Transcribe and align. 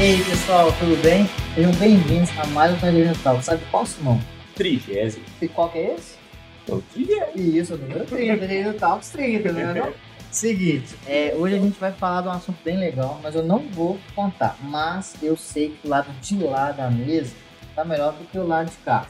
E 0.00 0.02
aí 0.02 0.24
pessoal, 0.24 0.72
tudo 0.78 0.96
bem? 1.02 1.28
Sejam 1.54 1.72
bem-vindos 1.72 2.30
a 2.38 2.46
mais 2.46 2.72
um 2.72 2.78
Tardelino 2.78 3.14
Talk. 3.16 3.44
Sabe 3.44 3.62
qual, 3.70 3.84
Simão? 3.84 4.18
Trigésimo. 4.54 5.22
E 5.42 5.46
qual 5.46 5.68
que 5.68 5.76
é 5.76 5.94
esse? 5.94 6.16
O 6.70 6.80
trigésimo. 6.80 7.58
Isso, 7.58 7.74
o 7.74 7.76
número 7.76 8.06
30, 8.06 8.38
Tardelino 8.38 8.72
Talks 8.72 9.10
30, 9.10 9.52
né? 9.52 9.74
Não? 9.74 9.92
Seguinte, 10.32 10.96
é, 11.06 11.34
hoje 11.36 11.56
a 11.56 11.58
gente 11.58 11.78
vai 11.78 11.92
falar 11.92 12.22
de 12.22 12.28
um 12.28 12.30
assunto 12.30 12.56
bem 12.64 12.78
legal, 12.78 13.20
mas 13.22 13.34
eu 13.34 13.42
não 13.42 13.58
vou 13.58 14.00
contar. 14.14 14.56
Mas 14.62 15.16
eu 15.22 15.36
sei 15.36 15.68
que 15.68 15.86
o 15.86 15.90
lado 15.90 16.10
de 16.22 16.34
lá 16.44 16.72
da 16.72 16.90
mesa 16.90 17.34
tá 17.76 17.84
melhor 17.84 18.14
do 18.14 18.24
que 18.24 18.38
o 18.38 18.46
lado 18.46 18.70
de 18.70 18.76
cá. 18.78 19.06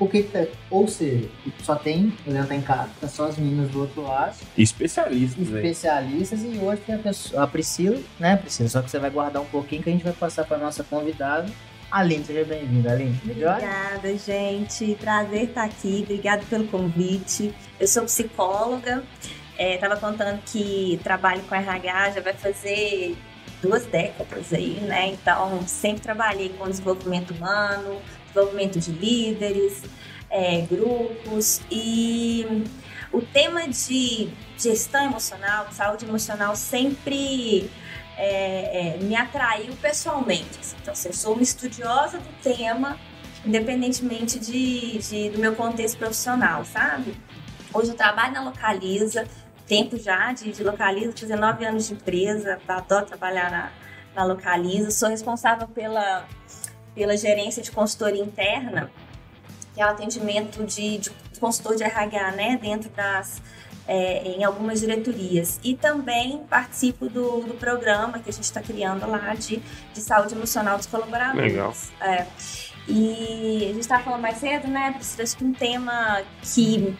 Por 0.00 0.08
que 0.08 0.22
que 0.22 0.30
tá? 0.30 0.46
Ou 0.70 0.88
seja, 0.88 1.28
só 1.62 1.76
tem, 1.76 2.16
o 2.26 2.30
Leandro 2.30 2.48
tá 2.48 2.54
em 2.54 2.62
casa, 2.62 2.88
tá 2.98 3.06
só 3.06 3.26
as 3.26 3.36
meninas 3.36 3.68
do 3.68 3.80
outro 3.80 4.00
lado, 4.00 4.34
Especialistas, 4.56 5.46
velho. 5.46 5.66
especialistas, 5.66 6.42
e 6.42 6.56
hoje 6.56 6.80
tem 6.86 6.94
a, 6.94 6.98
pessoa, 6.98 7.42
a 7.42 7.46
Priscila, 7.46 8.00
né, 8.18 8.34
Priscila? 8.34 8.66
Só 8.70 8.80
que 8.80 8.90
você 8.90 8.98
vai 8.98 9.10
guardar 9.10 9.42
um 9.42 9.46
pouquinho 9.46 9.82
que 9.82 9.90
a 9.90 9.92
gente 9.92 10.02
vai 10.02 10.14
passar 10.14 10.44
para 10.46 10.56
nossa 10.56 10.82
convidada. 10.82 11.52
Aline, 11.90 12.24
seja 12.24 12.44
bem-vinda, 12.44 12.92
Aline. 12.92 13.20
Melhor? 13.24 13.56
Obrigada, 13.56 14.16
gente. 14.16 14.96
Prazer 14.98 15.50
estar 15.50 15.64
aqui. 15.64 16.00
Obrigada 16.04 16.44
pelo 16.48 16.66
convite. 16.68 17.54
Eu 17.78 17.86
sou 17.86 18.04
psicóloga. 18.04 19.04
Estava 19.58 19.98
contando 19.98 20.40
que 20.46 20.98
trabalho 21.04 21.42
com 21.42 21.54
RH 21.54 22.12
já 22.12 22.20
vai 22.22 22.32
fazer 22.32 23.18
duas 23.62 23.84
décadas 23.84 24.52
aí, 24.52 24.80
né? 24.80 25.08
Então, 25.08 25.60
sempre 25.66 26.00
trabalhei 26.02 26.48
com 26.50 26.68
desenvolvimento 26.68 27.32
humano, 27.32 28.00
desenvolvimento 28.34 28.78
de 28.78 28.92
líderes, 28.92 29.82
é, 30.30 30.62
grupos 30.62 31.60
e 31.70 32.64
o 33.12 33.20
tema 33.20 33.66
de 33.68 34.28
gestão 34.56 35.04
emocional, 35.04 35.66
saúde 35.72 36.04
emocional 36.04 36.54
sempre 36.54 37.68
é, 38.16 38.94
é, 38.94 38.98
me 39.02 39.16
atraiu 39.16 39.74
pessoalmente. 39.82 40.58
assim. 40.60 40.76
Então, 40.80 40.92
assim, 40.92 41.08
eu 41.08 41.14
sou 41.14 41.32
uma 41.34 41.42
estudiosa 41.42 42.18
do 42.18 42.42
tema, 42.42 42.96
independentemente 43.44 44.38
de, 44.38 44.98
de- 44.98 45.30
do 45.30 45.38
meu 45.38 45.54
contexto 45.56 45.98
profissional, 45.98 46.64
sabe? 46.64 47.14
Hoje 47.72 47.90
eu 47.90 47.96
trabalho 47.96 48.32
na 48.34 48.42
Localiza, 48.44 49.26
tempo 49.66 49.96
já 49.98 50.32
de, 50.32 50.52
de 50.52 50.62
Localiza, 50.62 51.12
fazer 51.16 51.36
nove 51.36 51.64
anos 51.64 51.88
de 51.88 51.94
empresa, 51.94 52.58
adoro 52.68 53.06
trabalhar 53.06 53.50
na, 53.50 53.72
na 54.14 54.24
Localiza, 54.24 54.90
sou 54.90 55.08
responsável 55.08 55.66
pela, 55.68 56.26
pela 56.94 57.16
gerência 57.16 57.62
de 57.62 57.70
consultoria 57.70 58.22
interna, 58.22 58.90
que 59.74 59.80
é 59.80 59.86
o 59.86 59.88
atendimento 59.88 60.64
de, 60.64 60.98
de 60.98 61.10
consultor 61.40 61.76
de 61.76 61.84
RH, 61.84 62.32
né, 62.32 62.58
dentro 62.60 62.90
das, 62.90 63.40
é, 63.86 64.22
em 64.24 64.44
algumas 64.44 64.80
diretorias. 64.80 65.60
E 65.62 65.74
também 65.74 66.38
participo 66.48 67.08
do, 67.08 67.40
do 67.42 67.54
programa 67.54 68.18
que 68.18 68.30
a 68.30 68.32
gente 68.32 68.44
está 68.44 68.60
criando 68.60 69.08
lá 69.08 69.34
de, 69.34 69.62
de 69.92 70.00
saúde 70.00 70.34
emocional 70.34 70.76
dos 70.76 70.86
colaboradores. 70.86 71.52
Legal. 71.52 71.74
É. 72.00 72.26
E 72.88 73.64
a 73.64 73.68
gente 73.68 73.80
estava 73.80 74.02
falando 74.02 74.22
mais 74.22 74.38
cedo, 74.38 74.66
né, 74.66 74.92
Priscila, 74.92 75.22
acho 75.22 75.36
que 75.36 75.44
um 75.44 75.52
tema 75.52 76.22
que 76.42 76.96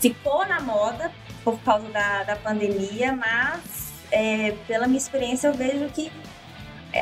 ficou 0.00 0.46
na 0.46 0.60
moda 0.60 1.12
por 1.44 1.58
causa 1.60 1.88
da, 1.88 2.24
da 2.24 2.36
pandemia, 2.36 3.12
mas 3.12 3.92
é, 4.10 4.52
pela 4.66 4.86
minha 4.86 4.98
experiência 4.98 5.48
eu 5.48 5.54
vejo 5.54 5.88
que 5.90 6.10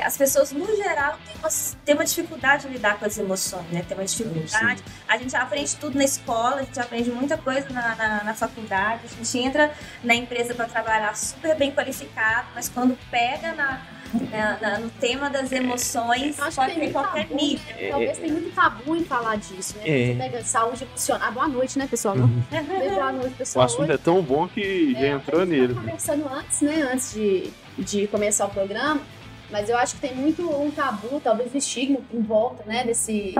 as 0.01 0.17
pessoas, 0.17 0.53
no 0.53 0.67
geral, 0.77 1.19
têm 1.27 1.37
uma, 1.37 1.49
têm 1.85 1.95
uma 1.95 2.05
dificuldade 2.05 2.67
de 2.67 2.73
lidar 2.73 2.99
com 2.99 3.05
as 3.05 3.19
emoções, 3.19 3.67
né? 3.71 3.85
Tem 3.87 3.97
uma 3.97 4.05
dificuldade. 4.05 4.83
A 5.09 5.17
gente 5.19 5.35
aprende 5.37 5.77
tudo 5.77 5.97
na 5.99 6.05
escola, 6.05 6.57
a 6.57 6.63
gente 6.63 6.81
aprende 6.81 7.11
muita 7.11 7.37
coisa 7.37 7.69
na, 7.71 7.95
na, 7.95 8.25
na 8.25 8.35
faculdade, 8.35 9.03
a 9.05 9.09
gente 9.17 9.39
entra 9.39 9.73
na 10.03 10.15
empresa 10.15 10.55
para 10.55 10.67
trabalhar 10.67 11.15
super 11.17 11.55
bem 11.57 11.71
qualificado, 11.73 12.49
mas 12.55 12.69
quando 12.69 12.97
pega 13.11 13.53
na, 13.53 13.81
na- 14.31 14.59
na- 14.61 14.79
no 14.79 14.91
tema 14.91 15.29
das 15.29 15.51
emoções, 15.53 16.39
Eu 16.39 16.45
acho 16.45 16.57
pode 16.57 16.75
que 16.75 16.81
ter 16.81 16.93
qualquer 16.93 17.27
tabu, 17.29 17.35
nível. 17.41 17.75
né? 17.77 17.89
Talvez 17.91 18.19
tem 18.19 18.31
muito 18.31 18.55
tabu 18.55 18.97
em 18.97 19.05
falar 19.05 19.37
disso, 19.37 19.77
né? 19.79 19.83
É. 19.87 20.07
Você 20.07 20.15
pega 20.19 20.45
saúde 20.45 20.85
emocional. 20.85 21.29
Ah, 21.29 21.31
boa 21.33 21.49
noite, 21.49 21.79
né, 21.79 21.87
pessoal? 21.89 22.15
Uhum. 22.17 22.43
Boa 22.95 23.13
noite, 23.13 23.35
O 23.35 23.37
pessoal. 23.37 23.67
assunto 23.67 23.91
é 23.93 23.99
tão 23.99 24.23
bom 24.23 24.47
que 24.49 24.93
já 24.95 24.99
É, 25.01 25.09
entrou 25.11 25.41
a 25.43 25.45
gente 25.47 25.59
nele. 25.59 25.75
conversando 25.75 26.29
antes, 26.29 26.61
né? 26.61 26.89
Antes 26.93 27.13
de, 27.13 27.51
de 27.79 28.07
começar 28.07 28.47
o 28.47 28.51
programa. 28.51 29.01
Mas 29.51 29.69
eu 29.69 29.77
acho 29.77 29.95
que 29.95 30.01
tem 30.01 30.15
muito 30.15 30.49
um 30.51 30.71
tabu, 30.71 31.21
talvez 31.21 31.55
um 31.55 31.59
estigma 31.59 31.99
em 32.13 32.21
volta, 32.21 32.65
né? 32.65 32.85
Desse, 32.85 33.35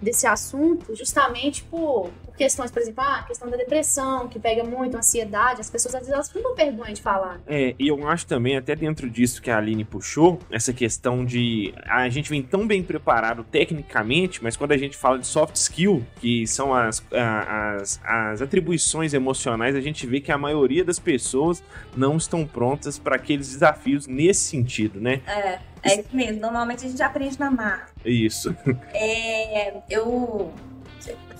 desse 0.00 0.26
assunto, 0.26 0.94
justamente 0.94 1.62
por, 1.64 2.10
por 2.24 2.36
questões, 2.36 2.70
por 2.70 2.80
exemplo, 2.80 3.02
ah, 3.04 3.20
a 3.20 3.22
questão 3.24 3.50
da 3.50 3.56
depressão, 3.56 4.28
que 4.28 4.38
pega 4.38 4.64
muito, 4.64 4.96
ansiedade. 4.96 5.60
As 5.60 5.70
pessoas, 5.70 5.94
às 5.94 6.00
vezes, 6.00 6.14
elas 6.14 6.28
ficam 6.28 6.50
com 6.50 6.56
vergonha 6.56 6.92
de 6.92 7.02
falar. 7.02 7.40
É, 7.46 7.74
e 7.78 7.88
eu 7.88 8.08
acho 8.08 8.26
também, 8.26 8.56
até 8.56 8.74
dentro 8.74 9.08
disso 9.10 9.42
que 9.42 9.50
a 9.50 9.58
Aline 9.58 9.84
puxou, 9.84 10.38
essa 10.50 10.72
questão 10.72 11.24
de 11.24 11.74
a 11.86 12.08
gente 12.08 12.30
vem 12.30 12.42
tão 12.42 12.66
bem 12.66 12.82
preparado 12.82 13.44
tecnicamente, 13.44 14.42
mas 14.42 14.56
quando 14.56 14.72
a 14.72 14.76
gente 14.76 14.96
fala 14.96 15.18
de 15.18 15.26
soft 15.26 15.56
skill, 15.56 16.04
que 16.20 16.46
são 16.46 16.74
as, 16.74 17.04
as, 17.12 18.00
as 18.04 18.42
atribuições 18.42 19.12
emocionais, 19.12 19.76
a 19.76 19.80
gente 19.80 20.06
vê 20.06 20.20
que 20.20 20.32
a 20.32 20.38
maioria 20.38 20.84
das 20.84 20.98
pessoas 20.98 21.62
não 21.96 22.16
estão 22.16 22.46
prontas 22.46 22.98
para 22.98 23.16
aqueles 23.16 23.48
desafios 23.50 24.06
nesse 24.06 24.40
sentido, 24.40 25.00
né? 25.00 25.20
É, 25.26 25.58
é 25.82 26.00
isso 26.00 26.08
mesmo. 26.12 26.40
Normalmente 26.40 26.86
a 26.86 26.88
gente 26.88 27.02
aprende 27.02 27.38
na 27.38 27.50
marra. 27.50 27.89
Isso. 28.04 28.54
É, 28.94 29.82
eu 29.88 30.52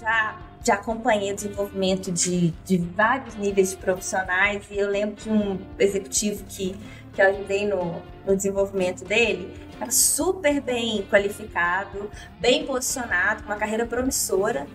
já, 0.01 0.39
já 0.65 0.75
acompanhei 0.75 1.33
o 1.33 1.35
desenvolvimento 1.35 2.11
de, 2.11 2.51
de 2.65 2.79
vários 2.79 3.35
níveis 3.37 3.71
de 3.71 3.77
profissionais 3.77 4.65
e 4.71 4.79
eu 4.79 4.89
lembro 4.89 5.17
de 5.17 5.31
um 5.31 5.59
executivo 5.79 6.45
que, 6.49 6.77
que 7.13 7.23
eu 7.23 7.29
ajudei 7.29 7.67
no, 7.67 8.03
no 8.27 8.37
desenvolvimento 8.37 9.05
dele, 9.05 9.53
era 9.81 9.91
super 9.91 10.61
bem 10.61 11.07
qualificado, 11.11 12.11
bem 12.39 12.67
posicionado, 12.67 13.43
com 13.43 13.49
uma 13.51 13.57
carreira 13.57 13.87
promissora. 13.87 14.67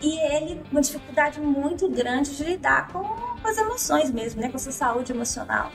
E 0.00 0.18
ele, 0.34 0.60
uma 0.72 0.80
dificuldade 0.80 1.38
muito 1.38 1.88
grande 1.88 2.34
de 2.34 2.42
lidar 2.42 2.88
com, 2.88 3.02
com 3.02 3.48
as 3.48 3.56
emoções 3.56 4.10
mesmo, 4.10 4.40
né? 4.40 4.48
Com 4.48 4.56
a 4.56 4.60
sua 4.60 4.72
saúde 4.72 5.12
emocional. 5.12 5.70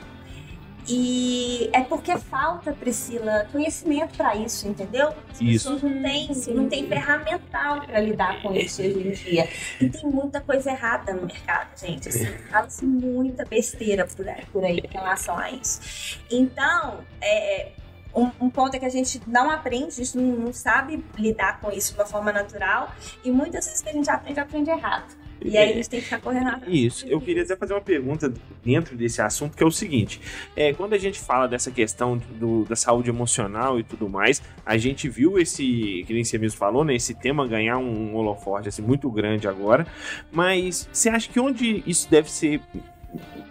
E 0.87 1.69
é 1.73 1.81
porque 1.81 2.17
falta, 2.17 2.71
Priscila, 2.71 3.45
conhecimento 3.51 4.15
para 4.15 4.35
isso, 4.37 4.67
entendeu? 4.67 5.09
As 5.29 5.41
Isso. 5.41 5.69
pessoas 5.69 5.83
não 5.83 6.01
têm, 6.01 6.33
Sim. 6.33 6.53
não 6.53 6.69
têm 6.69 6.87
ferramental 6.87 7.81
para 7.81 7.99
lidar 7.99 8.41
com 8.41 8.53
isso 8.55 8.81
hoje 8.81 9.07
em 9.07 9.11
dia. 9.11 9.49
E 9.81 9.89
tem 9.89 10.09
muita 10.09 10.39
coisa 10.39 10.71
errada 10.71 11.13
no 11.13 11.27
mercado, 11.27 11.77
gente. 11.77 12.07
Assim, 12.07 12.25
Fala-se 12.49 12.85
muita 12.85 13.43
besteira 13.43 14.07
por 14.07 14.27
aí, 14.27 14.45
por 14.45 14.63
aí 14.63 14.79
em 14.79 14.87
relação 14.87 15.37
a 15.37 15.51
isso. 15.51 16.19
Então, 16.31 16.99
é, 17.21 17.71
um, 18.15 18.31
um 18.39 18.49
ponto 18.49 18.73
é 18.75 18.79
que 18.79 18.85
a 18.85 18.89
gente 18.89 19.21
não 19.27 19.51
aprende, 19.51 19.87
a 19.87 20.03
gente 20.03 20.17
não, 20.17 20.37
não 20.37 20.53
sabe 20.53 21.03
lidar 21.17 21.59
com 21.59 21.69
isso 21.69 21.93
de 21.93 21.99
uma 21.99 22.05
forma 22.05 22.31
natural. 22.31 22.95
E 23.25 23.29
muitas 23.29 23.65
vezes 23.65 23.81
que 23.81 23.89
a 23.89 23.93
gente 23.93 24.09
aprende, 24.09 24.39
aprende 24.39 24.69
errado. 24.69 25.26
E 25.43 25.57
aí 25.57 25.71
a 25.71 25.73
gente 25.75 25.89
tem 25.89 25.99
que 25.99 26.05
ficar 26.05 26.19
correndo 26.19 26.47
atrás. 26.47 26.63
Isso, 26.73 27.05
eu 27.07 27.21
queria 27.21 27.43
até 27.43 27.55
fazer 27.55 27.73
uma 27.73 27.81
pergunta 27.81 28.33
dentro 28.63 28.95
desse 28.95 29.21
assunto, 29.21 29.55
que 29.55 29.63
é 29.63 29.65
o 29.65 29.71
seguinte: 29.71 30.19
é, 30.55 30.73
quando 30.73 30.93
a 30.93 30.97
gente 30.97 31.19
fala 31.19 31.47
dessa 31.47 31.71
questão 31.71 32.17
do- 32.17 32.65
da 32.65 32.75
saúde 32.75 33.09
emocional 33.09 33.79
e 33.79 33.83
tudo 33.83 34.09
mais, 34.09 34.41
a 34.65 34.77
gente 34.77 35.07
viu 35.07 35.37
esse, 35.39 36.03
que 36.07 36.13
nem 36.13 36.23
você 36.23 36.37
mesmo 36.37 36.57
falou, 36.57 36.83
né? 36.83 36.95
Esse 36.95 37.13
tema 37.13 37.47
ganhar 37.47 37.77
um 37.77 38.15
holoforte 38.15 38.69
assim, 38.69 38.81
muito 38.81 39.09
grande 39.09 39.47
agora. 39.47 39.85
Mas 40.31 40.89
você 40.91 41.09
acha 41.09 41.29
que 41.29 41.39
onde 41.39 41.83
isso 41.85 42.09
deve 42.09 42.29
ser. 42.31 42.59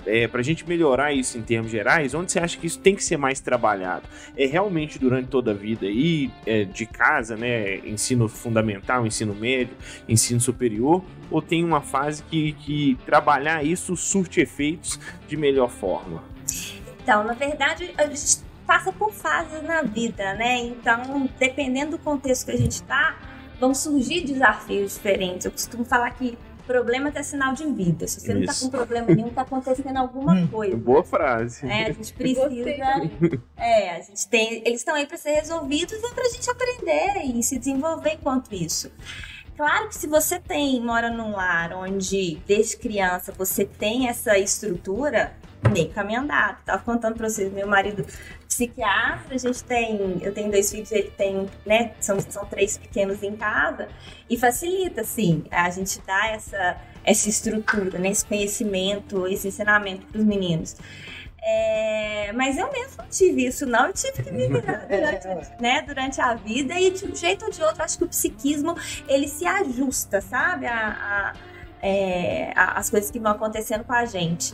É, 0.07 0.29
para 0.29 0.41
a 0.41 0.45
gente 0.45 0.67
melhorar 0.67 1.13
isso 1.13 1.37
em 1.37 1.43
termos 1.43 1.71
gerais, 1.71 2.15
onde 2.15 2.31
você 2.31 2.39
acha 2.39 2.57
que 2.57 2.67
isso 2.67 2.79
tem 2.79 2.95
que 2.95 3.03
ser 3.03 3.17
mais 3.17 3.41
trabalhado? 3.41 4.05
É 4.37 4.47
realmente 4.47 4.99
durante 4.99 5.29
toda 5.29 5.51
a 5.51 5.55
vida 5.55 5.87
aí, 5.87 6.31
é, 6.47 6.65
de 6.65 6.87
casa, 6.87 7.37
né? 7.37 7.79
Ensino 7.79 8.29
fundamental, 8.29 9.07
ensino 9.07 9.35
médio, 9.35 9.77
ensino 10.09 10.41
superior, 10.41 11.05
ou 11.31 11.43
tem 11.43 11.65
uma 11.65 11.81
fase 11.81 12.23
que, 12.23 12.53
que 12.53 12.97
trabalhar 13.05 13.65
isso 13.65 13.97
surte 13.97 14.41
efeitos 14.41 14.99
de 15.27 15.37
melhor 15.37 15.71
forma? 15.71 16.23
Então, 17.03 17.25
na 17.25 17.35
verdade, 17.35 17.93
a 17.99 18.07
gente 18.07 18.47
passa 18.67 18.93
por 18.93 19.13
fases 19.13 19.63
na 19.63 19.83
vida, 19.83 20.35
né? 20.35 20.59
Então, 20.59 21.29
dependendo 21.39 21.93
do 21.93 21.99
contexto 21.99 22.47
que 22.47 22.53
a 22.53 22.57
gente 22.57 22.83
tá, 22.83 23.17
vão 23.61 23.75
surgir 23.75 24.25
desafios 24.25 24.95
diferentes. 24.95 25.47
Eu 25.47 25.53
costumo 25.53 25.85
falar 25.85 26.11
que 26.11 26.37
problema 26.67 27.13
é 27.15 27.23
sinal 27.23 27.55
de 27.55 27.65
vida. 27.65 28.07
Se 28.07 28.21
você 28.21 28.35
não 28.35 28.45
tá 28.45 28.53
Isso. 28.53 28.65
com 28.67 28.71
problema 28.71 29.07
nenhum, 29.07 29.31
tá 29.31 29.43
acontecendo 29.43 29.97
alguma 29.97 30.35
Hum, 30.35 30.47
coisa. 30.49 30.77
Boa 30.77 31.03
frase. 31.03 31.67
É, 31.67 31.85
a 31.87 31.93
gente 31.93 32.13
precisa. 32.13 32.49
É, 33.57 33.91
a 33.97 34.01
gente 34.01 34.29
tem. 34.29 34.63
Eles 34.67 34.81
estão 34.81 34.95
aí 34.95 35.07
para 35.07 35.17
ser 35.17 35.31
resolvidos 35.33 35.95
e 35.95 36.15
para 36.15 36.25
a 36.25 36.29
gente 36.29 36.51
aprender 36.51 37.23
e 37.25 37.43
se 37.43 37.59
desenvolver 37.59 38.15
enquanto 38.15 38.55
isso. 38.55 38.91
Claro 39.57 39.89
que 39.89 39.95
se 39.95 40.07
você 40.07 40.39
tem, 40.39 40.81
mora 40.83 41.09
num 41.11 41.31
lar 41.33 41.73
onde 41.73 42.39
desde 42.47 42.77
criança 42.77 43.33
você 43.33 43.65
tem 43.65 44.07
essa 44.07 44.37
estrutura, 44.39 45.33
meio 45.73 45.89
caminho 45.91 46.21
andado. 46.21 46.59
Tava 46.65 46.83
contando 46.83 47.15
pra 47.17 47.29
vocês, 47.31 47.51
meu 47.51 47.67
marido 47.67 48.05
psiquiatra, 48.57 49.35
a 49.35 49.39
gente 49.39 49.63
tem, 49.63 50.19
eu 50.23 50.33
tenho 50.33 50.51
dois 50.51 50.71
filhos, 50.71 50.91
ele 50.91 51.11
tem, 51.11 51.47
né, 51.65 51.93
são, 52.01 52.19
são 52.21 52.47
três 52.47 52.79
pequenos 52.79 53.23
em 53.23 53.37
casa, 53.37 53.89
e 54.29 54.39
facilita, 54.39 55.03
assim, 55.03 55.45
a 55.51 55.69
gente 55.71 56.01
dá 56.07 56.29
essa, 56.29 56.77
essa 57.05 57.29
estrutura, 57.29 57.99
né, 57.99 58.09
esse 58.09 58.25
conhecimento, 58.25 59.27
esse 59.27 59.49
ensinamento 59.49 60.07
pros 60.07 60.25
meninos. 60.25 60.75
É, 61.49 62.33
mas 62.33 62.57
eu 62.57 62.73
mesmo 62.73 62.97
não 62.99 63.09
tive 63.09 63.47
isso, 63.47 63.67
não. 63.67 63.87
Eu 63.87 63.93
tive 63.93 64.21
que 64.21 64.33
me 64.33 64.49
virar 64.49 64.85
durante, 64.91 65.63
né, 65.63 65.83
durante 65.83 66.21
a 66.21 66.35
vida 66.35 66.75
e 66.75 66.91
de 66.91 67.07
um 67.07 67.15
jeito 67.15 67.45
ou 67.45 67.53
de 67.53 67.63
outro, 67.63 67.85
acho 67.85 67.99
que 67.99 68.05
o 68.05 68.09
psiquismo 68.09 68.75
ele 69.07 69.29
se 69.29 69.47
ajusta, 69.47 70.21
sabe? 70.21 70.67
A, 70.67 70.89
a, 70.89 71.33
é, 71.81 72.53
a, 72.57 72.81
as 72.81 72.91
coisas 72.91 73.13
que 73.13 73.21
vão 73.21 73.31
acontecendo 73.31 73.85
com 73.85 73.93
a 73.93 74.05
gente. 74.07 74.53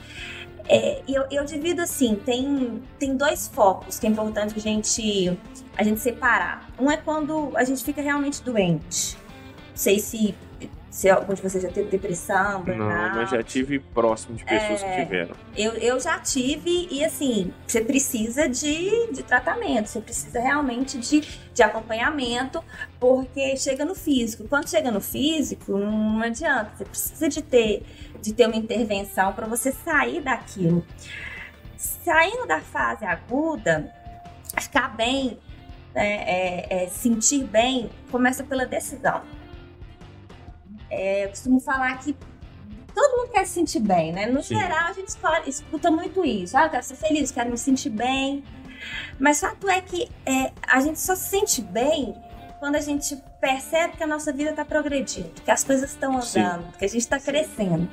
É, 0.74 1.02
eu, 1.06 1.24
eu 1.30 1.44
divido 1.44 1.82
assim, 1.82 2.14
tem, 2.14 2.82
tem 2.98 3.14
dois 3.14 3.46
focos 3.46 3.98
que 3.98 4.06
é 4.06 4.10
importante 4.10 4.54
a 4.56 4.60
gente, 4.60 5.38
a 5.76 5.82
gente 5.82 6.00
separar. 6.00 6.70
Um 6.78 6.90
é 6.90 6.96
quando 6.96 7.52
a 7.54 7.62
gente 7.64 7.84
fica 7.84 8.00
realmente 8.00 8.42
doente. 8.42 9.16
Não 9.70 9.76
sei 9.76 9.98
se 9.98 10.34
se 10.92 11.08
algum 11.08 11.32
de 11.32 11.40
vocês 11.40 11.62
já 11.62 11.70
teve 11.70 11.88
depressão, 11.88 12.60
burnout. 12.60 12.92
Não, 12.92 13.14
mas 13.16 13.30
já 13.30 13.42
tive 13.42 13.78
próximo 13.78 14.36
de 14.36 14.44
pessoas 14.44 14.82
É. 14.82 14.96
que 14.96 15.02
tiveram. 15.04 15.34
Eu, 15.56 15.72
eu 15.72 15.98
já 15.98 16.19
tive, 16.19 16.86
e 16.90 17.02
assim, 17.02 17.50
você 17.66 17.80
precisa 17.80 18.46
de, 18.46 19.06
de 19.10 19.22
tratamento, 19.22 19.86
você 19.88 20.02
precisa 20.02 20.38
realmente 20.38 20.98
de, 20.98 21.26
de 21.54 21.62
acompanhamento, 21.62 22.62
porque 23.00 23.56
chega 23.56 23.86
no 23.86 23.94
físico. 23.94 24.44
Quando 24.46 24.69
chega 24.69 24.90
no 24.90 25.00
físico, 25.00 25.78
não 25.78 26.20
adianta, 26.20 26.70
você 26.76 26.84
precisa 26.84 27.26
de 27.26 27.40
ter, 27.40 27.86
de 28.22 28.32
ter 28.32 28.46
uma 28.46 28.56
intervenção 28.56 29.32
para 29.32 29.46
você 29.46 29.72
sair 29.72 30.22
daquilo. 30.22 30.86
Saindo 31.76 32.46
da 32.46 32.60
fase 32.60 33.04
aguda, 33.04 33.92
ficar 34.60 34.88
bem, 34.96 35.38
né, 35.94 36.22
é, 36.24 36.84
é, 36.84 36.88
sentir 36.88 37.44
bem, 37.44 37.90
começa 38.10 38.44
pela 38.44 38.64
decisão. 38.64 39.22
É, 40.88 41.24
eu 41.24 41.30
costumo 41.30 41.58
falar 41.60 41.98
que 41.98 42.14
todo 42.94 43.16
mundo 43.19 43.32
quer 43.32 43.44
se 43.46 43.54
sentir 43.54 43.80
bem, 43.80 44.12
né? 44.12 44.26
No 44.26 44.42
Sim. 44.42 44.58
geral, 44.58 44.90
a 44.90 44.92
gente 44.92 45.08
escolhe- 45.08 45.48
escuta 45.48 45.90
muito 45.90 46.24
isso. 46.24 46.56
Ah, 46.56 46.64
eu 46.64 46.70
quero 46.70 46.82
ser 46.84 46.96
feliz, 46.96 47.30
quero 47.30 47.50
me 47.50 47.58
sentir 47.58 47.90
bem. 47.90 48.44
Mas 49.19 49.40
fato 49.40 49.69
é 49.69 49.80
que 49.80 50.08
é, 50.26 50.52
a 50.66 50.80
gente 50.80 51.00
só 51.00 51.14
se 51.16 51.28
sente 51.30 51.62
bem 51.62 52.14
quando 52.60 52.76
a 52.76 52.80
gente 52.80 53.16
percebe 53.40 53.96
que 53.96 54.02
a 54.04 54.06
nossa 54.06 54.32
vida 54.32 54.50
está 54.50 54.64
progredindo, 54.64 55.30
que 55.44 55.50
as 55.50 55.64
coisas 55.64 55.90
estão 55.90 56.20
Sim. 56.22 56.40
andando, 56.40 56.76
que 56.76 56.84
a 56.84 56.88
gente 56.88 57.00
está 57.00 57.19
crescendo. 57.19 57.88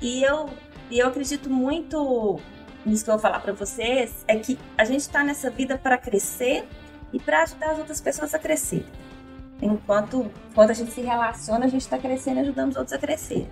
E 0.00 0.22
eu, 0.22 0.48
eu 0.90 1.08
acredito 1.08 1.50
muito 1.50 2.40
nisso 2.84 3.04
que 3.04 3.10
eu 3.10 3.14
vou 3.14 3.22
falar 3.22 3.40
para 3.40 3.52
vocês, 3.52 4.24
é 4.26 4.36
que 4.36 4.58
a 4.76 4.84
gente 4.84 5.00
está 5.00 5.22
nessa 5.22 5.50
vida 5.50 5.76
para 5.76 5.98
crescer 5.98 6.66
e 7.12 7.18
para 7.18 7.42
ajudar 7.42 7.72
as 7.72 7.78
outras 7.78 8.00
pessoas 8.00 8.34
a 8.34 8.38
crescer. 8.38 8.84
Enquanto 9.60 10.30
quando 10.54 10.70
a 10.70 10.74
gente 10.74 10.92
se 10.92 11.00
relaciona, 11.00 11.66
a 11.66 11.68
gente 11.68 11.82
está 11.82 11.98
crescendo 11.98 12.38
e 12.38 12.40
ajudando 12.40 12.70
os 12.70 12.76
outros 12.76 12.92
a 12.92 12.98
crescer. 12.98 13.48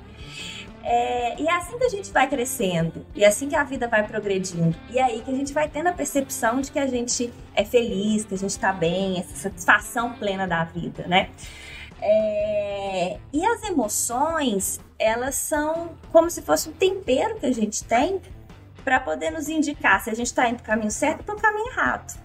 É, 0.88 1.40
e 1.40 1.48
é 1.48 1.52
assim 1.52 1.76
que 1.76 1.84
a 1.84 1.88
gente 1.88 2.12
vai 2.12 2.28
crescendo, 2.28 3.04
e 3.12 3.24
é 3.24 3.26
assim 3.26 3.48
que 3.48 3.56
a 3.56 3.64
vida 3.64 3.88
vai 3.88 4.06
progredindo. 4.06 4.76
E 4.88 4.98
é 5.00 5.02
aí 5.02 5.20
que 5.20 5.30
a 5.32 5.34
gente 5.34 5.52
vai 5.52 5.68
tendo 5.68 5.88
a 5.88 5.92
percepção 5.92 6.60
de 6.60 6.70
que 6.70 6.78
a 6.78 6.86
gente 6.86 7.32
é 7.56 7.64
feliz, 7.64 8.24
que 8.24 8.34
a 8.34 8.38
gente 8.38 8.50
está 8.50 8.72
bem, 8.72 9.18
essa 9.18 9.34
satisfação 9.34 10.12
plena 10.12 10.46
da 10.46 10.62
vida, 10.62 11.04
né? 11.08 11.30
É, 12.00 13.18
e 13.32 13.44
as 13.44 13.62
emoções, 13.64 14.80
elas 14.98 15.34
são 15.34 15.96
como 16.12 16.30
se 16.30 16.42
fosse 16.42 16.68
um 16.68 16.72
tempero 16.72 17.36
que 17.36 17.46
a 17.46 17.52
gente 17.52 17.82
tem 17.84 18.20
para 18.84 19.00
poder 19.00 19.30
nos 19.30 19.48
indicar 19.48 20.00
se 20.02 20.10
a 20.10 20.14
gente 20.14 20.26
está 20.26 20.48
indo 20.48 20.56
para 20.56 20.62
o 20.62 20.66
caminho 20.66 20.90
certo 20.90 21.20
ou 21.20 21.24
para 21.24 21.34
o 21.34 21.40
caminho 21.40 21.66
errado. 21.68 22.20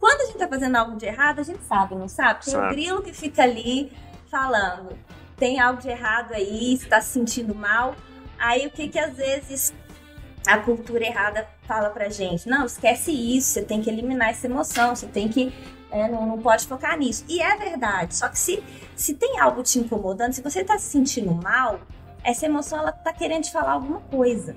Quando 0.00 0.20
a 0.20 0.24
gente 0.24 0.34
está 0.34 0.48
fazendo 0.48 0.76
algo 0.76 0.96
de 0.96 1.06
errado, 1.06 1.40
a 1.40 1.42
gente 1.42 1.64
sabe, 1.64 1.94
não 1.94 2.08
sabe? 2.08 2.44
Tem 2.44 2.54
um 2.54 2.60
Sabe. 2.60 2.74
grilo 2.74 3.02
que 3.02 3.12
fica 3.12 3.42
ali 3.42 3.92
falando, 4.30 4.98
tem 5.36 5.60
algo 5.60 5.80
de 5.80 5.88
errado 5.88 6.32
aí, 6.34 6.74
está 6.74 7.00
se 7.00 7.12
sentindo 7.12 7.54
mal. 7.54 7.94
Aí 8.38 8.66
o 8.66 8.70
que 8.70 8.88
que 8.88 8.98
às 8.98 9.16
vezes 9.16 9.72
a 10.46 10.58
cultura 10.58 11.04
errada 11.04 11.46
fala 11.62 11.90
pra 11.90 12.08
gente? 12.08 12.48
Não, 12.48 12.66
esquece 12.66 13.10
isso, 13.10 13.52
você 13.52 13.62
tem 13.62 13.82
que 13.82 13.90
eliminar 13.90 14.30
essa 14.30 14.46
emoção, 14.46 14.94
você 14.94 15.06
tem 15.06 15.28
que. 15.28 15.52
é, 15.90 16.08
não, 16.08 16.26
não 16.26 16.38
pode 16.38 16.66
focar 16.66 16.98
nisso. 16.98 17.24
E 17.28 17.40
é 17.40 17.56
verdade. 17.56 18.14
Só 18.14 18.28
que 18.28 18.38
se, 18.38 18.62
se 18.94 19.14
tem 19.14 19.40
algo 19.40 19.62
te 19.62 19.78
incomodando, 19.78 20.32
se 20.32 20.42
você 20.42 20.64
tá 20.64 20.78
se 20.78 20.90
sentindo 20.90 21.32
mal, 21.34 21.80
essa 22.22 22.46
emoção 22.46 22.78
ela 22.78 22.92
tá 22.92 23.12
querendo 23.12 23.44
te 23.44 23.52
falar 23.52 23.72
alguma 23.72 24.00
coisa. 24.00 24.56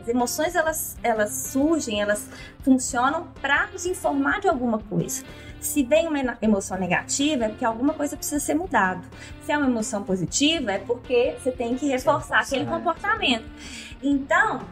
As 0.00 0.08
emoções 0.08 0.54
elas, 0.54 0.96
elas 1.02 1.30
surgem, 1.30 2.00
elas 2.00 2.28
funcionam 2.62 3.28
para 3.40 3.66
nos 3.66 3.84
informar 3.84 4.40
de 4.40 4.48
alguma 4.48 4.78
coisa. 4.78 5.22
Se 5.60 5.82
vem 5.82 6.08
uma 6.08 6.38
emoção 6.40 6.78
negativa, 6.78 7.44
é 7.44 7.48
porque 7.50 7.64
alguma 7.66 7.92
coisa 7.92 8.16
precisa 8.16 8.40
ser 8.40 8.54
mudado. 8.54 9.06
Se 9.44 9.52
é 9.52 9.58
uma 9.58 9.66
emoção 9.66 10.02
positiva, 10.02 10.72
é 10.72 10.78
porque 10.78 11.36
você 11.38 11.52
tem 11.52 11.76
que 11.76 11.86
reforçar 11.86 12.40
aquele 12.40 12.64
reforçar. 12.64 12.78
comportamento. 12.78 13.44
Então, 14.02 14.62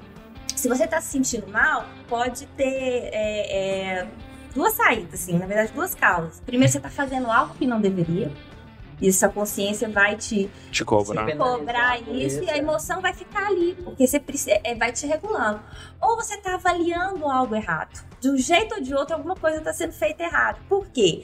se 0.59 0.69
você 0.69 0.85
está 0.85 1.01
se 1.01 1.09
sentindo 1.09 1.47
mal, 1.49 1.87
pode 2.09 2.47
ter 2.49 2.65
é, 3.13 4.01
é, 4.01 4.09
duas 4.55 4.75
saídas, 4.75 5.23
assim, 5.23 5.39
na 5.39 5.47
verdade, 5.47 5.73
duas 5.73 5.95
causas. 5.95 6.41
Primeiro, 6.45 6.71
você 6.71 6.79
está 6.79 6.91
fazendo 6.91 7.31
algo 7.31 7.55
que 7.55 7.67
não 7.67 7.81
deveria. 7.81 8.31
E 9.01 9.09
essa 9.09 9.29
consciência 9.29 9.89
vai 9.89 10.17
te 10.17 10.51
Te 10.73 10.85
cobrar. 10.85 11.25
Penalizar 11.25 11.59
cobrar 11.59 12.01
isso 12.13 12.43
e 12.43 12.51
a 12.51 12.59
emoção 12.59 13.01
vai 13.01 13.15
ficar 13.15 13.47
ali, 13.47 13.77
porque 13.85 14.05
você 14.05 14.19
precisa, 14.19 14.59
é, 14.65 14.75
vai 14.75 14.91
te 14.91 15.07
regulando. 15.07 15.61
Ou 16.01 16.17
você 16.17 16.35
está 16.35 16.55
avaliando 16.55 17.25
algo 17.31 17.55
errado. 17.55 18.05
De 18.21 18.29
um 18.29 18.37
jeito 18.37 18.75
ou 18.75 18.81
de 18.81 18.93
outro, 18.93 19.15
alguma 19.15 19.37
coisa 19.37 19.59
está 19.59 19.73
sendo 19.73 19.93
feita 19.93 20.25
errado. 20.25 20.59
Por 20.69 20.89
quê? 20.89 21.23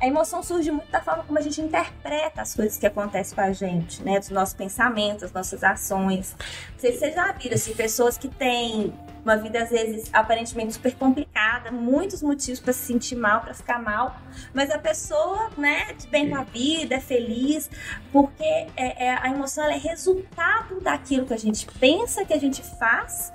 A 0.00 0.06
emoção 0.06 0.42
surge 0.42 0.70
muito 0.70 0.90
da 0.90 1.00
forma 1.00 1.24
como 1.24 1.38
a 1.38 1.42
gente 1.42 1.60
interpreta 1.60 2.40
as 2.40 2.54
coisas 2.54 2.78
que 2.78 2.86
acontecem 2.86 3.34
com 3.34 3.40
a 3.40 3.52
gente, 3.52 4.02
né? 4.02 4.18
Dos 4.20 4.28
nossos 4.30 4.54
pensamentos, 4.54 5.22
das 5.22 5.32
nossas 5.32 5.64
ações. 5.64 6.36
Vocês 6.76 7.00
já 7.14 7.32
viram, 7.32 7.56
assim, 7.56 7.74
pessoas 7.74 8.16
que 8.16 8.28
têm 8.28 8.94
uma 9.24 9.36
vida, 9.36 9.62
às 9.62 9.70
vezes, 9.70 10.08
aparentemente 10.12 10.74
super 10.74 10.94
complicada, 10.94 11.70
muitos 11.70 12.22
motivos 12.22 12.60
para 12.60 12.72
se 12.72 12.86
sentir 12.86 13.16
mal, 13.16 13.40
para 13.40 13.52
ficar 13.52 13.78
mal, 13.82 14.16
mas 14.54 14.70
a 14.70 14.78
pessoa, 14.78 15.50
né, 15.58 15.92
de 15.94 16.06
bem 16.06 16.30
com 16.30 16.36
a 16.36 16.44
vida, 16.44 16.94
é 16.94 17.00
feliz, 17.00 17.68
porque 18.12 18.42
é, 18.42 18.68
é- 18.76 19.18
a 19.20 19.28
emoção 19.28 19.64
é 19.64 19.76
resultado 19.76 20.80
daquilo 20.80 21.26
que 21.26 21.34
a 21.34 21.38
gente 21.38 21.66
pensa, 21.78 22.24
que 22.24 22.32
a 22.32 22.38
gente 22.38 22.62
faz, 22.78 23.32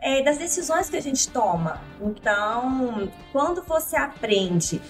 é, 0.00 0.22
das 0.22 0.38
decisões 0.38 0.88
que 0.88 0.96
a 0.96 1.02
gente 1.02 1.28
toma. 1.30 1.80
Então, 2.00 3.10
quando 3.32 3.62
você 3.62 3.96
aprende 3.96 4.80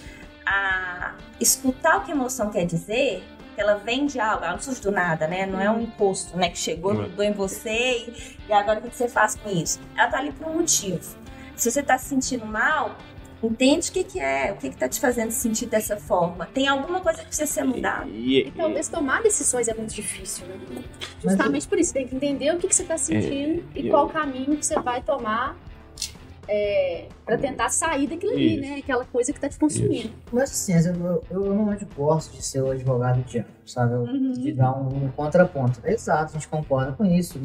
a 0.45 1.13
escutar 1.39 1.97
o 1.97 2.01
que 2.01 2.11
a 2.11 2.15
emoção 2.15 2.49
quer 2.49 2.65
dizer, 2.65 3.23
que 3.55 3.61
ela 3.61 3.75
vem 3.75 4.05
de 4.05 4.19
algo, 4.19 4.43
ela 4.43 4.53
não 4.53 4.61
surge 4.61 4.81
do 4.81 4.91
nada, 4.91 5.27
né? 5.27 5.45
Não 5.45 5.59
é 5.61 5.69
um 5.71 5.81
imposto, 5.81 6.37
né? 6.37 6.49
Que 6.49 6.57
chegou, 6.57 6.91
é. 6.91 6.95
mudou 7.03 7.23
em 7.25 7.31
você 7.31 7.69
e, 8.07 8.37
e 8.49 8.53
agora 8.53 8.79
o 8.79 8.81
que 8.89 8.95
você 8.95 9.07
faz 9.07 9.35
com 9.35 9.49
isso? 9.49 9.79
Ela 9.97 10.09
tá 10.09 10.17
ali 10.19 10.31
por 10.31 10.47
um 10.47 10.55
motivo. 10.55 11.15
Se 11.55 11.71
você 11.71 11.81
tá 11.81 11.97
se 11.97 12.09
sentindo 12.09 12.45
mal, 12.45 12.95
entende 13.41 13.89
o 13.89 13.93
que, 13.93 14.03
que 14.03 14.19
é, 14.19 14.51
o 14.51 14.57
que, 14.57 14.69
que 14.71 14.75
tá 14.75 14.89
te 14.89 14.99
fazendo 14.99 15.31
sentir 15.31 15.67
dessa 15.67 15.95
forma. 15.95 16.47
Tem 16.47 16.67
alguma 16.67 16.99
coisa 16.99 17.19
que 17.19 17.27
precisa 17.27 17.47
ser 17.49 17.63
mudada. 17.63 18.05
E, 18.09 18.47
E 18.47 18.51
talvez 18.51 18.89
tomar 18.89 19.21
decisões 19.23 19.67
é 19.69 19.73
muito 19.73 19.93
difícil, 19.93 20.45
né? 20.47 20.83
Justamente 21.23 21.65
por 21.67 21.79
isso, 21.79 21.93
tem 21.93 22.05
que 22.07 22.15
entender 22.15 22.53
o 22.53 22.57
que, 22.57 22.67
que 22.67 22.75
você 22.75 22.81
está 22.81 22.97
sentindo 22.97 23.63
e 23.73 23.87
eu- 23.87 23.91
qual 23.91 24.09
caminho 24.09 24.57
que 24.57 24.65
você 24.65 24.77
vai 24.79 25.01
tomar 25.01 25.55
é, 26.47 27.07
para 27.25 27.37
tentar 27.37 27.69
sair 27.69 28.07
daquilo 28.07 28.33
ali, 28.33 28.59
Isso. 28.59 28.61
né? 28.69 28.75
Aquela 28.79 29.05
coisa 29.05 29.33
que 29.33 29.39
tá 29.39 29.49
te 29.49 29.57
consumindo. 29.57 30.09
Mas 30.31 30.51
assim, 30.51 30.73
eu, 30.73 30.93
eu, 30.95 31.23
eu 31.31 31.39
normalmente 31.45 31.85
gosto 31.95 32.33
de 32.35 32.43
ser 32.43 32.61
o 32.61 32.71
advogado 32.71 33.21
de 33.23 33.31
diabo, 33.31 33.47
sabe? 33.65 33.93
Eu- 33.93 34.01
Uhum. 34.05 34.31
De 34.33 34.51
dar 34.53 34.77
um, 34.77 35.05
um 35.05 35.09
contraponto. 35.09 35.79
Exato, 35.83 36.31
a 36.31 36.33
gente 36.33 36.47
concorda 36.47 36.91
com 36.91 37.03
isso. 37.05 37.39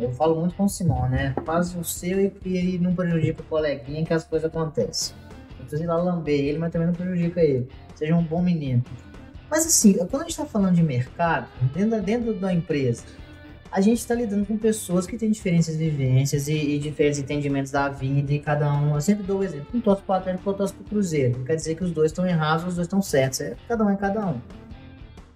Eu 0.00 0.10
falo 0.12 0.38
muito 0.40 0.54
com 0.54 0.64
o 0.64 0.68
Simão, 0.68 1.08
né? 1.08 1.34
Faz 1.44 1.74
o 1.76 1.84
seu 1.84 2.20
e, 2.20 2.32
e 2.44 2.78
não 2.78 2.94
prejudica 2.94 3.42
o 3.42 3.44
coleguinha 3.44 4.04
que 4.04 4.12
as 4.14 4.24
coisas 4.24 4.48
acontecem. 4.48 5.14
Não 5.58 5.66
precisa 5.66 5.82
ir 5.84 5.86
lá 5.86 5.96
lamber 5.96 6.38
ele, 6.40 6.58
mas 6.58 6.72
também 6.72 6.88
não 6.88 6.94
prejudica 6.94 7.40
ele. 7.42 7.68
Seja 7.94 8.14
um 8.14 8.22
bom 8.24 8.40
menino. 8.42 8.82
Mas 9.50 9.66
assim, 9.66 9.94
quando 9.94 10.16
a 10.16 10.20
gente 10.20 10.30
está 10.30 10.44
falando 10.46 10.74
de 10.76 10.82
mercado, 10.82 11.48
dentro 11.74 12.00
dentro 12.00 12.34
da 12.34 12.52
empresa, 12.54 13.02
a 13.72 13.80
gente 13.80 13.98
está 13.98 14.14
lidando 14.14 14.44
com 14.46 14.56
pessoas 14.56 15.06
que 15.06 15.16
têm 15.16 15.30
diferentes 15.30 15.74
vivências 15.76 16.48
e, 16.48 16.54
e 16.54 16.78
diferentes 16.78 17.20
entendimentos 17.20 17.70
da 17.70 17.88
vida 17.88 18.32
e 18.32 18.38
cada 18.40 18.72
um. 18.72 18.94
Eu 18.94 19.00
sempre 19.00 19.22
dou 19.22 19.38
o 19.38 19.44
exemplo: 19.44 19.66
um 19.72 19.80
torce 19.80 20.02
o 20.06 20.12
Atlético, 20.12 20.50
outro 20.50 20.64
torce 20.64 20.74
para 20.74 20.82
o 20.82 20.88
Cruzeiro. 20.88 21.38
Não 21.38 21.44
quer 21.44 21.54
dizer 21.54 21.76
que 21.76 21.84
os 21.84 21.92
dois 21.92 22.10
estão 22.10 22.26
errados, 22.26 22.66
os 22.66 22.74
dois 22.74 22.86
estão 22.86 23.00
certos. 23.00 23.40
É 23.40 23.56
cada 23.68 23.84
um 23.84 23.90
é 23.90 23.96
cada 23.96 24.26
um. 24.26 24.40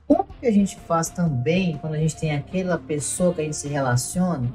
Como 0.06 0.26
que 0.40 0.46
a 0.46 0.52
gente 0.52 0.76
faz 0.80 1.08
também 1.08 1.78
quando 1.78 1.94
a 1.94 1.98
gente 1.98 2.16
tem 2.16 2.34
aquela 2.34 2.76
pessoa 2.76 3.32
que 3.32 3.40
a 3.40 3.44
gente 3.44 3.56
se 3.56 3.68
relaciona 3.68 4.52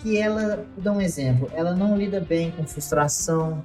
que 0.00 0.16
ela, 0.16 0.66
vou 0.74 0.82
dar 0.82 0.92
um 0.92 1.00
exemplo, 1.00 1.50
ela 1.54 1.74
não 1.74 1.96
lida 1.96 2.20
bem 2.20 2.50
com 2.52 2.64
frustração. 2.64 3.62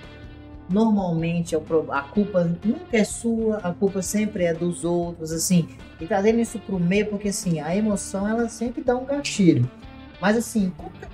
Normalmente 0.69 1.55
é 1.55 1.61
a 1.91 2.01
culpa 2.01 2.43
nunca 2.63 2.97
é 2.97 3.03
sua, 3.03 3.57
a 3.57 3.73
culpa 3.73 4.01
sempre 4.01 4.45
é 4.45 4.53
dos 4.53 4.83
outros, 4.83 5.31
assim. 5.31 5.67
E 5.99 6.05
trazendo 6.07 6.39
isso 6.39 6.59
pro 6.59 6.79
meio, 6.79 7.07
porque 7.07 7.29
assim, 7.29 7.59
a 7.59 7.75
emoção 7.75 8.27
ela 8.27 8.47
sempre 8.49 8.81
dá 8.81 8.95
um 8.95 9.05
gatilho. 9.05 9.69
Mas 10.21 10.37
assim, 10.37 10.71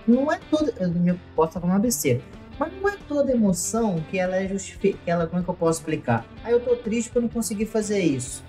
não 0.07 0.31
é 0.31 0.39
toda. 0.49 0.71
Eu 0.79 1.19
posso 1.35 1.49
estar 1.49 1.59
falando 1.59 1.75
uma 1.75 1.79
besteira. 1.79 2.21
Mas 2.59 2.73
não 2.73 2.89
é 2.89 2.97
toda 3.07 3.31
emoção 3.31 4.03
que 4.09 4.19
ela 4.19 4.35
é 4.35 4.47
justificada. 4.47 5.25
Como 5.25 5.41
é 5.41 5.43
que 5.43 5.49
eu 5.49 5.55
posso 5.55 5.79
explicar? 5.79 6.25
Ah, 6.43 6.51
eu 6.51 6.59
tô 6.59 6.75
triste 6.75 7.09
porque 7.09 7.17
eu 7.19 7.23
não 7.23 7.29
consegui 7.29 7.65
fazer 7.65 7.99
isso. 7.99 8.43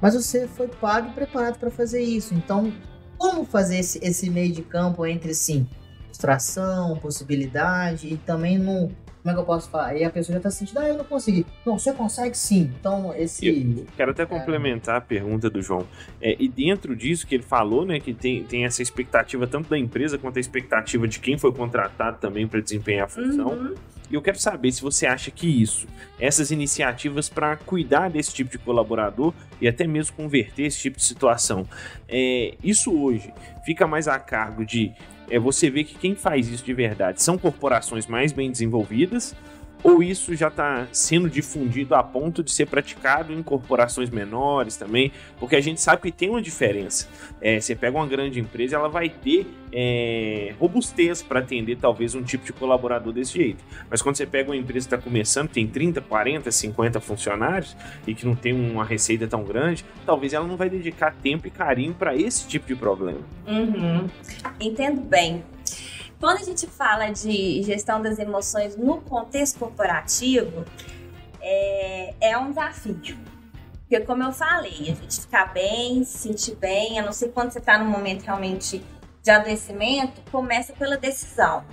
Mas 0.00 0.14
você 0.14 0.46
foi 0.48 0.68
pago 0.68 1.10
e 1.10 1.12
preparado 1.12 1.58
para 1.58 1.70
fazer 1.70 2.02
isso. 2.02 2.34
Então, 2.34 2.72
como 3.16 3.44
fazer 3.44 3.78
esse, 3.78 3.98
esse 4.02 4.28
meio 4.28 4.52
de 4.52 4.62
campo 4.62 5.06
entre 5.06 5.32
sim? 5.32 5.66
frustração, 6.10 6.98
possibilidade 6.98 8.08
e 8.08 8.16
também 8.18 8.58
não. 8.58 8.90
Como 9.22 9.30
é 9.30 9.34
que 9.34 9.40
eu 9.40 9.44
posso 9.44 9.68
falar? 9.68 9.96
E 9.96 10.04
a 10.04 10.10
pessoa 10.10 10.36
já 10.36 10.42
tá 10.42 10.50
sentindo, 10.50 10.78
ah, 10.78 10.88
eu 10.88 10.96
não 10.96 11.04
consegui. 11.04 11.44
Não, 11.64 11.78
você 11.78 11.92
consegue 11.92 12.36
sim. 12.36 12.72
Então, 12.80 13.14
esse. 13.14 13.86
Quero 13.96 14.12
até 14.12 14.24
complementar 14.24 14.96
a 14.96 15.00
pergunta 15.00 15.50
do 15.50 15.60
João. 15.60 15.86
É, 16.20 16.36
e 16.38 16.48
dentro 16.48 16.96
disso 16.96 17.26
que 17.26 17.34
ele 17.34 17.44
falou, 17.44 17.84
né, 17.84 18.00
que 18.00 18.14
tem, 18.14 18.44
tem 18.44 18.64
essa 18.64 18.82
expectativa 18.82 19.46
tanto 19.46 19.68
da 19.68 19.78
empresa 19.78 20.16
quanto 20.16 20.38
a 20.38 20.40
expectativa 20.40 21.06
de 21.06 21.18
quem 21.20 21.36
foi 21.36 21.52
contratado 21.52 22.18
também 22.18 22.48
para 22.48 22.60
desempenhar 22.60 23.04
a 23.04 23.08
função. 23.08 23.48
Uhum. 23.48 23.74
E 24.10 24.14
eu 24.14 24.22
quero 24.22 24.40
saber 24.40 24.72
se 24.72 24.82
você 24.82 25.06
acha 25.06 25.30
que 25.30 25.46
isso, 25.46 25.86
essas 26.18 26.50
iniciativas 26.50 27.28
para 27.28 27.56
cuidar 27.56 28.10
desse 28.10 28.34
tipo 28.34 28.50
de 28.50 28.58
colaborador 28.58 29.32
e 29.60 29.68
até 29.68 29.86
mesmo 29.86 30.16
converter 30.16 30.64
esse 30.64 30.80
tipo 30.80 30.96
de 30.96 31.04
situação, 31.04 31.64
é, 32.08 32.54
isso 32.62 32.92
hoje 32.92 33.32
fica 33.64 33.86
mais 33.86 34.08
a 34.08 34.18
cargo 34.18 34.64
de 34.64 34.92
é, 35.30 35.38
você 35.38 35.70
ver 35.70 35.84
que 35.84 35.94
quem 35.96 36.14
faz 36.14 36.48
isso 36.48 36.64
de 36.64 36.74
verdade 36.74 37.22
são 37.22 37.38
corporações 37.38 38.06
mais 38.06 38.32
bem 38.32 38.50
desenvolvidas 38.50 39.34
ou 39.82 40.02
isso 40.02 40.34
já 40.34 40.48
está 40.48 40.86
sendo 40.92 41.28
difundido 41.28 41.94
a 41.94 42.02
ponto 42.02 42.42
de 42.42 42.50
ser 42.50 42.66
praticado 42.66 43.32
em 43.32 43.42
corporações 43.42 44.10
menores 44.10 44.76
também? 44.76 45.12
Porque 45.38 45.56
a 45.56 45.60
gente 45.60 45.80
sabe 45.80 46.02
que 46.02 46.12
tem 46.12 46.28
uma 46.28 46.42
diferença. 46.42 47.08
É, 47.40 47.60
você 47.60 47.74
pega 47.74 47.96
uma 47.96 48.06
grande 48.06 48.38
empresa, 48.40 48.76
ela 48.76 48.88
vai 48.88 49.08
ter 49.08 49.46
é, 49.72 50.54
robustez 50.58 51.22
para 51.22 51.40
atender 51.40 51.76
talvez 51.76 52.14
um 52.14 52.22
tipo 52.22 52.44
de 52.44 52.52
colaborador 52.52 53.12
desse 53.12 53.32
jeito. 53.32 53.64
Mas 53.88 54.02
quando 54.02 54.16
você 54.16 54.26
pega 54.26 54.50
uma 54.50 54.56
empresa 54.56 54.88
que 54.88 54.94
está 54.94 54.98
começando, 54.98 55.48
tem 55.48 55.66
30, 55.66 56.00
40, 56.00 56.50
50 56.50 57.00
funcionários 57.00 57.76
e 58.06 58.14
que 58.14 58.26
não 58.26 58.34
tem 58.34 58.52
uma 58.52 58.84
receita 58.84 59.26
tão 59.26 59.44
grande, 59.44 59.84
talvez 60.04 60.32
ela 60.32 60.46
não 60.46 60.56
vai 60.56 60.68
dedicar 60.68 61.14
tempo 61.22 61.46
e 61.46 61.50
carinho 61.50 61.94
para 61.94 62.14
esse 62.14 62.46
tipo 62.46 62.66
de 62.66 62.74
problema. 62.74 63.20
Uhum. 63.46 64.08
Entendo 64.60 65.00
bem. 65.00 65.42
Quando 66.20 66.36
a 66.36 66.44
gente 66.44 66.66
fala 66.66 67.08
de 67.08 67.62
gestão 67.62 68.02
das 68.02 68.18
emoções 68.18 68.76
no 68.76 69.00
contexto 69.00 69.58
corporativo, 69.58 70.66
é, 71.40 72.14
é 72.20 72.38
um 72.38 72.50
desafio. 72.50 73.18
Porque, 73.80 74.00
como 74.00 74.22
eu 74.22 74.30
falei, 74.30 74.82
a 74.82 74.94
gente 74.94 75.22
ficar 75.22 75.46
bem, 75.46 76.04
se 76.04 76.18
sentir 76.18 76.56
bem, 76.56 77.00
a 77.00 77.02
não 77.02 77.12
ser 77.12 77.30
quando 77.30 77.50
você 77.50 77.58
está 77.58 77.78
num 77.78 77.90
momento 77.90 78.22
realmente 78.22 78.84
de 79.22 79.30
adoecimento, 79.30 80.20
começa 80.30 80.74
pela 80.74 80.98
decisão. 80.98 81.64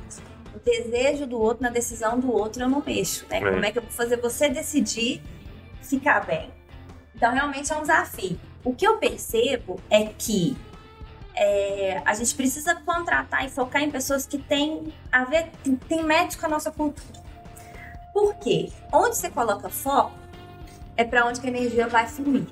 O 0.55 0.59
desejo 0.59 1.27
do 1.27 1.39
outro 1.39 1.63
na 1.63 1.69
decisão 1.69 2.17
do 2.17 2.31
outro 2.31 2.63
eu 2.63 2.69
não 2.69 2.81
mexo, 2.83 3.25
né? 3.29 3.39
É. 3.39 3.51
Como 3.51 3.65
é 3.65 3.71
que 3.71 3.79
eu 3.79 3.83
vou 3.83 3.91
fazer 3.91 4.15
você 4.15 4.47
decidir 4.47 5.21
ficar 5.81 6.25
bem? 6.25 6.49
Então, 7.13 7.33
realmente 7.33 7.71
é 7.71 7.75
um 7.75 7.81
desafio. 7.81 8.39
O 8.63 8.73
que 8.73 8.87
eu 8.87 8.97
percebo 8.97 9.77
é 9.89 10.05
que 10.05 10.57
é, 11.37 12.01
a 12.05 12.13
gente 12.13 12.33
precisa 12.35 12.75
contratar 12.75 13.45
e 13.45 13.49
focar 13.49 13.81
em 13.83 13.91
pessoas 13.91 14.25
que 14.25 14.37
têm 14.37 14.93
a 15.11 15.23
ver, 15.23 15.51
tem, 15.63 15.77
com 16.39 16.45
a 16.45 16.49
nossa 16.49 16.71
cultura. 16.71 17.07
Por 18.13 18.35
quê? 18.35 18.69
Onde 18.91 19.15
você 19.15 19.29
coloca 19.29 19.69
foco 19.69 20.13
é 20.95 21.03
para 21.03 21.25
onde 21.25 21.39
a 21.39 21.47
energia 21.47 21.87
vai 21.87 22.07
fluir. 22.07 22.47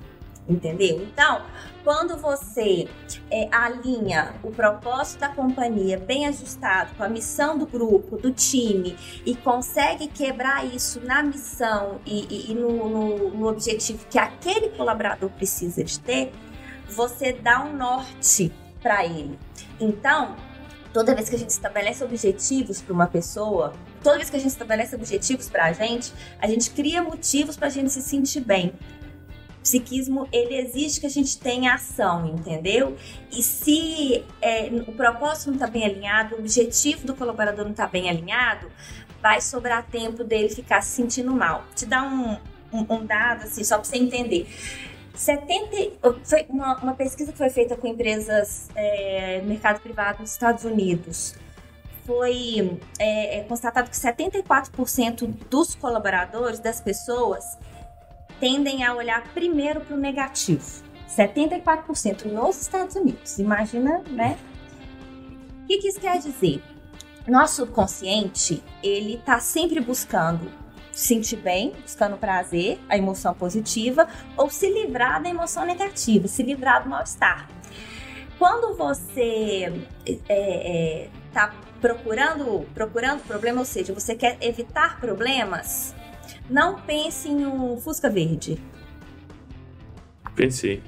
Entendeu? 0.48 1.02
Então, 1.02 1.42
quando 1.84 2.18
você 2.18 2.88
é, 3.32 3.48
alinha 3.52 4.36
o 4.44 4.52
propósito 4.52 5.22
da 5.22 5.30
companhia 5.30 5.98
bem 5.98 6.28
ajustado 6.28 6.94
com 6.96 7.04
a 7.04 7.10
missão 7.10 7.58
do 7.58 7.66
grupo, 7.66 8.16
do 8.18 8.32
time, 8.32 8.96
e 9.26 9.36
consegue 9.36 10.08
quebrar 10.08 10.64
isso 10.64 11.02
na 11.02 11.24
missão 11.24 12.00
e, 12.06 12.28
e- 12.30 12.52
e 12.52 12.54
no, 12.54 12.88
no- 12.88 13.30
no 13.32 13.48
objetivo 13.50 14.06
que 14.08 14.20
aquele 14.20 14.70
colaborador 14.70 15.32
precisa 15.32 15.84
de 15.84 16.00
ter, 16.00 16.32
você 16.88 17.34
dá 17.34 17.64
um 17.64 17.76
norte 17.76 18.54
para 18.86 19.04
ele. 19.04 19.40
Então, 19.80 20.36
toda 20.94 21.16
vez 21.16 21.28
que 21.28 21.36
a 21.36 21.40
gente 21.40 21.50
estabelece 21.50 22.04
objetivos 22.04 22.84
para 22.84 22.94
uma 22.94 23.08
pessoa, 23.08 23.74
toda 24.04 24.18
vez 24.18 24.30
que 24.30 24.36
a 24.36 24.40
gente 24.40 24.52
estabelece 24.52 24.96
objetivos 24.96 25.50
para 25.50 25.66
a 25.66 25.74
gente, 25.74 26.14
a 26.40 26.46
gente 26.46 26.70
cria 26.70 27.02
motivos 27.02 27.58
para 27.58 27.66
a 27.66 27.72
gente 27.72 27.90
se 27.92 28.00
sentir 28.04 28.42
bem. 28.42 28.74
Psiquismo, 29.64 30.28
ele 30.32 30.56
exige 30.56 31.00
que 31.00 31.08
a 31.08 31.10
gente 31.10 31.36
tenha 31.40 31.74
ação, 31.74 32.28
entendeu? 32.28 32.96
E 33.32 33.42
se 33.42 34.24
é, 34.40 34.70
o 34.88 34.92
propósito 34.92 35.48
não 35.48 35.56
está 35.56 35.66
bem 35.66 35.84
alinhado, 35.84 36.36
o 36.36 36.38
objetivo 36.38 37.08
do 37.08 37.16
colaborador 37.16 37.66
não 37.66 37.72
está 37.72 37.88
bem 37.88 38.08
alinhado, 38.08 38.68
vai 39.20 39.42
sobrar 39.42 39.84
tempo 39.88 40.24
dele 40.24 40.50
ficar 40.50 40.84
se 40.84 40.90
sentindo 40.90 41.32
mal. 41.32 41.66
Te 41.74 41.88
dar 41.88 42.04
um, 42.04 42.38
um, 42.72 42.86
um 42.88 43.04
dado, 43.04 43.46
assim, 43.46 43.64
só 43.64 43.78
para 43.78 43.86
você 43.86 43.98
entender. 43.98 44.48
70, 45.16 46.20
foi 46.24 46.46
uma, 46.50 46.78
uma 46.78 46.94
pesquisa 46.94 47.32
que 47.32 47.38
foi 47.38 47.50
feita 47.50 47.76
com 47.76 47.88
empresas 47.88 48.70
é, 48.76 49.42
mercado 49.42 49.80
privado 49.80 50.22
nos 50.22 50.32
Estados 50.32 50.64
Unidos. 50.64 51.36
Foi 52.06 52.80
é, 53.00 53.40
é, 53.40 53.44
constatado 53.44 53.90
que 53.90 53.96
74% 53.96 55.28
dos 55.50 55.74
colaboradores, 55.74 56.60
das 56.60 56.80
pessoas, 56.80 57.58
tendem 58.40 58.84
a 58.84 58.94
olhar 58.94 59.24
primeiro 59.34 59.82
para 59.82 59.96
o 59.96 60.00
negativo. 60.00 60.84
74% 61.10 62.26
nos 62.26 62.62
Estados 62.62 62.96
Unidos. 62.96 63.40
Imagina, 63.40 64.04
né? 64.10 64.38
O 65.64 65.68
que, 65.68 65.78
que 65.80 65.88
isso 65.88 66.00
quer 66.00 66.20
dizer? 66.20 66.62
Nosso 67.28 67.56
subconsciente, 67.56 68.64
ele 68.84 69.18
tá 69.26 69.40
sempre 69.40 69.80
buscando 69.80 70.65
se 70.96 71.08
sentir 71.08 71.36
bem, 71.36 71.74
buscando 71.82 72.18
prazer, 72.18 72.80
a 72.88 72.98
emoção 72.98 73.34
positiva, 73.34 74.08
ou 74.38 74.50
se 74.50 74.72
livrar 74.72 75.22
da 75.22 75.30
emoção 75.30 75.66
negativa, 75.66 76.28
se 76.28 76.42
livrar 76.42 76.84
do 76.84 76.90
mal-estar. 76.90 77.50
Quando 78.40 78.76
você 78.76 79.72
é, 80.08 80.18
é, 80.30 81.10
tá 81.34 81.54
procurando, 81.82 82.66
procurando 82.74 83.22
problema, 83.28 83.60
ou 83.60 83.66
seja, 83.66 83.94
você 83.94 84.16
quer 84.16 84.38
evitar 84.42 85.00
problemas, 85.00 85.94
não 86.50 86.80
pense 86.82 87.28
em 87.28 87.46
um 87.46 87.78
Fusca 87.78 88.10
Verde. 88.10 88.58
Pensei. 90.34 90.82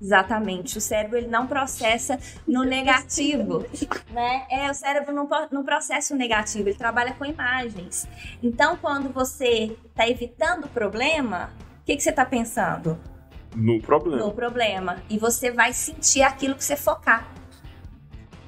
Exatamente. 0.00 0.78
O 0.78 0.80
cérebro 0.80 1.18
ele 1.18 1.28
não 1.28 1.46
processa 1.46 2.18
no 2.46 2.64
negativo, 2.64 3.66
né? 4.10 4.46
É, 4.50 4.70
o 4.70 4.74
cérebro 4.74 5.12
não, 5.12 5.28
não 5.50 5.62
processa 5.62 6.14
o 6.14 6.16
negativo, 6.16 6.68
ele 6.68 6.78
trabalha 6.78 7.12
com 7.12 7.24
imagens. 7.24 8.08
Então, 8.42 8.76
quando 8.76 9.12
você 9.12 9.76
está 9.86 10.08
evitando 10.08 10.64
o 10.64 10.68
problema, 10.68 11.52
o 11.82 11.84
que, 11.84 11.96
que 11.96 12.02
você 12.02 12.10
está 12.10 12.24
pensando? 12.24 12.98
No 13.54 13.80
problema. 13.80 14.24
No 14.24 14.32
problema. 14.32 14.96
E 15.10 15.18
você 15.18 15.50
vai 15.50 15.72
sentir 15.72 16.22
aquilo 16.22 16.54
que 16.54 16.64
você 16.64 16.76
focar. 16.76 17.28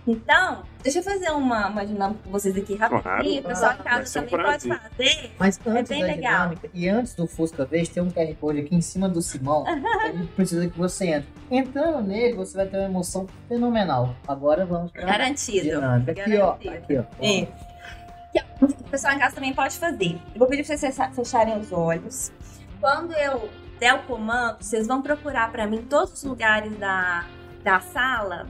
Então, 0.07 0.63
deixa 0.83 0.99
eu 0.99 1.03
fazer 1.05 1.31
uma, 1.31 1.69
uma 1.69 1.87
dinâmica 1.87 2.21
com 2.25 2.31
vocês 2.33 2.57
aqui 2.57 2.75
rapidinho. 2.75 3.03
Claro. 3.03 3.39
o 3.39 3.43
pessoal 3.43 3.73
em 3.73 3.77
casa 3.85 4.21
um 4.21 4.27
também 4.27 4.45
pode 4.45 4.69
fazer. 4.69 5.33
Mas 5.39 5.61
antes 5.65 5.89
bem 5.91 6.01
da 6.01 6.07
legal. 6.09 6.33
dinâmica 6.33 6.71
e 6.75 6.89
antes 6.89 7.15
do 7.15 7.27
Fusca 7.29 7.65
Verde, 7.65 7.91
tem 7.91 8.03
um 8.03 8.11
QR 8.11 8.35
Code 8.41 8.61
aqui 8.61 8.75
em 8.75 8.81
cima 8.81 9.09
do 9.09 9.23
Simão. 9.23 9.65
Ele 10.09 10.27
precisa 10.35 10.69
que 10.69 10.77
você 10.77 11.07
entre. 11.07 11.29
Entrando 11.51 12.01
nele, 12.03 12.35
você 12.35 12.57
vai 12.57 12.67
ter 12.67 12.79
uma 12.79 12.87
emoção 12.87 13.27
fenomenal. 13.49 14.17
Agora 14.27 14.67
vamos 14.67 14.91
para 14.91 15.05
Garantido. 15.05 15.63
dinâmica. 15.69 16.13
Aqui, 16.13 16.37
ó. 16.39 16.57
Garantido. 16.57 16.75
Aqui, 16.75 16.99
ó. 16.99 17.03
É. 17.25 17.47
Que 18.33 18.65
O 18.65 18.85
pessoal 18.91 19.13
em 19.15 19.19
casa 19.19 19.35
também 19.37 19.53
pode 19.55 19.77
fazer. 19.79 20.19
Eu 20.35 20.39
vou 20.39 20.49
pedir 20.49 20.65
pra 20.67 20.77
vocês 20.77 20.97
fecha- 20.97 21.13
fecharem 21.13 21.59
os 21.59 21.71
olhos. 21.71 22.33
Quando 22.81 23.13
eu 23.13 23.49
der 23.79 23.95
o 23.95 24.03
comando, 24.05 24.57
vocês 24.61 24.87
vão 24.89 25.01
procurar 25.01 25.53
pra 25.53 25.67
mim 25.67 25.83
todos 25.83 26.15
os 26.15 26.25
lugares 26.25 26.77
da, 26.79 27.25
da 27.63 27.79
sala, 27.81 28.47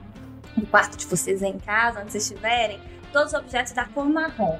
do 0.57 0.65
quarto 0.67 0.97
de 0.97 1.05
vocês 1.05 1.41
em 1.41 1.57
casa, 1.59 2.01
onde 2.01 2.11
vocês 2.11 2.23
estiverem, 2.29 2.79
todos 3.11 3.33
os 3.33 3.39
objetos 3.39 3.73
da 3.73 3.85
cor 3.85 4.05
marrom. 4.05 4.59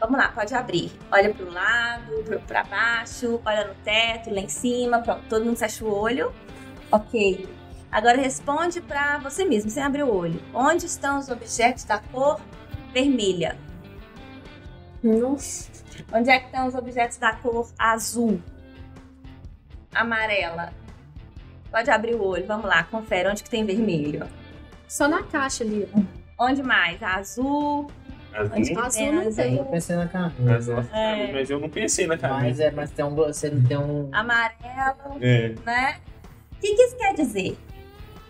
Vamos 0.00 0.18
lá, 0.18 0.28
pode 0.32 0.54
abrir. 0.54 0.92
Olha 1.10 1.32
pro 1.32 1.50
lado, 1.50 2.12
pro- 2.24 2.40
pra 2.40 2.64
baixo, 2.64 3.40
olha 3.44 3.66
no 3.68 3.74
teto, 3.76 4.30
lá 4.30 4.40
em 4.40 4.48
cima. 4.48 5.00
Pronto, 5.00 5.22
todo 5.28 5.44
mundo 5.44 5.56
fecha 5.56 5.84
o 5.84 5.92
olho. 5.92 6.32
Ok. 6.90 7.48
Agora 7.90 8.20
responde 8.20 8.80
pra 8.80 9.18
você 9.18 9.44
mesmo, 9.44 9.70
sem 9.70 9.82
abrir 9.82 10.02
o 10.02 10.12
olho. 10.12 10.42
Onde 10.52 10.86
estão 10.86 11.18
os 11.18 11.28
objetos 11.28 11.84
da 11.84 11.98
cor 12.00 12.40
vermelha? 12.92 13.56
Nossa. 15.02 15.70
Onde 16.12 16.28
é 16.30 16.40
que 16.40 16.46
estão 16.46 16.66
os 16.66 16.74
objetos 16.74 17.16
da 17.18 17.34
cor 17.36 17.68
azul? 17.78 18.40
Amarela. 19.94 20.72
Pode 21.70 21.90
abrir 21.90 22.14
o 22.14 22.22
olho, 22.24 22.46
vamos 22.46 22.66
lá, 22.66 22.82
confere 22.84 23.28
onde 23.28 23.42
que 23.42 23.50
tem 23.50 23.64
vermelho. 23.64 24.28
Só 24.94 25.08
na 25.08 25.24
caixa 25.24 25.64
ali. 25.64 25.88
Onde 26.38 26.62
mais? 26.62 27.02
Azul. 27.02 27.90
Azul, 28.32 28.52
Azul 28.80 28.90
tem 28.92 29.12
não 29.12 29.22
azul? 29.22 29.34
tem. 29.34 29.56
Eu 29.56 29.64
pensei 29.64 29.96
na 29.96 30.02
azul, 30.04 30.12
camisa. 30.36 30.88
É. 30.92 31.32
mas 31.32 31.50
eu 31.50 31.58
não 31.58 31.68
pensei 31.68 32.06
na 32.06 32.14
Mas, 32.14 32.20
camisa. 32.20 32.62
é, 32.64 32.70
mas 32.70 32.90
tem 32.92 33.04
um. 33.04 33.12
Você 33.16 33.50
não 33.50 33.64
tem 33.64 33.76
um. 33.76 34.08
Amarelo, 34.12 35.18
É. 35.20 35.52
né? 35.66 35.96
O 36.52 36.60
que, 36.60 36.76
que 36.76 36.82
isso 36.82 36.96
quer 36.96 37.12
dizer? 37.14 37.58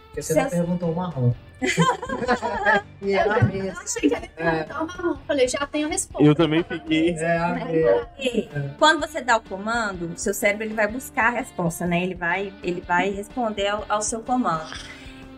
Porque 0.07 0.23
você 0.23 0.43
não 0.43 0.49
perguntou 0.49 0.91
o 0.91 0.97
marrom. 0.97 1.35
e 3.03 3.13
é 3.13 3.21
a 3.21 3.39
Eu 3.41 3.45
mesa. 3.45 3.81
achei 3.83 4.09
que 4.09 4.15
ia 4.15 4.21
perguntar 4.23 4.83
o 4.83 4.87
marrom. 4.87 5.17
Falei, 5.27 5.47
já 5.49 5.67
tenho 5.67 5.87
a 5.87 5.91
resposta. 5.91 6.27
Eu 6.27 6.35
também 6.35 6.63
fiquei. 6.63 7.15
É. 7.19 8.05
Porque 8.17 8.49
quando 8.79 9.01
você 9.07 9.21
dá 9.21 9.37
o 9.37 9.43
comando, 9.43 10.15
o 10.15 10.19
seu 10.19 10.33
cérebro 10.33 10.65
ele 10.65 10.73
vai 10.75 10.89
buscar 10.89 11.27
a 11.27 11.37
resposta, 11.41 11.87
né? 11.87 12.03
Ele 12.03 12.15
vai, 12.15 12.55
ele 12.63 12.81
vai 12.81 13.11
responder 13.11 13.69
ao, 13.69 13.85
ao 13.87 14.01
seu 14.01 14.21
comando. 14.21 14.73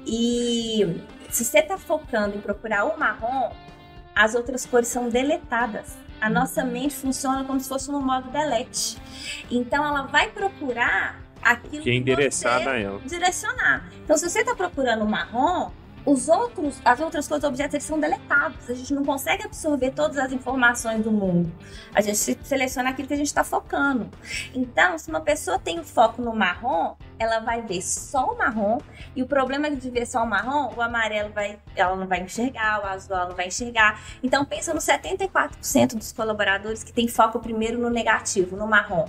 E 0.06 1.00
se 1.36 1.44
você 1.44 1.60
tá 1.60 1.76
focando 1.76 2.34
em 2.34 2.40
procurar 2.40 2.84
o 2.86 2.98
marrom, 2.98 3.52
as 4.14 4.34
outras 4.34 4.64
cores 4.64 4.88
são 4.88 5.10
deletadas. 5.10 5.98
A 6.18 6.30
nossa 6.30 6.64
mente 6.64 6.94
funciona 6.94 7.44
como 7.44 7.60
se 7.60 7.68
fosse 7.68 7.90
no 7.90 8.00
modo 8.00 8.30
delete. 8.30 8.96
Então 9.50 9.84
ela 9.84 10.02
vai 10.02 10.30
procurar 10.30 11.20
aquilo 11.42 11.82
Que 11.82 11.90
é 11.90 11.92
que 11.92 12.30
você 12.30 12.48
a 12.48 12.78
ela. 12.78 13.00
direcionar. 13.00 13.86
Então, 14.02 14.16
se 14.16 14.28
você 14.28 14.40
está 14.40 14.54
procurando 14.54 15.04
marrom, 15.04 15.70
os 16.06 16.28
outros, 16.28 16.80
as 16.84 17.00
outras 17.00 17.26
coisas, 17.26 17.46
objetos, 17.48 17.74
eles 17.74 17.84
são 17.84 17.98
deletados. 17.98 18.70
A 18.70 18.74
gente 18.74 18.94
não 18.94 19.04
consegue 19.04 19.42
absorver 19.44 19.90
todas 19.90 20.16
as 20.16 20.32
informações 20.32 21.02
do 21.02 21.10
mundo. 21.10 21.52
A 21.92 22.00
gente 22.00 22.16
se- 22.16 22.38
seleciona 22.44 22.90
aquilo 22.90 23.08
que 23.08 23.14
a 23.14 23.16
gente 23.16 23.26
está 23.26 23.42
focando. 23.42 24.08
Então, 24.54 24.96
se 24.96 25.10
uma 25.10 25.20
pessoa 25.20 25.58
tem 25.58 25.80
um 25.80 25.84
foco 25.84 26.22
no 26.22 26.32
marrom, 26.34 26.94
ela 27.18 27.40
vai 27.40 27.60
ver 27.60 27.82
só 27.82 28.32
o 28.32 28.38
marrom. 28.38 28.78
E 29.16 29.22
o 29.22 29.26
problema 29.26 29.68
de 29.68 29.90
ver 29.90 30.06
só 30.06 30.22
o 30.22 30.26
marrom, 30.26 30.72
o 30.76 30.80
amarelo 30.80 31.30
vai, 31.32 31.58
ela 31.74 31.96
não 31.96 32.06
vai 32.06 32.20
enxergar, 32.20 32.82
o 32.82 32.86
azul 32.86 33.16
ela 33.16 33.28
não 33.28 33.34
vai 33.36 33.48
enxergar. 33.48 34.00
Então, 34.22 34.44
pensa 34.44 34.72
nos 34.72 34.84
74% 34.84 35.96
dos 35.96 36.12
colaboradores 36.12 36.84
que 36.84 36.92
tem 36.92 37.08
foco 37.08 37.40
primeiro 37.40 37.78
no 37.78 37.90
negativo, 37.90 38.56
no 38.56 38.66
marrom. 38.66 39.06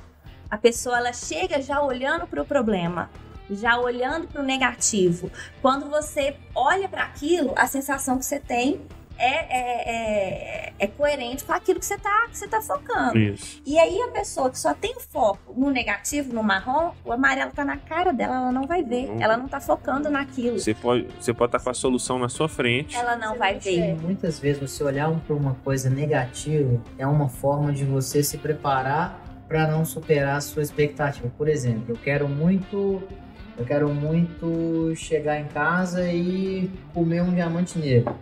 A 0.49 0.57
pessoa 0.57 0.97
ela 0.97 1.13
chega 1.13 1.61
já 1.61 1.81
olhando 1.81 2.25
para 2.25 2.41
o 2.41 2.45
problema, 2.45 3.09
já 3.49 3.79
olhando 3.79 4.27
para 4.27 4.41
o 4.41 4.45
negativo. 4.45 5.31
Quando 5.61 5.89
você 5.89 6.35
olha 6.53 6.87
para 6.87 7.03
aquilo, 7.03 7.53
a 7.55 7.67
sensação 7.67 8.17
que 8.17 8.25
você 8.25 8.39
tem 8.39 8.81
é, 9.19 9.25
é, 9.27 10.67
é, 10.67 10.73
é 10.77 10.87
coerente 10.87 11.43
com 11.43 11.51
aquilo 11.51 11.79
que 11.79 11.85
você 11.85 11.95
está 11.95 12.27
que 12.29 12.37
você 12.37 12.47
tá 12.47 12.61
focando. 12.61 13.17
Isso. 13.17 13.61
E 13.65 13.79
aí 13.79 13.99
a 14.01 14.09
pessoa 14.09 14.49
que 14.49 14.59
só 14.59 14.73
tem 14.73 14.95
o 14.95 14.99
foco 14.99 15.53
no 15.55 15.71
negativo, 15.71 16.33
no 16.33 16.43
marrom, 16.43 16.91
o 17.03 17.11
amarelo 17.11 17.51
tá 17.51 17.65
na 17.65 17.77
cara 17.77 18.13
dela, 18.13 18.35
ela 18.35 18.51
não 18.51 18.67
vai 18.67 18.83
ver. 18.83 19.09
Uhum. 19.09 19.21
Ela 19.21 19.37
não 19.37 19.47
tá 19.47 19.59
focando 19.59 20.09
naquilo. 20.09 20.59
Você 20.59 20.73
pode 20.73 21.07
você 21.19 21.33
pode 21.33 21.49
estar 21.49 21.63
com 21.63 21.69
a 21.69 21.73
solução 21.73 22.19
na 22.19 22.29
sua 22.29 22.47
frente. 22.47 22.95
Ela 22.95 23.15
não 23.15 23.33
Você 23.33 23.39
vai 23.39 23.53
não 23.53 23.59
ver. 23.59 23.71
enxerga. 23.71 24.01
Muitas 24.01 24.39
vezes 24.39 24.61
você 24.61 24.83
olhar 24.83 25.09
para 25.25 25.35
uma 25.35 25.55
coisa 25.63 25.89
negativa 25.89 26.79
é 26.97 27.07
uma 27.07 27.27
forma 27.27 27.73
de 27.73 27.83
você 27.83 28.21
se 28.21 28.37
preparar 28.37 29.23
para 29.47 29.65
não 29.65 29.85
superar 29.85 30.37
a 30.37 30.41
sua 30.41 30.61
expectativa. 30.61 31.31
Por 31.37 31.47
exemplo, 31.47 31.85
eu 31.89 31.95
quero 31.95 32.27
muito, 32.27 33.01
eu 33.57 33.65
quero 33.65 33.89
muito 33.93 34.93
chegar 34.95 35.39
em 35.39 35.45
casa 35.45 36.07
e 36.11 36.69
comer 36.93 37.21
um 37.21 37.33
diamante 37.33 37.79
negro. 37.79 38.15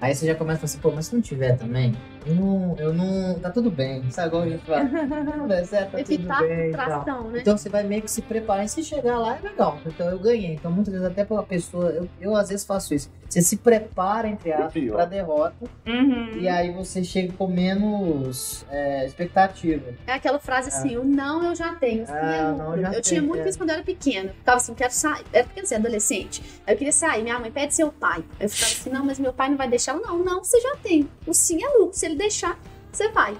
Aí 0.00 0.14
você 0.14 0.26
já 0.26 0.34
começa 0.34 0.56
a 0.56 0.60
falar 0.60 0.64
assim, 0.66 0.78
pô, 0.78 0.90
mas 0.90 1.06
se 1.06 1.14
não 1.14 1.22
tiver 1.22 1.56
também, 1.56 1.94
eu 2.26 2.34
não, 2.34 2.76
eu 2.78 2.92
não, 2.92 3.38
tá 3.38 3.50
tudo 3.50 3.70
bem, 3.70 4.10
sabe 4.10 4.28
igual 4.28 4.42
a 4.42 4.48
gente 4.48 4.64
fala, 4.66 4.84
não 4.84 5.48
certo, 5.64 5.92
tá 5.92 5.98
tudo 5.98 6.12
Evitar 6.12 6.42
bem 6.42 6.68
e 6.68 6.72
tal. 6.72 6.84
frustração, 6.84 7.30
né? 7.30 7.38
Então 7.40 7.56
você 7.56 7.68
vai 7.68 7.84
meio 7.84 8.02
que 8.02 8.10
se 8.10 8.20
preparar 8.20 8.64
e 8.64 8.68
se 8.68 8.82
chegar 8.82 9.18
lá 9.18 9.38
é 9.38 9.40
legal. 9.40 9.78
Então 9.86 10.08
eu 10.10 10.18
ganhei. 10.18 10.54
Então 10.54 10.70
muitas 10.70 10.92
vezes 10.92 11.06
até 11.08 11.24
pela 11.24 11.42
pessoa, 11.42 11.90
eu, 11.90 12.08
eu 12.20 12.36
às 12.36 12.48
vezes 12.50 12.66
faço 12.66 12.94
isso. 12.94 13.10
Você 13.34 13.42
se 13.42 13.56
prepara, 13.56 14.28
entre 14.28 14.52
aspas, 14.52 14.72
pior. 14.72 14.94
pra 14.96 15.04
derrota 15.06 15.54
Uhum. 15.86 16.38
e 16.38 16.48
aí 16.48 16.70
você 16.72 17.02
chega 17.02 17.32
com 17.32 17.46
menos 17.48 18.64
é, 18.70 19.04
expectativa. 19.06 19.92
É 20.06 20.12
aquela 20.12 20.38
frase 20.38 20.68
assim, 20.68 20.96
o 20.96 21.04
não 21.04 21.42
eu 21.44 21.54
já 21.54 21.74
tenho. 21.74 22.06
sim 22.06 22.12
Ah, 22.12 22.52
é 22.54 22.56
não 22.56 22.80
já 22.80 22.92
eu 22.92 23.02
tinha 23.02 23.20
tem, 23.20 23.28
muito 23.28 23.42
é. 23.44 23.48
isso 23.48 23.58
quando 23.58 23.70
eu 23.70 23.74
era 23.74 23.84
pequena. 23.84 24.28
Eu 24.30 24.34
ficava 24.34 24.56
assim, 24.58 24.74
quero 24.74 24.92
sair. 24.92 25.24
Era 25.32 25.44
pequena, 25.46 25.64
assim, 25.64 25.74
adolescente. 25.74 26.42
Aí 26.66 26.74
eu 26.74 26.78
queria 26.78 26.92
sair. 26.92 27.22
Minha 27.22 27.38
mãe 27.38 27.50
pede 27.50 27.74
seu 27.74 27.90
pai. 27.90 28.22
Eu 28.38 28.48
ficava 28.48 28.72
assim, 28.72 28.90
não, 28.90 29.04
mas 29.04 29.18
meu 29.18 29.32
pai 29.32 29.48
não 29.48 29.56
vai 29.56 29.68
deixar. 29.68 29.94
Eu, 29.94 30.00
Não, 30.02 30.18
não, 30.18 30.42
você 30.44 30.60
já 30.60 30.76
tem. 30.76 31.08
O 31.26 31.32
sim 31.34 31.62
é 31.64 31.68
lucro. 31.78 31.92
Se 31.98 32.06
ele 32.06 32.16
deixar, 32.16 32.58
você 32.92 33.08
vai. 33.08 33.34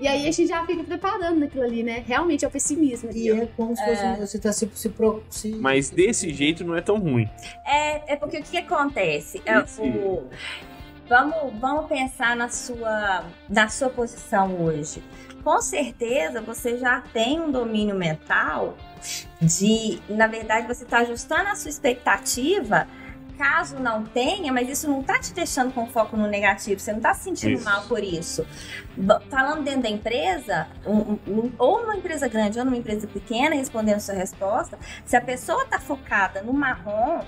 E 0.00 0.08
aí 0.08 0.26
a 0.26 0.32
gente 0.32 0.48
já 0.48 0.64
fica 0.66 0.82
preparando 0.82 1.38
naquilo 1.40 1.62
ali, 1.62 1.82
né? 1.82 2.02
Realmente 2.06 2.44
é 2.44 2.48
o 2.48 2.50
pessimismo. 2.50 3.10
E 3.12 3.30
é 3.30 3.46
como 3.56 3.76
se 3.76 3.84
fosse, 3.84 4.20
você 4.20 4.38
tá 4.38 4.50
se, 4.52 4.68
se, 4.74 4.88
pro- 4.88 5.22
se 5.28 5.50
Mas 5.56 5.90
desse 5.90 6.32
jeito 6.32 6.64
não 6.64 6.74
é 6.74 6.80
tão 6.80 6.98
ruim. 6.98 7.28
É, 7.66 8.14
é 8.14 8.16
porque 8.16 8.38
o 8.38 8.42
que, 8.42 8.50
que 8.50 8.58
acontece? 8.58 9.42
É, 9.44 9.58
o- 9.78 10.24
vamos, 11.08 11.52
vamos 11.60 11.86
pensar 11.86 12.34
na 12.34 12.48
sua, 12.48 13.24
na 13.48 13.68
sua 13.68 13.90
posição 13.90 14.62
hoje. 14.64 15.02
Com 15.44 15.60
certeza 15.60 16.40
você 16.40 16.78
já 16.78 17.02
tem 17.12 17.38
um 17.40 17.50
domínio 17.50 17.94
mental 17.96 18.76
de, 19.40 19.98
na 20.08 20.26
verdade, 20.26 20.66
você 20.66 20.84
está 20.84 20.98
ajustando 20.98 21.48
a 21.48 21.54
sua 21.54 21.70
expectativa. 21.70 22.86
Caso 23.40 23.78
não 23.78 24.04
tenha, 24.04 24.52
mas 24.52 24.68
isso 24.68 24.86
não 24.86 25.02
tá 25.02 25.18
te 25.18 25.32
deixando 25.32 25.72
com 25.72 25.86
foco 25.86 26.14
no 26.14 26.26
negativo, 26.26 26.78
você 26.78 26.92
não 26.92 27.00
tá 27.00 27.14
se 27.14 27.24
sentindo 27.24 27.52
Isso. 27.54 27.64
mal 27.64 27.84
por 27.84 28.04
isso. 28.04 28.46
Falando 29.30 29.64
dentro 29.64 29.80
da 29.80 29.88
empresa, 29.88 30.68
um- 30.86 31.12
um- 31.26 31.52
ou 31.58 31.80
numa 31.80 31.96
empresa 31.96 32.28
grande 32.28 32.58
ou 32.58 32.66
numa 32.66 32.76
empresa 32.76 33.06
pequena, 33.06 33.54
respondendo 33.56 33.96
a 33.96 34.00
sua 34.00 34.14
resposta, 34.14 34.78
se 35.06 35.16
a 35.16 35.22
pessoa 35.22 35.64
tá 35.64 35.80
focada 35.80 36.42
no 36.42 36.52
marrom, 36.52 37.20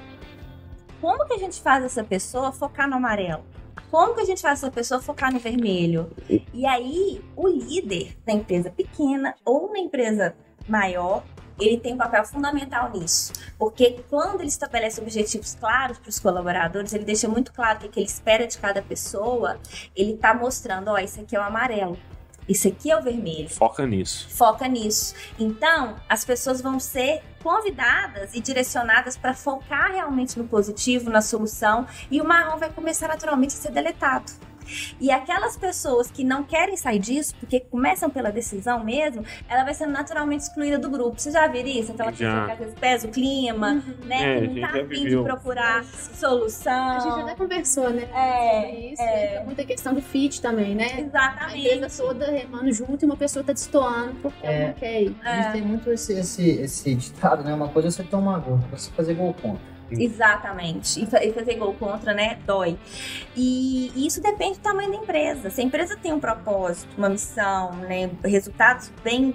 como 1.00 1.24
que 1.26 1.32
a 1.32 1.38
gente 1.38 1.58
faz 1.62 1.82
essa 1.82 2.04
pessoa 2.04 2.52
focar 2.52 2.86
no 2.86 2.96
amarelo? 2.96 3.42
Como 3.90 4.14
que 4.14 4.20
a 4.20 4.26
gente 4.26 4.42
faz 4.42 4.58
essa 4.58 4.70
pessoa 4.70 5.00
focar 5.00 5.32
no 5.32 5.38
vermelho? 5.38 6.10
E 6.52 6.66
aí, 6.66 7.24
o 7.34 7.48
líder 7.48 8.18
da 8.26 8.34
empresa 8.34 8.68
pequena 8.70 9.34
ou 9.46 9.72
na 9.72 9.78
empresa 9.78 10.34
maior, 10.68 11.22
ele 11.60 11.78
tem 11.78 11.94
um 11.94 11.98
papel 11.98 12.24
fundamental 12.24 12.90
nisso. 12.90 13.32
Porque 13.58 14.00
quando 14.08 14.40
ele 14.40 14.48
estabelece 14.48 15.00
objetivos 15.00 15.54
claros 15.54 15.98
para 15.98 16.08
os 16.08 16.18
colaboradores, 16.18 16.92
ele 16.92 17.04
deixa 17.04 17.28
muito 17.28 17.52
claro 17.52 17.78
o 17.78 17.82
que, 17.82 17.88
que 17.88 18.00
ele 18.00 18.06
espera 18.06 18.46
de 18.46 18.58
cada 18.58 18.82
pessoa, 18.82 19.58
ele 19.94 20.12
está 20.14 20.34
mostrando, 20.34 20.88
ó, 20.88 20.98
isso 20.98 21.20
aqui 21.20 21.36
é 21.36 21.40
o 21.40 21.42
amarelo, 21.42 21.98
isso 22.48 22.66
aqui 22.68 22.90
é 22.90 22.98
o 22.98 23.02
vermelho 23.02 23.48
Foca 23.48 23.86
nisso. 23.86 24.28
foca 24.28 24.66
nisso. 24.66 25.14
Então, 25.38 25.96
as 26.08 26.24
pessoas 26.24 26.60
vão 26.60 26.80
ser 26.80 27.22
convidadas 27.42 28.34
e 28.34 28.40
direcionadas 28.40 29.16
para 29.16 29.34
focar 29.34 29.92
realmente 29.92 30.38
no 30.38 30.46
positivo, 30.46 31.10
na 31.10 31.20
solução, 31.20 31.86
e 32.10 32.20
o 32.20 32.24
marrom 32.24 32.58
vai 32.58 32.70
começar 32.70 33.08
naturalmente 33.08 33.54
a 33.54 33.58
ser 33.58 33.70
deletado. 33.70 34.32
E 35.00 35.10
aquelas 35.10 35.56
pessoas 35.56 36.10
que 36.10 36.24
não 36.24 36.42
querem 36.42 36.76
sair 36.76 36.98
disso, 36.98 37.34
porque 37.40 37.60
começam 37.60 38.08
pela 38.10 38.30
decisão 38.30 38.82
mesmo, 38.84 39.24
ela 39.48 39.64
vai 39.64 39.74
sendo 39.74 39.92
naturalmente 39.92 40.42
excluída 40.42 40.78
do 40.78 40.88
grupo. 40.90 41.20
Você 41.20 41.30
já 41.30 41.46
viu 41.46 41.66
isso? 41.66 41.92
Aquela 41.92 42.10
pessoa 42.12 42.30
Já. 42.30 42.46
que 42.46 42.52
às 42.52 42.58
vezes 42.58 42.74
pesa 42.78 43.06
o 43.06 43.10
clima, 43.10 43.82
né? 44.04 44.36
É, 44.38 44.40
que 44.40 44.46
a 44.46 44.66
não 44.68 44.72
tá 44.72 44.80
afim 44.80 45.04
de 45.08 45.16
procurar 45.22 45.84
solução. 45.84 46.88
A 46.90 46.98
gente 47.00 47.20
até 47.20 47.34
conversou, 47.34 47.90
né? 47.90 48.08
É, 48.14 48.60
sobre 48.62 48.92
isso. 48.92 49.02
é. 49.02 49.32
Entra 49.32 49.44
muita 49.44 49.64
questão 49.64 49.94
do 49.94 50.02
fit 50.02 50.40
também, 50.40 50.74
né? 50.74 50.86
A 50.94 51.00
Exatamente. 51.00 51.66
empresa 51.74 52.02
toda 52.04 52.30
remando 52.30 52.72
junto 52.72 53.02
e 53.02 53.06
uma 53.06 53.16
pessoa 53.16 53.44
tá 53.44 53.52
destoando 53.52 54.14
porque 54.22 54.46
ela 54.46 54.54
É. 54.54 54.66
não 54.68 54.74
quer 54.74 55.02
ir. 55.02 55.16
A 55.24 55.36
gente 55.42 55.52
tem 55.52 55.62
muito 55.62 55.90
esse, 55.90 56.12
esse, 56.14 56.48
esse 56.50 56.94
ditado, 56.94 57.42
né? 57.44 57.52
Uma 57.54 57.68
coisa 57.68 57.88
é 57.88 57.90
você 57.90 58.02
tomar 58.04 58.38
gol, 58.40 58.54
outra 58.54 58.76
você 58.78 58.90
fazer 58.92 59.14
gol 59.14 59.34
contra. 59.34 59.71
Exatamente. 60.00 61.02
E 61.02 61.06
fa- 61.06 61.18
fazer 61.34 61.54
gol 61.56 61.74
contra, 61.74 62.12
né? 62.14 62.38
Dói. 62.46 62.78
E 63.36 63.90
e 63.94 64.06
isso 64.06 64.20
depende 64.22 64.58
do 64.58 64.62
tamanho 64.62 64.90
da 64.90 64.96
empresa. 64.98 65.50
Se 65.50 65.60
a 65.60 65.64
empresa 65.64 65.96
tem 65.96 66.12
um 66.12 66.20
propósito, 66.20 66.88
uma 66.96 67.08
missão, 67.08 67.72
né? 67.72 68.10
Resultados 68.24 68.90
bem, 69.02 69.34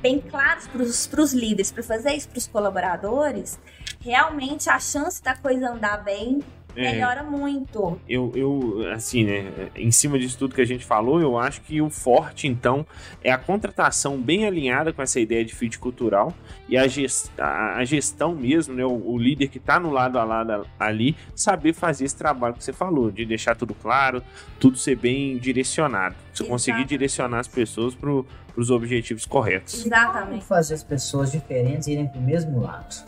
bem 0.00 0.20
claros 0.20 0.66
para 0.68 1.20
os 1.20 1.32
líderes, 1.32 1.70
para 1.72 1.82
fazer 1.82 2.12
isso 2.14 2.28
para 2.28 2.38
os 2.38 2.46
colaboradores, 2.46 3.58
realmente 4.00 4.68
a 4.68 4.78
chance 4.78 5.22
da 5.22 5.34
coisa 5.36 5.70
andar 5.70 6.02
bem 6.04 6.40
É, 6.76 6.92
melhora 6.92 7.22
muito. 7.22 7.98
eu, 8.08 8.30
eu, 8.34 8.90
assim, 8.92 9.24
né, 9.24 9.70
em 9.74 9.90
cima 9.90 10.18
disso 10.18 10.38
tudo 10.38 10.54
que 10.54 10.60
a 10.60 10.64
gente 10.66 10.84
falou, 10.84 11.20
eu 11.20 11.38
acho 11.38 11.60
que 11.62 11.80
o 11.80 11.88
forte, 11.88 12.46
então, 12.46 12.84
é 13.24 13.32
a 13.32 13.38
contratação 13.38 14.18
bem 14.18 14.46
alinhada 14.46 14.92
com 14.92 15.00
essa 15.00 15.18
ideia 15.18 15.44
de 15.44 15.54
fit 15.54 15.78
cultural 15.78 16.32
e 16.68 16.76
a, 16.76 16.86
ges- 16.86 17.30
a- 17.38 17.76
a 17.78 17.84
gestão 17.84 18.34
mesmo, 18.34 18.74
né, 18.74 18.84
o, 18.84 19.10
o 19.12 19.16
líder 19.18 19.48
que 19.48 19.58
está 19.58 19.80
no 19.80 19.90
lado 19.90 20.18
a 20.18 20.24
lado 20.24 20.66
ali, 20.78 21.16
saber 21.34 21.72
fazer 21.72 22.04
esse 22.04 22.16
trabalho 22.16 22.54
que 22.54 22.62
você 22.64 22.72
falou, 22.72 23.10
de 23.10 23.24
deixar 23.24 23.56
tudo 23.56 23.74
claro, 23.74 24.22
tudo 24.60 24.76
ser 24.76 24.96
bem 24.96 25.38
direcionado. 25.38 26.14
Você 26.34 26.44
conseguir 26.44 26.72
Exatamente. 26.80 26.88
direcionar 26.88 27.38
as 27.40 27.48
pessoas 27.48 27.94
para 27.94 28.10
os 28.56 28.70
objetivos 28.70 29.24
corretos. 29.24 29.82
Como 29.82 29.86
Exatamente. 29.94 30.44
fazer 30.44 30.74
as 30.74 30.82
pessoas 30.82 31.32
diferentes 31.32 31.86
irem 31.88 32.06
pro 32.06 32.20
mesmo 32.20 32.60
lado? 32.60 33.04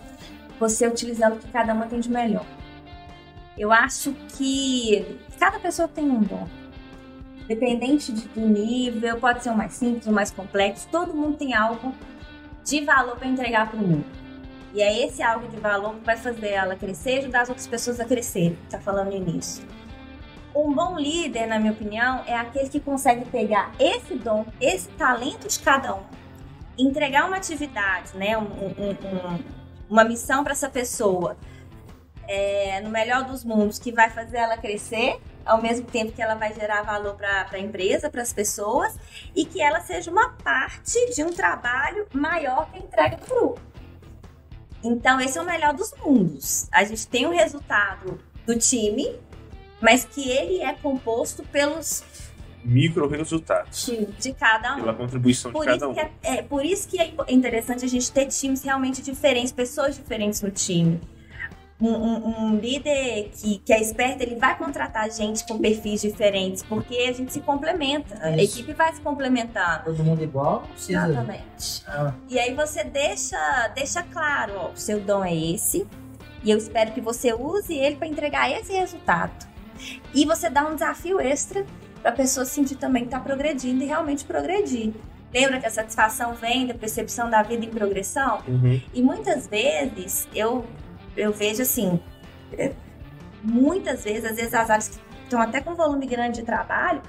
Você 0.59 0.87
utilizando 0.88 1.35
o 1.35 1.38
que 1.38 1.48
cada 1.48 1.72
uma 1.74 1.87
tem 1.87 2.00
de 2.00 2.11
melhor. 2.11 2.44
Eu 3.59 3.73
acho 3.73 4.12
que 4.37 5.18
cada 5.38 5.59
pessoa 5.59 5.88
tem 5.88 6.05
um 6.05 6.21
dom. 6.23 6.47
Dependente 7.47 8.12
de- 8.12 8.29
do 8.29 8.40
nível, 8.47 9.18
pode 9.18 9.42
ser 9.42 9.51
o 9.51 9.57
mais 9.57 9.73
simples, 9.73 10.07
o 10.07 10.12
mais 10.12 10.31
complexo, 10.31 10.87
todo 10.90 11.14
mundo 11.14 11.37
tem 11.37 11.55
algo 11.55 11.94
de 12.64 12.85
valor 12.85 13.16
para 13.16 13.27
entregar 13.27 13.71
para 13.71 13.81
o 13.81 13.83
mundo. 13.83 14.05
E 14.75 14.83
é 14.83 15.07
esse 15.07 15.23
algo 15.23 15.49
de 15.49 15.57
valor 15.57 15.94
que 15.94 16.05
vai 16.05 16.16
fazer 16.16 16.49
ela 16.51 16.77
crescer 16.77 17.16
e 17.16 17.18
ajudar 17.21 17.40
as 17.40 17.49
outras 17.49 17.66
pessoas 17.66 17.99
a 17.99 18.05
crescer. 18.05 18.57
Tá 18.68 18.79
falando 18.79 19.12
início. 19.12 19.64
Um 20.55 20.75
bom 20.75 20.99
líder, 20.99 21.47
na 21.47 21.59
minha 21.59 21.73
opinião, 21.73 22.23
é 22.27 22.37
aquele 22.37 22.68
que 22.68 22.79
consegue 22.81 23.25
pegar 23.25 23.73
esse 23.79 24.14
dom, 24.14 24.44
esse 24.61 24.88
talento 24.90 25.49
de 25.49 25.59
cada 25.61 25.94
um, 25.94 26.03
entregar 26.77 27.27
uma 27.27 27.37
atividade, 27.37 28.14
né, 28.14 28.37
um- 28.37 28.42
um- 28.42 28.90
um- 28.90 29.38
uma 29.88 30.05
missão 30.05 30.42
para 30.44 30.53
essa 30.53 30.68
pessoa, 30.68 31.37
é, 32.29 32.81
no 32.83 32.91
melhor 32.91 33.25
dos 33.25 33.43
mundos, 33.43 33.79
que 33.79 33.91
vai 33.91 34.11
fazer 34.11 34.37
ela 34.37 34.59
crescer, 34.59 35.19
ao 35.45 35.62
mesmo 35.62 35.87
tempo 35.87 36.12
que 36.12 36.21
ela 36.21 36.35
vai 36.35 36.53
gerar 36.53 36.83
valor 36.83 37.14
para 37.14 37.49
a 37.51 37.59
empresa, 37.59 38.11
para 38.11 38.21
as 38.21 38.35
pessoas, 38.35 38.95
e 39.35 39.47
que 39.47 39.62
ela 39.62 39.81
seja 39.81 40.11
uma 40.11 40.29
parte 40.35 41.14
de 41.14 41.25
um 41.25 41.33
trabalho 41.33 42.07
maior 42.12 42.71
que 42.71 42.77
a 42.77 42.81
entrega 42.81 43.17
do 43.17 43.27
grupo. 43.27 43.61
Então, 44.85 45.19
esse 45.21 45.38
é 45.38 45.41
o 45.41 45.45
melhor 45.45 45.73
dos 45.73 45.93
mundos. 46.05 46.69
A 46.71 46.85
gente 46.85 47.09
tem 47.09 47.27
o 47.27 47.31
resultado 47.31 48.21
do 48.47 48.57
time, 48.57 49.19
mas 49.81 50.05
que 50.05 50.31
ele 50.31 50.62
é 50.62 50.75
composto 50.75 51.43
pelos 51.45 52.05
Micro 52.62 53.09
resultados. 53.09 53.87
de, 53.87 54.05
de 54.05 54.33
cada 54.35 54.77
um. 54.77 54.81
Pela 54.81 54.95
contribuição 54.95 55.51
Por 55.51 55.64
de 55.64 55.73
cada 55.73 55.88
um. 55.88 55.99
é, 55.99 56.11
é, 56.23 56.43
por 56.43 56.64
isso 56.64 56.87
que 56.88 57.01
é 57.01 57.14
interessante 57.29 57.85
a 57.85 57.88
gente 57.88 58.12
ter 58.12 58.27
times 58.27 58.62
realmente 58.62 59.01
diferentes, 59.01 59.51
pessoas 59.51 59.97
diferentes 59.97 60.43
no 60.43 60.51
time. 60.51 61.01
Um, 61.81 61.91
um- 61.95 62.45
um 62.47 62.57
líder 62.57 63.31
que, 63.33 63.59
que 63.59 63.73
é 63.73 63.81
esperto, 63.81 64.21
ele 64.23 64.35
vai 64.35 64.59
contratar 64.59 65.09
gente 65.12 65.45
com 65.47 65.59
perfis 65.59 66.01
diferentes, 66.01 66.62
porque 66.64 66.97
a 67.09 67.12
gente 67.12 67.33
se 67.33 67.41
complementa, 67.41 68.19
a 68.21 68.37
Isso. 68.37 68.59
equipe 68.59 68.73
vai 68.73 68.93
se 68.93 69.01
complementando. 69.01 69.85
Todo 69.85 70.03
mundo 70.03 70.23
igual, 70.25 70.62
precisa. 70.73 71.07
Exatamente. 71.07 71.85
Ah, 71.87 72.12
E 72.29 72.37
aí 72.37 72.53
você 72.53 72.83
deixa, 72.83 73.69
deixa 73.77 74.03
claro, 74.03 74.53
ó, 74.57 74.71
o 74.73 74.77
seu 74.77 74.99
dom 74.99 75.25
é 75.25 75.33
esse, 75.33 75.87
e 76.43 76.51
eu 76.51 76.59
espero 76.59 76.91
que 76.91 77.01
você 77.01 77.33
use 77.33 77.73
ele 77.73 77.95
para 77.95 78.09
entregar 78.09 78.51
esse 78.51 78.73
resultado. 78.73 79.47
E 80.12 80.25
você 80.25 80.51
dá 80.51 80.67
um 80.67 80.75
desafio 80.75 81.21
extra 81.21 81.64
para 82.03 82.11
a 82.11 82.14
pessoa 82.14 82.45
sentir 82.45 82.75
também 82.75 83.03
que 83.05 83.09
está 83.09 83.21
progredindo 83.21 83.85
e 83.85 83.87
realmente 83.87 84.25
progredir. 84.25 84.93
Lembra 85.33 85.61
que 85.61 85.67
a 85.67 85.71
satisfação 85.71 86.35
vem 86.35 86.67
da 86.67 86.75
percepção 86.75 87.29
da 87.31 87.43
vida 87.43 87.64
em 87.64 87.69
progressão? 87.69 88.41
Uhum. 88.49 88.81
E 88.95 89.03
muitas 89.03 89.47
vezes 89.47 90.27
eu, 90.35 90.64
eu 91.18 91.33
vejo 91.33 91.62
assim, 91.62 92.00
é, 92.52 92.72
muitas 93.42 94.04
vezes, 94.04 94.24
às 94.24 94.37
vezes 94.37 94.54
as 94.54 94.70
áreas 94.70 94.88
que 94.88 94.98
estão 95.24 95.40
até 95.40 95.61
com 95.61 95.74
volume 95.74 96.07
grande 96.07 96.40
de 96.40 96.46
trabalho, 96.46 97.02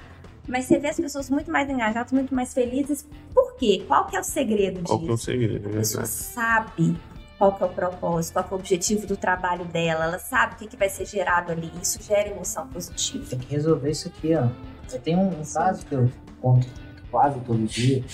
mas 0.48 0.64
você 0.64 0.78
vê 0.78 0.88
as 0.88 0.96
pessoas 0.96 1.30
muito 1.30 1.50
mais 1.50 1.68
engajadas, 1.68 2.12
muito 2.12 2.34
mais 2.34 2.52
felizes. 2.52 3.06
Por 3.32 3.56
quê? 3.56 3.84
Qual 3.86 4.06
que 4.06 4.16
é 4.16 4.20
o 4.20 4.24
segredo 4.24 4.82
Qual 4.82 4.98
que 4.98 5.08
é 5.08 5.12
o 5.12 5.14
disso? 5.14 5.24
segredo? 5.26 5.68
A 5.68 5.70
é 5.70 5.74
pessoa 5.74 6.04
verdade. 6.04 6.08
sabe 6.24 6.96
qual 7.38 7.54
que 7.54 7.62
é 7.62 7.66
o 7.66 7.70
propósito, 7.70 8.32
qual 8.34 8.44
que 8.44 8.52
é 8.52 8.56
o 8.56 8.58
objetivo 8.58 9.06
do 9.06 9.16
trabalho 9.16 9.64
dela, 9.66 10.04
ela 10.04 10.18
sabe 10.18 10.54
o 10.54 10.56
que, 10.58 10.66
que 10.66 10.76
vai 10.76 10.88
ser 10.88 11.06
gerado 11.06 11.52
ali. 11.52 11.70
Isso 11.80 12.02
gera 12.02 12.28
emoção 12.28 12.66
positiva. 12.68 13.24
tem 13.30 13.38
que 13.38 13.50
resolver 13.50 13.90
isso 13.90 14.08
aqui, 14.08 14.34
ó. 14.34 14.48
Eu 14.92 15.00
tenho 15.00 15.18
um, 15.20 15.28
um 15.28 15.44
caso 15.44 15.86
que 15.86 15.94
eu 15.94 16.10
conto 16.42 16.66
quase 17.10 17.38
todo 17.40 17.64
dia. 17.66 18.04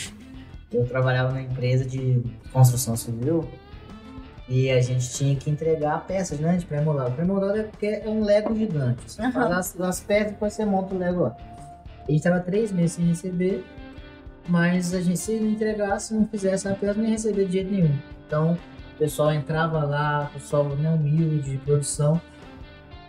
Eu 0.70 0.86
trabalhava 0.86 1.32
na 1.32 1.42
empresa 1.42 1.84
de 1.84 2.22
construção 2.52 2.96
civil 2.96 3.48
e 4.48 4.70
a 4.70 4.80
gente 4.80 5.10
tinha 5.10 5.34
que 5.34 5.50
entregar 5.50 6.06
peças, 6.06 6.38
né, 6.38 6.56
de 6.56 6.64
pré-moldado. 6.66 7.12
Pré-moldado 7.12 7.58
é 7.58 7.62
porque 7.64 7.86
é 7.86 8.08
um 8.08 8.22
Lego 8.22 8.54
gigante. 8.54 9.10
Você 9.10 9.20
Aham. 9.20 9.32
faz 9.32 9.52
as, 9.52 9.80
as 9.80 10.00
peças 10.00 10.28
e 10.28 10.30
depois 10.32 10.52
você 10.52 10.64
monta 10.64 10.94
o 10.94 10.98
Lego 10.98 11.22
lá. 11.22 11.36
A 12.08 12.12
gente 12.12 12.22
tava 12.22 12.40
três 12.40 12.70
meses 12.70 12.92
sem 12.92 13.06
receber, 13.06 13.64
mas 14.48 14.94
a 14.94 15.00
gente, 15.00 15.18
se 15.18 15.40
não 15.40 15.50
entregasse, 15.50 16.14
não 16.14 16.26
fizesse 16.26 16.68
a 16.68 16.74
peça, 16.74 17.00
ia 17.00 17.08
receber 17.08 17.46
de 17.46 17.52
jeito 17.52 17.72
nenhum. 17.72 17.98
Então, 18.26 18.52
o 18.94 18.98
pessoal 18.98 19.32
entrava 19.32 19.84
lá, 19.84 20.30
o 20.30 20.38
pessoal 20.38 20.64
né, 20.64 20.90
humilde, 20.90 21.50
de 21.50 21.58
produção, 21.58 22.20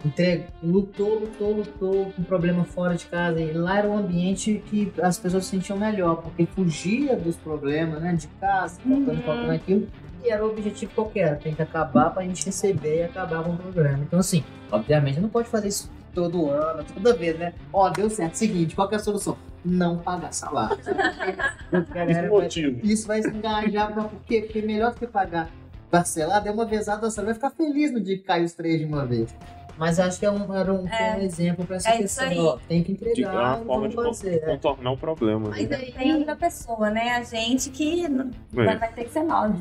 entre... 0.05 0.45
lutou, 0.63 1.19
lutou, 1.19 1.53
lutou 1.53 2.11
com 2.15 2.23
problema 2.23 2.63
fora 2.63 2.95
de 2.95 3.05
casa. 3.05 3.39
E 3.39 3.51
lá 3.53 3.79
era 3.79 3.87
um 3.89 3.97
ambiente 3.97 4.61
que 4.67 4.91
as 5.01 5.17
pessoas 5.19 5.45
se 5.45 5.51
sentiam 5.51 5.77
melhor, 5.77 6.21
porque 6.21 6.45
fugia 6.45 7.15
dos 7.15 7.35
problemas, 7.35 8.01
né, 8.01 8.13
de 8.13 8.27
casa, 8.39 8.79
faltando, 8.81 9.11
Uhum. 9.11 9.21
faltando 9.21 9.51
aquilo. 9.51 9.87
E 10.23 10.29
era 10.29 10.43
o 10.45 10.49
objetivo 10.49 10.91
qualquer, 10.95 11.37
tem 11.39 11.53
que 11.53 11.61
acabar 11.61 12.09
pra 12.09 12.23
gente 12.23 12.45
receber 12.45 12.97
e 12.99 13.03
acabar 13.03 13.43
com 13.43 13.51
o 13.51 13.57
problema. 13.57 13.99
Então, 13.99 14.19
assim, 14.19 14.43
obviamente 14.71 15.19
não 15.19 15.29
pode 15.29 15.47
fazer 15.47 15.67
isso 15.67 15.89
todo 16.13 16.49
ano, 16.49 16.83
toda 16.83 17.13
vez, 17.13 17.37
né? 17.37 17.53
Ó, 17.71 17.87
deu 17.89 18.09
certo. 18.09 18.33
Seguinte, 18.35 18.75
qual 18.75 18.89
que 18.89 18.95
é 18.95 18.97
a 18.97 18.99
solução? 18.99 19.37
Não 19.63 19.97
pagar 19.97 20.33
salário. 20.33 20.77
Cara 21.93 22.11
Esse 22.11 22.21
vai- 22.21 22.29
motivo. 22.29 22.79
isso 22.85 23.07
vai 23.07 23.19
engajar 23.19 23.93
pra 23.93 24.03
por 24.05 24.19
quê? 24.25 24.41
Porque 24.41 24.61
melhor 24.61 24.91
do 24.93 24.99
que 24.99 25.07
pagar 25.07 25.49
parcelado 25.91 26.47
é 26.47 26.51
uma 26.51 26.65
vezada 26.65 27.09
só. 27.11 27.23
Vai 27.23 27.33
ficar 27.33 27.51
feliz 27.51 27.91
no 27.91 27.99
dia 28.01 28.17
que 28.17 28.23
cai 28.23 28.43
os 28.43 28.53
três 28.53 28.79
de 28.79 28.85
uma 28.85 29.05
vez. 29.05 29.33
Mas 29.77 29.99
acho 29.99 30.19
que 30.19 30.25
é 30.25 30.31
um, 30.31 30.53
era 30.55 30.73
um, 30.73 30.87
É. 30.87 31.15
um 31.17 31.21
exemplo 31.21 31.65
pra 31.65 31.75
essa 31.75 31.89
É 31.89 31.97
questão. 31.97 32.59
tem 32.67 32.83
que 32.83 32.93
De- 32.93 33.05
É 33.05 33.11
entregar, 33.11 33.31
uma 33.33 33.57
não 33.57 33.65
forma 33.65 33.89
de 33.89 33.95
fazer. 33.95 34.35
É. 34.35 34.39
contornar 34.57 34.91
o 34.91 34.97
problema. 34.97 35.49
Mas 35.49 35.69
Né? 35.69 35.75
aí, 35.75 35.85
Depende 35.91 36.25
da 36.25 36.35
pessoa, 36.35 36.89
né? 36.89 37.11
A 37.15 37.23
gente 37.23 37.69
que 37.69 38.07
não- 38.07 38.31
É. 38.57 38.75
vai 38.75 38.91
ter 38.93 39.03
que 39.05 39.11
ser 39.11 39.23
nós. 39.23 39.53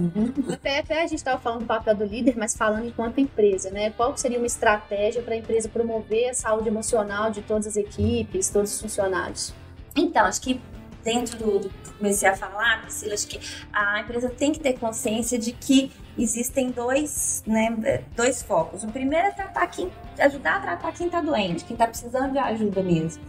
até, 0.52 0.79
até 0.79 0.98
a 1.02 1.07
gente 1.07 1.16
estava 1.18 1.38
falando 1.40 1.61
do 1.61 1.66
papel 1.66 1.94
do 1.94 2.05
líder, 2.05 2.35
mas 2.37 2.57
falando 2.57 2.87
enquanto 2.87 3.20
empresa, 3.20 3.70
né? 3.70 3.90
Qual 3.90 4.16
seria 4.16 4.38
uma 4.38 4.46
estratégia 4.46 5.20
para 5.22 5.35
a 5.35 5.37
empresa 5.37 5.68
promover 5.68 6.31
a 6.31 6.35
saúde 6.35 6.68
emocional 6.68 7.31
de 7.31 7.42
todas 7.42 7.66
as 7.66 7.76
equipes, 7.76 8.48
todos 8.48 8.74
os 8.74 8.81
funcionários? 8.81 9.52
Então, 9.94 10.24
acho 10.24 10.40
que 10.40 10.61
dentro 11.07 11.38
do, 11.38 11.71
comecei 11.97 12.29
a 12.29 12.37
falar, 12.37 12.83
Priscila, 12.83 13.14
acho 13.14 13.29
que 13.29 13.40
a 13.73 14.01
empresa 14.01 14.29
tem 14.29 14.53
que 14.53 14.59
ter 14.59 14.73
consciência 14.75 15.38
de 15.38 15.53
que 15.53 15.92
existem 16.19 16.71
dois, 16.73 17.45
né, 17.47 18.03
dois 18.16 18.42
focos. 18.42 18.83
O 18.83 18.88
primeiro 18.88 19.29
é 19.29 19.31
tratar 19.31 19.69
quem, 19.69 19.88
ajudar 20.19 20.57
a 20.57 20.61
tratar 20.61 20.92
quem 20.92 21.07
está 21.07 21.21
doente, 21.21 21.64
quem 21.64 21.75
está 21.75 21.87
precisando 21.87 22.33
de 22.33 22.38
ajuda 22.38 22.83
mesmo. 22.83 23.23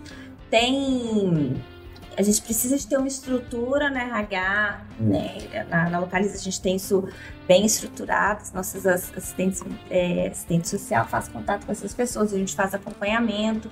Tem 0.50 1.62
a 2.18 2.24
gente 2.24 2.42
precisa 2.42 2.76
de 2.76 2.88
ter 2.88 2.98
uma 2.98 3.08
estrutura 3.08 3.92
na 3.92 4.02
RH, 4.02 4.82
né? 5.00 5.38
Na, 5.70 5.88
na 5.88 6.00
Localiza 6.00 6.34
a 6.34 6.40
gente 6.40 6.60
tem 6.60 6.76
isso 6.76 7.08
bem 7.48 7.64
estruturado, 7.64 8.42
as 8.42 8.52
nossas 8.52 8.88
as- 8.88 9.16
assistentes, 9.16 9.64
é, 9.88 10.30
assistente 10.30 10.68
social 10.68 11.06
faz 11.08 11.28
contato 11.28 11.68
com 11.68 11.72
essas 11.72 11.94
pessoas, 11.94 12.34
a 12.34 12.38
gente 12.38 12.56
faz 12.56 12.74
acompanhamento. 12.74 13.70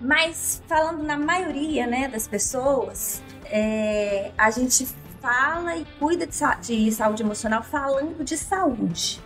Mas 0.00 0.62
falando 0.66 1.02
na 1.02 1.16
maioria 1.18 1.86
né, 1.86 2.08
das 2.08 2.28
pessoas, 2.28 3.22
é, 3.46 4.30
a 4.36 4.50
gente 4.50 4.86
fala 5.20 5.76
e 5.76 5.84
cuida 5.98 6.26
de, 6.26 6.34
sa- 6.34 6.54
de 6.54 6.90
saúde 6.92 7.22
emocional 7.22 7.62
falando 7.62 8.22
de 8.24 8.36
saúde. 8.36 9.20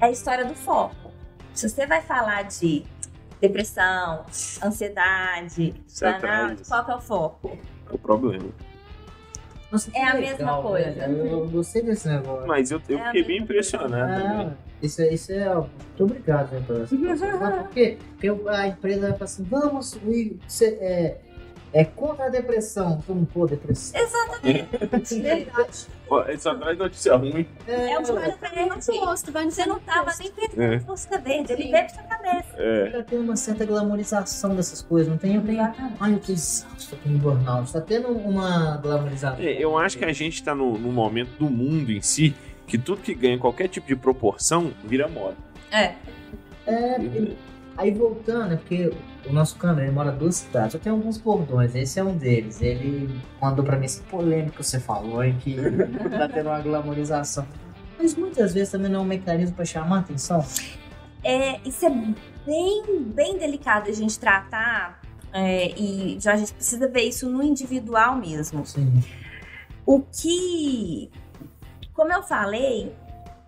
É 0.00 0.06
a 0.06 0.10
história 0.10 0.44
do 0.44 0.54
foco. 0.54 1.12
Se 1.52 1.68
você 1.68 1.86
vai 1.86 2.00
falar 2.02 2.42
de 2.44 2.84
depressão, 3.40 4.24
ansiedade, 4.62 5.74
burnout, 6.00 6.54
disso. 6.56 6.70
qual 6.70 6.84
que 6.84 6.90
é 6.92 6.94
o 6.94 7.00
foco? 7.00 7.58
É 7.90 7.94
o 7.94 7.98
problema. 7.98 8.48
Nossa, 9.70 9.90
É 9.92 10.04
a 10.04 10.14
legal, 10.14 10.30
mesma 10.38 10.62
coisa. 10.62 10.90
né? 11.08 11.30
Eu, 11.32 11.48
gostei 11.48 11.82
desse 11.82 12.08
negócio. 12.08 12.46
Mas 12.46 12.70
eu, 12.70 12.80
eu 12.88 12.98
É 12.98 13.06
fiquei 13.06 13.24
bem 13.24 13.38
impressionado 13.42 14.12
Ah, 14.12 14.14
também. 14.38 14.56
Isso, 14.82 15.02
é- 15.02 15.12
isso 15.14 15.32
é. 15.32 15.48
ó, 15.48 15.60
Muito 15.62 16.04
obrigado, 16.04 16.52
né, 16.52 16.62
por 16.66 17.68
quê? 17.70 17.98
Porque 18.18 18.28
a 18.48 18.66
empresa 18.68 19.00
vai 19.02 19.12
falar 19.12 19.24
assim: 19.24 19.42
vamos, 19.44 19.94
ir, 20.06 20.38
cê- 20.48 20.78
é, 20.80 21.18
é 21.72 21.84
contra 21.84 22.26
a 22.26 22.28
depressão. 22.28 23.02
Vamos 23.06 23.28
pôr 23.30 23.48
depressão. 23.48 24.00
Verdade. 24.42 25.86
Ó, 26.10 26.24
Ele 26.26 26.38
só 26.38 26.54
traz 26.54 26.78
notícia 26.78 27.14
ruim. 27.16 27.46
É 27.66 27.98
o 27.98 28.02
que 28.02 28.12
vai 28.12 28.32
pra 28.32 28.64
gosto, 29.04 29.30
vai 29.30 29.44
no 29.44 29.50
Você 29.50 29.66
não 29.66 29.78
tava 29.80 30.10
nem 30.18 30.30
pensando 30.32 30.62
É. 30.62 30.78
música 30.80 31.18
verde, 31.18 31.52
ele 31.52 31.68
pra 31.68 31.88
sua 31.90 32.02
cabeça. 32.04 32.48
É. 32.56 32.90
Já 32.92 33.02
tem 33.02 33.18
uma 33.18 33.36
certa 33.36 33.66
glamorização 33.66 34.56
dessas 34.56 34.80
coisas, 34.80 35.08
não 35.10 35.18
tem? 35.18 35.34
Eu 35.34 35.42
tenho. 35.42 35.60
Ai, 36.00 36.14
eu 36.14 36.18
tô 36.18 36.32
exausto, 36.32 36.96
tô 36.96 36.96
com 37.02 37.18
burnout. 37.18 37.70
Tá 37.72 37.80
tendo 37.82 38.08
uma 38.08 38.78
glamorização. 38.78 39.38
É, 39.38 39.52
Eu 39.62 39.76
acho 39.76 39.98
que 39.98 40.04
a 40.06 40.12
gente 40.12 40.42
tá 40.42 40.54
no, 40.54 40.78
no 40.78 40.90
momento 40.90 41.30
do 41.38 41.50
mundo 41.50 41.92
em 41.92 42.00
si 42.00 42.34
que 42.68 42.78
tudo 42.78 43.00
que 43.02 43.14
ganha 43.14 43.38
qualquer 43.38 43.66
tipo 43.68 43.86
de 43.86 43.96
proporção 43.96 44.72
vira 44.84 45.08
moda. 45.08 45.36
É. 45.72 45.94
É, 46.66 46.96
aí 47.76 47.90
voltando, 47.90 48.52
é 48.54 48.56
porque 48.56 48.92
o 49.26 49.32
nosso 49.32 49.56
câmera 49.56 49.86
ele 49.86 49.94
mora 49.94 50.12
em 50.12 50.18
duas 50.18 50.36
cidades, 50.36 50.72
só 50.72 50.78
tem 50.78 50.92
alguns 50.92 51.16
bordões, 51.18 51.74
esse 51.74 51.98
é 51.98 52.04
um 52.04 52.16
deles. 52.16 52.60
Ele 52.60 53.18
mandou 53.40 53.64
pra 53.64 53.76
mim 53.76 53.86
esse 53.86 54.02
polêmico 54.02 54.58
que 54.58 54.64
você 54.64 54.78
falou, 54.78 55.24
hein, 55.24 55.36
que 55.40 55.56
tá 56.10 56.28
tendo 56.28 56.50
uma 56.50 56.60
glamorização. 56.60 57.46
Mas 57.98 58.14
muitas 58.14 58.52
vezes 58.54 58.70
também 58.70 58.90
não 58.90 59.00
é 59.00 59.02
um 59.02 59.06
mecanismo 59.06 59.56
pra 59.56 59.64
chamar 59.64 59.96
a 59.96 60.00
atenção. 60.00 60.44
É, 61.24 61.58
isso 61.66 61.84
é 61.84 61.90
bem, 62.46 63.02
bem 63.02 63.38
delicado 63.38 63.88
a 63.90 63.92
gente 63.92 64.18
tratar. 64.18 65.00
é, 65.32 65.72
e 65.76 66.18
já 66.20 66.34
a 66.34 66.36
gente 66.36 66.52
precisa 66.54 66.86
ver 66.88 67.02
isso 67.02 67.28
no 67.28 67.42
individual 67.42 68.16
mesmo. 68.16 68.64
Sim. 68.64 69.02
O 69.84 70.00
que, 70.02 71.10
como 71.98 72.12
eu 72.12 72.22
falei, 72.22 72.94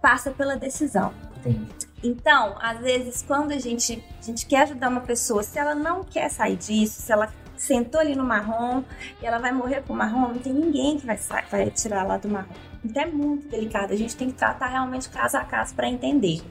passa 0.03 0.33
pela 0.33 0.57
decisão. 0.57 1.15
Entendi. 1.39 1.69
Então, 2.03 2.57
às 2.61 2.81
vezes, 2.81 3.23
quando 3.23 3.53
a 3.53 3.59
gente, 3.61 4.03
a 4.21 4.25
gente 4.25 4.45
quer 4.45 4.63
ajudar 4.63 4.89
uma 4.89 5.03
pessoa, 5.03 5.41
se 5.45 5.57
ela 5.57 5.73
não 5.73 6.03
quer 6.03 6.29
sair 6.29 6.57
disso, 6.57 7.01
se 7.01 7.13
ela 7.13 7.33
sentou 7.57 8.01
ali 8.01 8.17
no 8.17 8.25
marrom 8.25 8.83
e 9.23 9.27
ela 9.27 9.39
vai 9.39 9.53
morrer 9.53 9.83
com 9.83 9.93
o 9.93 9.97
marrom, 9.97 10.33
não 10.33 10.39
tem 10.39 10.53
ninguém 10.53 10.99
que 10.99 11.07
vai, 11.07 11.17
vai 11.49 11.71
tirar 11.71 12.01
ela 12.05 12.17
do 12.17 12.29
marrom. 12.29 12.53
Então 12.85 13.03
é 13.05 13.07
muito 13.07 13.47
delicado, 13.49 13.93
a 13.93 13.97
gente 13.97 14.17
tem 14.17 14.29
que 14.29 14.35
tratar 14.35 14.67
realmente 14.67 15.09
caso 15.11 15.37
a 15.37 15.45
caso 15.45 15.73
para 15.75 15.87
entender. 15.87 16.43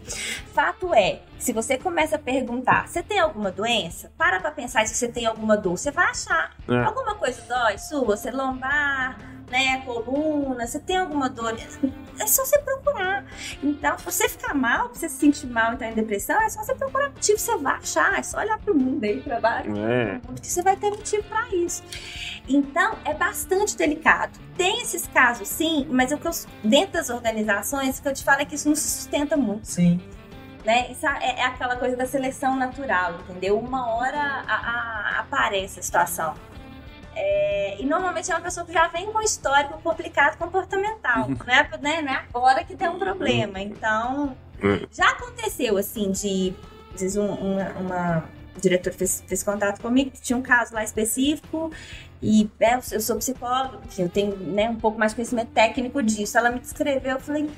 Fato 0.54 0.94
é, 0.94 1.22
se 1.38 1.52
você 1.52 1.78
começa 1.78 2.16
a 2.16 2.20
perguntar, 2.20 2.88
você 2.88 3.04
tem 3.04 3.20
alguma 3.20 3.52
doença? 3.52 4.10
Para 4.18 4.40
pra 4.40 4.52
pensar 4.52 4.88
se 4.88 4.96
você 4.96 5.08
tem 5.10 5.26
alguma 5.26 5.58
dor, 5.58 5.78
você 5.78 5.92
vai 5.92 6.06
achar. 6.06 6.56
É. 6.70 6.84
Alguma 6.86 7.16
coisa 7.16 7.42
dói 7.48 7.78
sua? 7.78 8.06
Você 8.16 8.30
lombar, 8.32 9.18
né, 9.50 9.82
coluna, 9.86 10.66
você 10.68 10.80
tem 10.80 10.98
alguma 10.98 11.30
dor? 11.30 11.56
É 12.20 12.28
só 12.28 12.44
você 12.44 12.60
procurar. 12.60 13.26
Então, 13.64 13.98
se 13.98 14.04
você 14.04 14.28
ficar 14.28 14.54
mal, 14.54 14.90
se 14.94 15.00
você 15.00 15.10
se 15.10 15.16
sentir 15.16 15.48
mal 15.48 15.72
e 15.72 15.74
estar 15.76 15.88
em 15.88 15.94
depressão, 15.94 16.42
é 16.42 16.50
só 16.50 16.62
você 16.62 16.76
procurar 16.76 17.10
motivo, 17.10 17.40
você 17.40 17.56
vai 17.58 17.76
achar, 17.78 18.20
é 18.20 18.24
só 18.24 18.40
olhar 18.40 18.60
pro 18.60 18.76
mundo 18.76 19.04
aí, 19.06 19.22
pra 19.22 19.40
baixo, 19.40 19.70
É. 19.78 20.20
que 20.42 20.48
você 20.48 20.62
vai 20.62 20.76
ter 20.76 20.90
motivo 20.90 21.24
para 21.24 21.48
isso. 21.56 21.82
Então, 22.48 22.98
é 23.06 23.14
bastante 23.14 23.78
delicado. 23.78 24.38
Tem 24.58 24.82
esses 24.82 25.08
casos, 25.08 25.48
sim, 25.48 25.88
mas 25.90 26.12
o 26.12 26.18
que 26.18 26.28
eu, 26.28 26.32
dentro 26.64 26.94
das 26.94 27.10
organizações, 27.10 28.00
o 28.00 28.02
que 28.02 28.10
eu 28.10 28.14
te 28.14 28.24
falo 28.24 28.42
é 28.42 28.46
que 28.46 28.56
isso 28.56 28.68
não 28.68 28.76
se 28.76 28.88
sustenta 28.90 29.38
muito. 29.38 29.66
Sim. 29.66 30.02
Né? 30.66 30.92
Isso 30.92 31.08
é, 31.08 31.40
é 31.40 31.46
aquela 31.46 31.78
coisa 31.78 31.96
da 31.96 32.06
seleção 32.06 32.56
natural, 32.58 33.14
entendeu? 33.22 33.58
Uma 33.58 33.92
hora 33.96 34.44
a, 34.46 34.56
a, 34.56 35.20
aparece 35.22 35.80
a 35.80 35.84
situação. 35.84 36.34
É, 37.22 37.76
e 37.82 37.86
normalmente 37.86 38.32
é 38.32 38.34
uma 38.34 38.42
pessoa 38.42 38.66
que 38.66 38.72
já 38.72 38.88
vem 38.88 39.12
com 39.12 39.22
histórico 39.22 39.78
complicado 39.82 40.38
comportamental. 40.38 41.28
não, 41.28 41.54
é, 41.54 41.78
né, 41.82 42.02
não 42.02 42.14
é 42.14 42.16
agora 42.16 42.64
que 42.64 42.78
tem 42.78 42.88
um 42.88 42.98
problema. 42.98 43.60
Então, 43.60 44.38
já 44.90 45.10
aconteceu 45.10 45.78
assim 45.78 46.12
de. 46.12 46.54
Diz 46.96 47.18
um, 47.18 47.28
uma, 47.28 47.70
uma 47.80 48.30
diretor 48.60 48.94
fez, 48.94 49.24
fez 49.28 49.44
contato 49.44 49.82
comigo, 49.82 50.12
tinha 50.22 50.38
um 50.38 50.42
caso 50.42 50.74
lá 50.74 50.84
específico 50.84 51.72
e 52.22 52.50
é, 52.60 52.78
eu 52.92 53.00
sou 53.00 53.18
psicóloga, 53.18 53.80
eu 53.98 54.10
tenho 54.10 54.36
né, 54.36 54.70
um 54.70 54.76
pouco 54.76 54.98
mais 54.98 55.14
conhecimento 55.14 55.52
técnico 55.52 56.02
disso. 56.02 56.38
Ela 56.38 56.52
me 56.52 56.60
descreveu, 56.60 57.12
eu 57.12 57.20
falei, 57.20 57.50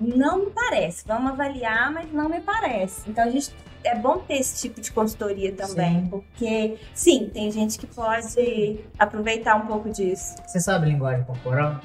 não 0.00 0.46
me 0.46 0.50
parece, 0.50 1.04
vamos 1.06 1.32
avaliar, 1.32 1.92
mas 1.92 2.12
não 2.12 2.28
me 2.28 2.40
parece. 2.40 3.08
Então 3.08 3.24
a 3.24 3.30
gente 3.30 3.52
é 3.84 3.94
bom 3.94 4.18
ter 4.18 4.34
esse 4.34 4.60
tipo 4.62 4.80
de 4.80 4.92
consultoria 4.92 5.52
também, 5.52 6.02
sim. 6.02 6.08
porque 6.08 6.78
sim, 6.94 7.30
tem 7.32 7.50
gente 7.50 7.78
que 7.78 7.86
pode 7.86 8.80
aproveitar 8.98 9.56
um 9.56 9.66
pouco 9.66 9.90
disso. 9.90 10.36
Você 10.46 10.60
sabe 10.60 10.86
linguagem 10.86 11.24
corporal? 11.24 11.80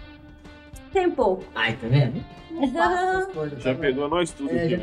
Tem 0.92 1.10
pouco. 1.12 1.44
Ai, 1.54 1.74
tá 1.74 1.88
vendo? 1.88 2.24
Já 3.60 3.76
pegou 3.76 4.08
nós 4.08 4.32
tudo. 4.32 4.52
É, 4.52 4.70
já... 4.70 4.80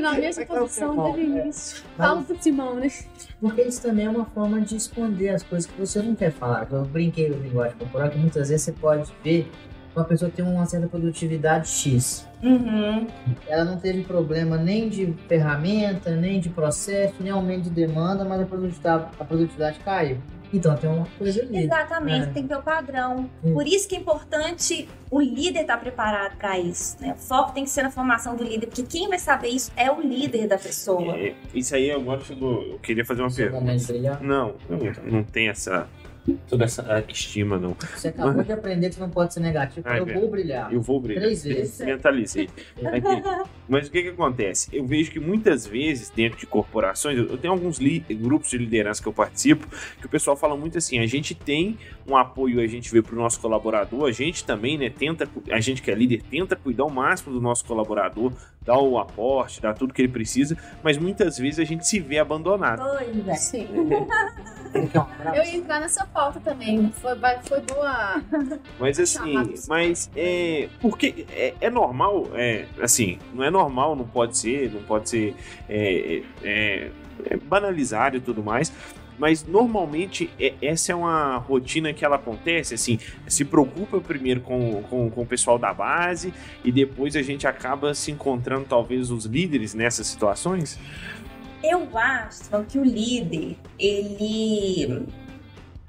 Na 0.00 0.12
mesma 0.12 0.44
posição 0.44 1.12
desde 1.12 1.20
o 1.20 1.24
início. 1.24 1.82
Fala 1.96 2.22
pro 2.22 2.36
Simão, 2.40 2.74
né? 2.74 2.88
Porque 3.40 3.62
isso 3.62 3.80
também 3.80 4.04
é 4.06 4.10
uma 4.10 4.26
forma 4.26 4.60
de 4.60 4.76
esconder 4.76 5.30
as 5.30 5.42
coisas 5.42 5.68
que 5.68 5.80
você 5.80 6.02
não 6.02 6.14
quer 6.14 6.30
falar. 6.30 6.68
Eu 6.70 6.84
brinquei 6.84 7.30
com 7.30 7.38
linguagem 7.38 7.76
corporal, 7.78 8.10
que 8.10 8.18
muitas 8.18 8.50
vezes 8.50 8.64
você 8.66 8.72
pode 8.72 9.10
ver 9.24 9.50
uma 9.94 10.04
pessoa 10.04 10.30
tem 10.30 10.44
uma 10.44 10.66
certa 10.66 10.86
produtividade 10.86 11.68
X. 11.68 12.26
Uhum. 12.42 13.06
Ela 13.46 13.64
não 13.64 13.78
teve 13.78 14.02
problema 14.02 14.56
nem 14.56 14.88
de 14.88 15.12
ferramenta, 15.28 16.16
nem 16.16 16.40
de 16.40 16.48
processo, 16.48 17.14
nem 17.20 17.30
aumento 17.30 17.64
de 17.64 17.70
demanda, 17.70 18.24
mas 18.24 18.40
a 18.40 18.46
produtividade, 18.46 19.06
a 19.18 19.24
produtividade 19.24 19.78
caiu. 19.80 20.18
Então 20.52 20.76
tem 20.76 20.90
uma 20.90 21.06
coisa 21.18 21.40
ali. 21.42 21.64
Exatamente, 21.64 22.28
é. 22.28 22.32
tem 22.32 22.42
que 22.42 22.48
ter 22.50 22.56
o 22.56 22.62
padrão. 22.62 23.30
Hum. 23.42 23.54
Por 23.54 23.66
isso 23.66 23.88
que 23.88 23.96
é 23.96 23.98
importante 23.98 24.86
o 25.10 25.20
líder 25.20 25.62
estar 25.62 25.76
tá 25.76 25.80
preparado 25.80 26.36
para 26.36 26.58
isso. 26.58 26.96
Né? 27.00 27.14
O 27.14 27.18
foco 27.18 27.52
tem 27.52 27.64
que 27.64 27.70
ser 27.70 27.82
na 27.82 27.90
formação 27.90 28.36
do 28.36 28.44
líder, 28.44 28.66
porque 28.66 28.82
quem 28.82 29.08
vai 29.08 29.18
saber 29.18 29.48
isso 29.48 29.72
é 29.76 29.90
o 29.90 30.00
líder 30.00 30.46
da 30.46 30.58
pessoa. 30.58 31.16
É, 31.16 31.34
isso 31.54 31.74
aí 31.74 31.90
agora 31.90 32.20
chegou. 32.20 32.62
Eu 32.62 32.78
queria 32.80 33.04
fazer 33.04 33.22
uma 33.22 33.30
pergunta. 33.30 34.18
Não, 34.20 34.54
não, 34.68 34.78
não 35.10 35.24
tem 35.24 35.48
essa 35.48 35.88
toda 36.48 36.64
essa 36.64 37.04
estima, 37.08 37.58
não. 37.58 37.76
Você 37.94 38.08
acabou 38.08 38.42
de 38.42 38.52
aprender 38.52 38.90
que 38.90 39.00
não 39.00 39.10
pode 39.10 39.34
ser 39.34 39.40
negativo. 39.40 39.88
eu 39.88 40.06
vou 40.06 40.30
brilhar. 40.30 40.72
Eu 40.72 40.80
vou 40.80 41.00
brilhar. 41.00 41.24
Três 41.24 41.44
vezes. 41.44 41.80
Mentalizei. 41.80 42.48
Mas 43.68 43.88
o 43.88 43.90
que 43.90 44.02
que 44.02 44.08
acontece? 44.08 44.68
Eu 44.72 44.86
vejo 44.86 45.10
que 45.10 45.20
muitas 45.20 45.66
vezes, 45.66 46.10
dentro 46.10 46.38
de 46.38 46.46
corporações, 46.46 47.18
eu 47.18 47.36
tenho 47.38 47.52
alguns 47.52 47.78
grupos 48.10 48.50
de 48.50 48.58
liderança 48.58 49.02
que 49.02 49.08
eu 49.08 49.12
participo, 49.12 49.66
que 49.98 50.06
o 50.06 50.08
pessoal 50.08 50.36
fala 50.36 50.56
muito 50.56 50.78
assim, 50.78 50.98
a 50.98 51.06
gente 51.06 51.34
tem 51.34 51.78
um 52.06 52.16
apoio, 52.16 52.60
a 52.60 52.66
gente 52.66 52.90
vê 52.90 53.02
para 53.02 53.14
o 53.14 53.18
nosso 53.18 53.40
colaborador, 53.40 54.08
a 54.08 54.12
gente 54.12 54.44
também, 54.44 54.76
né, 54.78 54.90
tenta, 54.90 55.28
a 55.50 55.60
gente 55.60 55.82
que 55.82 55.90
é 55.90 55.94
líder, 55.94 56.22
tenta 56.22 56.56
cuidar 56.56 56.84
o 56.84 56.90
máximo 56.90 57.32
do 57.32 57.40
nosso 57.40 57.64
colaborador, 57.64 58.32
dar 58.64 58.78
o 58.78 58.98
aporte, 58.98 59.60
dar 59.60 59.74
tudo 59.74 59.92
que 59.92 60.02
ele 60.02 60.12
precisa, 60.12 60.56
mas 60.82 60.96
muitas 60.96 61.38
vezes 61.38 61.58
a 61.58 61.64
gente 61.64 61.86
se 61.86 62.00
vê 62.00 62.18
abandonado. 62.18 62.82
Pois 62.82 63.28
é. 63.28 63.34
Sim. 63.34 63.68
eu 65.34 65.44
ia 65.44 65.56
entrar 65.56 65.80
nessa 65.80 66.06
pauta 66.12 66.40
também. 66.40 66.90
Foi, 66.92 67.16
foi 67.42 67.60
boa. 67.60 68.22
Mas 68.78 68.98
assim, 68.98 69.54
mas 69.68 70.10
é. 70.16 70.68
Porque 70.80 71.26
é, 71.30 71.54
é 71.60 71.70
normal, 71.70 72.28
é, 72.34 72.66
assim, 72.80 73.18
não 73.32 73.44
é 73.44 73.50
normal, 73.50 73.96
não 73.96 74.06
pode 74.06 74.36
ser, 74.36 74.72
não 74.72 74.82
pode 74.82 75.08
ser 75.08 75.34
é, 75.68 76.22
é, 76.42 76.90
é 77.26 77.36
banalizado 77.36 78.16
e 78.16 78.20
tudo 78.20 78.42
mais 78.42 78.72
mas 79.18 79.46
normalmente 79.46 80.30
é, 80.40 80.54
essa 80.60 80.90
é 80.90 80.94
uma 80.94 81.36
rotina 81.36 81.92
que 81.92 82.04
ela 82.04 82.16
acontece, 82.16 82.74
assim, 82.74 82.98
se 83.28 83.44
preocupa 83.44 84.00
primeiro 84.00 84.40
com, 84.40 84.82
com, 84.90 85.10
com, 85.10 85.22
o 85.22 85.26
pessoal 85.26 85.58
da 85.58 85.72
base 85.72 86.32
e 86.64 86.72
depois 86.72 87.14
a 87.14 87.22
gente 87.22 87.46
acaba 87.46 87.94
se 87.94 88.10
encontrando 88.10 88.66
talvez 88.68 89.10
os 89.10 89.24
líderes 89.24 89.74
nessas 89.74 90.06
situações? 90.06 90.78
Eu 91.62 91.88
acho 91.96 92.64
que 92.68 92.78
o 92.78 92.84
líder, 92.84 93.56
ele. 93.78 95.06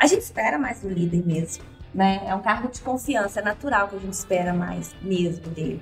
A 0.04 0.06
gente 0.06 0.24
espera 0.24 0.58
mais 0.58 0.82
do 0.82 0.90
líder 0.90 1.26
mesmo, 1.26 1.64
né? 1.96 2.22
É 2.26 2.36
um 2.36 2.42
cargo 2.42 2.70
de 2.70 2.82
confiança, 2.82 3.40
é 3.40 3.44
natural 3.44 3.88
que 3.88 3.96
a 3.96 4.00
gente 4.00 4.12
espera 4.12 4.54
mais 4.54 4.94
mesmo 5.02 5.48
dele. 5.48 5.82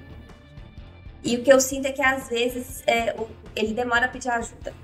E 1.24 1.38
o 1.38 1.44
que 1.44 1.52
eu 1.52 1.60
sinto 1.60 1.88
é 1.88 1.92
que 1.92 2.04
às 2.04 2.30
vezes 2.30 2.84
é, 2.86 3.16
ele 3.56 3.74
demora 3.74 4.06
a 4.06 4.08
pedir 4.08 4.30
ajuda, 4.30 4.76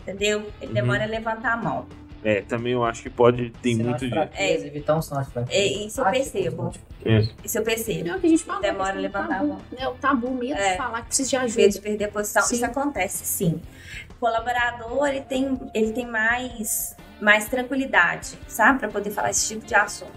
entendeu? 0.00 0.50
Ele 0.60 0.66
uhum. 0.66 0.72
demora 0.72 1.04
a 1.04 1.06
levantar 1.06 1.52
a 1.52 1.56
mão. 1.58 1.86
É, 2.24 2.40
também 2.40 2.72
eu 2.72 2.84
acho 2.84 3.04
que 3.04 3.10
pode 3.10 3.50
ter 3.62 3.76
sinal 3.76 3.90
muito 3.90 4.08
de. 4.08 4.18
É, 4.34 4.66
evitar 4.66 4.96
um 4.96 5.02
sinal 5.02 5.22
de 5.22 5.30
É, 5.48 5.64
isso 5.64 6.00
eu 6.00 6.10
percebo. 6.10 6.72
Isso. 7.04 7.36
isso 7.44 7.58
eu 7.58 7.62
percebo. 7.62 8.08
É 8.08 8.16
o 8.16 8.20
que 8.20 8.26
a 8.26 8.30
gente 8.30 8.42
fala. 8.42 8.60
Demora 8.62 8.96
a 8.96 9.00
levantar 9.00 9.40
a 9.42 9.44
mão. 9.44 9.60
É 9.76 9.86
o 9.86 9.94
tabu 9.94 10.32
mesmo 10.32 10.58
é. 10.58 10.72
de 10.72 10.76
falar 10.76 11.02
que 11.02 11.06
precisa 11.06 11.28
de 11.28 11.36
ajuda. 11.36 11.62
Medo 11.62 11.72
de 11.72 11.80
perder 11.80 12.04
a 12.06 12.08
posição. 12.08 12.42
Sim. 12.42 12.56
Isso 12.56 12.64
acontece, 12.64 13.24
sim. 13.24 13.62
O 14.10 14.14
colaborador, 14.14 15.06
ele 15.06 15.20
tem, 15.20 15.56
ele 15.72 15.92
tem 15.92 16.04
mais, 16.04 16.96
mais 17.22 17.48
tranquilidade, 17.48 18.36
sabe? 18.48 18.80
Para 18.80 18.88
poder 18.88 19.12
falar 19.12 19.30
esse 19.30 19.54
tipo 19.54 19.64
de 19.64 19.74
assunto. 19.76 20.10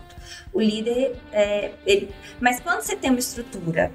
O 0.52 0.60
líder, 0.60 1.16
é, 1.32 1.72
ele... 1.86 2.14
Mas 2.40 2.60
quando 2.60 2.82
você 2.82 2.96
tem 2.96 3.12
uma 3.12 3.20
estrutura, 3.20 3.92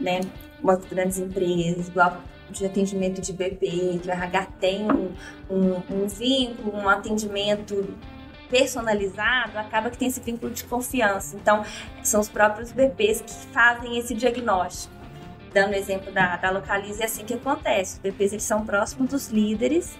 né? 0.00 0.20
Umas 0.60 0.84
grandes 0.84 1.18
empresas, 1.18 1.86
igual 1.86 2.20
de 2.50 2.66
atendimento 2.66 3.20
de 3.20 3.32
bebê, 3.32 4.00
que 4.02 4.08
o 4.08 4.10
RH 4.10 4.46
tem 4.60 4.90
um, 4.90 5.12
um, 5.48 5.82
um 5.88 6.08
vínculo, 6.08 6.76
um 6.76 6.88
atendimento 6.88 7.96
personalizado, 8.50 9.56
acaba 9.56 9.88
que 9.88 9.96
tem 9.96 10.08
esse 10.08 10.20
vínculo 10.20 10.52
de 10.52 10.64
confiança. 10.64 11.36
Então, 11.36 11.64
são 12.02 12.20
os 12.20 12.28
próprios 12.28 12.72
bebês 12.72 13.20
que 13.20 13.32
fazem 13.52 13.98
esse 13.98 14.14
diagnóstico. 14.14 14.92
Dando 15.54 15.74
exemplo 15.74 16.10
da, 16.12 16.36
da 16.36 16.50
Localize, 16.50 17.00
é 17.00 17.04
assim 17.04 17.24
que 17.24 17.34
acontece. 17.34 17.94
Os 17.94 17.98
bebês 18.00 18.32
eles 18.32 18.44
são 18.44 18.66
próximos 18.66 19.10
dos 19.10 19.28
líderes 19.28 19.96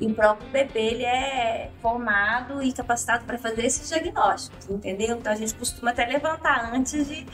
e 0.00 0.06
o 0.06 0.14
próprio 0.14 0.48
bebê 0.50 0.80
ele 0.80 1.04
é 1.04 1.70
formado 1.80 2.62
e 2.62 2.72
capacitado 2.72 3.24
para 3.24 3.38
fazer 3.38 3.64
esses 3.64 3.88
diagnósticos, 3.88 4.68
entendeu? 4.68 5.16
Então 5.16 5.32
a 5.32 5.36
gente 5.36 5.54
costuma 5.54 5.90
até 5.92 6.04
levantar 6.04 6.74
antes 6.74 7.08
de, 7.08 7.26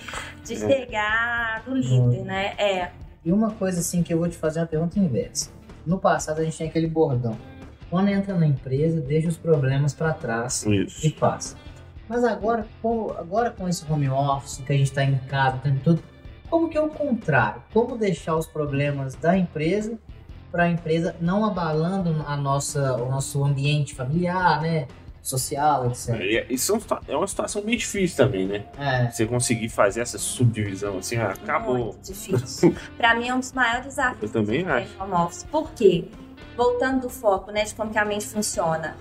de 0.44 0.55
é. 0.55 0.57
chegar 0.57 1.62
do 1.64 1.75
líder, 1.75 2.25
né? 2.25 2.55
É. 2.59 2.90
E 3.25 3.33
uma 3.33 3.51
coisa 3.53 3.81
assim 3.81 4.03
que 4.03 4.12
eu 4.12 4.18
vou 4.18 4.29
te 4.29 4.37
fazer 4.37 4.61
uma 4.61 4.66
pergunta 4.66 4.99
inversa. 4.99 5.51
No 5.87 5.99
passado 5.99 6.40
a 6.40 6.44
gente 6.44 6.57
tinha 6.57 6.68
aquele 6.68 6.87
bordão. 6.87 7.37
Quando 7.88 8.09
entra 8.09 8.37
na 8.37 8.46
empresa, 8.46 9.01
deixa 9.01 9.29
os 9.29 9.37
problemas 9.37 9.94
para 9.94 10.12
trás 10.12 10.64
Isso. 10.64 11.05
e 11.07 11.11
passa. 11.11 11.57
Mas 12.09 12.25
agora 12.25 12.66
com, 12.83 13.11
agora 13.16 13.51
com 13.51 13.68
esse 13.68 13.90
home 13.90 14.09
office, 14.09 14.59
que 14.59 14.73
a 14.73 14.77
gente 14.77 14.87
está 14.87 15.03
em 15.03 15.16
casa, 15.16 15.59
tem 15.59 15.77
tudo, 15.77 16.03
como 16.49 16.68
que 16.68 16.77
é 16.77 16.81
o 16.81 16.88
contrário? 16.88 17.62
Como 17.73 17.96
deixar 17.96 18.37
os 18.37 18.46
problemas 18.46 19.14
da 19.14 19.37
empresa 19.37 19.99
para 20.51 20.65
a 20.65 20.69
empresa 20.69 21.15
não 21.21 21.45
abalando 21.45 22.25
a 22.27 22.37
nossa, 22.37 22.97
o 22.97 23.09
nosso 23.11 23.45
ambiente 23.45 23.95
familiar, 23.95 24.61
né? 24.61 24.87
social, 25.23 25.87
etc. 25.87 26.47
Isso 26.49 26.79
é 27.07 27.17
uma 27.17 27.27
situação 27.27 27.63
bem 27.63 27.77
difícil 27.77 28.17
também, 28.17 28.47
né? 28.47 28.65
É. 28.79 29.11
Você 29.11 29.27
conseguir 29.27 29.69
fazer 29.69 30.01
essa 30.01 30.19
subdivisão 30.19 30.99
assim, 30.99 31.17
ah, 31.17 31.31
acabou. 31.31 31.77
Muito 31.77 32.01
difícil. 32.13 32.75
Para 32.97 33.15
mim 33.15 33.29
é 33.29 33.35
um 33.35 33.41
dos 33.41 33.53
maiores 33.53 33.87
desafios. 33.87 34.23
Eu 34.23 34.29
também 34.31 34.67
acho. 34.67 35.03
Home 35.03 35.13
office. 35.13 35.45
Por 35.45 35.71
quê? 35.73 36.07
Voltando 36.57 37.03
do 37.03 37.11
foco, 37.11 37.51
né, 37.51 37.65
de 37.65 37.75
como 37.75 37.91
que 37.91 37.99
a 37.99 38.05
mente 38.05 38.27
funciona. 38.27 38.97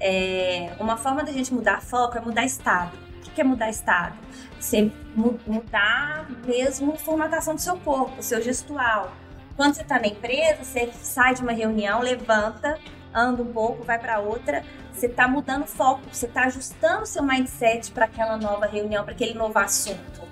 É, 0.00 0.72
uma 0.80 0.96
forma 0.96 1.22
da 1.22 1.32
gente 1.32 1.54
mudar 1.54 1.80
foco 1.80 2.18
é 2.18 2.20
mudar 2.20 2.44
estado. 2.44 2.96
O 3.26 3.30
que 3.30 3.40
é 3.40 3.44
mudar 3.44 3.70
estado? 3.70 4.16
Você 4.60 4.90
mudar 5.14 6.28
mesmo 6.44 6.92
a 6.92 6.96
formatação 6.96 7.54
do 7.54 7.60
seu 7.60 7.76
corpo, 7.76 8.22
seu 8.22 8.42
gestual. 8.42 9.12
Quando 9.56 9.74
você 9.74 9.82
está 9.82 9.98
na 9.98 10.06
empresa, 10.06 10.64
você 10.64 10.90
sai 10.92 11.34
de 11.34 11.42
uma 11.42 11.52
reunião, 11.52 12.00
levanta, 12.00 12.78
anda 13.14 13.42
um 13.42 13.52
pouco, 13.52 13.84
vai 13.84 13.98
para 13.98 14.18
outra, 14.20 14.64
você 14.92 15.06
está 15.06 15.28
mudando 15.28 15.64
o 15.64 15.66
foco, 15.66 16.02
você 16.10 16.26
está 16.26 16.44
ajustando 16.44 17.06
seu 17.06 17.22
mindset 17.22 17.90
para 17.92 18.06
aquela 18.06 18.36
nova 18.36 18.66
reunião, 18.66 19.04
para 19.04 19.12
aquele 19.12 19.34
novo 19.34 19.58
assunto. 19.58 20.22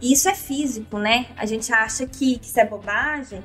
E 0.00 0.12
isso 0.12 0.28
é 0.28 0.34
físico, 0.34 0.98
né? 0.98 1.26
A 1.36 1.46
gente 1.46 1.72
acha 1.72 2.06
que, 2.06 2.38
que 2.38 2.46
isso 2.46 2.60
é 2.60 2.64
bobagem, 2.64 3.42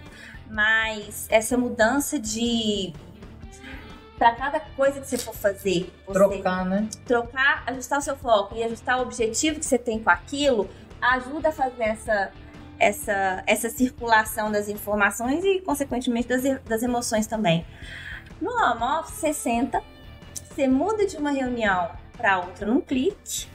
mas 0.49 1.27
essa 1.29 1.57
mudança 1.57 2.19
de 2.19 2.93
para 4.17 4.35
cada 4.35 4.59
coisa 4.59 4.99
que 4.99 5.07
você 5.07 5.17
for 5.17 5.33
fazer, 5.33 5.93
você 6.05 6.13
trocar, 6.13 6.65
né? 6.65 6.89
Trocar, 7.05 7.63
ajustar 7.67 7.99
o 7.99 8.01
seu 8.01 8.17
foco 8.17 8.55
e 8.55 8.63
ajustar 8.63 8.99
o 8.99 9.03
objetivo 9.03 9.59
que 9.59 9.65
você 9.65 9.77
tem 9.77 10.03
com 10.03 10.09
aquilo, 10.09 10.69
ajuda 11.01 11.49
a 11.49 11.51
fazer 11.53 11.83
essa 11.83 12.31
essa 12.79 13.43
essa 13.45 13.69
circulação 13.69 14.51
das 14.51 14.67
informações 14.69 15.43
e 15.43 15.59
consequentemente 15.61 16.27
das, 16.27 16.41
das 16.63 16.81
emoções 16.83 17.27
também. 17.27 17.65
No 18.41 18.51
home 18.51 18.81
office, 18.99 19.15
você 19.15 19.33
senta, 19.33 19.83
você 20.49 20.67
muda 20.67 21.05
de 21.05 21.17
uma 21.17 21.31
reunião 21.31 21.89
para 22.17 22.39
outra 22.39 22.65
num 22.65 22.79
clique. 22.81 23.47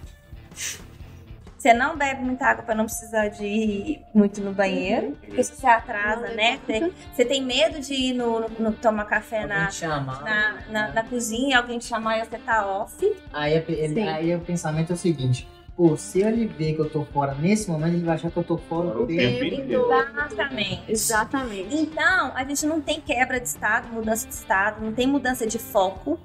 Você 1.59 1.73
não 1.73 1.97
bebe 1.97 2.23
muita 2.23 2.45
água 2.45 2.63
para 2.63 2.75
não 2.75 2.85
precisar 2.85 3.29
de 3.29 3.47
ir 3.47 4.03
muito 4.15 4.43
no 4.43 4.53
banheiro, 4.53 5.17
porque 5.25 5.43
se 5.43 5.57
você 5.57 5.67
atrasa, 5.67 6.29
né? 6.35 6.61
Você, 6.67 6.93
você 7.15 7.25
tem 7.25 7.43
medo 7.43 7.81
de 7.81 7.95
ir 7.95 8.13
no, 8.13 8.41
no- 8.41 8.49
no 8.61 8.73
tomar 8.73 9.07
café 9.07 9.47
na, 9.47 9.69
te 9.69 9.77
chamar. 9.77 10.23
na, 10.23 10.61
na, 10.69 10.89
na 10.93 11.03
cozinha 11.05 11.51
e 11.51 11.55
alguém 11.55 11.79
te 11.79 11.87
chamar 11.87 12.19
e 12.19 12.25
você 12.27 12.37
tá 12.37 12.67
off. 12.67 12.95
Aí, 13.33 13.55
é- 13.55 13.65
ele- 13.67 13.95
Sim. 13.95 14.09
aí 14.09 14.35
o 14.37 14.41
pensamento 14.41 14.91
é 14.91 14.95
o 14.95 14.99
seguinte: 14.99 15.49
pô, 15.77 15.97
se 15.97 16.23
ele 16.23 16.47
ver 16.47 16.75
que 16.75 16.81
eu 16.81 16.89
tô 16.91 17.05
fora 17.05 17.35
nesse 17.35 17.69
momento, 17.71 17.95
ele 17.95 18.05
vai 18.05 18.15
achar 18.15 18.31
que 18.31 18.37
eu 18.37 18.45
tô 18.45 18.57
fora 18.57 18.99
O 19.01 19.07
tempo. 19.07 19.45
inteiro. 19.45 19.89
Exatamente. 19.93 20.83
Exatamente. 20.93 21.75
Então, 21.77 22.33
a 22.35 22.45
gente 22.45 22.65
não 22.67 22.81
tem 22.81 23.01
quebra 23.01 23.41
de 23.41 23.49
estado, 23.49 23.89
mudança 23.93 24.27
de 24.29 24.35
estado, 24.35 24.85
não 24.85 24.93
tem 24.93 25.07
mudança 25.07 25.47
de 25.47 25.59
foco. 25.59 26.19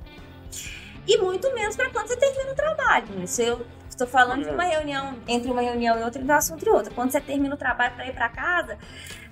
E 1.08 1.18
muito 1.18 1.52
menos 1.56 1.76
para 1.76 1.90
quando 1.90 2.08
você 2.08 2.18
termina 2.18 2.52
o 2.52 2.56
trabalho. 2.56 3.08
Isso 3.24 3.42
eu 3.42 3.66
estou 3.90 4.06
falando 4.06 4.44
de 4.44 4.50
uma 4.52 4.64
reunião, 4.64 5.16
entre 5.28 5.50
uma 5.52 5.62
reunião 5.62 6.00
e 6.00 6.04
outra, 6.04 6.22
de 6.22 6.30
um 6.32 6.36
assunto 6.36 6.64
e 6.66 6.70
outro. 6.70 6.94
Quando 6.94 7.12
você 7.12 7.20
termina 7.20 7.56
o 7.56 7.58
trabalho 7.58 7.96
para 7.96 8.08
ir 8.08 8.14
para 8.14 8.30
casa, 8.30 8.78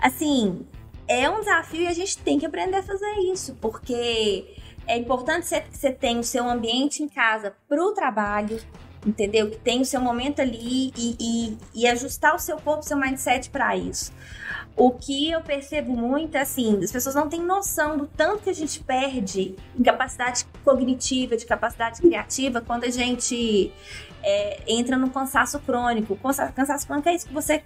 assim, 0.01 0.65
é 1.07 1.29
um 1.29 1.39
desafio 1.39 1.81
e 1.81 1.87
a 1.87 1.93
gente 1.93 2.17
tem 2.17 2.39
que 2.39 2.45
aprender 2.47 2.77
a 2.77 2.83
fazer 2.83 3.11
isso, 3.31 3.55
porque 3.61 4.55
é 4.87 4.97
importante 4.97 5.45
você- 5.45 5.61
que 5.61 5.77
você 5.77 5.91
tenha 5.91 6.19
o 6.19 6.23
seu 6.23 6.49
ambiente 6.49 7.03
em 7.03 7.07
casa 7.07 7.53
para 7.69 7.81
o 7.83 7.91
trabalho, 7.93 8.59
entendeu? 9.07 9.49
Que 9.49 9.57
tenha 9.57 9.81
o 9.81 9.85
seu 9.85 10.01
momento 10.01 10.41
ali 10.41 10.91
e, 10.97 11.15
e- 11.19 11.57
e 11.73 11.87
ajustar 11.87 12.35
o 12.35 12.39
seu 12.39 12.57
corpo, 12.57 12.83
seu 12.83 12.97
mindset 12.97 13.49
para 13.49 13.75
isso. 13.77 14.11
O 14.75 14.91
que 14.91 15.31
eu 15.31 15.41
percebo 15.41 15.91
muito 15.95 16.35
é 16.35 16.41
assim, 16.41 16.83
as 16.83 16.91
pessoas 16.91 17.15
não 17.15 17.27
têm 17.27 17.41
noção 17.41 17.97
do 17.97 18.05
tanto 18.05 18.43
que 18.43 18.49
a 18.49 18.53
gente 18.53 18.79
perde 18.83 19.55
em 19.77 19.81
capacidade 19.83 20.45
cognitiva, 20.63 21.35
de 21.35 21.45
capacidade 21.47 21.99
criativa, 21.99 22.61
quando 22.61 22.83
a 22.83 22.89
gente 22.91 23.71
é, 24.21 24.61
entra 24.67 24.95
no 24.95 25.09
cansaço 25.09 25.59
crônico. 25.61 26.13
O 26.13 26.17
cansa- 26.17 26.51
cansaço 26.51 26.85
crônico 26.85 27.09
é 27.09 27.15
isso 27.15 27.25
que 27.27 27.33
você 27.33 27.63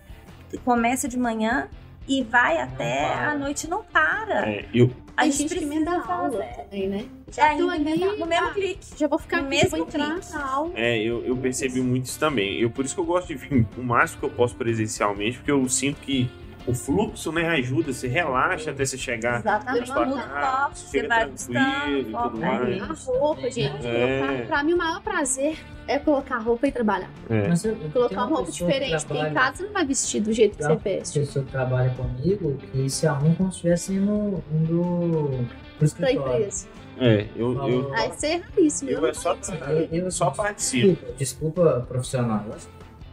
começa 0.64 1.08
de 1.08 1.18
manhã 1.18 1.68
e 2.08 2.24
vai 2.24 2.58
até 2.58 3.14
a 3.14 3.38
noite 3.38 3.66
e 3.66 3.70
não 3.70 3.84
para. 3.84 4.50
É, 4.50 4.66
eu, 4.74 4.90
A 5.16 5.26
gente 5.26 5.38
gente 5.38 5.50
que 5.50 5.56
precisa 5.56 5.74
emenda 5.76 5.92
a 5.92 6.14
aula 6.14 6.32
fazer. 6.44 6.54
também, 6.64 6.88
né? 6.90 7.06
É, 7.28 7.32
Já 7.32 7.56
tô 7.56 7.70
ali, 7.70 7.84
no 8.18 8.26
mesmo 8.26 8.48
ah, 8.48 8.54
clique. 8.54 8.88
já 8.98 9.08
vou 9.08 9.20
ficar 9.20 9.38
No 9.38 9.48
aqui, 9.48 9.56
mesmo 9.56 9.70
vou 9.78 9.88
entrar 9.88 10.12
clique. 10.16 10.34
na 10.34 10.46
aula. 10.46 10.72
é, 10.76 10.98
eu, 11.00 11.24
eu 11.26 11.38
percebi 11.38 11.80
muito 11.82 12.06
isso 12.06 12.20
também. 12.20 12.60
Eu, 12.60 12.70
por 12.70 12.84
isso 12.84 12.94
que 12.96 13.02
eu 13.02 13.06
gosto 13.06 13.28
de 13.28 13.36
vir 13.36 13.66
o 13.78 13.84
máximo 13.84 14.20
que 14.20 14.26
eu 14.26 14.32
posso 14.32 14.56
presencialmente, 14.56 15.38
porque 15.38 15.52
eu 15.52 15.68
sinto 15.70 16.02
que 16.02 16.30
o 16.68 16.74
fluxo 16.74 17.32
né, 17.32 17.48
ajuda, 17.50 17.92
você 17.94 18.08
relaxa 18.08 18.72
até 18.72 18.86
você 18.86 18.98
chegar. 18.98 19.40
Exatamente. 19.40 19.88
sua 19.88 20.06
Muda 20.06 20.22
o 20.22 20.30
casa, 20.30 20.74
você 20.76 21.08
vai 21.08 21.28
tranquilo 21.30 22.00
e 22.00 22.04
tudo 22.06 22.38
mais. 22.40 22.82
A 22.84 23.12
roupa, 23.12 23.50
gente. 23.52 23.88
É. 23.88 24.44
Pra 24.48 24.64
mim, 24.64 24.74
o 24.74 24.78
maior 24.78 25.02
prazer 25.02 25.58
é 25.88 25.98
colocar 26.00 26.36
a 26.36 26.40
roupa 26.40 26.68
e 26.68 26.72
trabalhar. 26.72 27.10
É. 27.30 27.48
Mas 27.48 27.66
eu- 27.66 27.76
eu 27.82 27.90
Colocar 27.90 28.16
uma 28.26 28.36
roupa 28.38 28.52
diferente, 28.52 29.06
porque 29.06 29.24
em 29.24 29.34
casa 29.34 29.58
você 29.58 29.64
não 29.64 29.74
vai 29.74 29.86
vestir 29.86 30.22
do 30.22 30.32
jeito 30.32 30.58
que 30.58 30.64
você 30.64 30.76
veste. 30.76 31.20
pessoa 31.20 31.44
que 31.46 31.52
trabalha 31.52 31.90
comigo 31.92 32.58
que 32.72 32.90
se 32.90 33.08
arruma 33.08 33.36
como 33.36 33.52
se 33.52 33.58
estivesse 33.58 33.94
indo, 33.94 34.44
indo 34.52 35.30
pro 35.30 35.48
Pra 35.78 35.86
escritório. 35.88 36.36
empresa. 36.36 36.68
É, 37.00 37.26
eu, 37.36 37.68
eu, 37.68 37.94
Aí 37.96 38.10
você 38.12 38.28
é 38.28 38.36
raríssimo. 38.38 38.92
eu 38.92 39.06
é 39.08 39.14
só, 39.14 39.36
Eu, 39.70 40.04
eu 40.04 40.12
só 40.12 40.30
participo. 40.30 40.88
Desculpa, 40.90 41.14
desculpa 41.18 41.86
profissional. 41.90 42.46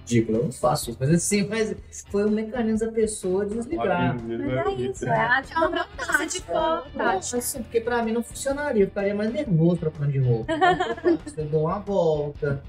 Ridículo, 0.09 0.39
eu 0.39 0.45
não 0.45 0.53
faço 0.53 0.91
isso. 0.91 0.99
Mas 1.01 1.11
assim, 1.11 1.47
mas 1.49 1.75
foi 2.11 2.25
um 2.25 2.31
mecanismo 2.31 2.87
da 2.87 2.93
pessoa 2.93 3.45
desligar. 3.45 4.17
Mas 4.23 4.41
é 4.41 4.73
isso, 4.75 5.07
é 5.07 5.11
a 5.11 5.43
É 5.51 5.59
uma 5.67 6.27
de 6.27 6.41
foco. 6.41 6.89
Mas, 6.95 7.35
assim, 7.35 7.63
porque 7.63 7.81
pra 7.81 8.03
mim 8.03 8.13
não 8.13 8.23
funcionaria, 8.23 8.85
eu 8.85 8.89
ficaria 8.89 9.15
mais 9.15 9.33
nervoso 9.33 9.77
trocando 9.77 10.11
de 10.13 10.19
roupa. 10.19 10.53
Então, 10.53 11.15
o 11.15 11.41
eu 11.41 11.47
dou 11.47 11.61
uma 11.65 11.79
volta, 11.79 12.63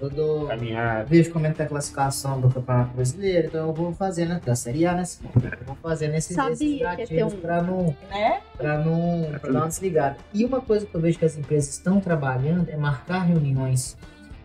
eu 0.00 0.08
dou. 0.10 0.46
Caminhar. 0.46 1.04
Vejo 1.04 1.30
como 1.30 1.46
é 1.46 1.50
que 1.50 1.56
tá 1.58 1.64
a 1.64 1.66
classificação 1.66 2.40
do 2.40 2.48
Campeonato 2.48 2.94
Brasileiro, 2.94 3.48
então 3.48 3.66
eu 3.68 3.72
vou 3.74 3.92
fazendo 3.92 4.40
da 4.40 4.54
Série 4.54 4.86
A, 4.86 4.94
né? 4.94 5.02
Eu 5.34 5.66
vou 5.66 5.76
fazendo 5.82 6.14
esses, 6.14 6.34
Sabia 6.34 6.52
esses 6.52 6.68
que 6.68 6.74
ia 6.82 6.90
ter 6.90 6.96
gatilhos 7.02 7.32
um- 7.34 7.40
pra 7.40 7.62
não, 7.62 7.96
Né? 8.10 8.40
pra 8.56 8.78
não 8.78 9.38
pra 9.40 9.50
dar 9.52 9.58
uma 9.60 9.68
desligada. 9.68 10.16
E 10.32 10.44
uma 10.44 10.60
coisa 10.60 10.86
que 10.86 10.94
eu 10.94 11.00
vejo 11.00 11.18
que 11.18 11.24
as 11.24 11.36
empresas 11.36 11.70
estão 11.70 12.00
trabalhando 12.00 12.68
é 12.70 12.76
marcar 12.76 13.20
reuniões. 13.20 13.96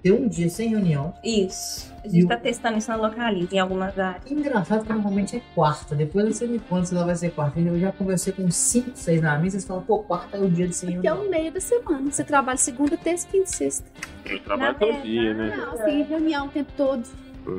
Ter 0.03 0.11
um 0.11 0.27
dia 0.27 0.49
sem 0.49 0.67
reunião. 0.69 1.13
Isso. 1.23 1.93
A 2.03 2.07
gente 2.09 2.25
o- 2.25 2.27
tá 2.27 2.35
testando 2.35 2.77
isso 2.77 2.89
na 2.91 2.97
Localiza, 2.97 3.55
em 3.55 3.59
algumas 3.59 3.97
áreas. 3.97 4.29
Engraçado 4.29 4.83
que 4.85 4.91
normalmente 4.91 5.37
é 5.37 5.41
quarta. 5.55 5.95
Depois 5.95 6.35
você 6.37 6.45
me 6.45 6.59
conta 6.59 6.85
se 6.87 6.93
ela 6.95 7.05
vai 7.05 7.15
ser 7.15 7.31
quarta. 7.31 7.57
Eu 7.59 7.79
já 7.79 7.91
conversei 7.93 8.33
com 8.33 8.51
cinco, 8.51 8.91
seis 8.95 9.21
na 9.21 9.37
mesa, 9.39 9.55
eles 9.55 9.65
falam, 9.65 9.81
pô, 9.83 9.99
quarta 9.99 10.35
é 10.35 10.41
o 10.41 10.49
dia 10.49 10.67
de 10.67 10.75
sem 10.75 10.89
Que 10.99 11.07
é 11.07 11.11
reunião. 11.11 11.25
o 11.25 11.29
meio 11.31 11.51
da 11.53 11.61
semana. 11.61 12.11
Você 12.11 12.23
trabalha 12.25 12.57
segunda, 12.57 12.97
terça, 12.97 13.25
quinta 13.29 13.49
e 13.49 13.55
sexta. 13.55 13.85
Eu 14.25 14.39
trabalho 14.41 14.75
todo 14.77 15.01
dia, 15.03 15.33
né? 15.33 15.55
Não, 15.55 15.77
tem 15.85 16.03
reunião 16.03 16.47
o 16.47 16.49
tempo 16.49 16.71
todo. 16.75 17.07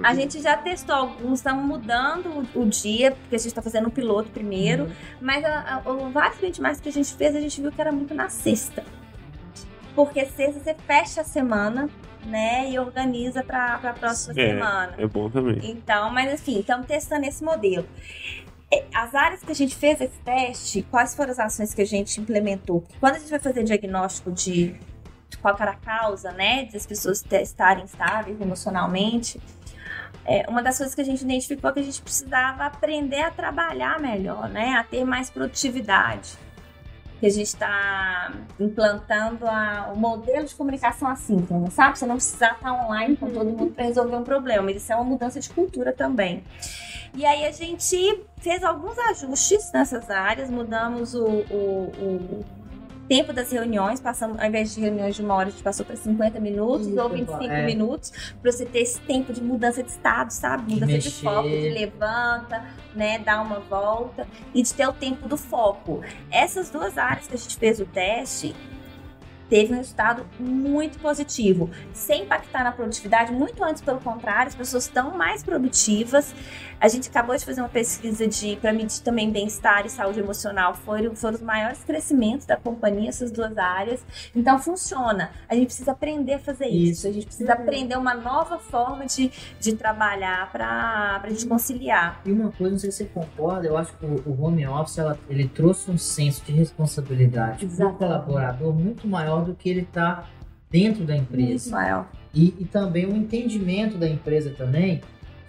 A 0.03 0.15
gente 0.15 0.41
já 0.43 0.57
testou 0.57 0.95
alguns, 0.97 1.39
estamos 1.41 1.65
mudando 1.65 2.47
o, 2.55 2.61
o 2.63 2.67
dia, 2.67 3.13
porque 3.13 3.37
a 3.37 3.39
gente 3.39 3.49
está 3.49 3.61
fazendo 3.63 3.89
o 3.89 3.91
piloto 3.91 4.31
primeiro. 4.31 4.91
Mas 5.21 5.43
a, 5.45 5.83
a, 5.85 5.91
o 5.91 6.11
vários 6.11 6.39
benchmarks 6.41 6.81
que 6.81 6.89
a 6.91 6.93
gente 6.93 7.15
fez, 7.15 7.35
a 7.37 7.41
gente 7.41 7.61
viu 7.61 7.71
que 7.73 7.81
era 7.81 7.93
muito 7.93 8.15
na 8.15 8.29
sexta. 8.29 8.83
Porque 9.95 10.25
sexta 10.27 10.59
você 10.61 10.75
fecha 10.87 11.21
a 11.21 11.25
semana, 11.25 11.89
né? 12.27 12.71
E 12.71 12.79
organiza 12.79 13.43
para 13.43 13.75
a 13.75 13.93
próxima 13.93 14.35
É. 14.41 14.49
semana. 14.51 14.95
É 14.99 15.07
bom 15.07 15.29
também. 15.31 15.59
Então, 15.63 16.11
mas 16.11 16.33
assim, 16.33 16.59
estamos 16.61 16.87
testando 16.87 17.27
esse 17.27 17.43
modelo. 17.45 17.87
É, 18.73 18.85
As 18.95 19.15
áreas 19.15 19.43
que 19.43 19.53
a 19.53 19.55
gente 19.55 19.77
fez 19.77 20.01
esse 20.01 20.19
teste, 20.25 20.83
quais 20.91 21.15
foram 21.15 21.31
as 21.31 21.39
ações 21.39 21.73
que 21.75 21.83
a 21.83 21.87
gente 21.87 22.21
implementou? 22.21 22.83
Quando 22.99 23.17
a 23.17 23.19
gente 23.19 23.31
vai 23.31 23.39
fazer 23.39 23.63
diagnóstico 23.63 24.33
de, 24.33 24.75
de 25.29 25.39
qual 25.39 25.57
era 25.61 25.73
a 25.73 25.77
causa, 25.77 26.33
né, 26.33 26.65
de 26.65 26.77
as 26.77 26.87
pessoas 26.87 27.25
estarem 27.31 27.85
estáveis 27.85 28.41
emocionalmente, 28.41 29.41
é, 30.27 30.45
uma 30.49 30.63
das 30.63 30.79
coisas 30.79 30.95
que 30.95 31.01
a 31.03 31.05
gente 31.05 31.21
identificou 31.23 31.71
é 31.71 31.73
que 31.75 31.81
a 31.81 31.83
gente 31.83 32.01
precisava 32.01 32.65
aprender 32.65 33.21
a 33.21 33.31
trabalhar 33.31 34.01
melhor, 34.01 34.49
né, 34.49 34.75
a 34.75 34.83
ter 34.83 35.05
mais 35.05 35.29
produtividade. 35.31 36.31
Que 37.25 37.29
a 37.29 37.33
gente 37.33 37.47
está 37.47 38.33
implantando 38.61 39.47
a- 39.47 39.91
o 39.95 39.97
modelo 39.99 40.45
de 40.45 40.55
comunicação 40.55 41.09
assíncrona, 41.09 41.71
sabe? 41.71 41.99
Você 41.99 42.05
não 42.05 42.17
precisa 42.17 42.49
estar 42.49 42.71
online 42.85 43.17
com 43.17 43.31
todo 43.31 43.47
mundo 43.47 43.73
para 43.73 43.87
resolver 43.87 44.15
um 44.17 44.23
problema. 44.23 44.71
Isso 44.71 44.93
é 44.93 44.95
uma 44.95 45.05
mudança 45.07 45.41
de 45.41 45.49
cultura 45.49 45.91
também. 45.91 46.45
E 47.15 47.25
aí 47.25 47.47
a 47.47 47.51
gente 47.51 48.23
fez 48.43 48.63
alguns 48.63 48.99
ajustes 48.99 49.73
nessas 49.73 50.11
áreas, 50.11 50.51
mudamos 50.51 51.15
o, 51.15 51.25
o- 51.25 51.93
o 51.99 52.45
tempo 53.09 53.33
das 53.33 53.51
reuniões, 53.51 54.01
passamos, 54.01 54.39
ao 54.39 54.47
invés 54.47 54.75
de 54.75 54.81
reuniões 54.81 55.15
de 55.15 55.23
uma 55.23 55.35
hora, 55.35 55.49
a 55.49 55.51
gente 55.51 55.63
passou 55.63 55.85
para 55.85 55.97
50 55.97 56.41
minutos 56.41 56.87
Isso, 56.87 57.01
ou 57.01 57.09
25 57.09 57.45
é. 57.45 57.67
minutos, 57.67 58.13
para 58.41 58.51
você 58.51 58.65
ter 58.65 58.81
esse 58.81 59.01
tempo 59.01 59.33
de 59.33 59.43
mudança 59.43 59.83
de 59.83 59.91
estado, 59.91 60.31
sabe? 60.31 60.75
Mudança 60.75 60.99
de 60.99 61.05
mexer. 61.05 61.25
foco, 61.25 61.49
de 61.49 61.71
levanta, 61.71 62.65
né, 62.95 63.19
dá 63.19 63.41
uma 63.41 63.61
volta 63.61 64.27
e 64.55 64.63
de 64.63 64.73
ter 64.73 64.89
o 64.89 64.93
tempo 64.93 65.29
do 65.29 65.37
foco. 65.37 66.03
Essas 66.31 66.71
duas 66.71 66.99
áreas 66.99 67.27
que 67.27 67.35
a 67.35 67.39
gente 67.39 67.57
fez 67.57 67.81
o 67.81 67.87
teste 67.87 68.55
teve 69.49 69.73
um 69.73 69.77
resultado 69.77 70.25
muito 70.39 70.99
positivo, 70.99 71.71
sem 71.93 72.23
impactar 72.25 72.65
na 72.65 72.73
produtividade, 72.73 73.33
muito 73.33 73.63
antes 73.63 73.83
pelo 73.83 74.01
contrário, 74.01 74.49
as 74.49 74.55
pessoas 74.55 74.85
estão 74.85 75.17
mais 75.17 75.43
produtivas. 75.43 76.35
A 76.81 76.89
gente 76.89 77.09
acabou 77.09 77.35
de 77.37 77.45
fazer 77.45 77.61
uma 77.61 77.69
pesquisa 77.69 78.27
de 78.27 78.57
para 78.57 78.73
medir 78.73 79.01
também 79.03 79.31
bem-estar 79.31 79.87
e 79.87 79.89
saúde 79.91 80.21
emocional, 80.21 80.75
foram, 80.75 81.15
foram 81.15 81.35
os 81.37 81.41
maiores 81.43 81.83
crescimentos 81.85 82.47
da 82.47 82.57
companhia 82.57 83.09
essas 83.09 83.31
duas 83.31 83.57
áreas. 83.57 84.01
Então 84.35 84.59
funciona. 84.59 85.31
A 85.49 85.55
gente 85.55 85.67
precisa 85.67 85.93
aprender 85.93 86.35
a 86.35 86.39
fazer 86.39 86.67
isso. 86.67 86.93
Isso. 86.95 87.07
A 87.09 87.13
gente 87.13 87.27
precisa 87.27 87.53
aprender 87.55 87.97
uma 87.97 88.15
nova 88.15 88.59
forma 88.59 89.07
de, 89.07 89.31
de 89.59 89.75
trabalhar 89.75 90.51
para 90.53 91.21
a 91.23 91.29
gente 91.31 91.47
conciliar. 91.47 92.21
E 92.25 92.33
uma 92.33 92.51
coisa, 92.53 92.73
não 92.73 92.79
sei 92.79 92.91
se 92.91 92.99
você 92.99 93.05
concorda, 93.07 93.67
eu 93.67 93.77
acho 93.77 93.93
que 93.97 94.05
o, 94.05 94.23
o 94.27 94.43
home 94.45 94.67
office 94.67 94.99
ela- 94.99 95.19
ele 95.29 95.49
trouxe 95.49 95.91
um 95.91 95.97
senso 95.99 96.45
de 96.45 96.53
responsabilidade 96.53 97.59
para 97.59 97.65
o 97.67 97.69
Exatamente. 97.71 97.99
colaborador 97.99 98.73
muito 98.75 99.07
maior 99.09 99.34
do 99.43 99.55
que 99.55 99.69
ele 99.69 99.81
está 99.81 100.25
dentro 100.71 101.05
da 101.05 101.17
empresa. 101.17 101.67
Ismael. 101.69 102.07
E, 102.35 102.55
e 102.59 102.65
também 102.65 103.07
um 103.07 103.17
entendimento 103.17 103.97
da 103.97 104.09
empresa 104.09 104.51
também, 104.51 105.01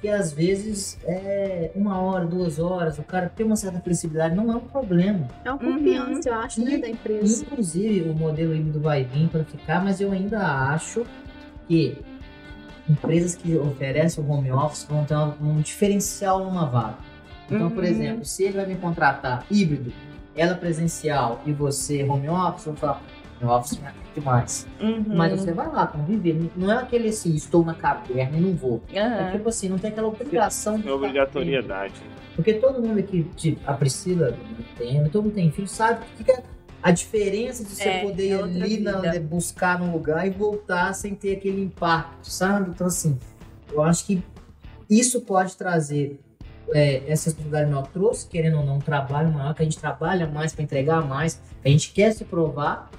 que 0.01 0.07
às 0.07 0.31
vezes 0.31 0.99
é 1.03 1.71
uma 1.75 1.99
hora, 1.99 2.25
duas 2.25 2.59
horas, 2.59 2.99
o 2.99 3.03
cara 3.03 3.27
tem 3.27 3.43
uma 3.45 3.55
certa 3.55 3.79
flexibilidade, 3.79 4.36
não 4.36 4.51
é 4.51 4.55
um 4.55 4.59
problema. 4.59 5.27
É 5.43 5.51
uma 5.51 5.61
Uhum. 5.63 5.73
confiança, 5.73 6.29
eu 6.29 6.33
acho, 6.36 6.63
né, 6.63 6.77
da 6.77 6.88
empresa. 6.88 7.43
Inclusive, 7.43 8.01
o 8.09 8.13
modelo 8.13 8.53
híbrido 8.55 8.79
vai 8.79 9.03
vir 9.03 9.27
para 9.29 9.43
ficar, 9.43 9.83
mas 9.83 9.99
eu 9.99 10.11
ainda 10.11 10.39
acho 10.71 11.03
que 11.67 11.97
empresas 12.88 13.36
que 13.36 13.57
oferecem 13.57 14.23
o 14.23 14.29
home 14.29 14.51
office 14.51 14.86
vão 14.88 15.03
ter 15.05 15.15
um, 15.15 15.33
um 15.41 15.61
diferencial 15.61 16.43
numa 16.43 16.65
vaga. 16.65 16.97
Então, 17.49 17.69
por 17.71 17.83
Uhum. 17.83 17.89
exemplo, 17.89 18.25
se 18.25 18.43
ele 18.43 18.57
vai 18.57 18.65
me 18.67 18.75
contratar 18.75 19.43
híbrido, 19.49 19.91
ela 20.36 20.53
presencial 20.55 21.41
e 21.45 21.51
você 21.53 22.03
home 22.03 22.29
office, 22.29 22.65
eu 22.67 22.73
vou 22.73 22.79
falar, 22.79 23.01
home 23.41 23.51
office 23.51 23.79
é 23.83 23.91
demais. 24.19 24.67
Uhum. 24.79 25.03
Mas 25.15 25.39
você 25.39 25.51
vai 25.53 25.67
lá 25.67 25.88
conviver. 25.88 26.49
Não 26.55 26.71
é 26.71 26.77
aquele 26.77 27.09
assim, 27.09 27.33
estou 27.36 27.63
na 27.65 27.73
caverna 27.73 28.38
e 28.38 28.41
não 28.41 28.53
vou. 28.53 28.81
É 28.93 29.01
Aham. 29.01 29.31
tipo 29.31 29.49
assim, 29.49 29.69
não 29.69 29.77
tem 29.77 29.91
aquela 29.91 30.07
obrigação 30.07 30.79
de 30.79 30.88
É 30.88 30.91
obrigatoriedade. 30.91 31.93
dentro. 31.93 32.15
Porque 32.36 32.53
todo 32.55 32.81
mundo 32.81 32.99
aqui, 32.99 33.23
tipo, 33.36 33.61
a 33.65 33.73
Priscila 33.73 34.38
tem, 34.77 35.03
todo 35.09 35.23
mundo 35.23 35.36
tem 35.36 35.49
filho, 35.51 35.67
sabe 35.67 36.05
o 36.19 36.23
que 36.23 36.31
é 36.31 36.43
a 36.83 36.91
diferença 36.91 37.63
de 37.63 37.69
você 37.69 37.88
É, 37.89 38.01
poder 38.03 38.27
ir 38.27 38.31
é 38.31 38.38
outra 38.38 38.63
ali 38.63 38.79
na, 38.79 38.99
vida. 38.99 39.19
buscar 39.21 39.79
num 39.79 39.91
lugar 39.91 40.27
e 40.27 40.29
voltar 40.29 40.93
sem 40.93 41.15
ter 41.15 41.38
aquele 41.38 41.61
impacto, 41.63 42.29
sabe? 42.29 42.69
Então, 42.71 42.88
assim, 42.88 43.17
eu 43.71 43.81
acho 43.83 44.05
que 44.05 44.21
Isso 44.89 45.21
pode 45.21 45.55
trazer 45.57 46.19
é, 46.73 46.97
essa 47.11 47.25
responsabilidade 47.29 47.71
maior 47.71 47.88
trouxe, 47.88 48.27
querendo 48.27 48.57
ou 48.59 48.65
não, 48.65 48.75
um 48.75 48.79
trabalho 48.79 49.31
maior, 49.31 49.53
que 49.55 49.61
a 49.61 49.65
gente 49.65 49.79
trabalha 49.79 50.27
mais 50.27 50.53
para 50.53 50.63
entregar 50.63 51.01
mais, 51.03 51.41
a 51.63 51.69
gente 51.69 51.91
quer 51.91 52.11
se 52.11 52.23
provar, 52.25 52.89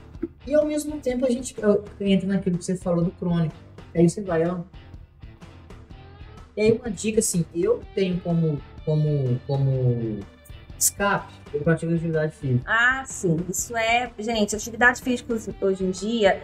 e 0.47 0.55
ao 0.55 0.67
mesmo 0.67 0.99
tempo 1.01 1.25
a 1.25 1.31
gente 1.31 1.55
entra 2.01 2.29
naquilo 2.29 2.59
que 2.59 2.65
você 2.65 2.77
falou 2.77 3.05
do 3.05 3.11
crônico. 3.11 3.55
Aí 3.95 4.09
você 4.09 4.21
vai, 4.21 4.47
ó. 4.47 4.61
E 6.57 6.61
aí 6.61 6.73
uma 6.73 6.91
dica 6.91 7.21
assim, 7.21 7.45
eu 7.55 7.83
tenho 7.95 8.21
como, 8.21 8.61
como, 8.85 9.39
como 9.47 10.21
escape, 10.79 11.33
eu 11.53 11.61
pratico 11.61 11.93
atividade 11.93 12.35
física. 12.35 12.65
Ah, 12.67 13.05
sim. 13.07 13.37
Isso 13.49 13.77
é. 13.77 14.11
Gente, 14.19 14.57
atividade 14.57 15.03
física 15.03 15.35
hoje 15.61 15.85
em 15.85 15.91
dia. 15.91 16.43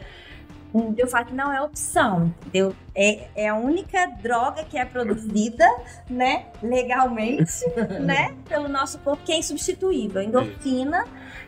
Eu 0.96 1.06
falo 1.06 1.26
que 1.26 1.34
não 1.34 1.52
é 1.52 1.60
opção, 1.60 2.32
entendeu? 2.40 2.74
É, 2.94 3.28
é 3.34 3.48
a 3.48 3.54
única 3.54 4.06
droga 4.06 4.64
que 4.64 4.78
é 4.78 4.84
produzida, 4.84 5.66
né, 6.08 6.46
legalmente, 6.62 7.66
né, 8.00 8.34
pelo 8.48 8.68
nosso 8.68 8.98
corpo, 9.00 9.22
que 9.22 9.32
é 9.32 9.38
insubstituível. 9.38 10.22
Endorfina, 10.22 11.04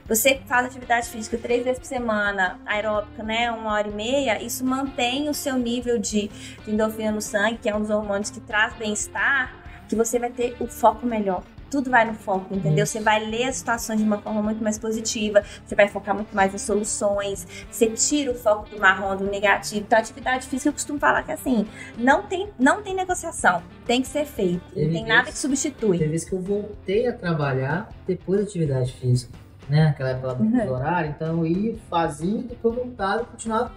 você 0.07 0.41
faz 0.47 0.67
atividade 0.67 1.09
física 1.09 1.39
três 1.39 1.65
vezes 1.65 1.79
por 1.79 1.87
semana, 1.87 2.61
aeróbica, 2.67 3.23
né, 3.23 3.51
uma 3.51 3.73
hora 3.73 3.89
e 3.89 3.93
meia, 3.93 4.43
isso 4.43 4.65
mantém 4.65 5.29
o 5.31 5.35
seu 5.35 5.57
nível 5.57 5.99
de, 5.99 6.29
de 6.65 6.71
endorfina 6.71 7.11
no 7.11 7.23
sangue, 7.23 7.59
que 7.63 7.69
é 7.69 7.75
um 7.75 7.81
dos 7.81 7.91
hormônios 7.91 8.29
que 8.29 8.41
traz 8.41 8.75
bem-estar, 8.75 9.55
que 9.89 9.97
você 9.97 10.19
vai 10.19 10.31
ter 10.31 10.55
o 10.61 10.67
foco 10.67 11.07
melhor. 11.07 11.43
Tudo 11.71 11.91
vai 11.91 12.05
no 12.05 12.15
foco, 12.15 12.55
entendeu? 12.55 12.87
Você 12.87 13.01
vai 13.01 13.25
ler 13.25 13.45
as 13.49 13.57
situações 13.57 13.99
de 13.99 14.05
uma 14.05 14.19
forma 14.19 14.43
muito 14.43 14.63
mais 14.63 14.79
positiva, 14.79 15.43
você 15.67 15.75
vai 15.75 15.89
focar 15.89 16.15
muito 16.15 16.35
mais 16.35 16.55
em 16.55 16.59
soluções, 16.59 17.47
você 17.71 17.89
tira 17.89 18.31
o 18.31 18.35
foco 18.35 18.69
do 18.71 18.79
marrom, 18.79 19.17
do 19.17 19.25
negativo. 19.25 19.81
Então, 19.81 19.99
atividade 19.99 20.47
física 20.47 20.69
eu 20.69 20.73
costumo 20.73 20.99
falar 20.99 21.23
que 21.23 21.33
assim, 21.33 21.67
não 21.99 22.23
tem, 22.23 22.49
não 22.59 22.83
tem 22.83 22.95
negociação, 22.95 23.63
tem 23.87 24.03
que 24.03 24.09
ser 24.09 24.25
feito. 24.25 24.63
Não 24.69 24.75
Teve 24.75 24.93
tem 24.93 25.05
nada 25.05 25.23
vezes- 25.25 25.35
que 25.35 25.39
substitui. 25.41 25.99
Teve 25.99 26.11
vez 26.11 26.25
que 26.25 26.33
eu 26.35 26.41
voltei 26.41 27.07
a 27.09 27.13
trabalhar 27.13 27.89
depois 28.07 28.41
da 28.41 28.47
atividade 28.47 28.93
física, 28.93 29.33
né? 29.69 29.89
Aquela 29.89 30.11
época 30.11 30.27
lá 30.29 30.35
do 30.35 30.45
Uhum. 30.45 30.71
horário, 30.73 31.11
então 31.17 31.39
eu 31.39 31.47
ia, 31.47 31.77
fazia, 31.91 32.43
depois 32.43 32.75
voltava, 32.77 33.25
continuava. 33.25 33.73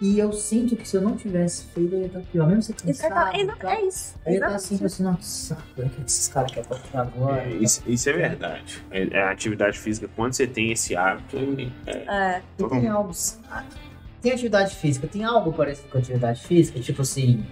E 0.00 0.18
eu 0.18 0.32
sinto 0.32 0.76
que 0.76 0.86
se 0.86 0.96
eu 0.96 1.00
não 1.00 1.16
tivesse 1.16 1.64
feito, 1.66 1.94
eu 1.94 2.00
ia 2.00 2.06
estar 2.06 2.20
pior. 2.20 2.46
Mesmo 2.48 2.62
você 2.62 2.72
cansado, 2.72 3.12
Exatamente, 3.12 3.52
e 3.52 3.56
tal, 3.56 3.70
é 3.70 3.82
isso. 3.86 4.14
eu 4.26 4.32
ia 4.32 4.36
estar 4.38 4.48
assim, 4.54 4.74
exatamente. 4.74 4.84
assim, 4.86 5.02
nossa, 5.04 5.58
o 5.78 5.88
que 5.88 6.00
esses 6.06 6.28
caras 6.28 6.52
querem 6.52 6.68
pra 6.68 7.00
agora? 7.00 7.42
É, 7.42 7.48
isso, 7.54 7.82
isso 7.86 8.08
é 8.10 8.12
verdade. 8.12 8.84
É, 8.90 9.02
é 9.16 9.22
a 9.22 9.30
atividade 9.30 9.78
física, 9.78 10.08
quando 10.16 10.32
você 10.34 10.46
tem 10.46 10.72
esse 10.72 10.96
hábito, 10.96 11.36
é, 11.86 11.92
É. 11.92 12.42
Todo 12.58 12.70
tem 12.70 12.88
algo. 12.88 13.12
Tem 14.20 14.32
atividade 14.32 14.74
física, 14.74 15.06
tem 15.06 15.22
algo 15.22 15.52
parecido 15.52 15.88
com 15.88 15.98
atividade 15.98 16.42
física, 16.42 16.80
tipo 16.80 17.02
assim, 17.02 17.44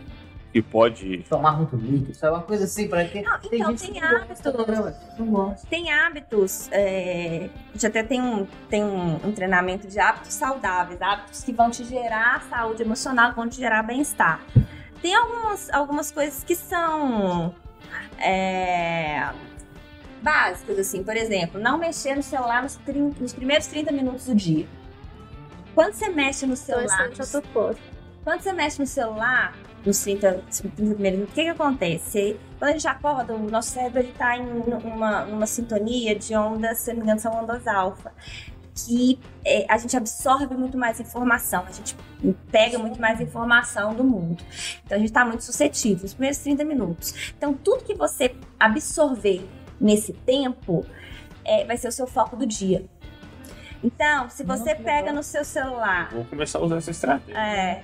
que 0.53 0.61
pode. 0.61 1.25
tomar 1.29 1.53
muito 1.57 1.75
líquido, 1.77 2.15
sabe? 2.15 2.35
Uma 2.37 2.43
coisa 2.43 2.65
assim, 2.65 2.87
pra 2.87 3.05
quem. 3.07 3.23
Não, 3.23 3.39
então, 3.51 3.75
tem 3.75 3.93
que 3.93 4.01
não 4.01 4.11
gosta, 4.11 4.51
hábitos. 4.51 5.63
Tem 5.71 5.93
hábitos, 5.93 6.69
é, 6.71 7.49
a 7.71 7.73
gente 7.73 7.87
até 7.87 8.03
tem, 8.03 8.21
um, 8.21 8.47
tem 8.69 8.85
um, 8.85 9.15
um 9.27 9.33
treinamento 9.33 9.87
de 9.89 9.99
hábitos 9.99 10.35
saudáveis, 10.35 11.01
hábitos 11.01 11.43
que 11.43 11.53
vão 11.53 11.71
te 11.71 11.85
gerar 11.85 12.43
saúde 12.51 12.83
emocional, 12.83 13.33
vão 13.33 13.49
te 13.49 13.57
gerar 13.57 13.83
bem-estar. 13.83 14.41
Tem 15.01 15.15
algumas, 15.15 15.71
algumas 15.71 16.13
coisas 16.13 16.45
que 16.45 16.55
são 16.55 17.55
é, 18.19 19.31
básicas, 20.23 20.79
assim, 20.79 21.03
por 21.03 21.17
exemplo, 21.17 21.61
não 21.61 21.79
mexer 21.79 22.15
no 22.15 22.23
celular 22.23 22.63
nos, 22.63 22.77
30 22.77 23.21
nos 23.21 23.33
primeiros 23.33 23.67
30 23.67 23.91
minutos 23.93 24.27
do 24.27 24.35
dia. 24.35 24.67
Quando 25.75 25.95
você 25.95 26.09
mexe 26.11 26.47
no 26.47 26.53
Então, 26.53 26.65
celular, 26.65 27.11
tô 27.11 27.43
fora. 27.49 27.77
quando 28.23 28.41
você 28.43 28.53
mexe 28.53 28.79
no 28.79 28.87
celular, 28.87 29.55
nos 29.85 29.99
30, 30.01 30.33
30 30.51 30.73
primeiros 30.75 31.01
minutos, 31.19 31.33
o 31.33 31.35
que 31.35 31.43
que 31.45 31.49
acontece? 31.49 32.41
Quando 32.59 32.71
a 32.71 32.73
gente 32.73 32.87
acorda, 32.89 33.35
o 33.35 33.51
nosso 33.51 33.71
cérebro 33.71 34.01
ele 34.01 34.13
tá 34.13 34.37
em 34.37 34.43
uma, 34.85 35.25
numa 35.25 35.47
sintonia 35.47 36.15
de 36.15 36.35
ondas, 36.37 36.79
se 36.79 36.91
não 36.91 36.99
me 36.99 37.03
engano, 37.05 37.21
são 37.21 37.33
ondas 37.43 37.67
alfa. 37.67 38.13
Que 38.75 39.19
é, 39.45 39.67
a 39.69 39.77
gente 39.77 39.95
absorve 39.97 40.55
muito 40.55 40.79
mais 40.79 40.99
informação, 40.99 41.65
a 41.69 41.73
gente 41.73 41.95
pega 42.51 42.79
muito 42.79 42.99
mais 43.01 43.21
informação 43.21 43.95
do 43.95 44.03
mundo. 44.03 44.43
Então 44.85 44.97
a 44.97 44.99
gente 44.99 45.11
está 45.11 45.25
muito 45.27 45.45
suscetível, 45.45 46.03
nos 46.05 46.15
primeiros 46.15 46.39
30 46.39 46.65
minutos. 46.65 47.33
Então 47.37 47.53
tudo 47.53 47.85
que 47.85 47.95
você 47.95 48.35
absorver 48.59 49.47
nesse 49.81 50.13
tempo 50.15 50.87
é, 51.45 51.65
vai 51.67 51.77
ser 51.77 51.89
o 51.89 51.93
seu 51.93 52.07
foco 52.07 52.35
do 52.37 52.47
dia. 52.47 52.85
Então, 53.85 54.31
se 54.31 54.45
você 54.45 54.77
pega 54.77 55.13
no 55.13 55.25
seu 55.25 55.45
celular 55.45 56.09
Vou 56.13 56.25
começar 56.27 56.61
a 56.61 56.63
usar 56.63 56.77
essa 56.77 56.93
estratégia. 56.93 57.37
é, 57.37 57.83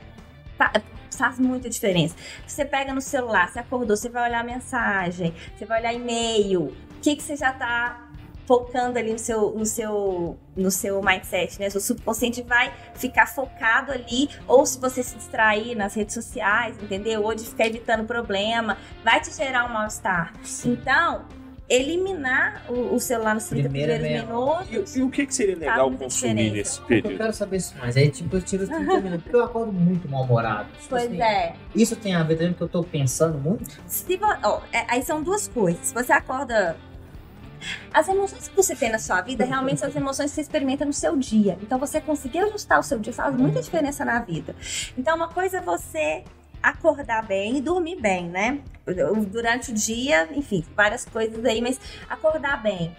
fa- 0.57 0.73
faz 1.17 1.39
muita 1.39 1.69
diferença. 1.69 2.15
Você 2.47 2.65
pega 2.65 2.93
no 2.93 3.01
celular, 3.01 3.49
você 3.49 3.59
acordou, 3.59 3.97
você 3.97 4.09
vai 4.09 4.29
olhar 4.29 4.45
mensagem, 4.45 5.35
você 5.57 5.65
vai 5.65 5.81
olhar 5.81 5.95
e-mail. 5.95 6.65
O 6.67 7.01
que, 7.01 7.17
que 7.17 7.23
você 7.23 7.37
já 7.37 7.53
tá 7.53 8.09
focando 8.49 8.99
ali 8.99 9.13
no 9.13 9.19
seu, 9.19 9.51
no 9.51 9.67
seu, 9.67 10.39
no 10.57 10.71
seu 10.71 11.03
mindset, 11.03 11.61
né? 11.61 11.69
Seu 11.69 11.83
subconsciente 11.83 12.41
vai 12.41 12.73
ficar 12.95 13.27
focado 13.27 13.93
ali, 13.93 14.31
ou 14.47 14.65
se 14.65 14.81
você 14.81 15.03
se 15.03 15.17
distrair 15.17 15.75
nas 15.77 15.95
redes 15.95 16.15
sociais, 16.15 16.75
entendeu? 16.83 17.23
Ou 17.23 17.35
de 17.35 17.45
ficar 17.45 17.67
evitando 17.67 18.07
problema, 18.07 18.79
vai 19.05 19.21
te 19.21 19.31
gerar 19.35 19.67
um 19.67 19.69
mal-estar. 19.69 20.33
Então, 20.65 21.27
eliminar 21.69 22.65
o, 22.69 22.95
o 22.95 23.01
celular 23.01 23.35
nos 23.35 23.45
30 23.45 23.69
Primeira 23.69 23.95
primeiros 23.99 24.27
meia 24.27 24.39
minutos. 24.39 24.97
E, 24.97 24.99
e 24.99 25.03
o 25.03 25.11
que, 25.11 25.27
que 25.27 25.35
seria 25.35 25.57
legal 25.57 25.89
muita 25.91 26.05
consumir 26.05 26.35
diferença. 26.35 26.57
nesse 26.57 26.81
Eu 26.81 26.87
período? 26.87 27.17
quero 27.19 27.33
saber 27.33 27.57
isso 27.59 27.77
mais. 27.79 27.97
Aí, 27.97 28.11
tipo, 28.11 28.37
eu 28.37 28.43
tiro 28.43 28.63
os 28.63 28.69
30 28.71 29.01
minutos, 29.01 29.23
porque 29.25 29.37
eu 29.37 29.45
acordo 29.45 29.73
muito 29.73 30.09
mal-humorado. 30.09 30.69
Tipo 30.73 30.89
Pois 30.89 31.05
assim, 31.05 31.21
é. 31.23 31.55
Isso 31.75 31.95
tem 31.97 32.15
a 32.15 32.23
ver 32.23 32.37
também 32.37 32.53
com 32.53 32.55
o 32.55 32.57
que 32.59 32.63
eu 32.77 32.83
tô 32.83 32.85
pensando 32.85 33.37
muito? 33.39 33.71
Se 33.87 34.17
vo- 34.17 34.27
ó, 34.43 34.61
é- 34.73 34.87
aí 34.89 35.03
são 35.03 35.23
duas 35.23 35.47
coisas. 35.49 35.87
Se 35.89 35.95
você 35.95 36.13
acorda. 36.13 36.77
As 37.93 38.07
emoções 38.09 38.47
que 38.47 38.55
você 38.55 38.77
tem 38.77 38.89
na 38.89 39.01
sua 39.01 39.21
vida 39.21 39.45
realmente 39.45 39.81
são 39.81 39.89
as 39.89 39.97
emoções 39.97 40.31
que 40.31 40.37
você 40.37 40.43
experimenta 40.43 40.85
no 40.85 40.93
seu 40.93 41.17
dia. 41.17 41.59
Então, 41.61 41.77
você 41.77 42.01
conseguir 42.01 42.39
ajustar 42.39 42.79
o 42.79 42.85
seu 42.85 43.01
dia 43.01 43.13
faz 43.13 43.35
muita 43.35 43.61
diferença 43.61 44.05
na 44.05 44.21
vida. 44.21 44.55
Então, 44.97 45.17
uma 45.17 45.27
coisa 45.29 45.59
é 45.59 45.61
você 45.61 46.23
acordar 46.63 47.27
bem 47.27 47.57
e 47.57 47.61
dormir 47.61 48.01
bem, 48.01 48.29
né? 48.29 48.61
Durante 49.31 49.71
o 49.71 49.75
dia, 49.75 50.29
enfim, 50.33 50.65
várias 50.75 51.05
coisas 51.05 51.45
aí, 51.45 51.61
mas 51.61 51.81
acordar 52.09 52.63
bem. 52.63 52.95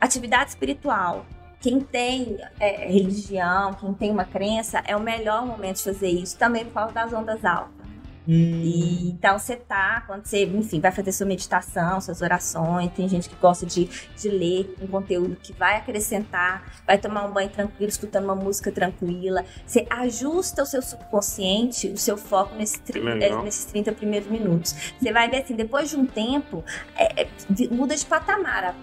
Atividade 0.00 0.50
espiritual. 0.50 1.24
Quem 1.60 1.80
tem 1.80 2.38
é, 2.58 2.88
religião, 2.88 3.72
quem 3.74 3.94
tem 3.94 4.10
uma 4.10 4.24
crença, 4.24 4.82
é 4.84 4.96
o 4.96 5.00
melhor 5.00 5.46
momento 5.46 5.76
de 5.76 5.84
fazer 5.84 6.08
isso, 6.08 6.36
também 6.36 6.64
por 6.64 6.74
causa 6.74 6.92
das 6.92 7.12
ondas 7.12 7.44
altas. 7.44 7.81
E, 8.26 9.10
então 9.10 9.38
você 9.38 9.56
tá, 9.56 10.02
quando 10.06 10.24
você, 10.24 10.44
enfim, 10.44 10.80
vai 10.80 10.92
fazer 10.92 11.12
sua 11.12 11.26
meditação, 11.26 12.00
suas 12.00 12.22
orações, 12.22 12.92
tem 12.92 13.08
gente 13.08 13.28
que 13.28 13.36
gosta 13.36 13.66
de, 13.66 13.88
de 14.16 14.28
ler 14.28 14.74
um 14.80 14.86
conteúdo 14.86 15.36
que 15.36 15.52
vai 15.52 15.76
acrescentar, 15.76 16.82
vai 16.86 16.98
tomar 16.98 17.24
um 17.24 17.32
banho 17.32 17.50
tranquilo, 17.50 17.88
escutando 17.88 18.24
uma 18.24 18.34
música 18.34 18.70
tranquila. 18.70 19.44
Você 19.66 19.86
ajusta 19.90 20.62
o 20.62 20.66
seu 20.66 20.82
subconsciente, 20.82 21.88
o 21.88 21.98
seu 21.98 22.16
foco 22.16 22.54
nesse 22.54 22.80
eh, 22.94 23.42
nesses 23.42 23.64
30 23.66 23.92
primeiros 23.92 24.28
minutos. 24.28 24.94
Você 25.00 25.12
vai 25.12 25.28
ver 25.28 25.42
assim, 25.42 25.54
depois 25.54 25.90
de 25.90 25.96
um 25.96 26.06
tempo, 26.06 26.64
é, 26.96 27.22
é, 27.22 27.28
muda 27.70 27.96
de 27.96 28.06
patamar 28.06 28.74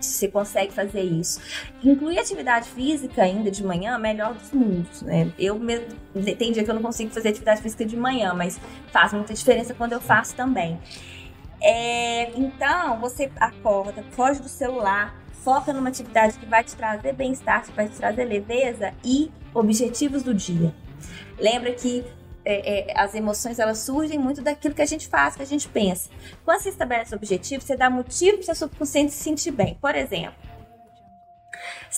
você 0.00 0.28
consegue 0.28 0.72
fazer 0.72 1.02
isso. 1.02 1.40
Incluir 1.82 2.18
atividade 2.18 2.68
física 2.68 3.22
ainda 3.22 3.50
de 3.50 3.64
manhã, 3.64 3.98
melhor 3.98 4.34
dos 4.34 4.52
mundos, 4.52 5.02
né? 5.02 5.32
Eu 5.38 5.58
mesmo, 5.58 5.86
tem 6.38 6.52
dia 6.52 6.64
que 6.64 6.70
eu 6.70 6.74
não 6.74 6.82
consigo 6.82 7.10
fazer 7.10 7.30
atividade 7.30 7.62
física 7.62 7.84
de 7.84 7.96
manhã, 7.96 8.34
mas 8.34 8.60
faz 8.92 9.12
muita 9.12 9.34
diferença 9.34 9.74
quando 9.74 9.92
eu 9.92 10.00
faço 10.00 10.34
também. 10.34 10.78
É, 11.60 12.30
então, 12.38 13.00
você 13.00 13.30
acorda, 13.40 14.04
foge 14.12 14.40
do 14.40 14.48
celular, 14.48 15.14
foca 15.42 15.72
numa 15.72 15.88
atividade 15.88 16.38
que 16.38 16.46
vai 16.46 16.62
te 16.62 16.76
trazer 16.76 17.12
bem-estar, 17.14 17.64
que 17.64 17.72
vai 17.72 17.88
te 17.88 17.96
trazer 17.96 18.24
leveza 18.24 18.92
e 19.04 19.30
objetivos 19.54 20.22
do 20.22 20.32
dia. 20.34 20.72
Lembra 21.38 21.72
que 21.72 22.04
é, 22.50 22.90
é, 22.92 23.00
as 23.00 23.14
emoções 23.14 23.58
elas 23.58 23.78
surgem 23.78 24.18
muito 24.18 24.40
daquilo 24.42 24.74
que 24.74 24.82
a 24.82 24.86
gente 24.86 25.06
faz, 25.08 25.36
que 25.36 25.42
a 25.42 25.46
gente 25.46 25.68
pensa. 25.68 26.08
Quando 26.44 26.60
você 26.60 26.68
estabelece 26.70 27.14
objetivos, 27.14 27.64
você 27.66 27.76
dá 27.76 27.90
motivo 27.90 28.38
para 28.38 28.42
o 28.42 28.44
seu 28.44 28.54
subconsciente 28.54 29.12
se 29.12 29.22
sentir 29.22 29.50
bem. 29.50 29.74
Por 29.80 29.94
exemplo, 29.94 30.34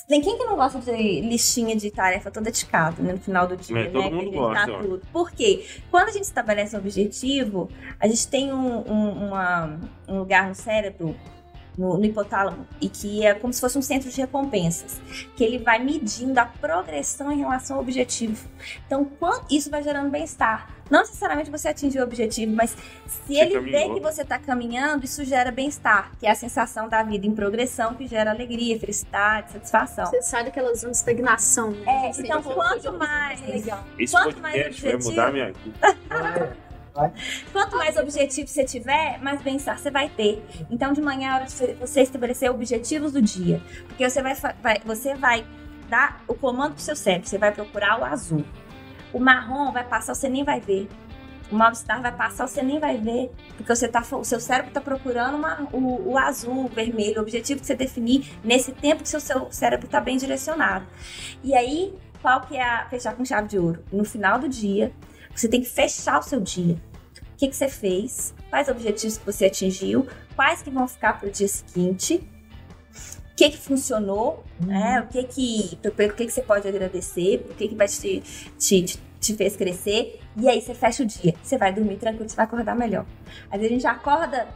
tem 0.09 0.21
quem 0.21 0.39
que 0.39 0.45
não 0.45 0.57
gosta 0.57 0.79
de 0.81 1.21
listinha 1.21 1.77
de 1.77 1.91
tarefa 1.91 2.31
toda 2.31 2.51
ticada 2.51 3.03
né, 3.03 3.13
no 3.13 3.21
final 3.21 3.47
do 3.47 3.57
dia, 3.57 3.79
É, 3.81 3.85
todo 3.91 4.03
né? 4.05 4.11
mundo 4.11 4.21
a 4.21 4.25
gente 4.25 4.35
gosta, 4.67 4.73
ó. 4.73 4.83
tudo. 4.83 5.03
Por 5.13 5.31
quê? 5.33 5.67
Quando 5.91 6.09
a 6.09 6.13
gente 6.13 6.25
estabelece 6.25 6.77
um 6.77 6.79
objetivo, 6.79 7.69
a 7.99 8.07
gente 8.09 8.27
tem 8.29 8.53
um, 8.53 8.79
um- 8.91 9.27
uma- 9.29 9.79
um 10.09 10.19
lugar 10.19 10.49
no 10.49 10.55
cérebro, 10.55 11.15
no, 11.79 11.97
no 11.97 12.05
hipotálamo, 12.05 12.67
e 12.81 12.89
que 12.89 13.25
é 13.27 13.35
como 13.35 13.53
se 13.53 13.61
fosse 13.61 13.79
um 13.79 13.83
centro 13.83 14.11
de 14.11 14.21
recompensas, 14.21 15.01
que 15.37 15.43
ele 15.45 15.59
vai 15.59 15.79
medindo 15.79 16.39
a 16.39 16.45
progressão 16.47 17.31
em 17.33 17.39
relação 17.39 17.77
ao 17.77 17.83
objetivo. 17.83 18.49
Então, 18.87 19.05
quando, 19.19 19.47
isso 19.51 19.71
vai 19.71 19.83
gerando 19.83 20.11
bem-estar. 20.11 20.69
Não 20.91 21.01
necessariamente 21.03 21.49
você 21.53 21.69
atingir 21.69 22.01
o 22.01 22.03
objetivo, 22.03 22.53
mas 22.53 22.71
se 22.71 22.77
Você 23.29 23.35
ele 23.35 23.61
vê 23.61 23.71
caminhou. 23.73 23.95
que 23.95 24.01
você 24.01 24.23
está 24.23 24.41
caminhando, 24.41 25.05
isso 25.05 25.25
gera 25.25 25.53
bem-estar, 25.53 26.11
que 26.19 26.27
é 26.27 26.31
a 26.33 26.35
sensação 26.35 26.89
da 26.89 27.01
vida 27.05 27.25
em 27.29 27.33
progressão, 27.33 27.95
que 27.95 28.09
gera 28.09 28.33
alegria, 28.33 28.77
felicidade, 28.79 29.53
satisfação. 29.53 30.07
Você 30.07 30.21
sai 30.21 30.43
daquela 30.45 30.75
zona 30.75 30.91
de 30.91 30.97
estagnação. 30.97 31.71
Né? 31.71 31.85
É, 31.87 32.21
então, 32.21 32.43
quanto 32.43 32.91
que- 32.91 32.99
mais- 32.99 33.41
Legal. 33.47 33.85
Esse 33.97 34.13
Quanto 34.13 34.41
mais 34.41 34.55
podcast 34.57 34.83
vai 34.83 34.95
objetivo- 34.95 35.11
mudar 35.11 35.33
minha 35.33 35.53
vida. 35.55 36.57
Quanto 37.53 37.77
mais 37.77 37.97
objetivo 37.97 38.49
você 38.49 38.65
tiver, 38.65 39.19
mais 39.23 39.41
bem-estar 39.43 39.79
você 39.79 39.91
vai 39.91 40.09
ter. 40.09 40.45
Então, 40.71 40.93
de 40.93 41.01
manhã 41.01 41.31
é 41.31 41.35
hora 41.35 41.45
de 41.45 41.55
você 41.75 42.03
estabelecer 42.03 42.51
objetivos 42.51 43.13
do 43.13 43.23
dia. 43.23 43.61
Porque 43.89 44.09
você 44.09 44.23
vai, 44.23 44.35
vai- 44.63 44.81
você 44.85 45.15
vai 45.15 45.47
dar 45.89 46.23
o 46.29 46.35
comando 46.35 46.75
pro 46.75 46.83
seu 46.83 46.95
cérebro. 46.97 47.29
Você 47.29 47.39
vai 47.39 47.53
procurar 47.53 48.01
o 48.01 48.05
azul. 48.05 48.45
O 49.13 49.19
marrom 49.19 49.73
vai 49.73 49.85
passar, 49.85 50.15
você 50.15 50.29
nem 50.29 50.45
vai 50.45 50.61
ver. 50.61 50.89
O 51.51 51.55
mal-estar 51.57 52.01
vai 52.01 52.13
passar, 52.13 52.47
você 52.47 52.63
nem 52.63 52.79
vai 52.79 52.97
ver. 52.97 53.29
Porque 53.57 53.75
você 53.75 53.89
tá, 53.89 54.01
o 54.13 54.25
seu 54.25 54.39
cérebro 54.39 54.69
está 54.69 54.81
procurando 54.81 55.37
uma- 55.37 55.67
o, 55.73 56.11
o 56.13 56.17
azul, 56.19 56.67
o 56.67 56.69
vermelho, 56.69 57.19
o 57.19 57.23
objetivo 57.23 57.61
que 57.61 57.67
você 57.67 57.75
definir 57.75 58.39
nesse 58.45 58.71
tempo 58.71 59.03
que 59.03 59.09
seu, 59.09 59.19
seu 59.19 59.51
cérebro 59.51 59.87
está 59.87 60.01
bem 60.01 60.17
direcionado. 60.17 60.87
E 61.43 61.53
aí, 61.55 61.93
qual 62.23 62.43
que 62.43 62.57
é 62.57 62.63
a 62.63 62.87
fechar 62.89 63.17
com 63.17 63.25
chave 63.25 63.49
de 63.49 63.59
ouro? 63.59 63.83
No 63.93 64.05
final 64.05 64.39
do 64.39 64.49
dia, 64.49 64.93
você 65.35 65.49
tem 65.49 65.61
que 65.61 65.69
fechar 65.69 66.21
o 66.21 66.23
seu 66.23 66.41
dia. 66.41 66.77
O 67.41 67.43
que, 67.43 67.49
que 67.49 67.57
você 67.57 67.71
fez? 67.71 68.35
Quais 68.51 68.69
objetivos 68.69 69.17
que 69.17 69.25
você 69.25 69.47
atingiu? 69.47 70.07
Quais 70.37 70.61
que 70.61 70.69
vão 70.69 70.87
ficar 70.87 71.19
para 71.19 71.27
o 71.27 71.33
dia 71.33 71.49
seguinte? 71.49 72.23
O 73.33 73.35
que, 73.35 73.49
que 73.49 73.57
funcionou? 73.57 74.45
né? 74.61 75.01
O 75.01 75.07
que 75.07 75.25
que, 75.25 75.77
pelo 75.97 76.13
que, 76.13 76.27
que 76.27 76.31
você 76.31 76.43
pode 76.43 76.69
agradecer? 76.69 77.47
O 77.49 77.55
que, 77.55 77.69
que 77.69 77.75
vai 77.75 77.89
te, 77.89 78.21
te, 78.59 78.83
te, 78.83 79.01
te 79.19 79.35
fez 79.35 79.57
crescer? 79.57 80.21
E 80.37 80.51
aí 80.51 80.61
você 80.61 80.75
fecha 80.75 81.03
o 81.03 81.07
dia. 81.07 81.35
Você 81.43 81.57
vai 81.57 81.73
dormir 81.73 81.97
tranquilo, 81.97 82.29
você 82.29 82.37
vai 82.37 82.45
acordar 82.45 82.77
melhor. 82.77 83.07
Às 83.51 83.59
vezes 83.59 83.71
a 83.71 83.75
gente 83.75 83.87
acorda 83.87 84.47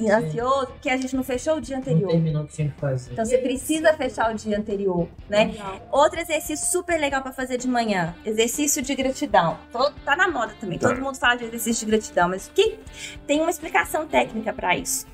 ansioso 0.00 0.66
porque 0.68 0.88
a 0.90 0.96
gente 0.96 1.14
não 1.14 1.22
fechou 1.22 1.56
o 1.56 1.60
dia 1.60 1.76
Não 1.76 1.82
anterior. 1.82 2.10
terminou 2.10 2.42
o 2.42 2.46
que 2.46 2.52
tinha 2.54 2.68
que 2.68 2.80
fazer. 2.80 3.12
Então 3.12 3.24
você 3.24 3.38
precisa 3.38 3.92
fechar 3.94 4.32
o 4.32 4.34
dia 4.34 4.58
anterior, 4.58 5.08
né? 5.28 5.44
Legal. 5.46 5.80
Outro 5.90 6.20
exercício 6.20 6.66
super 6.66 6.98
legal 6.98 7.22
pra 7.22 7.32
fazer 7.32 7.58
de 7.58 7.68
manhã, 7.68 8.14
exercício 8.24 8.82
de 8.82 8.94
gratidão. 8.94 9.58
Todo, 9.70 9.94
tá 10.04 10.16
na 10.16 10.28
moda 10.28 10.54
também, 10.60 10.78
Tá. 10.78 10.88
todo 10.88 11.00
mundo 11.00 11.16
fala 11.16 11.36
de 11.36 11.44
exercício 11.44 11.84
de 11.86 11.90
gratidão, 11.92 12.28
mas 12.28 12.50
que 12.54 12.78
tem 13.26 13.40
uma 13.40 13.50
explicação 13.50 14.06
técnica 14.06 14.52
pra 14.52 14.76
isso. 14.76 15.06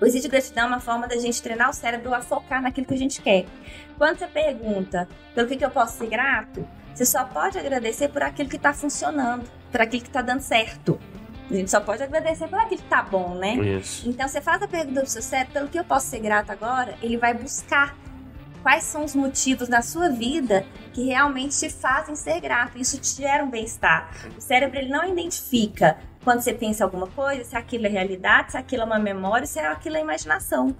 O 0.00 0.04
exercício 0.06 0.22
de 0.22 0.28
gratidão 0.30 0.64
é 0.64 0.66
uma 0.68 0.80
forma 0.80 1.06
da 1.06 1.16
gente 1.16 1.42
treinar 1.42 1.68
o 1.68 1.72
cérebro 1.74 2.14
a 2.14 2.20
focar 2.22 2.62
naquilo 2.62 2.86
que 2.86 2.94
a 2.94 2.98
gente 2.98 3.20
quer. 3.20 3.44
Quando 3.98 4.18
você 4.18 4.26
pergunta 4.26 5.06
pelo 5.34 5.46
que, 5.46 5.56
que 5.56 5.64
eu 5.64 5.70
posso 5.70 5.98
ser 5.98 6.06
grato, 6.06 6.66
você 6.94 7.04
só 7.04 7.22
pode 7.24 7.58
agradecer 7.58 8.08
por 8.08 8.22
aquilo 8.22 8.48
que 8.48 8.58
tá 8.58 8.72
funcionando, 8.72 9.44
por 9.70 9.80
aquilo 9.80 10.02
que 10.02 10.10
tá 10.10 10.22
dando 10.22 10.40
certo. 10.40 10.98
A 11.50 11.54
gente 11.54 11.70
só 11.70 11.80
pode 11.80 12.02
agradecer 12.02 12.46
por 12.48 12.58
aquilo 12.58 12.80
que 12.80 12.88
tá 12.88 13.02
bom, 13.02 13.34
né? 13.34 13.54
Isso. 13.56 14.08
Então 14.08 14.28
você 14.28 14.40
faz 14.40 14.62
a 14.62 14.68
pergunta 14.68 15.00
pro 15.00 15.10
seu 15.10 15.20
cérebro, 15.22 15.52
pelo 15.52 15.68
que 15.68 15.78
eu 15.78 15.84
posso 15.84 16.06
ser 16.06 16.20
grato 16.20 16.50
agora, 16.52 16.94
ele 17.02 17.16
vai 17.16 17.34
buscar 17.34 17.96
quais 18.62 18.84
são 18.84 19.04
os 19.04 19.14
motivos 19.14 19.68
na 19.68 19.82
sua 19.82 20.08
vida 20.10 20.64
que 20.92 21.04
realmente 21.06 21.58
te 21.58 21.68
fazem 21.70 22.14
ser 22.14 22.40
grato. 22.40 22.78
Isso 22.78 22.98
te 23.00 23.16
gera 23.22 23.42
um 23.42 23.50
bem-estar. 23.50 24.10
O 24.36 24.40
cérebro 24.40 24.78
ele 24.78 24.90
não 24.90 25.04
identifica 25.08 25.98
quando 26.22 26.40
você 26.42 26.52
pensa 26.52 26.84
alguma 26.84 27.06
coisa, 27.06 27.42
se 27.44 27.56
aquilo 27.56 27.86
é 27.86 27.88
realidade, 27.88 28.52
se 28.52 28.58
aquilo 28.58 28.82
é 28.82 28.84
uma 28.84 28.98
memória, 28.98 29.46
se 29.46 29.58
aquilo 29.58 29.96
é 29.96 30.00
imaginação. 30.00 30.76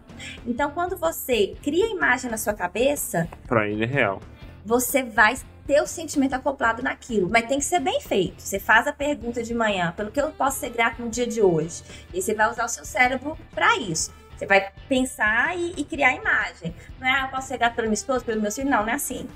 Então 0.47 0.71
quando 0.71 0.97
você 0.99 1.57
cria 1.63 1.87
a 1.87 1.89
imagem 1.89 2.31
na 2.31 2.37
sua 2.37 2.53
cabeça, 2.53 3.27
Pra 3.49 3.67
ele 3.67 3.85
é 3.85 3.87
real. 3.87 4.21
você 4.65 5.03
vai 5.03 5.35
ter 5.71 5.81
o 5.81 5.87
sentimento 5.87 6.35
acoplado 6.35 6.83
naquilo. 6.83 7.29
Mas 7.31 7.47
tem 7.47 7.61
que 7.61 7.65
ser 7.65 7.79
bem 7.79 8.01
feito. 8.01 8.43
Você 8.43 8.59
faz 8.59 8.89
a 8.89 8.93
pergunta 8.93 9.41
de 9.41 9.55
manhã, 9.55 9.95
pelo 9.97 10.11
que 10.11 10.21
eu 10.21 10.33
posso 10.33 10.59
ser 10.59 10.71
grato 10.71 11.01
no 11.01 11.09
dia 11.09 11.29
de 11.29 11.41
hoje. 11.41 11.85
E 12.13 12.21
você 12.21 12.35
vai 12.35 12.51
usar 12.51 12.65
o 12.65 12.69
seu 12.69 12.85
cérebro 12.85 13.39
para 13.55 13.77
isso. 13.77 14.13
Você 14.37 14.47
vai 14.47 14.69
pensar 14.89 15.57
e, 15.57 15.75
e 15.77 15.85
criar 15.85 16.09
a 16.09 16.15
imagem. 16.17 16.75
Não 16.99 17.07
é, 17.07 17.13
ah, 17.13 17.23
eu 17.27 17.29
posso 17.29 17.47
ser 17.47 17.59
grato 17.59 17.77
pelo 17.77 17.87
meu 17.87 17.95
esposo, 17.95 18.25
pelo 18.25 18.41
meu 18.41 18.51
filho? 18.51 18.69
Não, 18.69 18.83
não 18.83 18.89
é 18.89 18.95
assim. 18.95 19.29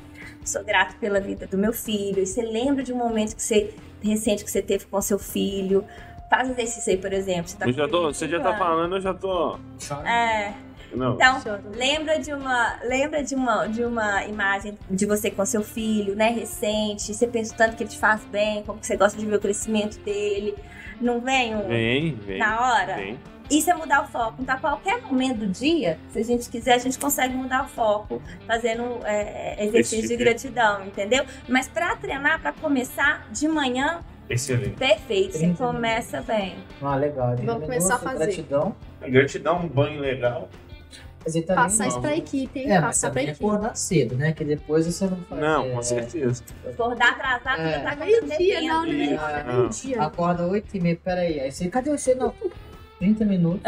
Sou 0.44 0.64
grato 0.64 0.96
pela 0.96 1.20
vida 1.20 1.46
do 1.46 1.56
meu 1.56 1.72
filho. 1.72 2.20
E 2.20 2.26
você 2.26 2.42
lembra 2.42 2.82
de 2.82 2.92
um 2.92 2.96
momento 2.96 3.36
que 3.36 3.42
você 3.42 3.72
recente 4.02 4.42
que 4.42 4.50
você 4.50 4.60
teve 4.60 4.86
com 4.86 5.00
seu 5.00 5.20
filho. 5.20 5.84
Faz 6.28 6.50
exercício 6.50 6.90
aí, 6.90 6.98
por 6.98 7.12
exemplo. 7.12 7.46
Você, 7.46 7.56
tá 7.56 7.66
Eu 7.66 7.72
já 7.72 7.86
tô, 7.86 8.12
você 8.12 8.26
já 8.26 8.40
tá 8.40 8.50
25 8.50 8.54
anos. 8.54 8.58
falando, 8.58 8.96
eu 8.96 9.00
já 9.00 9.14
tô. 9.14 9.56
É. 10.04 10.52
Não. 10.94 11.14
Então, 11.14 11.40
Chora. 11.42 11.62
Lembra 11.74 12.18
de 12.18 12.32
uma, 12.32 12.76
lembra 12.84 13.22
de 13.22 13.34
uma, 13.34 13.66
de 13.66 13.84
uma 13.84 14.24
imagem 14.24 14.78
de 14.90 15.06
você 15.06 15.30
com 15.30 15.44
seu 15.44 15.62
filho, 15.62 16.14
né, 16.14 16.30
recente. 16.30 17.12
Você 17.14 17.26
pensa 17.26 17.54
tanto 17.56 17.76
que 17.76 17.82
ele 17.82 17.90
te 17.90 17.98
faz 17.98 18.24
bem, 18.26 18.62
como 18.62 18.78
que 18.78 18.86
você 18.86 18.96
gosta 18.96 19.18
de 19.18 19.26
ver 19.26 19.36
o 19.36 19.40
crescimento 19.40 19.98
dele. 20.00 20.54
Não 21.00 21.20
vem 21.20 21.54
um, 21.56 21.68
Vem, 21.68 22.14
vem. 22.14 22.38
na 22.38 22.60
hora? 22.60 22.94
Vem. 22.96 23.18
Isso 23.50 23.70
é 23.70 23.74
mudar 23.74 24.02
o 24.04 24.06
foco. 24.06 24.36
Então, 24.40 24.54
a 24.54 24.58
qualquer 24.58 25.02
momento 25.02 25.40
do 25.40 25.46
dia, 25.46 25.98
se 26.10 26.18
a 26.18 26.24
gente 26.24 26.48
quiser, 26.48 26.74
a 26.74 26.78
gente 26.78 26.98
consegue 26.98 27.34
mudar 27.34 27.64
o 27.64 27.68
foco 27.68 28.22
fazendo 28.46 29.00
é, 29.04 29.62
exercício 29.66 29.98
Esse 30.06 30.08
de 30.08 30.16
gratidão, 30.16 30.84
entendeu? 30.86 31.24
Mas 31.46 31.68
para 31.68 31.94
treinar, 31.96 32.40
para 32.40 32.52
começar 32.52 33.28
de 33.30 33.46
manhã, 33.46 34.00
Excelente. 34.30 34.70
perfeito. 34.70 35.32
Você 35.32 35.40
30 35.40 35.62
começa 35.62 36.22
bem. 36.22 36.56
Ah, 36.80 36.96
legal. 36.96 37.36
Vamos 37.36 37.64
começar 37.64 37.96
a 37.96 37.98
fazer. 37.98 38.24
Gratidão. 38.26 38.74
Gratidão, 39.02 39.58
um 39.60 39.68
banho 39.68 40.00
legal. 40.00 40.48
Mas 41.24 41.34
ele 41.34 41.46
também 41.46 41.64
Passar 41.64 41.86
isso 41.88 42.00
pra 42.00 42.16
equipe, 42.16 42.58
hein? 42.60 42.66
É, 42.66 42.74
mas 42.80 42.84
Passar 42.84 43.10
pra 43.10 43.20
também 43.20 43.32
equipe. 43.32 43.46
acordar 43.46 43.74
cedo, 43.76 44.14
né? 44.16 44.32
Que 44.32 44.44
depois 44.44 44.86
você 44.86 45.06
não 45.06 45.16
faz. 45.16 45.40
Não, 45.40 45.64
é, 45.64 45.70
com 45.70 45.82
certeza. 45.82 46.42
Acordar 46.66 47.12
atrasado, 47.12 47.60
É. 47.62 47.78
tá 47.80 47.96
Meio-dia, 47.96 48.60
não, 48.62 48.84
né? 48.86 49.14
É, 49.14 49.44
Meio-dia. 49.44 50.02
Acorda 50.02 50.46
8 50.46 50.76
e 50.76 50.80
meia, 50.80 50.98
peraí. 51.02 51.40
Aí 51.40 51.50
você, 51.50 51.68
cadê 51.68 51.90
você? 51.90 52.14
Não. 52.14 52.34
30 52.98 53.24
minutos, 53.24 53.60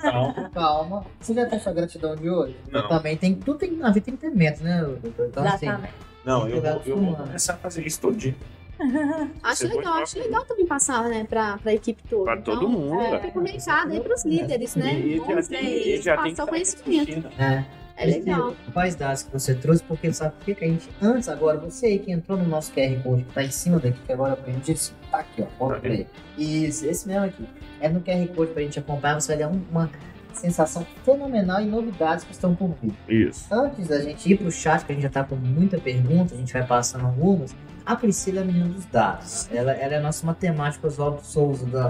Calma. 0.00 0.50
calma. 0.54 1.06
Você 1.20 1.34
já 1.34 1.46
tem 1.46 1.58
sua 1.58 1.72
gratidão 1.72 2.14
de 2.14 2.30
hoje? 2.30 2.56
Não. 2.70 2.80
Eu 2.82 2.88
também 2.88 3.16
tem. 3.16 3.34
Tudo 3.34 3.58
tem 3.58 3.72
na 3.72 3.90
vida 3.90 4.04
tem 4.06 4.14
que 4.16 4.20
ter 4.20 4.30
metas, 4.30 4.60
né? 4.60 4.86
Então, 5.04 5.44
assim, 5.44 5.66
Exatamente. 5.66 5.94
Não, 6.24 6.48
eu 6.48 6.62
vou, 6.62 6.82
eu 6.86 6.96
vou 6.98 7.16
começar 7.16 7.54
a 7.54 7.56
fazer 7.56 7.84
isso 7.86 8.00
todo 8.00 8.16
dia. 8.16 8.34
Acho 9.42 9.66
legal, 9.68 9.94
acho 9.94 10.18
legal 10.18 10.44
também 10.44 10.66
passar, 10.66 11.08
né, 11.08 11.24
pra, 11.28 11.58
pra 11.58 11.72
equipe 11.74 12.02
toda. 12.08 12.24
Pra 12.24 12.36
todo 12.40 12.68
mundo, 12.68 13.00
É, 13.00 13.10
né? 13.12 13.20
fica 13.20 13.38
um 13.38 13.44
recado 13.44 13.92
aí 13.92 14.00
pros 14.00 14.24
líderes, 14.24 14.74
né? 14.76 14.98
E 14.98 15.18
Bom 15.20 15.26
já 15.26 15.32
pra 15.34 15.42
tem, 15.44 15.66
eles 15.66 16.00
e 16.00 16.02
já 16.02 16.16
tem 16.22 16.32
que 16.32 16.36
passar 16.36 16.52
o 16.52 16.56
estar 16.56 16.82
conhecimento. 16.82 17.08
repetindo. 17.28 17.40
é. 17.40 17.64
É 17.96 18.06
legal. 18.06 18.56
Quais 18.72 18.96
dados 18.96 19.22
que 19.22 19.32
você 19.32 19.54
trouxe, 19.54 19.80
porque 19.84 20.12
sabe 20.12 20.34
por 20.34 20.44
que 20.46 20.54
que 20.56 20.64
a 20.64 20.68
gente. 20.68 20.88
Antes, 21.00 21.28
agora, 21.28 21.58
você 21.60 21.86
aí 21.86 21.98
que 22.00 22.10
entrou 22.10 22.36
no 22.36 22.44
nosso 22.44 22.72
QR 22.72 23.00
Code, 23.04 23.22
que 23.22 23.32
tá 23.32 23.44
em 23.44 23.50
cima 23.52 23.78
daqui, 23.78 24.00
que 24.04 24.12
agora 24.12 24.36
a 24.44 24.50
gente 24.50 24.92
tá 25.12 25.18
aqui, 25.18 25.42
ó. 25.42 25.46
Bota 25.56 25.78
pra 25.78 25.88
ele. 25.90 26.08
Isso, 26.36 26.84
esse 26.86 27.06
mesmo 27.06 27.24
aqui. 27.26 27.46
É 27.80 27.88
no 27.88 28.00
QR 28.00 28.26
Code 28.34 28.50
pra 28.52 28.62
gente 28.62 28.80
acompanhar, 28.80 29.20
você 29.20 29.28
vai 29.36 29.36
dar 29.46 29.48
um- 29.48 29.62
uma 29.70 29.88
sensação 30.32 30.84
fenomenal 31.04 31.60
e 31.60 31.66
novidades 31.66 32.24
que 32.24 32.32
estão 32.32 32.52
por 32.52 32.74
vir. 32.82 32.92
Isso. 33.08 33.46
Antes 33.54 33.86
da 33.86 34.00
gente 34.00 34.28
ir 34.28 34.38
pro 34.38 34.50
chat, 34.50 34.84
que 34.84 34.90
a 34.90 34.94
gente 34.96 35.04
já 35.04 35.08
tá 35.10 35.22
com 35.22 35.36
muita 35.36 35.78
pergunta, 35.78 36.34
a 36.34 36.36
gente 36.36 36.52
vai 36.52 36.66
passando 36.66 37.06
algumas. 37.06 37.54
A 37.86 37.96
Priscila 37.96 38.40
é 38.40 38.42
a 38.42 38.46
menina 38.46 38.68
dos 38.68 38.86
dados. 38.86 39.48
Ela, 39.52 39.72
ela 39.72 39.94
é 39.94 39.96
a 39.98 40.00
nossa 40.00 40.24
matemática 40.24 40.86
Oswaldo 40.86 41.22
Souza 41.22 41.66
da, 41.66 41.88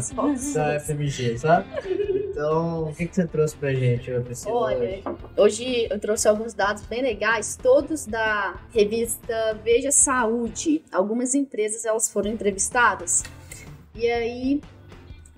da 0.55 0.81
FMG, 0.81 1.39
sabe? 1.39 1.69
Então, 2.31 2.89
o 2.89 2.95
que, 2.95 3.07
que 3.07 3.15
você 3.15 3.27
trouxe 3.29 3.57
pra 3.57 3.73
gente, 3.73 4.11
Priscila? 4.23 4.55
Olha, 4.55 5.03
hoje 5.37 5.87
eu 5.89 6.01
trouxe 6.01 6.27
alguns 6.27 6.53
dados 6.53 6.83
bem 6.87 7.01
legais, 7.01 7.57
todos 7.57 8.07
da 8.07 8.57
revista 8.73 9.57
Veja 9.63 9.93
Saúde. 9.93 10.83
Algumas 10.91 11.35
empresas 11.35 11.85
elas 11.85 12.11
foram 12.11 12.31
entrevistadas 12.31 13.23
e 13.95 14.11
aí 14.11 14.61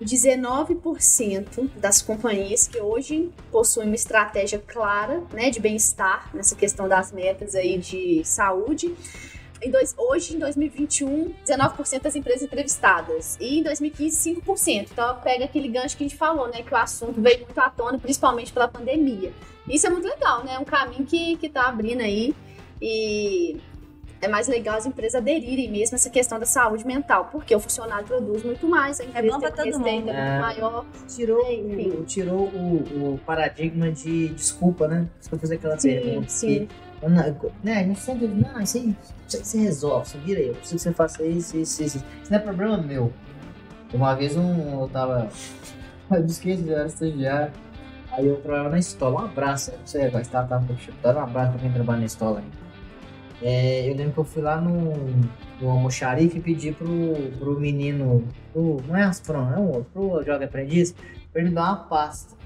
19% 0.01 1.69
das 1.75 2.01
companhias 2.01 2.67
que 2.67 2.79
hoje 2.79 3.31
possuem 3.51 3.87
uma 3.87 3.95
estratégia 3.95 4.57
clara, 4.59 5.23
né, 5.31 5.51
de 5.51 5.59
bem-estar 5.59 6.29
nessa 6.33 6.55
questão 6.55 6.87
das 6.87 7.11
metas 7.11 7.53
aí 7.53 7.77
de 7.77 8.23
saúde. 8.23 8.95
Em 9.61 9.71
dois- 9.71 9.95
hoje, 9.97 10.35
em 10.35 10.39
2021, 10.39 11.33
19% 11.45 12.03
das 12.03 12.15
empresas 12.15 12.43
entrevistadas. 12.43 13.37
E 13.39 13.59
em 13.59 13.63
2015, 13.63 14.15
5%. 14.17 14.89
Então, 14.91 15.17
pega 15.21 15.45
aquele 15.45 15.67
gancho 15.67 15.97
que 15.97 16.03
a 16.03 16.07
gente 16.07 16.17
falou, 16.17 16.47
né? 16.47 16.61
Que 16.61 16.73
o 16.73 16.77
assunto 16.77 17.19
veio 17.19 17.39
muito 17.39 17.57
à 17.59 17.69
tona, 17.69 17.97
principalmente 17.97 18.53
pela 18.53 18.67
pandemia. 18.67 19.31
Isso 19.67 19.87
é 19.87 19.89
muito 19.89 20.07
legal, 20.07 20.43
né? 20.43 20.53
É 20.53 20.59
um 20.59 20.63
caminho 20.65 21.05
que, 21.05 21.35
que 21.37 21.49
tá 21.49 21.67
abrindo 21.67 22.01
aí. 22.01 22.35
E 22.81 23.57
é 24.21 24.27
mais 24.27 24.47
legal 24.47 24.77
as 24.77 24.85
empresas 24.85 25.15
aderirem 25.21 25.69
mesmo 25.71 25.95
a 25.95 25.97
essa 25.97 26.09
questão 26.09 26.39
da 26.39 26.45
saúde 26.45 26.85
mental. 26.85 27.29
Porque 27.31 27.55
o 27.55 27.59
funcionário 27.59 28.05
produz 28.05 28.43
muito 28.43 28.67
mais, 28.67 28.99
a 28.99 29.05
empresa 29.05 29.27
bom 29.33 29.39
pra 29.39 29.51
tem 29.51 29.71
todo 29.71 29.79
mundo. 29.81 29.91
muito 29.91 30.09
É. 30.09 30.39
maior. 30.39 30.85
tirou, 31.07 31.51
Enfim. 31.51 31.89
o, 31.89 32.03
tirou 32.05 32.39
o, 32.47 33.13
o 33.15 33.19
paradigma 33.25 33.91
de 33.91 34.29
desculpa, 34.29 34.87
né? 34.87 35.07
Se 35.19 35.31
eu 35.33 35.39
fazer 35.39 35.55
aquela 35.55 35.77
Sim, 35.79 35.89
pergunta. 35.89 36.29
sim. 36.29 36.47
que- 36.67 36.86
não- 37.01 37.51
né, 37.63 37.93
sempre 37.95 38.27
diz, 38.27 38.37
não, 38.37 38.61
isso 38.61 38.77
aí 38.77 38.95
você 39.27 39.57
resolve, 39.59 40.09
você 40.09 40.17
vira 40.19 40.39
eu 40.39 40.53
preciso 40.55 40.75
que 40.75 40.81
você 40.81 40.93
faça 40.93 41.23
isso, 41.23 41.57
isso, 41.57 41.83
isso. 41.83 41.97
Isso 41.97 42.31
não 42.31 42.37
é 42.37 42.41
problema 42.41 42.77
meu. 42.77 43.11
Uma 43.93 44.13
vez 44.15 44.35
um, 44.35 44.81
eu 44.81 44.89
tava. 44.89 45.29
Eu 46.09 46.21
me 46.21 46.27
esqueço, 46.27 46.63
eu 46.65 46.73
era 46.73 46.87
estagiário. 46.87 47.51
Aí 48.13 48.25
eu 48.25 48.37
trabalhava 48.37 48.69
na 48.69 48.79
escola. 48.79 49.23
Um 49.23 49.25
abraço, 49.25 49.71
não 49.71 49.85
sei, 49.85 50.09
vai 50.09 50.21
estar, 50.21 50.43
tá, 50.43 50.57
dando 50.57 51.19
um 51.19 51.21
abraço 51.21 51.51
pra 51.51 51.59
quem 51.59 51.71
trabalha 51.73 51.99
na 51.99 52.05
escola 52.05 52.39
aí. 52.39 52.45
É, 53.41 53.89
eu 53.89 53.93
lembro 53.93 54.13
que 54.13 54.19
eu 54.19 54.23
fui 54.23 54.41
lá 54.41 54.61
no, 54.61 54.93
no 55.59 55.69
almoxarife 55.69 56.37
e 56.37 56.41
pedi 56.41 56.71
pro, 56.71 56.87
pro 57.37 57.59
menino, 57.59 58.23
pro, 58.53 58.81
não 58.87 58.95
é 58.95 59.03
Astron, 59.03 59.51
é 59.53 59.59
um 59.59 59.67
outro, 59.67 59.87
pro 59.93 60.23
Jovem 60.23 60.47
Aprendiz, 60.47 60.95
pra 61.33 61.41
ele 61.41 61.49
me 61.49 61.55
dar 61.55 61.65
uma 61.65 61.75
pasta. 61.75 62.36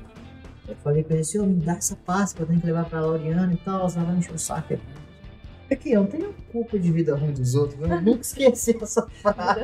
Eu 0.68 0.76
falei 0.78 1.03
com 1.03 1.14
ele, 1.14 1.24
senhor, 1.24 1.45
me 1.47 1.55
dá 1.55 1.74
essa 1.74 1.95
pasta 2.05 2.38
que 2.38 2.43
eu 2.43 2.47
tenho 2.47 2.59
que 2.62 2.66
levar 2.68 2.86
pra 2.86 3.01
Laureana 3.01 3.53
e 3.53 3.57
tal, 3.57 3.80
ela 3.80 3.88
vai 3.89 4.14
me 4.14 4.20
encher 4.20 4.34
o 4.34 4.39
saco. 4.39 4.78
Aqui, 5.72 5.93
eu 5.93 6.01
não 6.01 6.07
tenho 6.07 6.34
culpa 6.51 6.78
de 6.78 6.91
vida 6.91 7.16
ruim 7.16 7.32
dos 7.32 7.55
outros, 7.55 7.80
né? 7.80 7.95
eu 7.95 8.01
nunca 8.03 8.22
esqueci 8.22 8.78
essa 8.82 9.07
frase. 9.22 9.62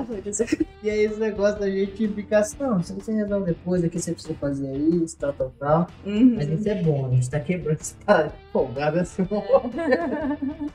E 0.82 0.90
aí 0.90 1.00
esse 1.06 1.20
negócio 1.20 1.60
da 1.60 1.70
gente 1.70 2.08
ficar 2.08 2.40
assim, 2.40 2.56
não, 2.60 2.82
se 2.82 2.94
você 2.94 3.12
resolve 3.14 3.48
depois, 3.48 3.84
aqui 3.84 4.00
você 4.00 4.14
precisa 4.14 4.34
fazer 4.36 4.74
isso, 4.74 5.18
tal, 5.18 5.34
tal, 5.34 5.50
tal. 5.60 5.88
Uhum. 6.06 6.36
Mas 6.36 6.48
isso 6.50 6.70
é 6.70 6.82
bom, 6.82 7.08
a 7.08 7.10
gente 7.10 7.30
tá 7.30 7.40
quebrando 7.42 7.82
esse 7.82 7.94
cara 8.06 8.34
folgado 8.54 9.00
assim, 9.02 9.26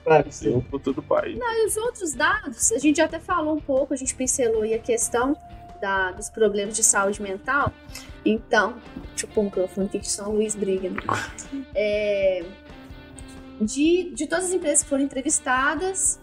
pra 0.05 0.23
você. 0.31 0.49
Eu 0.49 0.63
por 0.71 0.81
todo 0.81 0.99
o 0.99 1.03
país. 1.03 1.39
E 1.41 1.67
os 1.67 1.77
outros 1.79 2.13
dados, 2.13 2.71
a 2.73 2.79
gente 2.79 2.97
já 2.99 3.07
até 3.07 3.19
falou 3.19 3.55
um 3.57 3.61
pouco, 3.61 3.95
a 3.95 3.97
gente 3.97 4.15
pincelou 4.15 4.63
aí 4.63 4.75
a 4.75 4.79
questão 4.79 5.35
da- 5.81 6.13
dos 6.13 6.29
problemas 6.29 6.77
de 6.77 6.83
saúde 6.83 7.23
mental. 7.23 7.73
Então, 8.25 8.77
deixa 9.11 9.27
eu 9.27 9.31
pôr 9.31 9.41
o 9.43 9.45
microfone 9.45 9.87
aqui 9.87 9.99
que 9.99 10.09
São 10.09 10.33
Luís 10.33 10.55
briga. 10.55 10.91
né? 10.91 10.97
É, 11.75 12.45
de, 13.61 14.13
de 14.15 14.27
todas 14.27 14.47
as 14.47 14.53
empresas 14.53 14.83
que 14.83 14.89
foram 14.89 15.03
entrevistadas, 15.03 16.21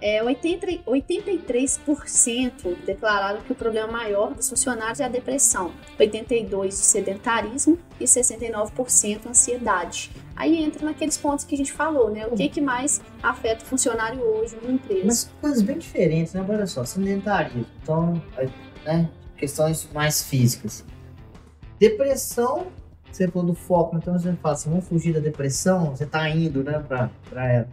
é, 0.00 0.22
80, 0.22 0.66
83% 0.86 2.76
declararam 2.84 3.40
que 3.40 3.52
o 3.52 3.54
problema 3.54 3.90
maior 3.90 4.34
dos 4.34 4.50
funcionários 4.50 5.00
é 5.00 5.04
a 5.04 5.08
depressão, 5.08 5.72
82% 5.98 6.68
o 6.68 6.72
sedentarismo 6.72 7.78
e 7.98 8.04
69% 8.04 9.26
a 9.26 9.30
ansiedade. 9.30 10.10
Aí 10.36 10.62
entra 10.62 10.84
naqueles 10.84 11.16
pontos 11.16 11.44
que 11.44 11.54
a 11.54 11.58
gente 11.58 11.72
falou, 11.72 12.10
né? 12.10 12.26
O 12.26 12.36
que, 12.36 12.48
que 12.50 12.60
mais 12.60 13.00
afeta 13.22 13.64
o 13.64 13.66
funcionário 13.66 14.20
hoje 14.20 14.56
numa 14.60 14.74
empresa? 14.74 15.06
Mas 15.06 15.30
coisas 15.40 15.62
bem 15.62 15.78
diferentes, 15.78 16.34
né? 16.34 16.44
Olha 16.46 16.66
só, 16.66 16.84
sedentarismo. 16.84 17.64
Então, 17.82 18.20
né? 18.84 19.08
Questões 19.38 19.88
mais 19.92 20.22
físicas. 20.22 20.84
Depressão, 21.78 22.66
você 23.10 23.28
falou 23.28 23.48
do 23.48 23.54
foco, 23.54 23.96
então 23.96 24.18
você 24.18 24.32
fala 24.34 24.54
assim, 24.54 24.70
vamos 24.70 24.86
fugir 24.86 25.12
da 25.14 25.20
depressão, 25.20 25.90
você 25.90 26.06
tá 26.06 26.28
indo, 26.28 26.62
né, 26.62 26.78
pra, 26.86 27.10
pra 27.28 27.52
ela. 27.52 27.68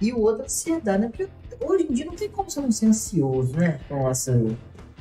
E 0.00 0.12
o 0.12 0.20
outro, 0.20 0.44
ansiedade, 0.44 1.02
né? 1.02 1.08
Porque 1.08 1.28
hoje 1.60 1.86
em 1.88 1.92
dia 1.92 2.06
não 2.06 2.14
tem 2.14 2.28
como 2.28 2.50
você 2.50 2.60
não 2.60 2.72
ser 2.72 2.86
ansioso, 2.86 3.56
né? 3.56 3.78
Com 3.88 4.08
essa... 4.08 4.32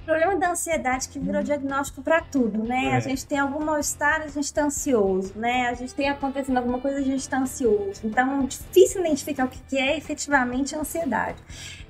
Problema 0.09 0.35
da 0.37 0.49
ansiedade 0.53 1.07
que 1.07 1.19
virou 1.19 1.43
diagnóstico 1.43 2.01
pra 2.01 2.19
tudo, 2.19 2.63
né? 2.63 2.85
É. 2.85 2.95
A 2.95 2.99
gente 2.99 3.27
tem 3.27 3.37
algum 3.37 3.63
mal-estar, 3.63 4.23
a 4.23 4.27
gente 4.27 4.51
tá 4.51 4.63
ansioso, 4.63 5.33
né? 5.37 5.67
A 5.69 5.75
gente 5.75 5.93
tem 5.93 6.09
acontecendo 6.09 6.57
alguma 6.57 6.79
coisa, 6.79 6.97
a 6.97 7.03
gente 7.03 7.29
tá 7.29 7.37
ansioso. 7.37 8.01
Então, 8.03 8.43
difícil 8.45 9.01
identificar 9.01 9.45
o 9.45 9.49
que 9.49 9.77
é 9.77 9.95
efetivamente 9.95 10.75
a 10.75 10.79
ansiedade. 10.79 11.37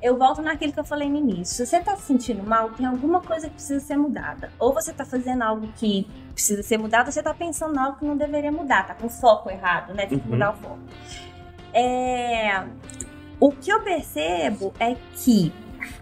Eu 0.02 0.18
volto 0.18 0.42
naquilo 0.42 0.74
que 0.74 0.80
eu 0.82 0.84
falei 0.84 1.10
no 1.10 1.16
início. 1.16 1.56
Se 1.56 1.66
você 1.66 1.80
tá 1.80 1.96
se 1.96 2.02
sentindo 2.02 2.44
mal, 2.44 2.72
tem 2.72 2.86
alguma 2.86 3.22
coisa 3.22 3.48
que 3.48 3.54
precisa 3.54 3.80
ser 3.80 3.96
mudada. 3.96 4.52
Ou 4.60 4.74
você 4.74 4.92
tá 4.92 5.06
fazendo 5.06 5.42
algo 5.42 5.70
que 5.78 6.06
precisa 6.34 6.62
ser 6.62 6.78
mudado, 6.78 7.06
ou 7.06 7.14
você 7.14 7.24
tá 7.24 7.34
pensando 7.34 7.74
em 7.74 7.80
algo 7.80 8.00
que 8.00 8.06
não 8.06 8.18
deveria 8.18 8.52
mudar, 8.52 8.86
tá 8.86 8.96
com 8.96 9.08
o 9.08 9.10
foco 9.10 9.50
errado, 9.50 9.94
né? 9.94 10.06
Tem 10.06 10.20
que 10.20 10.26
Uhum. 10.28 10.34
mudar 10.34 10.52
o 10.52 10.58
foco. 10.58 10.80
É... 11.74 12.66
O 13.40 13.50
que 13.54 13.72
eu 13.72 13.80
percebo 13.82 14.74
é 14.78 14.98
que 15.16 15.54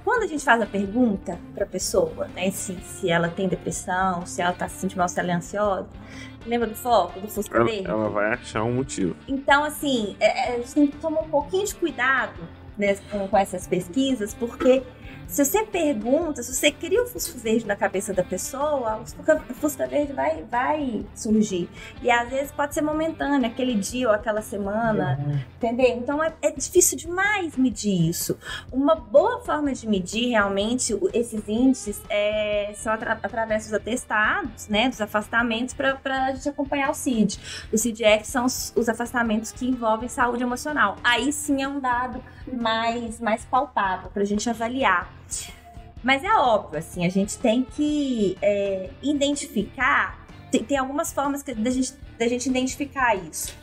quando 0.07 0.23
a 0.23 0.27
gente 0.27 0.41
faz 0.41 0.61
a 0.61 0.65
pergunta 0.65 1.37
para 1.53 1.65
a 1.65 1.67
pessoa, 1.67 2.29
né, 2.33 2.49
se, 2.49 2.73
se 2.81 3.09
ela 3.09 3.27
tem 3.27 3.45
depressão, 3.45 4.25
se 4.25 4.41
ela 4.41 4.53
tá 4.53 4.65
se 4.69 4.77
sentindo 4.77 4.99
mal, 4.99 5.09
se 5.09 5.19
ela 5.19 5.33
é 5.33 5.35
ansiosa, 5.35 5.89
lembra 6.45 6.65
do 6.65 6.75
foco, 6.75 7.19
do 7.19 7.27
Fusca 7.27 7.57
Ela, 7.57 7.69
ela 7.71 8.09
vai 8.09 8.31
achar 8.31 8.63
um 8.63 8.71
motivo. 8.71 9.17
Então, 9.27 9.65
assim, 9.65 10.15
é, 10.21 10.51
é, 10.51 10.55
a 10.55 10.57
gente 10.59 10.73
tem 10.73 10.87
que 10.87 10.95
tomar 10.95 11.19
um 11.19 11.27
pouquinho 11.27 11.65
de 11.65 11.75
cuidado 11.75 12.39
né, 12.77 12.95
com, 13.11 13.27
com 13.27 13.37
essas 13.37 13.67
pesquisas, 13.67 14.33
porque 14.33 14.81
se 15.27 15.43
você 15.43 15.63
pergunta, 15.65 16.41
se 16.41 16.53
você 16.55 16.71
cria 16.71 17.03
o 17.03 17.07
Fusca 17.07 17.37
Verde 17.37 17.65
na 17.67 17.75
cabeça 17.75 18.13
da 18.13 18.23
pessoa, 18.23 18.97
o 18.97 19.05
Fusca, 19.05 19.41
o 19.49 19.53
Fusca 19.53 19.85
Verde 19.87 20.13
vai, 20.13 20.43
vai 20.43 21.05
surgir. 21.13 21.69
E 22.01 22.09
às 22.09 22.29
vezes 22.29 22.51
pode 22.51 22.73
ser 22.73 22.81
momentâneo, 22.81 23.45
aquele 23.45 23.75
dia 23.75 24.07
ou 24.07 24.13
aquela 24.15 24.41
semana, 24.41 25.17
Entendeu? 25.57 25.97
Então 25.97 26.23
é, 26.23 26.33
é 26.41 26.51
difícil 26.51 26.97
demais 26.97 27.57
medir 27.57 28.09
isso. 28.09 28.37
Uma 28.71 28.95
boa 28.95 29.41
forma 29.41 29.73
de 29.73 29.87
medir 29.87 30.29
realmente 30.29 30.97
esses 31.13 31.43
índices 31.47 32.01
é, 32.09 32.71
são 32.75 32.93
atra- 32.93 33.19
através 33.21 33.65
dos 33.65 33.73
atestados, 33.73 34.67
né? 34.67 34.87
Dos 34.89 35.01
afastamentos 35.01 35.73
para 35.73 35.97
a 36.05 36.31
gente 36.33 36.47
acompanhar 36.47 36.89
o 36.91 36.93
CID. 36.93 37.39
O 37.73 37.77
CID-F 37.77 38.25
são 38.27 38.45
os, 38.45 38.71
os 38.75 38.87
afastamentos 38.87 39.51
que 39.51 39.67
envolvem 39.67 40.07
saúde 40.07 40.43
emocional. 40.43 40.95
Aí 41.03 41.31
sim 41.33 41.61
é 41.61 41.67
um 41.67 41.79
dado 41.79 42.23
mais, 42.51 43.19
mais 43.19 43.43
palpável 43.45 44.09
para 44.11 44.21
a 44.21 44.25
gente 44.25 44.49
avaliar. 44.49 45.16
Mas 46.03 46.23
é 46.23 46.31
óbvio, 46.33 46.79
assim, 46.79 47.05
a 47.05 47.09
gente 47.09 47.37
tem 47.37 47.63
que 47.63 48.37
é, 48.41 48.89
identificar. 49.01 50.25
Tem, 50.51 50.63
tem 50.63 50.77
algumas 50.77 51.11
formas 51.11 51.43
que, 51.43 51.53
da, 51.53 51.69
gente, 51.69 51.93
da 52.17 52.27
gente 52.27 52.47
identificar 52.47 53.15
isso. 53.15 53.55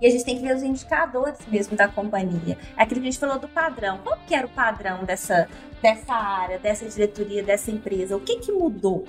E 0.00 0.06
a 0.06 0.10
gente 0.10 0.24
tem 0.24 0.36
que 0.36 0.42
ver 0.42 0.56
os 0.56 0.62
indicadores 0.64 1.38
mesmo 1.46 1.76
da 1.76 1.86
companhia. 1.86 2.58
Aquilo 2.76 3.00
que 3.00 3.06
a 3.06 3.10
gente 3.10 3.20
falou 3.20 3.38
do 3.38 3.48
padrão. 3.48 3.98
Qual 3.98 4.18
que 4.26 4.34
era 4.34 4.46
o 4.46 4.50
padrão 4.50 5.04
dessa, 5.04 5.48
dessa 5.80 6.12
área, 6.12 6.58
dessa 6.58 6.86
diretoria, 6.88 7.42
dessa 7.42 7.70
empresa? 7.70 8.16
O 8.16 8.20
que, 8.20 8.38
que 8.38 8.50
mudou? 8.50 9.04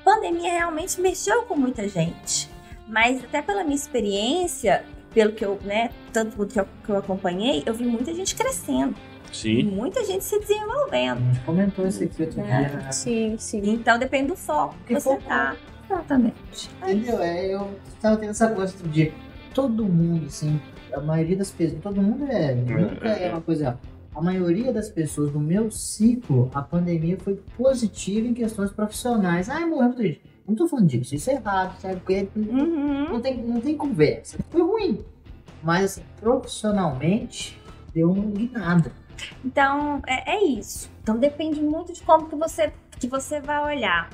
A 0.00 0.04
pandemia 0.04 0.52
realmente 0.52 1.00
mexeu 1.00 1.42
com 1.42 1.56
muita 1.56 1.88
gente. 1.88 2.48
Mas 2.86 3.24
até 3.24 3.42
pela 3.42 3.64
minha 3.64 3.74
experiência, 3.74 4.84
pelo 5.12 5.32
que 5.32 5.44
eu, 5.44 5.58
né, 5.62 5.90
tanto 6.12 6.46
que 6.46 6.60
eu, 6.60 6.66
que 6.84 6.90
eu 6.90 6.96
acompanhei, 6.96 7.64
eu 7.66 7.74
vi 7.74 7.84
muita 7.84 8.14
gente 8.14 8.34
crescendo. 8.36 8.94
Sim. 9.32 9.62
Muita 9.64 10.04
gente 10.04 10.24
se 10.24 10.34
A 10.36 10.38
desenvolvendo. 10.38 11.20
gente 11.32 11.40
comentou 11.44 11.86
isso 11.86 12.02
aqui 12.04 12.22
outro 12.22 12.40
É. 12.40 12.44
dia, 12.44 12.76
né? 12.78 12.92
Sim, 12.92 13.36
sim. 13.38 13.60
Então 13.64 13.98
depende 13.98 14.28
do 14.28 14.36
foco 14.36 14.74
que 14.86 14.94
você 14.94 15.08
foco, 15.10 15.22
tá. 15.22 15.56
Exatamente. 15.88 16.70
Entendeu? 16.82 17.20
É, 17.20 17.54
eu 17.54 17.70
tava 18.00 18.16
tendo 18.16 18.30
essa 18.30 18.48
coisa 18.48 18.72
outro 18.72 18.88
dia. 18.88 19.12
Todo 19.54 19.84
mundo, 19.84 20.26
assim, 20.26 20.60
a 20.92 21.00
maioria 21.00 21.36
das 21.36 21.50
pessoas, 21.50 21.82
todo 21.82 22.00
mundo 22.00 22.24
é, 22.30 22.54
nunca 22.54 23.08
é 23.08 23.30
uma 23.30 23.40
coisa. 23.40 23.78
A 24.14 24.20
maioria 24.20 24.72
das 24.72 24.88
pessoas 24.88 25.30
do 25.30 25.38
meu 25.40 25.70
ciclo, 25.70 26.50
a 26.54 26.62
pandemia 26.62 27.16
foi 27.18 27.36
positiva 27.56 28.26
em 28.26 28.34
questões 28.34 28.70
profissionais. 28.72 29.48
Ai, 29.48 29.64
morreu 29.64 29.86
muita 29.88 30.02
gente. 30.02 30.20
Não 30.46 30.54
tô 30.56 30.66
falando 30.66 30.88
disso, 30.88 31.14
isso 31.14 31.30
é 31.30 31.34
errado, 31.34 31.80
sabe? 31.80 31.96
Porque 32.00 32.28
Uhum. 32.34 33.08
não 33.08 33.20
tem, 33.20 33.36
não 33.40 33.60
tem 33.60 33.76
conversa. 33.76 34.38
Foi 34.50 34.62
ruim. 34.62 34.98
Mas, 35.62 35.84
assim, 35.84 36.02
profissionalmente, 36.20 37.58
deu 37.94 38.10
uma 38.10 38.24
guinada. 38.26 38.92
Então, 39.44 40.02
é, 40.06 40.36
é 40.36 40.44
isso. 40.44 40.90
Então 41.02 41.16
depende 41.16 41.60
muito 41.60 41.92
de 41.92 42.02
como 42.02 42.28
que 42.28 42.36
você, 42.36 42.72
que 42.98 43.08
você 43.08 43.40
vai 43.40 43.76
olhar. 43.76 44.10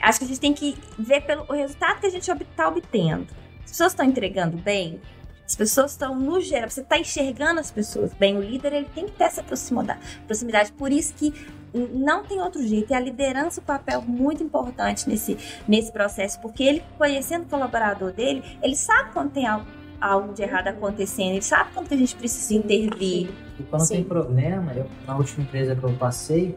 Acho 0.00 0.20
que 0.20 0.24
a 0.24 0.28
gente 0.28 0.40
tem 0.40 0.54
que 0.54 0.76
ver 0.98 1.22
pelo 1.22 1.44
o 1.48 1.52
resultado 1.52 2.00
que 2.00 2.06
a 2.06 2.10
gente 2.10 2.30
está 2.30 2.68
obtendo. 2.68 3.26
As 3.64 3.70
pessoas 3.70 3.92
estão 3.92 4.06
entregando 4.06 4.56
bem, 4.56 5.00
as 5.48 5.56
pessoas 5.56 5.92
estão, 5.92 6.14
no 6.14 6.42
geral, 6.42 6.68
você 6.68 6.82
está 6.82 6.98
enxergando 6.98 7.58
as 7.58 7.70
pessoas 7.70 8.12
bem. 8.12 8.36
O 8.36 8.42
líder 8.42 8.72
ele 8.74 8.88
tem 8.94 9.06
que 9.06 9.12
ter 9.12 9.24
essa 9.24 9.42
proximidade. 9.42 10.72
Por 10.72 10.92
isso 10.92 11.14
que 11.14 11.32
não 11.72 12.22
tem 12.22 12.38
outro 12.40 12.62
jeito. 12.62 12.92
E 12.92 12.94
a 12.94 13.00
liderança, 13.00 13.60
um 13.60 13.64
papel 13.64 14.02
muito 14.02 14.42
importante 14.42 15.08
nesse, 15.08 15.38
nesse 15.66 15.90
processo, 15.90 16.38
porque 16.40 16.62
ele, 16.62 16.84
conhecendo 16.98 17.44
o 17.44 17.48
colaborador 17.48 18.12
dele, 18.12 18.42
ele 18.62 18.76
sabe 18.76 19.10
quando 19.12 19.32
tem 19.32 19.46
algo, 19.46 19.66
algo 20.00 20.32
de 20.32 20.42
errado 20.42 20.68
acontecendo, 20.68 21.32
ele 21.32 21.42
sabe 21.42 21.70
quando 21.74 21.88
que 21.88 21.94
a 21.94 21.98
gente 21.98 22.14
precisa 22.14 22.54
intervir. 22.54 23.30
E 23.58 23.62
quando 23.64 23.82
Sim. 23.82 23.94
tem 23.96 24.04
problema, 24.04 24.72
eu, 24.72 24.86
na 25.06 25.16
última 25.16 25.44
empresa 25.44 25.74
que 25.74 25.82
eu 25.82 25.92
passei, 25.94 26.56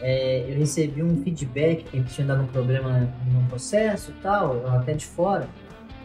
é, 0.00 0.50
eu 0.50 0.58
recebi 0.58 1.02
um 1.02 1.22
feedback 1.22 1.84
que 1.84 2.02
tinha 2.04 2.26
dado 2.26 2.42
um 2.42 2.46
problema 2.46 3.00
no 3.32 3.46
processo 3.48 4.10
e 4.10 4.22
tal, 4.22 4.66
até 4.68 4.94
de 4.94 5.06
fora. 5.06 5.48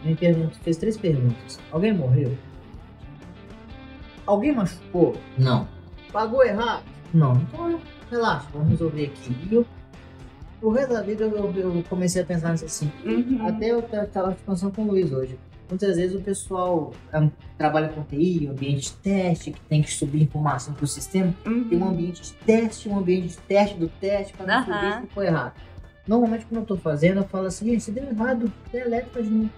Me 0.04 0.14
perguntou, 0.14 0.52
fez 0.62 0.76
três 0.76 0.96
perguntas. 0.96 1.58
Alguém 1.72 1.92
morreu? 1.92 2.36
Alguém 4.26 4.54
machucou? 4.54 5.16
Não. 5.38 5.66
Pagou 6.12 6.44
errado? 6.44 6.84
Não. 7.14 7.36
Então, 7.36 7.80
relaxa, 8.10 8.46
vamos 8.52 8.70
resolver 8.70 9.06
aqui. 9.06 9.34
E 9.50 9.54
eu, 9.54 9.66
o 10.60 10.70
resto 10.70 10.92
da 10.92 11.02
vida 11.02 11.24
eu, 11.24 11.52
eu 11.56 11.84
comecei 11.88 12.22
a 12.22 12.24
pensar 12.24 12.52
nisso 12.52 12.66
assim. 12.66 12.92
Até 13.46 13.70
eu 13.70 13.80
estava 13.80 14.32
discussão 14.32 14.70
com 14.70 14.82
o 14.82 14.88
Luiz 14.88 15.12
hoje. 15.12 15.38
Muitas 15.68 15.96
vezes 15.96 16.14
o 16.16 16.20
pessoal 16.22 16.92
é, 17.12 17.28
trabalha 17.58 17.88
com 17.88 18.02
TI, 18.04 18.46
ambiente 18.46 18.90
de 18.90 18.92
teste, 18.98 19.50
que 19.50 19.60
tem 19.62 19.82
que 19.82 19.92
subir 19.92 20.22
informação 20.22 20.72
para 20.74 20.84
o 20.84 20.86
sistema. 20.86 21.34
Tem 21.44 21.78
um 21.82 21.88
ambiente 21.88 22.22
de 22.22 22.32
teste, 22.34 22.88
um 22.88 22.98
ambiente 22.98 23.28
de 23.28 23.36
teste 23.38 23.76
do 23.76 23.88
teste 23.88 24.32
para 24.34 24.46
não 24.46 24.64
subir 24.64 25.00
se 25.02 25.14
for 25.14 25.24
errado. 25.24 25.52
Normalmente, 26.06 26.44
quando 26.46 26.56
eu 26.58 26.62
estou 26.62 26.76
fazendo, 26.76 27.18
eu 27.18 27.24
falo 27.24 27.46
assim: 27.46 27.66
"Gente, 27.66 27.82
se 27.82 27.90
deu 27.90 28.04
errado, 28.04 28.52
deleta 28.70 29.20
de 29.22 29.28
novo. 29.28 29.50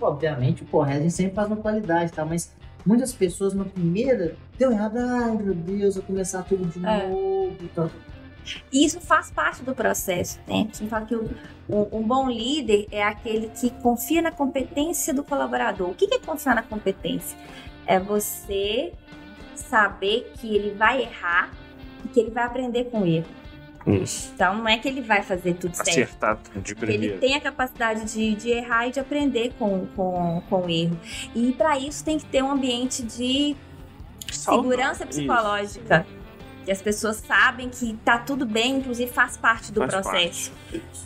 Obviamente, 0.00 0.64
o 0.70 0.82
a 0.82 0.92
gente 0.92 1.10
sempre 1.12 1.34
faz 1.34 1.48
na 1.48 1.56
qualidade, 1.56 2.12
tá? 2.12 2.24
Mas 2.24 2.54
muitas 2.84 3.12
pessoas 3.12 3.54
na 3.54 3.64
primeira 3.64 4.36
deu 4.58 4.70
errado, 4.70 4.96
ai 4.98 5.36
meu 5.36 5.54
Deus, 5.54 5.96
eu 5.96 6.02
vou 6.02 6.08
começar 6.08 6.42
tudo 6.42 6.66
de 6.66 6.84
É. 6.86 7.08
novo. 7.08 7.52
Então, 7.62 7.90
E 8.72 8.84
isso 8.84 9.00
faz 9.00 9.30
parte 9.30 9.62
do 9.62 9.74
processo, 9.74 10.38
né? 10.46 10.54
A 10.54 10.56
gente 10.58 10.86
fala 10.88 11.06
que 11.06 11.14
o- 11.14 11.28
um, 11.68 11.98
um 11.98 12.02
bom 12.02 12.28
líder 12.30 12.86
é 12.90 13.02
aquele 13.02 13.48
que 13.48 13.70
confia 13.82 14.22
na 14.22 14.30
competência 14.30 15.12
do 15.14 15.22
colaborador. 15.22 15.90
O 15.90 15.94
que 15.94 16.12
é 16.12 16.18
confiar 16.18 16.54
na 16.54 16.62
competência? 16.62 17.36
É 17.86 17.98
você 17.98 18.92
saber 19.54 20.32
que 20.38 20.54
ele 20.54 20.74
vai 20.74 21.02
errar 21.02 21.50
e 22.04 22.08
que 22.08 22.20
ele 22.20 22.30
vai 22.30 22.44
aprender 22.44 22.84
com 22.84 23.02
o 23.02 23.06
erro. 23.06 23.26
Isso. 23.86 24.32
Então 24.34 24.56
não 24.58 24.68
é 24.68 24.76
que 24.76 24.86
ele 24.88 25.00
vai 25.00 25.22
fazer 25.22 25.54
tudo 25.54 25.74
certo. 25.74 25.88
Acertar 25.88 26.38
de 26.56 26.72
Ele 26.72 26.74
primeiro. 26.74 27.18
tem 27.20 27.34
a 27.36 27.40
capacidade 27.40 28.04
de, 28.12 28.34
de 28.34 28.50
errar 28.50 28.86
e 28.86 28.90
de 28.90 29.00
aprender 29.00 29.52
com, 29.58 29.86
com, 29.96 30.42
com 30.48 30.60
o 30.66 30.68
erro. 30.68 30.98
E 31.34 31.52
para 31.52 31.78
isso 31.78 32.04
tem 32.04 32.18
que 32.18 32.26
ter 32.26 32.42
um 32.42 32.50
ambiente 32.50 33.02
de 33.02 33.56
segurança 34.30 35.06
psicológica. 35.06 36.06
Que 36.68 36.72
as 36.72 36.82
pessoas 36.82 37.16
sabem 37.26 37.70
que 37.70 37.94
tá 38.04 38.18
tudo 38.18 38.44
bem, 38.44 38.76
inclusive 38.76 39.10
faz 39.10 39.38
parte 39.38 39.72
do 39.72 39.80
Faz 39.80 39.90
processo. 39.94 40.52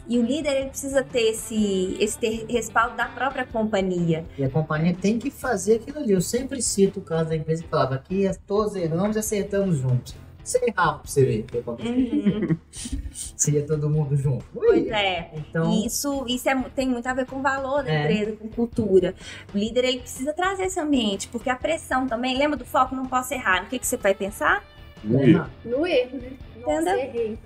E 0.08 0.18
o 0.18 0.22
líder 0.26 0.56
ele 0.56 0.70
precisa 0.70 1.04
ter 1.04 1.30
esse, 1.30 1.96
esse 2.00 2.18
ter 2.18 2.46
respaldo 2.48 2.96
da 2.96 3.04
própria 3.04 3.46
companhia. 3.46 4.24
E 4.36 4.42
a 4.42 4.50
companhia 4.50 4.92
tem 4.92 5.20
que 5.20 5.30
fazer 5.30 5.76
aquilo 5.76 6.00
ali. 6.00 6.14
Eu 6.14 6.20
sempre 6.20 6.60
cito 6.60 6.98
o 6.98 7.02
caso 7.04 7.28
da 7.28 7.36
empresa 7.36 7.62
que 7.62 7.68
falava 7.68 7.94
aqui, 7.94 8.28
todos 8.44 8.74
erramos 8.74 9.14
e 9.14 9.20
acertamos 9.20 9.76
juntos. 9.76 10.16
Você 10.42 10.58
errava 10.66 10.98
pra 10.98 11.08
você 11.08 11.24
ver 11.24 11.42
que. 11.44 11.58
Uhum. 11.58 12.56
Seria 13.12 13.64
todo 13.64 13.88
mundo 13.88 14.16
junto. 14.16 14.44
pois 14.52 14.88
é. 14.88 15.30
Então, 15.36 15.70
E 15.70 15.86
Isso, 15.86 16.24
isso 16.26 16.48
é 16.48 16.60
tem 16.74 16.88
muito 16.88 17.06
a 17.06 17.14
ver 17.14 17.26
com 17.26 17.36
o 17.36 17.42
valor 17.42 17.84
da 17.84 17.92
É. 17.92 18.02
empresa, 18.02 18.32
com 18.36 18.48
cultura. 18.48 19.14
O 19.54 19.56
líder 19.58 19.84
ele 19.84 20.00
precisa 20.00 20.32
trazer 20.32 20.64
esse 20.64 20.80
ambiente, 20.80 21.28
porque 21.28 21.48
a 21.48 21.54
pressão 21.54 22.08
também, 22.08 22.36
lembra 22.36 22.56
do 22.56 22.64
foco, 22.64 22.96
não 22.96 23.06
posso 23.06 23.32
errar. 23.32 23.62
No 23.62 23.68
que, 23.68 23.78
que 23.78 23.86
você 23.86 23.96
vai 23.96 24.12
pensar? 24.16 24.64
No 25.64 25.86
erro, 25.86 26.18
né? 26.18 26.32
Nossa, 26.60 26.80
Entendeu? 26.80 26.98
errei. 26.98 27.38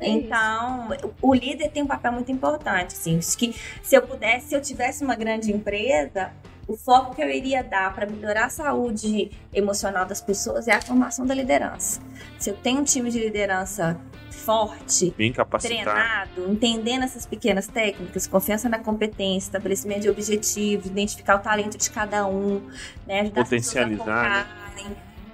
É. 0.00 0.08
Então, 0.08 0.88
o 1.20 1.32
líder 1.32 1.70
tem 1.70 1.82
um 1.82 1.86
papel 1.86 2.12
muito 2.12 2.30
importante, 2.32 2.88
assim, 2.88 3.20
que 3.38 3.54
se 3.82 3.94
eu 3.94 4.02
pudesse, 4.02 4.48
se 4.48 4.54
eu 4.54 4.60
tivesse 4.60 5.04
uma 5.04 5.14
grande 5.14 5.52
empresa, 5.52 6.32
o 6.66 6.76
foco 6.76 7.14
que 7.14 7.22
eu 7.22 7.30
iria 7.30 7.62
dar 7.62 7.94
para 7.94 8.06
melhorar 8.06 8.46
a 8.46 8.48
saúde 8.48 9.30
emocional 9.54 10.04
das 10.04 10.20
pessoas 10.20 10.66
é 10.66 10.72
a 10.72 10.82
formação 10.82 11.24
da 11.24 11.34
liderança. 11.34 12.00
Se 12.38 12.50
eu 12.50 12.56
tenho 12.56 12.80
um 12.80 12.84
time 12.84 13.10
de 13.10 13.18
liderança 13.20 14.00
forte, 14.30 15.14
Bem 15.16 15.32
capacitado. 15.32 15.84
treinado, 15.84 16.52
entendendo 16.52 17.04
essas 17.04 17.24
pequenas 17.24 17.68
técnicas, 17.68 18.26
confiança 18.26 18.68
na 18.68 18.80
competência, 18.80 19.48
estabelecimento 19.48 20.00
de 20.00 20.10
objetivos, 20.10 20.86
identificar 20.86 21.36
o 21.36 21.38
talento 21.38 21.78
de 21.78 21.90
cada 21.90 22.26
um, 22.26 22.60
né, 23.06 23.20
ajudar 23.20 23.42
as 23.42 23.48
pessoas 23.48 23.76
a 23.76 23.80
Potencializar, 23.82 24.46
né? 24.46 24.61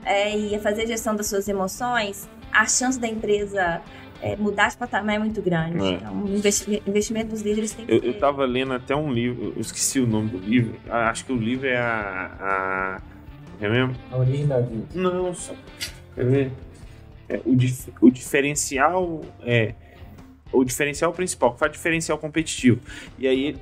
É, 0.08 0.36
e 0.36 0.54
a 0.54 0.58
fazer 0.60 0.86
gestão 0.86 1.14
das 1.14 1.26
suas 1.26 1.46
emoções, 1.48 2.28
a 2.52 2.66
chance 2.66 2.98
da 2.98 3.06
empresa 3.06 3.80
é, 4.22 4.34
mudar 4.36 4.68
de 4.68 4.76
patamar 4.76 5.16
é 5.16 5.18
muito 5.18 5.40
grande. 5.42 5.78
É. 5.84 5.90
Então, 5.92 6.24
o 6.24 6.28
investi- 6.28 6.82
investimento 6.86 7.28
dos 7.30 7.42
líderes 7.42 7.72
tem 7.72 7.86
que 7.86 7.92
Eu, 7.92 8.00
ser... 8.00 8.06
eu 8.06 8.18
tava 8.18 8.44
lendo 8.44 8.72
até 8.72 8.96
um 8.96 9.12
livro, 9.12 9.52
eu 9.54 9.60
esqueci 9.60 10.00
o 10.00 10.06
nome 10.06 10.30
do 10.30 10.38
livro. 10.38 10.74
Ah, 10.88 11.10
Acho 11.10 11.24
que 11.24 11.32
o 11.32 11.36
livro 11.36 11.66
é 11.68 11.76
a. 11.76 12.30
a 12.40 13.00
é 13.60 13.68
mesmo? 13.68 13.94
A 14.10 14.16
origem 14.16 14.46
da 14.46 14.60
vida. 14.60 14.86
Não, 14.94 15.34
só. 15.34 15.52
Quer 16.14 16.24
ver? 16.24 16.52
É, 17.28 17.40
o, 17.44 17.54
dif- 17.54 17.92
o 18.00 18.10
diferencial. 18.10 19.20
É. 19.44 19.74
O 20.52 20.64
diferencial 20.64 21.12
principal, 21.12 21.52
que 21.52 21.58
faz 21.60 21.72
diferencial 21.72 22.16
competitivo. 22.18 22.80
E 23.18 23.26
aí. 23.28 23.56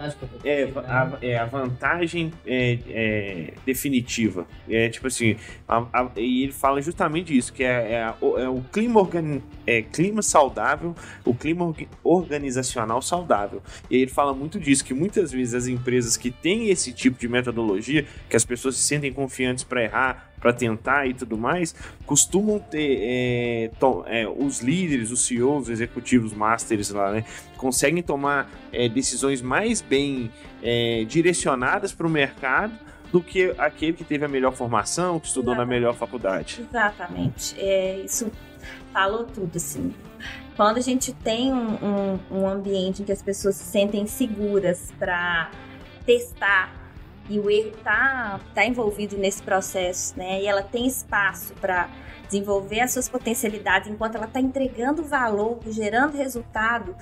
É, 0.45 0.69
a, 0.87 1.19
é 1.21 1.37
a 1.39 1.45
vantagem 1.45 2.33
é, 2.47 2.79
é 2.89 3.53
definitiva. 3.67 4.47
É 4.69 4.89
tipo 4.89 5.07
assim, 5.07 5.37
a- 5.69 5.87
a- 5.93 6.11
e 6.17 6.45
ele 6.45 6.53
fala 6.53 6.81
justamente 6.81 7.37
isso, 7.37 7.53
que 7.53 7.65
é, 7.65 7.93
é 7.95 8.15
o- 8.21 8.39
é 8.39 8.63
clima, 8.73 9.01
organi- 9.01 9.43
é, 9.67 9.83
clima 9.83 10.23
saudável, 10.23 10.95
o 11.25 11.35
clima 11.35 11.65
orga- 11.65 11.87
organizacional 12.05 13.01
saudável. 13.03 13.63
E 13.91 13.97
aí 13.97 14.03
ele 14.03 14.11
fala 14.11 14.33
muito 14.33 14.59
disso, 14.61 14.85
que 14.85 14.95
muitas 14.95 15.33
vezes 15.33 15.55
as 15.55 15.67
empresas 15.67 16.17
que 16.17 16.31
têm 16.31 16.69
esse 16.71 16.93
tipo 16.93 17.19
de 17.19 17.29
metodologia, 17.29 18.07
que 18.29 18.37
as 18.37 18.45
pessoas 18.45 18.77
se 18.77 18.83
sentem 18.83 19.13
confiantes 19.13 19.65
para 19.65 19.83
errar, 19.83 20.26
para 20.41 20.53
tentar 20.53 21.07
e 21.07 21.15
tudo 21.15 21.37
mais, 21.37 21.75
costumam 22.05 22.59
ter 22.59 22.99
é, 23.03 23.71
to- 23.81 24.05
é, 24.07 24.29
os 24.29 24.61
líderes, 24.61 25.11
os 25.11 25.27
CEOs, 25.27 25.65
os 25.65 25.69
executivos 25.71 26.33
masters 26.33 26.91
lá, 26.91 27.11
né? 27.11 27.25
Conseguem 27.57 28.03
tomar 28.03 28.51
é, 28.73 28.89
decisões 28.89 29.41
mais 29.43 29.81
bem 29.81 30.31
é, 30.63 31.05
direcionadas 31.09 31.93
para 31.93 32.07
o 32.07 32.11
mercado 32.11 32.73
do 33.13 33.21
que 33.23 33.55
aquele 33.57 33.93
que 33.95 34.05
teve 34.05 34.25
a 34.25 34.29
melhor 34.29 34.53
formação, 34.55 35.19
que 35.19 35.27
estudou 35.29 35.55
na 35.55 35.63
Exatamente. 35.63 35.81
melhor 35.81 35.95
faculdade. 35.95 36.67
Exatamente. 36.69 37.55
É, 37.59 38.01
isso 38.05 38.31
falou 38.93 39.25
tudo, 39.25 39.57
assim. 39.57 39.95
Quando 40.57 40.79
a 40.79 40.81
gente 40.81 41.13
tem 41.13 41.53
um, 41.53 41.75
um- 41.85 42.19
um 42.43 42.49
ambiente 42.49 43.03
em 43.03 43.05
que 43.05 43.13
as 43.13 43.23
pessoas 43.23 43.55
se 43.57 43.65
sentem 43.65 44.07
seguras 44.07 44.93
para 44.99 45.51
testar 46.05 46.73
e 47.29 47.39
o 47.39 47.51
erro 47.51 47.73
tá, 47.83 48.41
tá 48.55 48.65
envolvido 48.65 49.17
nesse 49.17 49.43
processo, 49.43 50.17
né? 50.17 50.43
E 50.43 50.47
ela 50.47 50.63
tem 50.63 50.87
espaço 50.87 51.55
para 51.55 51.89
desenvolver 52.27 52.81
as 52.81 52.93
suas 52.93 53.09
potencialidades 53.09 53.89
enquanto 53.91 54.17
ela 54.17 54.27
está 54.27 54.41
entregando 54.41 55.03
valor, 55.03 55.61
gerando 55.69 56.17
resultado 56.17 56.95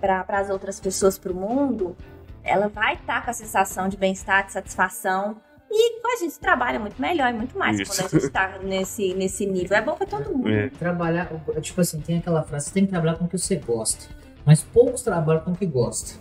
para 0.00 0.24
as 0.28 0.50
outras 0.50 0.80
pessoas, 0.80 1.18
para 1.18 1.32
o 1.32 1.34
mundo, 1.34 1.96
ela 2.42 2.68
vai 2.68 2.94
estar 2.94 3.24
com 3.24 3.30
a 3.30 3.34
sensação 3.34 3.88
de 3.88 3.96
bem-estar, 3.96 4.46
de 4.46 4.52
satisfação. 4.52 5.36
E 5.70 6.00
a 6.04 6.16
gente 6.16 6.38
trabalha 6.40 6.80
muito 6.80 7.00
melhor 7.00 7.30
e 7.30 7.32
muito 7.32 7.56
mais 7.56 7.78
Isso. 7.78 7.92
quando 7.92 8.06
a 8.06 8.08
gente 8.08 8.24
está 8.24 8.58
nesse, 8.58 9.14
nesse 9.14 9.46
nível. 9.46 9.76
É 9.76 9.82
bom 9.82 9.94
para 9.94 10.06
todo 10.06 10.30
mundo. 10.30 10.48
É. 10.48 10.68
Trabalhar, 10.70 11.30
tipo 11.60 11.80
assim, 11.80 12.00
tem 12.00 12.18
aquela 12.18 12.42
frase, 12.42 12.66
você 12.66 12.74
tem 12.74 12.84
que 12.84 12.90
trabalhar 12.90 13.16
com 13.16 13.26
o 13.26 13.28
que 13.28 13.38
você 13.38 13.56
gosta. 13.56 14.06
Mas 14.44 14.62
poucos 14.62 15.02
trabalham 15.02 15.42
com 15.42 15.52
o 15.52 15.56
que 15.56 15.66
gosta. 15.66 16.18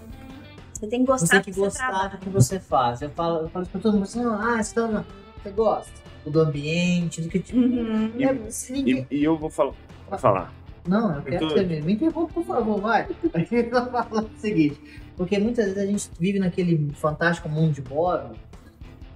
Você 0.80 0.88
tem 0.88 1.02
que 1.06 1.12
Você 1.12 1.22
gostar 1.26 1.30
tem 1.30 1.40
do 1.42 1.44
que 1.46 1.52
que 1.52 1.58
você 1.60 1.66
gostar 1.80 2.08
do 2.08 2.18
que 2.20 2.30
você 2.30 2.60
faz. 2.60 3.02
Eu 3.02 3.10
falo, 3.10 3.40
eu 3.42 3.50
falo 3.50 3.64
isso 3.64 3.72
pra 3.72 3.82
todo 3.82 3.94
mundo 3.94 4.04
assim, 4.04 4.24
ah, 4.24 4.64
você, 4.64 4.74
tá, 4.76 5.04
você 5.44 5.50
gosta 5.52 5.92
do 6.26 6.40
ambiente, 6.40 7.22
do 7.22 7.28
que 7.30 7.40
tipo. 7.40 7.60
Uhum. 7.60 8.12
Não 8.16 8.30
é- 8.30 8.38
ninguém- 8.70 9.08
E, 9.12 9.18
e 9.18 9.24
eu 9.24 9.38
vou 9.38 9.50
falar. 9.50 9.74
Vou 10.10 10.18
falar. 10.20 10.54
Não, 10.88 11.16
eu 11.18 11.22
quero 11.24 11.40
tô- 11.50 11.54
que 11.54 11.60
você 11.66 11.82
me 11.82 11.94
interrompa, 11.94 12.34
por 12.34 12.46
favor, 12.46 12.80
vai. 12.80 13.08
Eu 13.52 13.70
tô 13.70 13.86
falando 13.92 14.30
o 14.34 14.40
seguinte, 14.40 14.80
porque 15.18 15.38
muitas 15.38 15.66
vezes 15.66 15.80
a 15.84 15.86
gente 15.86 16.10
vive 16.18 16.40
naquele 16.40 16.90
fantástico 16.94 17.50
mundo 17.50 17.74
de 17.74 17.82
Bob 17.82 18.32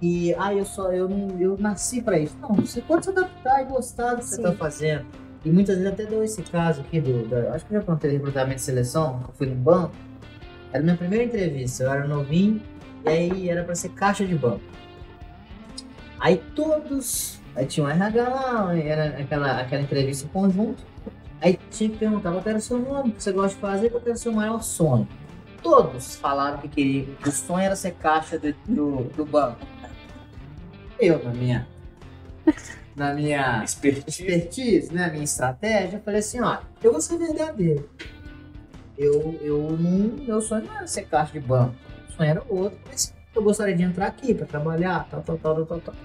e, 0.02 0.36
ah, 0.38 0.54
eu 0.54 0.66
só, 0.66 0.92
eu, 0.92 1.08
não, 1.08 1.40
eu 1.40 1.58
nasci 1.58 2.02
pra 2.02 2.20
isso. 2.20 2.36
Não, 2.42 2.54
você 2.56 2.82
pode 2.82 3.06
se 3.06 3.12
adaptar 3.12 3.62
e 3.62 3.66
gostar 3.66 4.16
do 4.16 4.18
que 4.20 4.26
você 4.26 4.36
Sim. 4.36 4.42
tá 4.44 4.52
fazendo. 4.52 5.06
E 5.46 5.50
muitas 5.50 5.78
vezes 5.78 5.92
até 5.94 6.06
deu 6.06 6.24
esse 6.24 6.42
caso 6.44 6.82
aqui 6.82 7.00
do, 7.00 7.26
da- 7.28 7.54
acho 7.54 7.66
que 7.66 7.74
eu 7.74 7.80
já 7.80 7.86
contei 7.86 8.12
recrutamento 8.12 8.58
de 8.58 8.62
seleção, 8.62 9.20
que 9.24 9.30
eu 9.30 9.34
fui 9.34 9.48
no 9.48 9.56
banco, 9.56 9.94
era 10.74 10.84
minha 10.84 10.98
primeira 10.98 11.24
entrevista, 11.24 11.84
eu 11.84 11.92
era 11.92 12.08
novinho, 12.08 12.62
e 13.06 13.10
aí 13.10 13.50
era 13.50 13.64
pra 13.64 13.76
ser 13.76 13.90
caixa 13.90 14.26
de 14.26 14.36
banco. 14.36 14.62
Aí 16.20 16.38
todos, 16.56 17.40
aí 17.56 17.66
tinha 17.66 17.86
um 17.86 17.90
RH 17.90 18.30
lá, 18.30 18.78
era 18.78 19.22
aquela, 19.22 19.62
aquela 19.62 19.82
entrevista 19.82 20.26
em 20.26 20.30
conjunto, 20.30 20.84
Aí 21.44 21.60
tinha 21.70 21.90
que 21.90 21.98
perguntar 21.98 22.32
qual 22.32 22.42
era 22.46 22.58
o 22.58 22.62
seu 22.62 22.80
nome, 22.80 23.10
o 23.10 23.14
que 23.14 23.22
você 23.22 23.34
gosta 23.34 23.56
de 23.56 23.62
fazer, 23.62 23.90
qual 23.90 24.02
era 24.02 24.14
o 24.14 24.18
seu 24.18 24.32
maior 24.32 24.64
sonho. 24.64 25.06
Todos 25.62 26.16
falaram 26.16 26.58
que 26.60 26.70
queriam, 26.70 27.16
que 27.16 27.28
o 27.28 27.32
sonho 27.34 27.66
era 27.66 27.76
ser 27.76 27.96
caixa 27.96 28.40
do, 28.40 28.54
do, 28.66 29.04
do 29.14 29.26
banco. 29.26 29.60
Eu, 30.98 31.22
na 31.22 31.32
minha, 31.32 31.68
na 32.96 33.14
minha 33.14 33.62
Expertise. 33.62 34.24
expertise, 34.24 34.94
né, 34.94 35.10
minha 35.12 35.26
estratégia, 35.26 35.98
eu 35.98 36.02
falei 36.02 36.22
assim, 36.22 36.40
ó, 36.40 36.60
eu 36.82 36.94
vou 36.94 37.02
ser 37.02 37.18
verdadeiro. 37.18 37.90
Eu, 38.98 39.40
eu 39.42 39.78
não, 39.80 40.26
meu 40.26 40.42
sonho 40.42 40.66
não 40.66 40.78
era 40.78 40.88
ser 40.88 41.04
caixa 41.04 41.34
de 41.34 41.40
banco, 41.40 41.76
o 42.10 42.12
sonho 42.14 42.30
era 42.30 42.44
outro, 42.48 42.78
mas 42.88 43.14
eu 43.36 43.44
gostaria 43.44 43.76
de 43.76 43.84
entrar 43.84 44.08
aqui 44.08 44.34
para 44.34 44.46
trabalhar, 44.46 45.08
tal, 45.10 45.22
tal, 45.22 45.38
tal, 45.38 45.66
tal, 45.66 45.80
tal. 45.80 45.96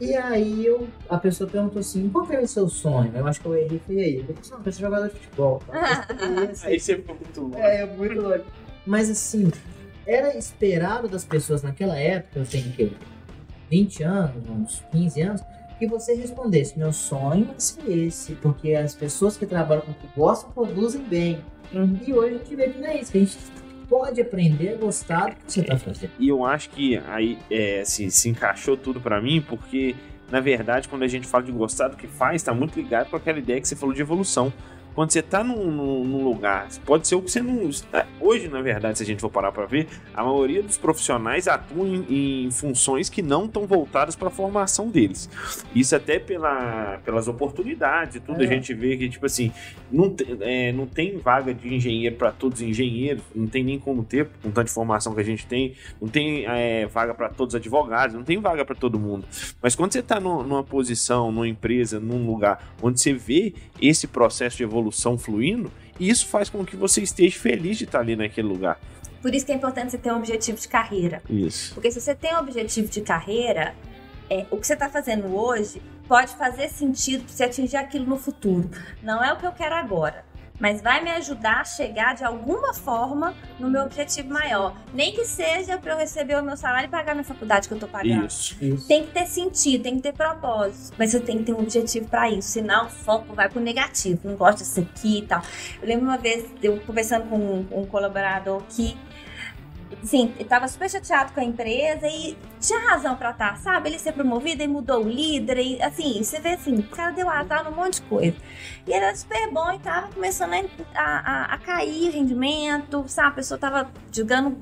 E 0.00 0.14
aí 0.14 0.64
eu, 0.64 0.86
a 1.08 1.18
pessoa 1.18 1.50
perguntou 1.50 1.80
assim, 1.80 2.08
qual 2.08 2.24
que 2.24 2.32
era 2.32 2.42
o 2.42 2.46
seu 2.46 2.68
sonho? 2.68 3.12
Eu 3.14 3.26
acho 3.26 3.40
que 3.40 3.46
eu 3.46 3.56
errei, 3.56 3.80
foi 3.84 3.98
aí. 3.98 4.16
Eu 4.16 4.24
falei 4.24 4.40
não, 4.50 4.58
eu 4.58 4.62
quero 4.62 4.72
ser 4.76 4.80
jogador 4.80 5.08
de 5.08 5.14
futebol. 5.14 5.62
Aí 6.62 6.78
você 6.78 6.96
ficou 6.96 7.16
muito 7.16 7.40
louco. 7.40 7.58
é, 7.58 7.84
muito 7.84 8.20
louco. 8.20 8.44
Mas 8.86 9.10
assim, 9.10 9.50
era 10.06 10.36
esperado 10.38 11.08
das 11.08 11.24
pessoas 11.24 11.62
naquela 11.62 11.98
época, 11.98 12.38
eu 12.38 12.46
tenho 12.46 12.72
que 12.72 12.96
20 13.68 14.02
anos, 14.04 14.48
uns 14.48 14.84
15 14.92 15.20
anos, 15.20 15.42
que 15.78 15.86
você 15.86 16.14
respondesse, 16.14 16.78
meu 16.78 16.92
sonho 16.92 17.50
é 17.86 17.92
esse, 17.92 18.34
porque 18.36 18.74
as 18.74 18.94
pessoas 18.94 19.36
que 19.36 19.46
trabalham 19.46 19.82
com 19.82 19.92
o 19.92 19.94
que 19.94 20.08
gostam 20.16 20.50
produzem 20.50 21.02
bem. 21.02 21.44
Uhum. 21.72 21.98
E 22.06 22.12
hoje 22.12 22.34
a 22.34 22.38
gente 22.38 22.56
vê 22.56 22.68
que 22.68 22.78
não 22.78 22.88
é 22.88 23.00
isso, 23.00 23.12
que 23.12 23.18
a 23.18 23.20
gente 23.20 23.36
pode 23.88 24.20
aprender 24.20 24.74
a 24.74 24.76
gostar 24.76 25.30
do 25.30 25.36
que 25.36 25.52
você 25.52 25.60
está 25.60 25.78
fazendo. 25.78 26.10
E 26.18 26.28
eu 26.28 26.44
acho 26.44 26.70
que 26.70 26.98
aí 27.08 27.38
é, 27.50 27.82
se, 27.84 28.10
se 28.10 28.28
encaixou 28.28 28.76
tudo 28.76 29.00
pra 29.00 29.20
mim, 29.20 29.40
porque 29.40 29.94
na 30.30 30.40
verdade, 30.40 30.88
quando 30.88 31.02
a 31.04 31.08
gente 31.08 31.26
fala 31.26 31.44
de 31.44 31.52
gostar 31.52 31.88
do 31.88 31.96
que 31.96 32.06
faz, 32.06 32.42
tá 32.42 32.52
muito 32.52 32.78
ligado 32.78 33.08
com 33.08 33.16
aquela 33.16 33.38
ideia 33.38 33.60
que 33.60 33.66
você 33.66 33.74
falou 33.74 33.94
de 33.94 34.02
evolução. 34.02 34.52
Quando 34.98 35.12
você 35.12 35.22
tá 35.22 35.44
num, 35.44 35.70
num- 35.70 36.04
num 36.04 36.24
lugar, 36.24 36.66
pode 36.84 37.06
ser 37.06 37.14
o 37.14 37.22
que 37.22 37.30
você 37.30 37.40
não. 37.40 37.70
Hoje, 38.20 38.48
na 38.48 38.60
verdade, 38.60 38.98
se 38.98 39.04
a 39.04 39.06
gente 39.06 39.20
for 39.20 39.30
parar 39.30 39.52
pra 39.52 39.64
ver, 39.64 39.86
a 40.12 40.24
maioria 40.24 40.60
dos 40.60 40.76
profissionais 40.76 41.46
atuam 41.46 41.86
em, 41.86 42.46
em 42.46 42.50
funções 42.50 43.08
que 43.08 43.22
não 43.22 43.44
estão 43.44 43.64
voltadas 43.64 44.16
para 44.16 44.26
a 44.26 44.30
formação 44.32 44.88
deles. 44.88 45.30
Isso 45.72 45.94
até 45.94 46.18
pela, 46.18 46.98
pelas 47.04 47.28
oportunidades 47.28 48.16
e 48.16 48.20
tudo, 48.20 48.42
É. 48.42 48.46
a 48.46 48.48
gente 48.48 48.74
vê 48.74 48.96
que, 48.96 49.08
tipo 49.08 49.24
assim, 49.24 49.52
não, 49.88 50.12
é, 50.40 50.72
não 50.72 50.84
tem 50.84 51.16
vaga 51.16 51.54
de 51.54 51.72
engenheiro 51.72 52.16
para 52.16 52.32
todos 52.32 52.60
os 52.60 52.66
engenheiros, 52.66 53.22
não 53.32 53.46
tem 53.46 53.62
nem 53.62 53.78
como 53.78 54.02
ter, 54.02 54.28
com 54.42 54.50
tanta 54.50 54.68
informação 54.68 55.14
que 55.14 55.20
a 55.20 55.24
gente 55.24 55.46
tem, 55.46 55.74
não 56.00 56.08
tem 56.08 56.44
é, 56.44 56.86
vaga 56.86 57.14
para 57.14 57.28
todos 57.28 57.54
os 57.54 57.60
advogados, 57.60 58.16
não 58.16 58.24
tem 58.24 58.38
vaga 58.40 58.64
para 58.64 58.74
todo 58.74 58.98
mundo. 58.98 59.24
Mas 59.62 59.76
quando 59.76 59.92
você 59.92 60.00
está 60.00 60.18
numa 60.18 60.64
posição, 60.64 61.30
numa 61.30 61.46
empresa, 61.46 62.00
num 62.00 62.26
lugar 62.26 62.74
onde 62.82 63.00
você 63.00 63.12
vê 63.12 63.54
esse 63.80 64.08
processo 64.08 64.56
de 64.56 64.64
evolução 64.64 64.87
fluindo, 65.18 65.70
isso 65.98 66.26
faz 66.26 66.48
com 66.48 66.64
que 66.64 66.76
você 66.76 67.02
esteja 67.02 67.38
feliz 67.38 67.78
de 67.78 67.84
estar 67.84 68.00
ali 68.00 68.16
naquele 68.16 68.48
lugar. 68.48 68.80
Por 69.20 69.34
isso 69.34 69.44
que 69.44 69.52
é 69.52 69.54
importante 69.54 69.90
você 69.90 69.98
ter 69.98 70.12
um 70.12 70.16
objetivo 70.16 70.58
de 70.58 70.68
carreira. 70.68 71.22
Isso. 71.28 71.74
Porque 71.74 71.90
se 71.90 72.00
você 72.00 72.14
tem 72.14 72.34
um 72.34 72.38
objetivo 72.38 72.88
de 72.88 73.00
carreira, 73.00 73.74
é, 74.30 74.46
o 74.50 74.56
que 74.56 74.66
você 74.66 74.74
está 74.74 74.88
fazendo 74.88 75.34
hoje 75.34 75.82
pode 76.06 76.34
fazer 76.36 76.68
sentido 76.68 77.28
se 77.28 77.42
atingir 77.42 77.76
aquilo 77.76 78.06
no 78.06 78.16
futuro. 78.16 78.70
Não 79.02 79.22
é 79.22 79.32
o 79.32 79.36
que 79.36 79.46
eu 79.46 79.52
quero 79.52 79.74
agora 79.74 80.27
mas 80.58 80.82
vai 80.82 81.02
me 81.02 81.10
ajudar 81.10 81.60
a 81.60 81.64
chegar 81.64 82.14
de 82.14 82.24
alguma 82.24 82.74
forma 82.74 83.34
no 83.58 83.70
meu 83.70 83.82
objetivo 83.82 84.32
maior. 84.32 84.74
Nem 84.92 85.12
que 85.12 85.24
seja 85.24 85.78
para 85.78 85.92
eu 85.92 85.98
receber 85.98 86.36
o 86.36 86.42
meu 86.42 86.56
salário 86.56 86.88
e 86.88 86.90
pagar 86.90 87.14
minha 87.14 87.24
faculdade 87.24 87.68
que 87.68 87.74
eu 87.74 87.78
tô 87.78 87.86
pagando. 87.86 88.26
Isso. 88.26 88.56
Isso. 88.60 88.86
Tem 88.86 89.04
que 89.04 89.12
ter 89.12 89.26
sentido, 89.26 89.82
tem 89.82 89.96
que 89.96 90.02
ter 90.02 90.12
propósito, 90.12 90.94
mas 90.98 91.10
você 91.10 91.20
tem 91.20 91.38
que 91.38 91.44
ter 91.44 91.52
um 91.52 91.60
objetivo 91.60 92.08
para 92.08 92.30
isso, 92.30 92.48
senão 92.48 92.86
o 92.86 92.90
foco 92.90 93.34
vai 93.34 93.48
pro 93.48 93.60
negativo. 93.60 94.20
Não 94.24 94.36
gosto 94.36 94.58
disso 94.58 94.80
aqui 94.80 95.18
e 95.18 95.22
tal. 95.22 95.42
Eu 95.80 95.88
lembro 95.88 96.04
uma 96.04 96.18
vez 96.18 96.44
eu 96.62 96.78
conversando 96.80 97.28
com 97.28 97.36
um, 97.36 97.66
um 97.72 97.86
colaborador 97.86 98.62
que 98.68 98.96
Sim, 100.02 100.32
ele 100.36 100.48
tava 100.48 100.68
super 100.68 100.88
chateado 100.88 101.32
com 101.32 101.40
a 101.40 101.44
empresa 101.44 102.06
e 102.06 102.36
tinha 102.60 102.78
razão 102.78 103.16
pra 103.16 103.30
estar, 103.30 103.56
sabe? 103.58 103.88
Ele 103.88 103.98
ser 103.98 104.12
promovido 104.12 104.62
e 104.62 104.68
mudou 104.68 105.04
o 105.04 105.08
líder 105.08 105.58
e 105.58 105.82
assim, 105.82 106.22
você 106.22 106.40
vê 106.40 106.50
assim, 106.50 106.74
o 106.74 106.82
cara 106.84 107.10
deu 107.10 107.28
azar 107.28 107.64
num 107.64 107.74
monte 107.74 107.94
de 107.94 108.02
coisa. 108.02 108.36
E 108.86 108.92
era 108.92 109.14
super 109.14 109.50
bom 109.50 109.72
e 109.72 109.78
tava 109.78 110.08
começando 110.08 110.52
a, 110.94 111.02
a, 111.02 111.54
a 111.54 111.58
cair 111.58 112.10
rendimento, 112.10 113.04
sabe? 113.08 113.28
A 113.28 113.32
pessoa 113.32 113.58
tava 113.58 113.90
jogando, 114.12 114.58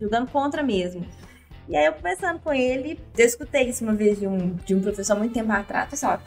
jogando 0.00 0.30
contra 0.30 0.62
mesmo. 0.62 1.06
E 1.68 1.76
aí 1.76 1.86
eu 1.86 1.92
conversando 1.92 2.38
com 2.38 2.52
ele, 2.52 2.98
eu 3.16 3.26
escutei 3.26 3.68
isso 3.68 3.82
uma 3.84 3.94
vez 3.94 4.18
de 4.18 4.26
um, 4.26 4.54
de 4.54 4.74
um 4.74 4.80
professor 4.80 5.16
muito 5.16 5.32
tempo 5.34 5.50
atrás, 5.52 5.88
pessoal, 5.88 6.20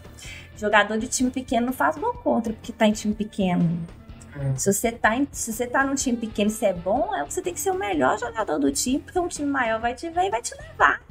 jogador 0.58 0.98
de 0.98 1.08
time 1.08 1.32
pequeno 1.32 1.68
não 1.68 1.74
faz 1.74 1.98
gol 1.98 2.14
contra 2.16 2.52
porque 2.52 2.74
tá 2.74 2.86
em 2.86 2.92
time 2.92 3.14
pequeno. 3.14 3.80
Se 4.58 4.72
você, 4.74 4.92
tá 4.92 5.16
em, 5.16 5.28
se 5.32 5.52
você 5.54 5.68
tá 5.68 5.84
num 5.84 5.96
time 5.96 6.18
pequeno 6.18 6.50
e 6.50 6.54
você 6.54 6.68
é 6.68 6.74
bom, 6.74 7.14
é, 7.16 7.24
você 7.24 7.42
tem 7.42 7.54
que 7.54 7.60
ser 7.60 7.72
o 7.72 7.76
melhor 7.76 8.18
jogador 8.20 8.58
do 8.60 8.72
time, 8.72 9.00
porque 9.00 9.20
um 9.20 9.28
time 9.28 9.50
maior 9.50 9.80
vai 9.80 9.94
te 9.94 10.10
ver 10.10 10.26
e 10.26 10.30
vai 10.30 10.42
te 10.42 10.54
levar. 10.56 11.02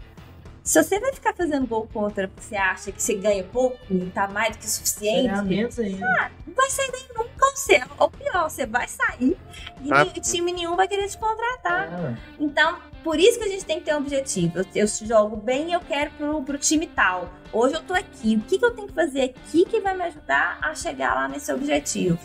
Se 0.63 0.83
você 0.83 1.01
vai 1.01 1.15
ficar 1.15 1.33
fazendo 1.35 1.67
gol 1.67 1.89
contra 1.93 2.29
porque 2.29 2.43
você 2.43 2.57
acha 2.57 2.93
que 2.93 3.03
você 3.03 3.15
ganha 3.15 3.43
pouco 3.45 3.79
e 3.91 4.05
tá 4.11 4.29
mais 4.29 4.55
do 4.55 4.61
que 4.61 4.67
o 4.67 4.69
suficiente, 4.69 5.29
ah, 6.05 6.31
não 6.47 6.55
vai 6.55 6.71
sair 6.71 6.91
daí 6.93 7.05
nunca. 7.17 7.39
Você, 7.55 7.83
ou 7.99 8.09
pior, 8.11 8.49
você 8.49 8.67
vai 8.67 8.87
sair 8.87 9.37
e 9.83 9.93
Ah. 9.93 10.05
time 10.21 10.53
nenhum 10.53 10.77
vai 10.77 10.87
querer 10.87 11.09
te 11.09 11.19
contratar. 11.19 11.89
Ah, 11.91 12.15
Então, 12.39 12.79
por 13.03 13.19
isso 13.19 13.39
que 13.39 13.45
a 13.45 13.49
gente 13.49 13.65
tem 13.65 13.79
que 13.81 13.87
ter 13.87 13.95
um 13.95 13.99
objetivo. 13.99 14.59
Eu, 14.59 14.65
eu 14.75 14.87
jogo 14.87 15.37
bem 15.37 15.71
e 15.71 15.73
eu 15.73 15.81
quero 15.81 16.11
pro, 16.13 16.43
pro 16.43 16.59
time 16.59 16.87
tal. 16.87 17.33
Hoje 17.53 17.75
eu 17.75 17.83
tô 17.83 17.95
aqui. 17.95 18.37
O 18.37 18.41
que, 18.43 18.59
que 18.59 18.65
eu 18.65 18.71
tenho 18.71 18.87
que 18.87 18.95
fazer 18.95 19.23
aqui 19.23 19.65
que 19.65 19.81
vai 19.81 19.97
me 19.97 20.05
ajudar 20.05 20.59
a 20.63 20.75
chegar 20.75 21.15
lá 21.15 21.27
nesse 21.27 21.51
objetivo? 21.53 22.19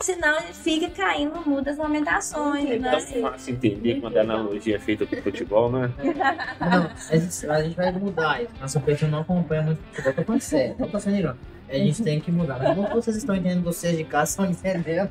Senão 0.00 0.38
fica 0.52 0.90
caindo 0.90 1.34
no 1.34 1.40
mundo 1.46 1.64
das 1.64 1.78
lamentações, 1.78 2.68
É 2.70 2.78
né? 2.78 2.90
tão 2.90 3.22
fácil 3.22 3.54
entender 3.54 4.00
quando 4.00 4.16
a 4.18 4.20
analogia 4.20 4.76
é 4.76 4.78
feita 4.78 5.06
com 5.06 5.16
futebol, 5.16 5.70
né? 5.72 5.90
Não, 6.60 6.90
a 7.10 7.16
gente, 7.16 7.46
a 7.50 7.62
gente 7.62 7.76
vai 7.76 7.92
mudar 7.92 8.42
isso. 8.42 8.52
Nossa 8.60 8.80
pessoa 8.80 9.10
não 9.10 9.20
acompanha 9.20 9.62
muito 9.62 9.80
futebol. 9.92 10.12
Tô 10.12 10.22
falando 10.24 10.40
sério, 10.40 10.76
não 10.78 10.88
tô 10.88 11.00
sendo 11.00 11.16
irônico. 11.16 11.40
A 11.68 11.74
gente 11.74 12.02
tem 12.02 12.20
que 12.20 12.30
mudar. 12.30 12.58
Mas 12.58 12.76
não 12.76 12.84
vocês 12.90 13.16
estão 13.16 13.34
entendendo, 13.34 13.64
vocês 13.64 13.96
de 13.96 14.04
casa 14.04 14.30
estão 14.30 14.46
entendendo. 14.46 15.10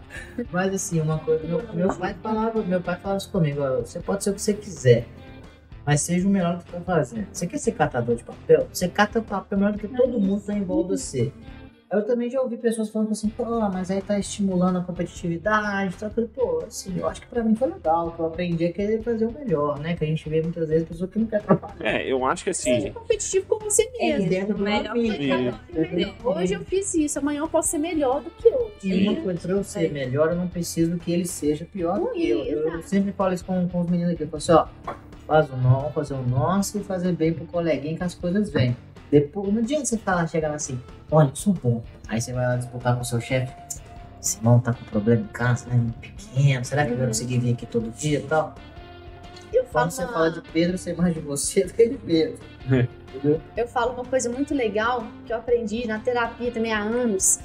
Mas 0.52 0.74
assim, 0.74 1.02
uma 1.02 1.20
coisa, 1.20 1.46
meu, 1.46 1.62
meu 1.74 1.90
pai 1.90 2.16
falava, 2.22 2.62
meu 2.62 2.80
pai 2.80 2.96
falava 2.98 3.18
isso 3.18 3.32
comigo, 3.32 3.62
você 3.82 4.00
pode 4.00 4.24
ser 4.24 4.30
o 4.30 4.34
que 4.34 4.42
você 4.42 4.54
quiser. 4.54 5.06
Mas 5.86 6.02
seja 6.02 6.28
o 6.28 6.32
melhor 6.32 6.58
do 6.58 6.64
que 6.64 6.72
você 6.72 6.78
tá 6.78 6.84
fazendo. 6.84 7.28
Você 7.32 7.46
quer 7.48 7.58
ser 7.58 7.72
catador 7.74 8.16
de 8.16 8.24
papel? 8.24 8.68
Você 8.72 8.88
cata 8.88 9.22
papel 9.22 9.58
melhor 9.58 9.74
do 9.74 9.80
que 9.80 9.88
todo 9.88 10.20
mundo 10.20 10.42
que 10.42 10.48
tá 10.48 10.54
em 10.54 10.64
volta 10.64 10.96
de 10.96 11.02
você. 11.02 11.32
Eu 11.92 12.04
também 12.04 12.30
já 12.30 12.42
ouvi 12.42 12.58
pessoas 12.58 12.90
falando 12.90 13.12
assim, 13.12 13.30
pô, 13.30 13.46
mas 13.72 13.92
aí 13.92 14.02
tá 14.02 14.18
estimulando 14.18 14.80
a 14.80 14.82
competitividade, 14.82 15.96
tá? 15.96 16.10
Falei, 16.10 16.28
pô, 16.34 16.64
assim, 16.66 16.98
eu 16.98 17.08
acho 17.08 17.22
que 17.22 17.28
pra 17.28 17.44
mim 17.44 17.54
foi 17.56 17.70
legal, 17.70 18.12
que 18.12 18.20
eu 18.20 18.26
aprendi 18.26 18.66
a 18.66 18.74
querer 18.74 19.04
fazer 19.04 19.26
o 19.26 19.32
melhor, 19.32 19.80
né? 19.80 19.96
Que 19.96 20.04
a 20.04 20.08
gente 20.08 20.28
vê 20.28 20.42
muitas 20.42 20.68
vezes 20.68 20.88
pessoas 20.88 21.10
que 21.12 21.20
não 21.20 21.28
querem 21.28 21.46
trabalhar. 21.46 21.76
É, 21.82 22.12
eu 22.12 22.26
acho 22.26 22.44
que 22.44 22.54
Seja 22.54 22.78
assim. 22.80 22.92
competitivo 22.92 23.46
com 23.46 23.60
você 23.64 23.88
É 24.00 24.14
mesmo. 24.18 24.30
dentro 24.30 24.56
do 24.56 24.64
melhor 24.64 24.94
que- 24.94 26.14
Hoje 26.24 26.54
eu 26.56 26.62
fiz 26.66 26.94
isso, 26.96 27.20
amanhã 27.20 27.42
eu 27.42 27.48
posso 27.48 27.70
ser 27.70 27.78
melhor 27.78 28.22
do 28.22 28.32
que 28.32 28.48
hoje. 28.50 28.72
E 28.84 29.08
uma 29.08 29.22
coisa, 29.22 29.40
pra 29.40 29.52
eu 29.52 29.64
ser 29.64 29.92
melhor, 29.92 30.30
eu 30.30 30.36
não 30.36 30.48
preciso 30.48 30.98
que 30.98 31.12
ele 31.14 31.26
seja 31.26 31.66
pior 31.66 32.00
do 32.00 32.08
que 32.12 32.28
eu. 32.30 32.40
Eu 32.46 32.82
sempre 32.82 33.12
falo 33.12 33.34
isso 33.34 33.46
com, 33.46 33.70
com 33.70 33.82
os 33.82 33.90
meninos 33.90 34.14
aqui. 34.14 34.24
Eu 34.24 34.28
falo 34.28 34.38
assim, 34.38 34.52
ó, 34.54 34.94
faz 35.28 35.50
o 35.52 35.58
nosso, 35.58 35.94
fazer 35.94 36.14
o 36.16 36.24
nosso 36.24 36.80
e 36.80 36.84
fazer 36.84 37.12
bem 37.14 37.32
pro 37.32 37.46
coleguinha 37.46 37.96
que 37.96 38.04
as 38.04 38.16
coisas 38.16 38.50
vêm. 38.50 38.76
Depois, 39.12 39.54
não 39.54 39.62
adianta 39.62 39.86
você 39.86 39.98
falar, 39.98 40.28
chegar 40.28 40.50
lá 40.50 40.56
assim, 40.56 40.80
olha, 41.12 41.30
eu 41.30 41.36
sou 41.36 41.54
bom. 41.54 41.84
Aí 42.08 42.20
você 42.20 42.34
vai 42.34 42.46
lá 42.48 42.56
disputar 42.56 42.96
com 42.96 43.02
o 43.02 43.06
seu 43.06 43.22
chefe. 43.22 43.54
Simão 44.20 44.60
tá 44.60 44.74
com 44.74 44.84
problema 44.86 45.22
em 45.22 45.28
casa, 45.28 45.68
né? 45.70 45.80
Pequeno, 46.02 46.66
será 46.66 46.84
que 46.84 46.92
ele 46.92 46.98
vai 46.98 47.08
conseguir 47.08 47.38
vir 47.38 47.54
aqui 47.54 47.66
todo 47.66 47.92
dia 47.92 48.20
e 48.20 48.24
tal? 48.24 48.56
Eu 49.54 49.64
falo, 49.66 49.86
Quando 49.86 49.92
você 49.92 50.08
fala 50.08 50.32
de 50.32 50.42
Pedro, 50.42 50.78
você 50.78 50.94
mais 50.94 51.14
de 51.14 51.20
você 51.20 51.64
do 51.64 51.74
que 51.74 51.90
de 51.90 51.98
Pedro. 51.98 52.40
Entendeu? 52.66 53.42
eu 53.56 53.68
falo 53.68 53.94
uma 53.94 54.04
coisa 54.04 54.30
muito 54.30 54.54
legal 54.54 55.06
que 55.26 55.32
eu 55.32 55.38
aprendi 55.38 55.88
na 55.88 56.00
terapia 56.00 56.52
também 56.52 56.74
há 56.74 56.80
anos. 56.80 57.40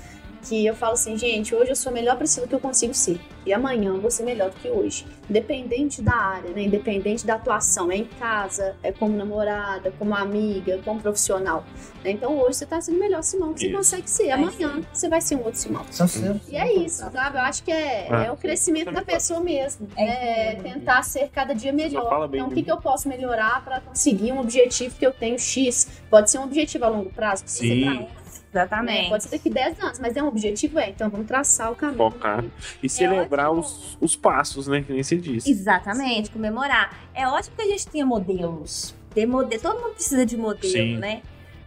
Que 0.46 0.64
eu 0.66 0.74
falo 0.74 0.94
assim, 0.94 1.16
gente, 1.18 1.54
hoje 1.54 1.70
eu 1.70 1.76
sou 1.76 1.90
a 1.90 1.92
melhor 1.92 2.16
Priscila 2.16 2.46
que 2.46 2.54
eu 2.54 2.60
consigo 2.60 2.94
ser. 2.94 3.20
E 3.44 3.52
amanhã 3.52 3.90
eu 3.90 4.00
vou 4.00 4.10
ser 4.10 4.22
melhor 4.22 4.50
do 4.50 4.56
que 4.56 4.68
hoje. 4.68 5.06
Independente 5.28 6.02
da 6.02 6.14
área, 6.14 6.50
né? 6.50 6.62
Independente 6.62 7.26
da 7.26 7.34
atuação. 7.34 7.90
É 7.90 7.96
em 7.96 8.04
casa, 8.04 8.76
é 8.82 8.90
como 8.92 9.16
namorada, 9.16 9.92
como 9.98 10.14
amiga, 10.14 10.78
como 10.84 11.00
profissional. 11.00 11.64
né? 12.04 12.10
Então 12.10 12.38
hoje 12.38 12.56
você 12.58 12.66
tá 12.66 12.80
sendo 12.80 12.96
o 12.96 13.00
melhor 13.00 13.22
Simão 13.22 13.52
que 13.54 13.60
você 13.60 13.66
Isso. 13.68 13.76
consegue 13.76 14.10
ser. 14.10 14.30
Amanhã 14.30 14.80
você 14.92 15.08
vai 15.08 15.20
ser 15.20 15.36
um 15.36 15.44
outro 15.44 15.58
Simão. 15.60 15.84
Seus. 15.90 16.16
E 16.48 16.56
é 16.56 16.72
isso, 16.74 16.98
sabe? 17.10 17.36
Eu 17.38 17.42
acho 17.42 17.62
que 17.62 17.70
é, 17.72 18.06
Ah. 18.10 18.24
é 18.24 18.32
o 18.32 18.36
crescimento 18.36 18.90
da 18.92 19.02
pessoa 19.02 19.40
mesmo. 19.40 19.86
É 19.96 20.30
É, 20.50 20.54
tentar 20.56 21.02
ser 21.02 21.28
cada 21.28 21.54
dia 21.54 21.72
melhor. 21.72 22.28
Então, 22.32 22.48
o 22.48 22.50
que, 22.50 22.62
que 22.62 22.70
eu 22.70 22.78
posso 22.78 23.08
melhorar 23.08 23.62
para 23.64 23.80
conseguir 23.80 24.32
um 24.32 24.40
objetivo 24.40 24.96
que 24.96 25.06
eu 25.06 25.12
tenho 25.12 25.38
X? 25.38 25.86
Pode 26.10 26.30
ser 26.30 26.38
um 26.38 26.44
objetivo 26.44 26.84
a 26.84 26.88
longo 26.88 27.10
prazo, 27.10 27.42
pode 27.44 27.52
ser 27.52 27.64
Sim. 27.64 28.06
Né? 28.52 28.60
Exatamente. 28.62 29.08
Pode 29.08 29.22
ser 29.24 29.30
daqui 29.30 29.50
10 29.50 29.80
anos, 29.80 29.98
mas 29.98 30.16
é 30.16 30.22
um 30.22 30.28
objetivo, 30.28 30.78
é. 30.78 30.90
Então 30.90 31.08
vamos 31.10 31.26
traçar 31.26 31.70
o 31.70 31.76
caminho. 31.76 31.98
Focar 31.98 32.44
e 32.82 32.88
celebrar 32.88 33.50
os, 33.52 33.96
os 34.00 34.16
passos, 34.16 34.66
né? 34.66 34.82
Que 34.82 34.92
nem 34.92 35.02
você 35.02 35.16
disse. 35.16 35.50
Exatamente, 35.50 36.30
comemorar. 36.30 36.94
É 37.14 37.26
ótimo 37.28 37.56
que 37.56 37.62
a 37.62 37.66
gente 37.66 37.86
tenha 37.88 38.04
modelos. 38.06 38.94
Ter 39.14 39.26
modelo, 39.26 39.60
todo 39.62 39.80
mundo 39.80 39.94
precisa 39.94 40.24
de 40.26 40.36
modelo, 40.36 40.72
Sim. 40.72 40.96
né? 40.98 41.22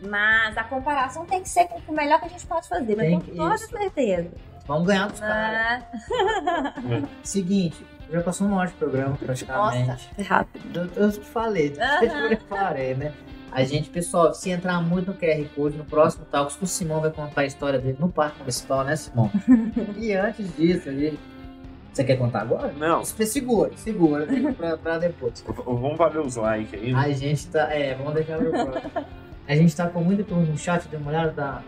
Mas 0.05 0.57
a 0.57 0.63
comparação 0.65 1.25
tem 1.25 1.41
que 1.41 1.47
ser 1.49 1.65
com 1.67 1.79
o 1.91 1.95
melhor 1.95 2.19
que 2.19 2.25
a 2.25 2.29
gente 2.29 2.45
pode 2.45 2.67
fazer, 2.67 2.95
mas 2.95 3.07
Tem 3.07 3.19
com 3.19 3.25
que- 3.25 3.35
toda 3.35 3.55
isso. 3.55 3.67
certeza. 3.67 4.31
Vamos 4.65 4.87
ganhar 4.87 5.07
dos 5.09 5.19
caras. 5.19 5.83
Ah, 5.83 7.03
Seguinte, 7.23 7.85
já 8.11 8.21
passou 8.21 8.47
uma 8.47 8.57
hora 8.57 8.67
de 8.69 8.73
programa 8.75 9.15
praticamente. 9.17 9.87
nossa, 9.87 10.23
rápido. 10.23 10.89
Eu, 10.95 11.03
eu 11.03 11.11
te 11.11 11.19
falei, 11.21 11.73
Aham. 11.79 12.03
eu 12.05 12.29
te 12.29 12.35
preparei, 12.37 12.93
né? 12.95 13.13
A 13.53 13.63
gente, 13.63 13.89
pessoal, 13.89 14.33
se 14.33 14.49
entrar 14.49 14.81
muito 14.81 15.11
no 15.11 15.13
QR 15.13 15.45
Code, 15.55 15.77
no 15.77 15.85
próximo 15.85 16.25
Talks, 16.25 16.57
o 16.61 16.65
Simão 16.65 17.01
vai 17.01 17.11
contar 17.11 17.41
a 17.41 17.45
história 17.45 17.77
dele 17.79 17.97
no 17.99 18.09
parque 18.09 18.39
municipal, 18.39 18.83
né, 18.83 18.95
Simão? 18.95 19.29
e 19.97 20.11
antes 20.13 20.55
disso, 20.57 20.89
a 20.89 20.93
gente... 20.93 21.19
Você 21.93 22.03
quer 22.03 22.17
contar 22.17 22.41
agora? 22.41 22.73
Não, 22.73 23.05
Você 23.05 23.23
segura, 23.27 23.69
segura, 23.75 24.25
pra, 24.57 24.75
pra 24.77 24.97
depois. 24.97 25.45
vamos 25.63 25.95
valer 25.95 26.19
os 26.25 26.35
likes 26.35 26.73
aí. 26.81 26.91
né? 26.91 26.99
A 26.99 27.11
gente 27.11 27.47
tá. 27.49 27.71
É, 27.71 27.93
vamos 27.93 28.15
deixar 28.15 28.39
pro 28.39 28.49
próximo. 28.49 28.91
A 29.47 29.55
gente 29.55 29.75
tá 29.75 29.87
com 29.87 30.03
muita 30.03 30.23
pergunta 30.23 30.49
no 30.51 30.57
chat, 30.57 30.87
dê 30.87 30.97
uma 30.97 31.09
olhada, 31.11 31.31
tá? 31.33 31.63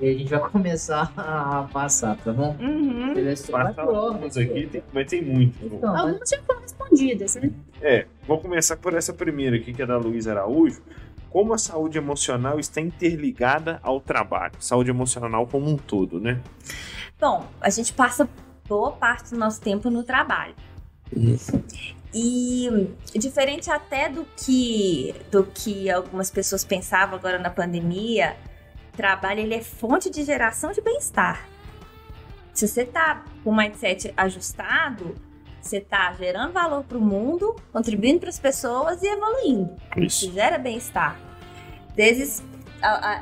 E 0.00 0.08
a 0.08 0.12
gente 0.14 0.30
vai 0.30 0.40
começar 0.48 1.12
a 1.18 1.68
passar, 1.70 2.16
tá 2.16 2.32
bom? 2.32 2.56
Uhum. 2.58 3.12
Beleza? 3.12 3.52
Vai 3.52 3.64
Passa 3.74 3.82
por 3.82 3.94
ordem. 3.94 4.14
alguns 4.16 4.36
aqui, 4.38 4.66
tem, 4.68 4.82
mas 4.90 5.10
tem 5.10 5.22
muito. 5.22 5.58
Então, 5.66 5.92
mas- 5.92 6.00
Algumas 6.00 6.30
já 6.30 6.42
foram 6.46 6.60
respondidas, 6.62 7.34
né? 7.36 7.50
É, 7.82 8.06
vou 8.26 8.38
começar 8.40 8.78
por 8.78 8.94
essa 8.94 9.12
primeira 9.12 9.56
aqui, 9.56 9.74
que 9.74 9.82
é 9.82 9.86
da 9.86 9.98
Luiz 9.98 10.26
Araújo. 10.26 10.80
Como 11.32 11.54
a 11.54 11.58
saúde 11.58 11.96
emocional 11.96 12.60
está 12.60 12.78
interligada 12.78 13.80
ao 13.82 13.98
trabalho? 13.98 14.52
Saúde 14.60 14.90
emocional 14.90 15.46
como 15.46 15.66
um 15.66 15.78
todo, 15.78 16.20
né? 16.20 16.38
Bom, 17.18 17.48
a 17.58 17.70
gente 17.70 17.90
passa 17.94 18.28
boa 18.68 18.92
parte 18.92 19.30
do 19.30 19.38
nosso 19.38 19.58
tempo 19.58 19.88
no 19.88 20.02
trabalho. 20.02 20.54
E 22.14 22.68
diferente 23.14 23.70
até 23.70 24.10
do 24.10 24.26
que 24.36 25.14
do 25.30 25.44
que 25.44 25.90
algumas 25.90 26.30
pessoas 26.30 26.64
pensavam 26.64 27.18
agora 27.18 27.38
na 27.38 27.48
pandemia, 27.48 28.36
trabalho 28.94 29.40
ele 29.40 29.54
é 29.54 29.62
fonte 29.62 30.10
de 30.10 30.22
geração 30.24 30.70
de 30.72 30.82
bem-estar. 30.82 31.48
Se 32.52 32.68
você 32.68 32.84
tá 32.84 33.24
com 33.42 33.48
o 33.48 33.56
mindset 33.56 34.12
ajustado, 34.14 35.14
você 35.62 35.80
tá 35.80 36.12
gerando 36.18 36.52
valor 36.52 36.82
para 36.84 36.98
o 36.98 37.00
mundo, 37.00 37.54
contribuindo 37.72 38.20
para 38.20 38.28
as 38.28 38.38
pessoas 38.38 39.02
e 39.02 39.06
evoluindo. 39.06 39.74
Isso. 39.96 40.24
Isso 40.26 40.32
gera 40.34 40.58
bem-estar. 40.58 41.16
Vezes 41.96 42.42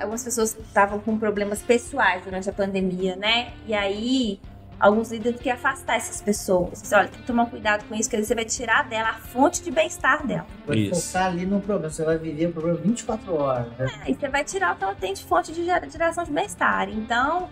algumas 0.00 0.24
pessoas 0.24 0.56
estavam 0.58 0.98
com 1.00 1.18
problemas 1.18 1.60
pessoais 1.60 2.24
durante 2.24 2.48
a 2.48 2.52
pandemia, 2.52 3.14
né? 3.16 3.52
E 3.66 3.74
aí 3.74 4.40
alguns 4.78 5.10
líderes 5.12 5.38
querem 5.38 5.52
afastar 5.58 5.96
essas 5.96 6.22
pessoas. 6.22 6.78
Você, 6.78 6.94
olha, 6.94 7.08
tem 7.08 7.20
que 7.20 7.26
tomar 7.26 7.44
cuidado 7.46 7.84
com 7.86 7.94
isso, 7.94 8.08
porque 8.08 8.24
você 8.24 8.34
vai 8.34 8.46
tirar 8.46 8.88
dela 8.88 9.10
a 9.10 9.14
fonte 9.14 9.62
de 9.62 9.70
bem-estar 9.70 10.26
dela. 10.26 10.46
vai 10.66 10.78
Isso. 10.78 11.08
focar 11.12 11.26
ali 11.26 11.44
no 11.44 11.60
problema. 11.60 11.90
Você 11.92 12.02
vai 12.02 12.16
viver 12.16 12.46
o 12.46 12.52
problema 12.52 12.78
24 12.78 13.34
horas. 13.34 13.66
Né? 13.76 14.00
Aí 14.06 14.14
você 14.14 14.28
vai 14.28 14.42
tirar 14.42 14.72
o 14.74 14.78
que 14.78 14.84
ela 14.84 14.94
tem 14.94 15.12
de 15.12 15.22
fonte 15.24 15.52
de 15.52 15.62
gera- 15.66 15.86
geração 15.90 16.24
de 16.24 16.30
bem-estar. 16.32 16.88
Então, 16.88 17.50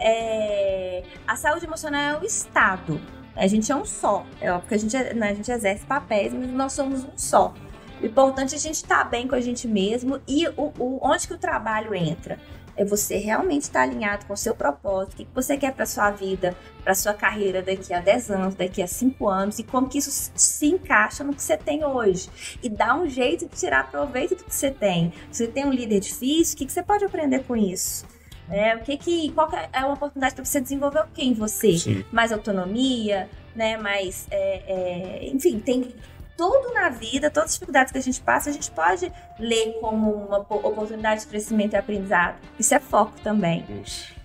é, 0.00 1.02
a 1.26 1.36
saúde 1.36 1.66
emocional 1.66 2.00
é 2.00 2.18
o 2.18 2.24
estado. 2.24 2.98
A 3.36 3.46
gente 3.46 3.70
é 3.70 3.76
um 3.76 3.84
só. 3.84 4.24
É 4.40 4.52
óbvio 4.52 4.68
que 4.68 4.74
a 4.74 4.78
gente, 4.78 4.96
né, 5.14 5.30
a 5.30 5.34
gente 5.34 5.50
exerce 5.50 5.84
papéis, 5.84 6.32
mas 6.32 6.48
nós 6.50 6.72
somos 6.72 7.04
um 7.04 7.16
só. 7.16 7.52
O 8.00 8.06
importante 8.06 8.54
é 8.54 8.56
a 8.56 8.60
gente 8.60 8.76
estar 8.76 8.98
tá 8.98 9.04
bem 9.04 9.26
com 9.26 9.34
a 9.34 9.40
gente 9.40 9.66
mesmo 9.66 10.20
e 10.26 10.46
o, 10.48 10.72
o, 10.78 10.98
onde 11.02 11.26
que 11.26 11.34
o 11.34 11.38
trabalho 11.38 11.94
entra 11.94 12.38
é 12.76 12.84
você 12.84 13.16
realmente 13.16 13.62
estar 13.62 13.82
alinhado 13.82 14.26
com 14.26 14.32
o 14.32 14.36
seu 14.36 14.54
propósito, 14.54 15.14
o 15.14 15.16
que 15.16 15.28
você 15.34 15.56
quer 15.56 15.72
para 15.72 15.86
sua 15.86 16.10
vida, 16.10 16.56
para 16.82 16.94
sua 16.94 17.14
carreira 17.14 17.62
daqui 17.62 17.92
a 17.92 18.00
10 18.00 18.30
anos, 18.30 18.54
daqui 18.54 18.82
a 18.82 18.86
5 18.86 19.28
anos, 19.28 19.58
e 19.58 19.62
como 19.62 19.88
que 19.88 19.98
isso 19.98 20.32
se 20.34 20.66
encaixa 20.66 21.22
no 21.22 21.34
que 21.34 21.42
você 21.42 21.56
tem 21.56 21.84
hoje. 21.84 22.28
E 22.62 22.68
dá 22.68 22.96
um 22.96 23.08
jeito 23.08 23.46
de 23.46 23.56
tirar 23.56 23.90
proveito 23.90 24.34
do 24.34 24.44
que 24.44 24.54
você 24.54 24.70
tem. 24.70 25.12
Se 25.30 25.44
você 25.44 25.52
tem 25.52 25.64
um 25.64 25.72
líder 25.72 26.00
difícil, 26.00 26.54
o 26.54 26.58
que, 26.58 26.66
que 26.66 26.72
você 26.72 26.82
pode 26.82 27.04
aprender 27.04 27.44
com 27.44 27.56
isso? 27.56 28.04
É, 28.50 28.76
o 28.76 28.80
que 28.80 28.96
que, 28.96 29.32
qual 29.32 29.48
que 29.48 29.56
é 29.56 29.80
uma 29.80 29.94
oportunidade 29.94 30.34
para 30.34 30.44
você 30.44 30.60
desenvolver 30.60 31.00
o 31.00 31.06
que 31.06 31.22
em 31.22 31.32
você? 31.32 31.76
Sim. 31.78 32.04
Mais 32.12 32.32
autonomia, 32.32 33.28
né? 33.54 33.76
Mais, 33.76 34.26
é, 34.30 34.62
é, 34.66 35.26
enfim, 35.26 35.58
tem 35.58 35.94
tudo 36.36 36.72
na 36.74 36.88
vida, 36.88 37.30
todas 37.30 37.50
as 37.50 37.54
dificuldades 37.54 37.92
que 37.92 37.98
a 37.98 38.02
gente 38.02 38.20
passa, 38.20 38.50
a 38.50 38.52
gente 38.52 38.70
pode 38.70 39.10
ler 39.38 39.78
como 39.80 40.10
uma 40.10 40.38
oportunidade 40.38 41.22
de 41.22 41.26
crescimento 41.28 41.74
e 41.74 41.76
aprendizado. 41.76 42.36
Isso 42.58 42.74
é 42.74 42.80
foco 42.80 43.12
também. 43.22 43.64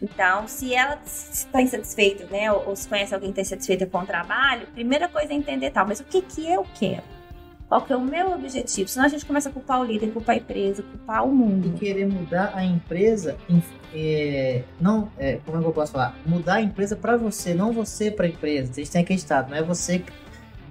Então, 0.01 0.47
se 0.47 0.73
ela 0.73 0.99
está 1.05 1.61
insatisfeita, 1.61 2.25
né, 2.25 2.51
ou, 2.51 2.69
ou 2.69 2.75
se 2.75 2.87
conhece 2.87 3.13
alguém 3.13 3.31
que 3.31 3.39
está 3.39 3.55
insatisfeita 3.55 3.85
com 3.85 3.99
o 3.99 4.05
trabalho, 4.05 4.67
primeira 4.73 5.07
coisa 5.07 5.33
é 5.33 5.35
entender 5.35 5.69
tal, 5.69 5.87
mas 5.87 5.99
o 5.99 6.03
que 6.03 6.21
que 6.21 6.51
eu 6.51 6.65
quero? 6.73 7.18
Qual 7.69 7.81
que 7.83 7.93
é 7.93 7.95
o 7.95 8.01
meu 8.01 8.33
objetivo? 8.33 8.89
Senão 8.89 9.05
a 9.05 9.09
gente 9.09 9.23
começa 9.23 9.47
a 9.47 9.51
culpar 9.51 9.79
o 9.79 9.83
líder, 9.83 10.11
culpar 10.11 10.35
a 10.35 10.39
empresa, 10.39 10.81
culpar 10.81 11.23
o 11.23 11.31
mundo. 11.31 11.67
E 11.75 11.79
querer 11.79 12.07
mudar 12.07 12.51
a 12.55 12.65
empresa, 12.65 13.37
é, 13.93 14.63
não, 14.81 15.11
é, 15.19 15.39
como 15.45 15.59
é 15.59 15.61
que 15.61 15.67
eu 15.67 15.71
posso 15.71 15.91
falar? 15.91 16.17
Mudar 16.25 16.55
a 16.55 16.61
empresa 16.61 16.95
para 16.95 17.15
você, 17.15 17.53
não 17.53 17.71
você 17.71 18.09
para 18.09 18.25
a 18.25 18.29
empresa. 18.29 18.73
Vocês 18.73 18.89
têm 18.89 19.03
acreditado, 19.03 19.51
não 19.51 19.57
é 19.57 19.61
você 19.61 19.99
que 19.99 20.11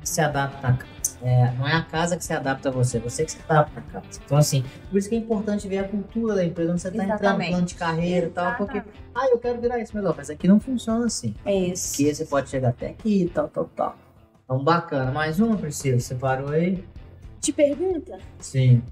se 0.03 0.20
adapta 0.20 0.76
é, 1.22 1.53
não 1.59 1.66
é 1.66 1.74
a 1.74 1.82
casa 1.82 2.16
que 2.16 2.24
se 2.24 2.32
adapta 2.32 2.68
a 2.68 2.72
você, 2.72 2.99
é 2.99 3.01
você 3.01 3.24
que 3.24 3.32
se 3.32 3.38
adapta 3.49 3.80
à 3.80 3.82
casa. 3.82 4.20
Então, 4.24 4.38
assim, 4.38 4.64
por 4.88 4.99
isso 4.99 5.09
que 5.09 5.16
é 5.16 5.18
importante 5.18 5.66
ver 5.66 5.78
a 5.78 5.84
cultura 5.88 6.34
da 6.36 6.44
empresa, 6.44 6.72
onde 6.72 6.80
você 6.80 6.88
está 6.88 7.05
entrando 7.05 7.38
no 7.38 7.46
plano 7.49 7.66
de 7.66 7.74
carreira 7.74 8.26
e 8.26 8.30
tal, 8.30 8.57
porque, 8.57 8.82
ah, 9.14 9.28
eu 9.30 9.38
quero 9.38 9.61
virar 9.61 9.80
isso 9.80 9.96
melhor, 9.96 10.14
mas 10.16 10.30
aqui 10.30 10.46
não 10.46 10.61
funciona 10.61 11.07
assim. 11.07 11.34
É 11.44 11.55
isso. 11.55 11.96
Que 11.96 12.14
você 12.14 12.24
pode 12.24 12.49
chegar 12.49 12.68
até 12.68 12.90
aqui 12.90 13.24
e 13.24 13.28
tal, 13.28 13.49
tal, 13.49 13.64
tal. 13.74 13.96
Então, 14.49 14.64
bacana. 14.64 15.12
Mais 15.12 15.38
uma, 15.38 15.59
Priscila, 15.59 16.01
você 16.01 16.14
parou 16.14 16.49
aí? 16.49 16.82
Te 17.38 17.53
pergunta? 17.53 18.18
Sim. 18.38 18.82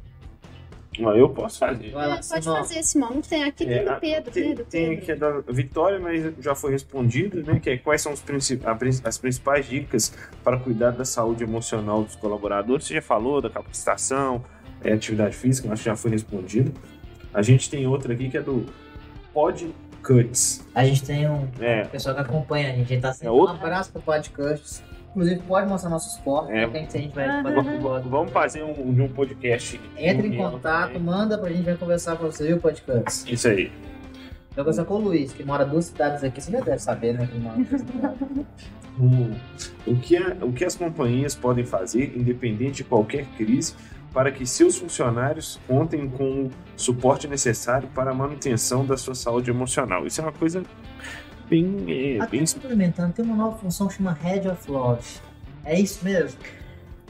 Eu 0.98 1.30
posso 1.30 1.59
fazer. 1.59 1.92
Vai 1.92 2.09
lá, 2.09 2.20
pode 2.28 2.44
fazer, 2.44 2.82
Simão. 2.82 3.22
Tem 3.22 3.42
aqui 3.42 3.64
é, 3.64 3.82
tem 3.82 3.90
o 3.90 4.00
Pedro, 4.00 4.30
tem, 4.30 4.48
né? 4.50 4.54
Do 4.54 4.64
tem 4.64 4.88
Pedro. 4.88 5.02
aqui 5.02 5.12
a 5.12 5.14
da 5.14 5.52
Vitória, 5.52 5.98
mas 5.98 6.34
já 6.40 6.54
foi 6.54 6.72
respondido, 6.72 7.42
né? 7.42 7.59
Que 7.59 7.70
é 7.70 7.78
quais 7.78 8.02
são 8.02 8.12
os 8.12 8.20
princip 8.20 8.62
as 9.02 9.16
principais 9.16 9.66
dicas 9.66 10.12
para 10.44 10.59
cuidar 10.59 10.90
da 10.90 11.07
saúde 11.07 11.42
emocional 11.42 12.04
dos 12.04 12.16
colaboradores. 12.16 12.84
Você 12.84 12.94
já 12.94 13.02
falou 13.02 13.40
da 13.40 13.48
capacitação, 13.48 14.44
é, 14.84 14.92
atividade 14.92 15.34
física, 15.34 15.72
acho 15.72 15.82
que 15.82 15.88
já 15.88 15.96
foi 15.96 16.11
respondido. 16.11 16.70
A 17.32 17.40
gente 17.40 17.70
tem 17.70 17.86
outra 17.86 18.12
aqui 18.12 18.28
que 18.28 18.36
é 18.36 18.42
do 18.42 18.66
Podcuts. 19.32 20.66
A 20.74 20.84
gente 20.84 21.02
tem 21.02 21.26
um 21.30 21.48
é. 21.61 21.84
pessoal 21.84 22.14
que 22.14 22.20
acompanha 22.20 22.68
a 22.68 22.72
gente. 22.72 22.84
A 22.84 22.88
gente 22.88 23.02
tá 23.02 23.12
sendo 23.14 23.28
é 23.28 23.30
outro... 23.30 23.54
um 23.54 23.59
abraço 23.59 23.90
pro 23.90 24.02
Podcuts. 24.02 24.82
Inclusive, 25.16 25.40
pode 25.48 25.66
mostrar 25.66 25.88
nossos 25.88 26.18
cortes. 26.18 26.54
É, 26.54 26.68
que 26.68 26.76
a 26.76 27.00
gente 27.00 27.14
vai 27.14 27.42
uhum. 27.42 28.02
Vamos 28.02 28.30
fazer 28.32 28.62
um, 28.62 29.02
um 29.02 29.08
podcast. 29.08 29.80
Entre 29.96 30.28
em 30.28 30.36
contato, 30.36 30.88
também. 30.88 31.02
manda 31.02 31.38
pra 31.38 31.48
gente, 31.48 31.64
vai 31.64 31.74
conversar 31.74 32.18
com 32.18 32.26
você 32.26 32.50
e 32.50 32.52
o 32.52 32.60
podcast. 32.60 33.32
Isso 33.32 33.48
aí. 33.48 33.72
Eu 34.54 34.62
conversar 34.62 34.84
com 34.84 34.94
o 34.94 34.98
Luiz, 34.98 35.32
que 35.32 35.42
mora 35.42 35.64
duas 35.64 35.86
cidades 35.86 36.22
aqui. 36.22 36.42
Você 36.42 36.52
já 36.52 36.60
deve 36.60 36.78
saber, 36.80 37.14
né? 37.14 37.26
Que 37.26 37.38
mora 37.38 37.56
o, 39.00 39.90
o, 39.90 39.96
que 39.96 40.16
é, 40.16 40.36
o 40.42 40.52
que 40.52 40.66
as 40.66 40.76
companhias 40.76 41.34
podem 41.34 41.64
fazer, 41.64 42.12
independente 42.14 42.76
de 42.76 42.84
qualquer 42.84 43.24
crise, 43.38 43.74
para 44.12 44.30
que 44.30 44.44
seus 44.44 44.76
funcionários 44.76 45.58
contem 45.66 46.06
com 46.10 46.44
o 46.44 46.50
suporte 46.76 47.26
necessário 47.26 47.88
para 47.94 48.10
a 48.10 48.14
manutenção 48.14 48.84
da 48.84 48.98
sua 48.98 49.14
saúde 49.14 49.50
emocional. 49.50 50.06
Isso 50.06 50.20
é 50.20 50.24
uma 50.24 50.32
coisa 50.32 50.62
bem. 51.49 51.84
É, 51.88 52.20
Até 52.20 52.36
bem... 52.36 52.47
suplementando, 52.47 53.12
tem 53.12 53.24
uma 53.24 53.36
nova 53.36 53.59
função 53.59 53.88
que 53.88 53.94
chama 53.94 54.12
Head 54.12 54.49
of 54.49 54.70
Love. 54.70 55.20
É 55.64 55.78
isso 55.78 56.05
mesmo? 56.05 56.38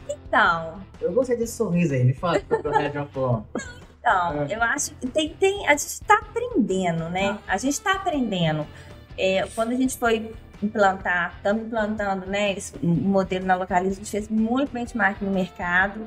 Então. 0.09 0.81
Eu 1.01 1.13
gostei 1.13 1.37
desse 1.37 1.57
sorriso 1.57 1.95
aí, 1.95 2.05
me 2.05 2.15
fala 2.15 2.41
sobre 2.49 2.69
o 2.69 2.73
Head 2.73 2.99
of 2.99 3.19
Love. 3.19 3.45
Então, 4.07 4.45
é. 4.45 4.55
eu 4.55 4.63
acho 4.63 4.95
que 4.95 5.09
tem, 5.09 5.31
tem, 5.31 5.67
a 5.67 5.73
gente 5.73 5.81
está 5.81 6.15
aprendendo, 6.15 7.09
né? 7.09 7.37
Ah. 7.45 7.55
A 7.55 7.59
gente 7.59 7.73
está 7.73 7.95
aprendendo. 7.95 8.65
É, 9.19 9.49
quando 9.53 9.73
a 9.73 9.75
gente 9.75 9.99
foi 9.99 10.33
implantar, 10.63 11.35
estamos 11.37 11.65
implantando 11.65 12.25
né, 12.25 12.53
esse 12.53 12.73
modelo 12.81 13.45
na 13.45 13.57
Localiza, 13.57 13.95
a 13.95 13.99
gente 13.99 14.11
fez 14.11 14.29
muito 14.29 14.71
benchmark 14.71 15.21
no 15.21 15.33
mercado 15.33 16.07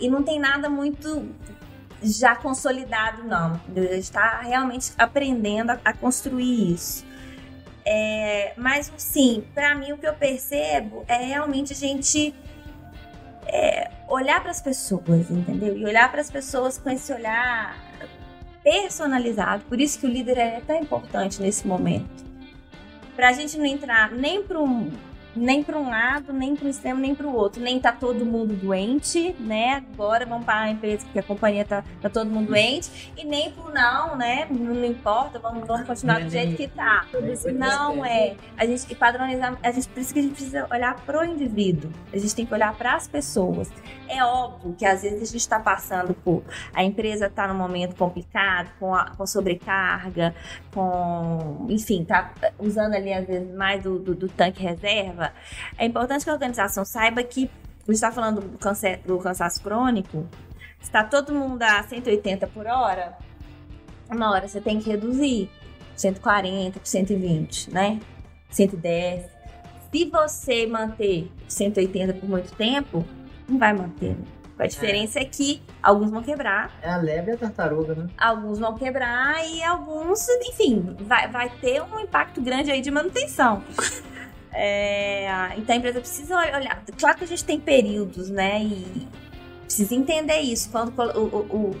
e 0.00 0.08
não 0.10 0.24
tem 0.24 0.40
nada 0.40 0.68
muito 0.68 1.28
já 2.02 2.34
consolidado, 2.34 3.22
não. 3.22 3.60
A 3.74 3.80
gente 3.80 3.98
está 3.98 4.40
realmente 4.40 4.92
aprendendo 4.98 5.70
a, 5.70 5.78
a 5.84 5.92
construir 5.92 6.72
isso. 6.74 7.04
É, 7.88 8.52
mas, 8.56 8.92
sim, 8.96 9.44
para 9.54 9.72
mim 9.76 9.92
o 9.92 9.98
que 9.98 10.06
eu 10.06 10.14
percebo 10.14 11.04
é 11.06 11.18
realmente 11.18 11.72
a 11.72 11.76
gente 11.76 12.34
é, 13.46 13.88
olhar 14.08 14.40
para 14.40 14.50
as 14.50 14.60
pessoas, 14.60 15.30
entendeu? 15.30 15.76
E 15.76 15.84
olhar 15.84 16.10
para 16.10 16.20
as 16.20 16.28
pessoas 16.28 16.78
com 16.78 16.90
esse 16.90 17.12
olhar 17.12 17.76
personalizado. 18.64 19.64
Por 19.66 19.80
isso 19.80 20.00
que 20.00 20.06
o 20.06 20.10
líder 20.10 20.36
é 20.36 20.60
tão 20.66 20.80
importante 20.80 21.40
nesse 21.40 21.64
momento. 21.64 22.26
Para 23.14 23.28
a 23.28 23.32
gente 23.32 23.56
não 23.56 23.64
entrar 23.64 24.10
nem 24.10 24.42
para 24.42 24.58
um 24.58 24.90
nem 25.36 25.62
para 25.62 25.78
um 25.78 25.88
lado, 25.88 26.32
nem 26.32 26.56
para 26.56 26.66
um 26.66 26.70
extremo, 26.70 27.00
nem 27.00 27.14
para 27.14 27.26
o 27.26 27.34
outro. 27.34 27.62
Nem 27.62 27.78
tá 27.78 27.92
todo 27.92 28.24
mundo 28.24 28.54
doente, 28.54 29.34
né? 29.38 29.84
Agora 29.92 30.26
vamos 30.26 30.44
para 30.44 30.60
a 30.60 30.70
empresa 30.70 31.04
porque 31.04 31.18
a 31.18 31.22
companhia 31.22 31.64
tá, 31.64 31.84
tá 32.00 32.08
todo 32.08 32.30
mundo 32.30 32.48
doente. 32.48 33.12
E 33.16 33.24
nem 33.24 33.50
pro 33.50 33.72
não, 33.72 34.16
né? 34.16 34.46
Não, 34.50 34.74
não 34.74 34.84
importa, 34.84 35.38
vamos, 35.38 35.66
vamos 35.66 35.86
continuar 35.86 36.20
do 36.20 36.30
jeito 36.30 36.56
que 36.56 36.68
tá. 36.68 37.06
Não 37.54 38.04
é. 38.04 38.34
A 38.56 38.66
gente 38.66 38.94
padronizar, 38.94 39.58
a 39.62 39.70
gente, 39.70 39.88
por 39.88 40.00
isso 40.00 40.12
que 40.12 40.20
a 40.20 40.22
gente 40.22 40.34
precisa 40.34 40.66
olhar 40.70 40.94
pro 41.04 41.24
indivíduo. 41.24 41.90
A 42.12 42.18
gente 42.18 42.34
tem 42.34 42.46
que 42.46 42.54
olhar 42.54 42.74
para 42.74 42.94
as 42.94 43.06
pessoas. 43.06 43.70
É 44.08 44.24
óbvio 44.24 44.74
que 44.74 44.84
às 44.84 45.02
vezes 45.02 45.22
a 45.22 45.24
gente 45.26 45.36
está 45.36 45.58
passando 45.58 46.14
por. 46.14 46.42
A 46.72 46.82
empresa 46.82 47.26
está 47.26 47.46
num 47.46 47.54
momento 47.54 47.96
complicado, 47.96 48.70
com, 48.78 48.94
a, 48.94 49.10
com 49.10 49.26
sobrecarga, 49.26 50.34
com. 50.76 51.66
Enfim, 51.70 52.04
tá 52.04 52.34
usando 52.58 52.94
ali 52.94 53.10
às 53.10 53.26
vezes 53.26 53.50
mais 53.54 53.82
do, 53.82 53.98
do, 53.98 54.14
do 54.14 54.28
tanque 54.28 54.62
reserva 54.62 55.32
é 55.78 55.86
importante 55.86 56.22
que 56.22 56.30
a 56.30 56.34
organização 56.34 56.84
saiba 56.84 57.22
que, 57.22 57.44
a 57.44 57.86
gente 57.86 57.94
está 57.94 58.12
falando 58.12 58.42
do, 58.42 58.48
do 59.06 59.18
cansaço 59.18 59.62
crônico, 59.62 60.26
está 60.78 61.02
todo 61.02 61.32
mundo 61.32 61.62
a 61.62 61.82
180 61.82 62.46
por 62.48 62.66
hora, 62.66 63.16
uma 64.10 64.30
hora 64.30 64.46
você 64.46 64.60
tem 64.60 64.78
que 64.78 64.90
reduzir 64.90 65.48
140 65.96 66.78
por 66.78 66.86
120, 66.86 67.72
né? 67.72 67.98
110. 68.50 69.24
Se 69.90 70.04
você 70.10 70.66
manter 70.66 71.32
180 71.48 72.12
por 72.14 72.28
muito 72.28 72.54
tempo, 72.54 73.02
não 73.48 73.58
vai 73.58 73.72
manter. 73.72 74.14
A 74.58 74.66
diferença 74.66 75.18
é. 75.18 75.22
é. 75.22 75.24
que 75.24 75.62
alguns 75.82 76.10
vão 76.10 76.22
quebrar. 76.22 76.70
É 76.82 76.90
a 76.90 76.96
lebre 76.96 77.32
e 77.32 77.34
a 77.34 77.38
tartaruga, 77.38 77.94
né? 77.94 78.06
Alguns 78.16 78.58
vão 78.58 78.74
quebrar 78.74 79.46
e 79.46 79.62
alguns, 79.62 80.26
enfim, 80.48 80.96
vai, 81.00 81.28
vai 81.28 81.50
ter 81.60 81.82
um 81.82 82.00
impacto 82.00 82.40
grande 82.40 82.70
aí 82.70 82.80
de 82.80 82.90
manutenção. 82.90 83.62
É, 84.58 85.52
então 85.58 85.74
a 85.74 85.78
empresa 85.78 86.00
precisa 86.00 86.34
olhar. 86.34 86.82
Claro 86.98 87.18
que 87.18 87.24
a 87.24 87.26
gente 87.26 87.44
tem 87.44 87.60
períodos, 87.60 88.30
né? 88.30 88.62
E 88.62 89.06
precisa 89.64 89.94
entender 89.94 90.40
isso. 90.40 90.70
Quando 90.70 90.98
o, 90.98 91.36
o, 91.36 91.76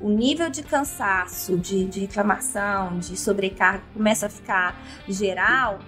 o 0.00 0.08
nível 0.08 0.48
de 0.48 0.62
cansaço, 0.62 1.58
de, 1.58 1.84
de 1.84 2.00
reclamação, 2.00 2.98
de 2.98 3.14
sobrecarga 3.14 3.82
começa 3.92 4.24
a 4.24 4.30
ficar 4.30 4.74
geral, 5.06 5.80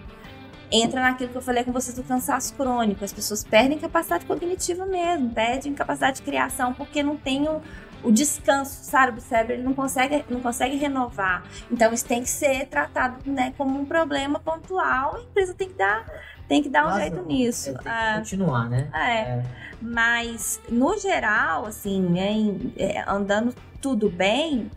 entra 0.70 1.00
naquilo 1.00 1.30
que 1.30 1.36
eu 1.36 1.42
falei 1.42 1.64
com 1.64 1.72
vocês 1.72 1.94
do 1.94 2.02
cansaço 2.02 2.54
crônico. 2.54 3.04
As 3.04 3.12
pessoas 3.12 3.44
perdem 3.44 3.78
capacidade 3.78 4.24
cognitiva 4.24 4.84
mesmo, 4.84 5.30
perdem 5.30 5.74
capacidade 5.74 6.16
de 6.16 6.22
criação, 6.22 6.72
porque 6.74 7.02
não 7.02 7.16
tem 7.16 7.48
o, 7.48 7.62
o 8.02 8.10
descanso, 8.10 8.84
sabe? 8.84 9.18
O 9.18 9.20
cérebro 9.20 9.54
ele 9.54 9.62
não 9.62 9.74
consegue, 9.74 10.24
não 10.28 10.40
consegue 10.40 10.76
renovar. 10.76 11.44
Então 11.70 11.92
isso 11.92 12.04
tem 12.04 12.22
que 12.22 12.28
ser 12.28 12.66
tratado 12.66 13.30
né, 13.30 13.54
como 13.56 13.78
um 13.78 13.84
problema 13.84 14.38
pontual. 14.38 15.16
A 15.16 15.20
empresa 15.20 15.54
tem 15.54 15.68
que 15.68 15.74
dar, 15.74 16.06
tem 16.48 16.62
que 16.62 16.68
dar 16.68 16.86
um 16.88 16.98
jeito 16.98 17.22
nisso. 17.22 17.72
Tem 17.72 17.82
que 17.82 17.88
é, 17.88 18.16
continuar, 18.18 18.68
né? 18.68 18.88
É. 18.92 19.20
é. 19.20 19.42
Mas 19.80 20.60
no 20.68 20.98
geral, 20.98 21.66
assim, 21.66 22.00
né, 22.00 22.32
é, 22.76 23.04
andando 23.06 23.54
tudo 23.80 24.10
bem, 24.10 24.70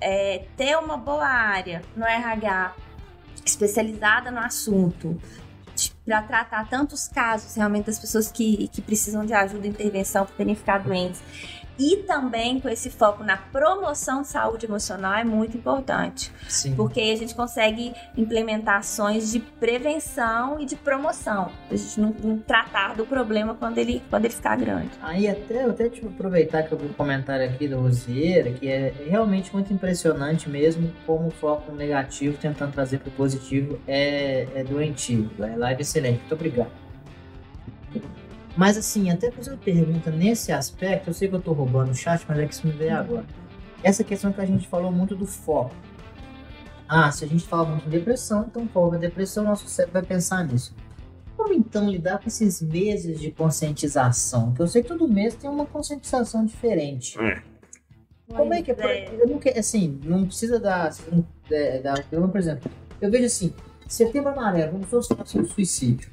é, 0.00 0.44
ter 0.56 0.76
uma 0.76 0.96
boa 0.96 1.26
área 1.26 1.82
no 1.96 2.04
RH 2.04 2.74
especializada 3.48 4.30
no 4.30 4.38
assunto 4.38 5.20
para 6.04 6.22
tratar 6.22 6.68
tantos 6.68 7.06
casos 7.06 7.54
realmente 7.54 7.86
das 7.86 7.98
pessoas 7.98 8.32
que, 8.32 8.68
que 8.68 8.82
precisam 8.82 9.24
de 9.24 9.32
ajuda 9.32 9.66
e 9.66 9.70
intervenção 9.70 10.26
por 10.26 10.34
terem 10.34 10.54
ficado 10.54 10.84
doentes 10.84 11.20
e 11.78 11.98
também 11.98 12.60
com 12.60 12.68
esse 12.68 12.90
foco 12.90 13.22
na 13.22 13.36
promoção 13.36 14.22
de 14.22 14.28
saúde 14.28 14.66
emocional 14.66 15.14
é 15.14 15.24
muito 15.24 15.56
importante. 15.56 16.32
Sim. 16.48 16.74
Porque 16.74 17.00
a 17.00 17.16
gente 17.16 17.34
consegue 17.34 17.94
implementar 18.16 18.78
ações 18.78 19.30
de 19.30 19.38
prevenção 19.38 20.60
e 20.60 20.66
de 20.66 20.74
promoção. 20.74 21.50
A 21.70 21.76
gente 21.76 22.00
não, 22.00 22.14
não 22.22 22.38
tratar 22.38 22.96
do 22.96 23.06
problema 23.06 23.54
quando 23.54 23.78
ele, 23.78 24.02
quando 24.10 24.24
ele 24.24 24.34
ficar 24.34 24.56
grande. 24.56 24.90
Aí 25.00 25.28
até, 25.28 25.64
eu 25.64 25.70
até 25.70 25.88
tipo, 25.88 26.08
aproveitar 26.08 26.64
que 26.64 26.72
eu 26.72 26.78
vi 26.78 26.86
um 26.86 26.92
comentário 26.92 27.44
aqui 27.44 27.68
do 27.68 27.80
Rosieira, 27.80 28.50
que 28.50 28.68
é 28.68 28.92
realmente 29.08 29.52
muito 29.52 29.72
impressionante 29.72 30.48
mesmo 30.48 30.92
como 31.06 31.28
o 31.28 31.30
foco 31.30 31.72
negativo 31.72 32.36
tentando 32.38 32.72
trazer 32.72 32.98
para 32.98 33.08
o 33.08 33.12
positivo 33.12 33.78
é, 33.86 34.48
é 34.54 34.64
doentio. 34.64 35.30
É 35.38 35.56
live 35.56 35.82
excelente. 35.82 36.18
Muito 36.20 36.34
obrigado. 36.34 36.88
Mas 38.58 38.76
assim, 38.76 39.08
até 39.08 39.30
fazer 39.30 39.50
uma 39.52 39.56
pergunta 39.56 40.10
nesse 40.10 40.50
aspecto, 40.50 41.10
eu 41.10 41.14
sei 41.14 41.28
que 41.28 41.34
eu 41.36 41.40
tô 41.40 41.52
roubando 41.52 41.92
o 41.92 41.94
chat, 41.94 42.24
mas 42.28 42.38
é 42.40 42.44
que 42.44 42.52
isso 42.54 42.66
me 42.66 42.72
veio 42.72 42.96
agora. 42.96 43.24
Essa 43.84 44.02
questão 44.02 44.32
que 44.32 44.40
a 44.40 44.44
gente 44.44 44.66
falou 44.66 44.90
muito 44.90 45.14
do 45.14 45.24
foco. 45.24 45.72
Ah, 46.88 47.12
se 47.12 47.24
a 47.24 47.28
gente 47.28 47.46
fala 47.46 47.68
muito 47.68 47.86
em 47.86 47.90
depressão, 47.90 48.46
então 48.50 48.66
foco 48.66 48.94
na 48.94 48.98
depressão, 48.98 49.44
nosso 49.44 49.68
cérebro 49.68 49.92
vai 50.00 50.02
pensar 50.02 50.44
nisso. 50.44 50.74
Como 51.36 51.54
então 51.54 51.88
lidar 51.88 52.18
com 52.18 52.26
esses 52.26 52.60
meses 52.60 53.20
de 53.20 53.30
conscientização? 53.30 54.52
Que 54.52 54.60
eu 54.62 54.66
sei 54.66 54.82
que 54.82 54.88
todo 54.88 55.06
mês 55.06 55.36
tem 55.36 55.48
uma 55.48 55.64
conscientização 55.64 56.44
diferente. 56.44 57.16
É. 57.20 57.40
Como 58.26 58.52
é 58.52 58.60
que 58.60 58.72
é? 58.72 58.74
Por- 58.74 59.20
Eu 59.20 59.28
não 59.28 59.38
quero, 59.38 59.60
assim, 59.60 60.00
não 60.02 60.26
precisa 60.26 60.58
dar, 60.58 60.92
é, 61.48 61.78
dar 61.80 62.02
por 62.02 62.36
exemplo, 62.36 62.68
eu 63.00 63.08
vejo 63.08 63.26
assim, 63.26 63.54
setembro 63.86 64.30
amarelo, 64.32 64.72
como 64.72 64.84
se 64.84 65.14
fosse 65.14 65.38
um 65.38 65.44
suicídio. 65.44 66.10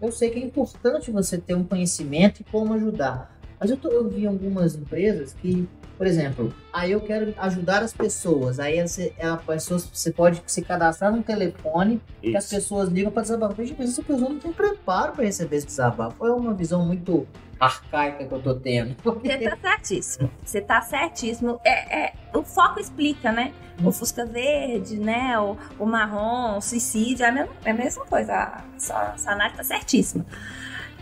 Eu 0.00 0.10
sei 0.12 0.30
que 0.30 0.38
é 0.38 0.42
importante 0.42 1.10
você 1.10 1.36
ter 1.38 1.54
um 1.54 1.64
conhecimento 1.64 2.40
e 2.40 2.44
como 2.44 2.74
ajudar. 2.74 3.38
Mas 3.58 3.70
eu, 3.70 3.76
tô- 3.76 3.88
eu 3.90 4.08
vi 4.08 4.26
algumas 4.26 4.74
empresas 4.74 5.34
que, 5.34 5.68
por 5.98 6.06
exemplo, 6.06 6.52
aí 6.72 6.92
eu 6.92 7.00
quero 7.00 7.34
ajudar 7.36 7.82
as 7.82 7.92
pessoas. 7.92 8.58
Aí 8.58 8.80
você, 8.80 9.12
é 9.18 9.26
a 9.26 9.36
pessoa, 9.36 9.78
você 9.78 10.10
pode 10.10 10.42
se 10.46 10.62
cadastrar 10.62 11.12
num 11.14 11.20
telefone 11.20 12.00
que 12.22 12.34
as 12.34 12.44
Isso. 12.44 12.54
pessoas 12.54 12.88
ligam 12.88 13.12
para 13.12 13.20
desabafar. 13.22 13.66
Gente, 13.66 13.76
mas 13.78 13.90
essa 13.90 14.02
pessoa 14.02 14.30
não 14.30 14.38
tem 14.38 14.50
preparo 14.52 15.12
para 15.12 15.24
receber 15.24 15.56
esse 15.56 15.66
desabafo. 15.66 16.26
É 16.26 16.30
uma 16.30 16.54
visão 16.54 16.84
muito 16.86 17.26
arcaica 17.60 18.24
que 18.24 18.32
eu 18.32 18.40
tô 18.42 18.54
tendo. 18.54 18.96
Você 19.04 19.38
tá 19.50 19.56
certíssimo. 19.60 20.30
Você 20.44 20.60
tá 20.60 20.80
certíssimo. 20.82 21.60
É, 21.64 22.04
é, 22.06 22.12
o 22.34 22.42
foco 22.42 22.80
explica, 22.80 23.30
né? 23.30 23.52
O 23.84 23.92
Fusca 23.92 24.24
Verde, 24.26 24.98
né? 24.98 25.38
O, 25.38 25.56
o 25.78 25.86
marrom, 25.86 26.58
o 26.58 26.60
suicídio, 26.60 27.24
é 27.24 27.28
a 27.28 27.32
mesma, 27.32 27.52
é 27.64 27.70
a 27.70 27.74
mesma 27.74 28.04
coisa. 28.06 28.34
A 28.34 28.62
sua 28.78 29.14
análise 29.32 29.56
tá 29.56 29.64
certíssima. 29.64 30.24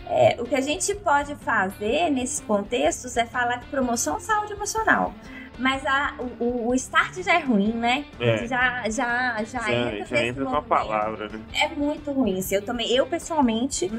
É, 0.07 0.37
o 0.39 0.45
que 0.45 0.55
a 0.55 0.61
gente 0.61 0.93
pode 0.95 1.35
fazer 1.35 2.09
nesses 2.09 2.39
contextos 2.41 3.15
é 3.15 3.25
falar 3.25 3.57
de 3.57 3.65
promoção 3.67 4.15
à 4.15 4.19
saúde 4.19 4.53
emocional. 4.53 5.13
Mas 5.59 5.85
a, 5.85 6.15
o- 6.39 6.69
o, 6.69 6.73
start 6.75 7.17
já 7.21 7.33
é 7.35 7.39
ruim, 7.43 7.73
né? 7.73 8.05
É. 8.19 8.47
Já, 8.47 8.89
já, 8.89 9.43
já, 9.43 9.59
Já, 9.59 9.71
entra, 9.71 10.05
já 10.05 10.15
nesse 10.15 10.27
entra 10.27 10.45
com 10.45 10.55
a 10.55 10.61
palavra, 10.61 11.27
né? 11.27 11.39
é 11.53 11.67
muito 11.67 12.11
ruim. 12.11 12.39
assim, 12.39 12.55
Eu 12.55 12.61
também, 12.61 12.89
eu 12.91 13.05
pessoalmente 13.05 13.91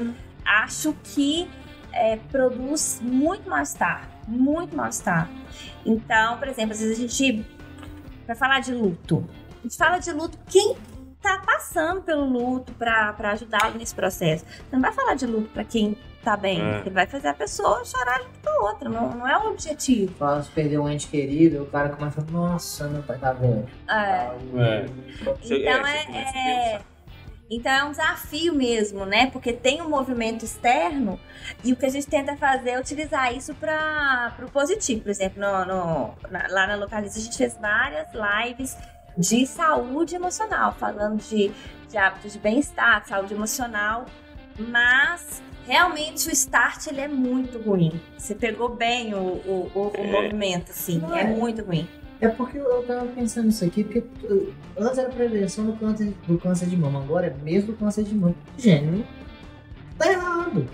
acho 0.43 0.93
que 1.03 1.47
é, 1.93 2.17
produz 2.31 2.99
muito 3.01 3.49
mal-estar, 3.49 4.07
muito 4.27 4.75
mal-estar. 4.75 5.29
Então, 5.85 6.37
por 6.37 6.47
exemplo, 6.47 6.71
às 6.73 6.79
vezes 6.79 6.97
a 6.97 7.01
gente 7.01 7.45
vai 8.27 8.35
falar 8.35 8.59
de 8.59 8.73
luto. 8.73 9.27
A 9.59 9.63
gente 9.63 9.77
fala 9.77 9.97
de 9.99 10.11
luto 10.11 10.37
quem 10.47 10.75
tá 11.21 11.39
passando 11.45 12.01
pelo 12.01 12.25
luto 12.25 12.71
pra 12.73 13.13
pra 13.13 13.31
ajudá-lo 13.31 13.77
nesse 13.77 13.93
processo. 13.93 14.43
Você 14.45 14.63
não 14.75 14.81
vai 14.81 14.91
falar 14.91 15.13
de 15.15 15.25
luto 15.27 15.49
pra 15.49 15.63
quem 15.63 15.95
tá 16.23 16.35
bem. 16.37 16.59
É. 16.61 16.81
Você 16.83 16.89
vai 16.89 17.05
fazer 17.07 17.27
a 17.27 17.33
pessoa 17.33 17.83
chorar 17.85 18.19
junto 18.21 18.39
com 18.43 18.49
a 18.49 18.69
outra. 18.71 18.89
Não, 18.89 19.09
não 19.11 19.27
é 19.27 19.37
o 19.37 19.49
objetivo. 19.51 20.13
Fala 20.15 20.41
se 20.41 20.49
perder 20.51 20.79
um 20.79 20.89
ente 20.89 21.07
querido, 21.07 21.63
o 21.63 21.65
cara 21.67 21.89
começa 21.89 22.21
a 22.21 22.23
falar, 22.25 22.49
nossa, 22.49 22.87
meu 22.87 23.03
pai 23.03 23.17
tá 23.19 23.33
velho. 23.33 23.67
É. 23.87 23.93
É. 23.93 24.85
Você- 25.41 25.57
Então 25.57 25.85
é, 25.85 26.75
é, 26.75 26.81
então 27.51 27.71
é 27.71 27.83
um 27.83 27.91
desafio 27.91 28.55
mesmo, 28.55 29.05
né? 29.05 29.29
Porque 29.29 29.51
tem 29.51 29.81
um 29.81 29.89
movimento 29.89 30.45
externo 30.45 31.19
e 31.63 31.73
o 31.73 31.75
que 31.75 31.85
a 31.85 31.89
gente 31.89 32.07
tenta 32.07 32.35
fazer 32.37 32.71
é 32.71 32.79
utilizar 32.79 33.35
isso 33.35 33.53
para 33.55 34.33
o 34.41 34.49
positivo. 34.49 35.01
Por 35.01 35.09
exemplo, 35.09 35.41
no, 35.41 35.65
no- 35.65 36.13
na- 36.31 36.47
lá 36.49 36.65
na 36.67 36.75
Localiza 36.75 37.19
a 37.19 37.21
gente 37.21 37.37
fez 37.37 37.57
várias 37.59 38.07
lives 38.13 38.77
de 39.17 39.45
saúde 39.45 40.15
emocional, 40.15 40.73
falando 40.79 41.21
de, 41.21 41.51
de 41.89 41.97
hábitos 41.97 42.31
de 42.33 42.39
bem-estar, 42.39 43.01
de 43.01 43.09
saúde 43.09 43.33
emocional, 43.33 44.05
mas 44.57 45.41
realmente 45.67 46.27
o 46.29 46.31
start 46.31 46.87
ele 46.87 47.01
é 47.01 47.07
muito 47.07 47.59
ruim. 47.59 47.99
Você 48.17 48.33
pegou 48.33 48.69
bem 48.69 49.13
o, 49.13 49.17
o, 49.17 49.71
o- 49.75 49.87
o 49.89 49.91
É. 49.95 50.11
movimento, 50.11 50.71
assim, 50.71 51.01
é 51.13 51.21
é. 51.21 51.23
muito 51.25 51.63
ruim. 51.63 51.87
É 52.21 52.27
porque 52.27 52.57
eu 52.59 52.83
tava 52.83 53.07
pensando 53.07 53.47
nisso 53.47 53.65
aqui, 53.65 53.83
porque 53.83 53.99
uh, 54.27 54.53
antes 54.77 54.99
era 54.99 55.09
prevenção 55.09 55.65
do 55.65 55.73
câncer, 55.73 56.13
do 56.27 56.37
câncer 56.37 56.67
de 56.69 56.77
mama, 56.77 56.99
agora 57.01 57.27
é 57.27 57.43
mesmo 57.43 57.73
câncer 57.75 58.03
de 58.03 58.13
mama. 58.13 58.35
Gênero, 58.57 59.03
tá 59.97 60.11
errado. 60.11 60.67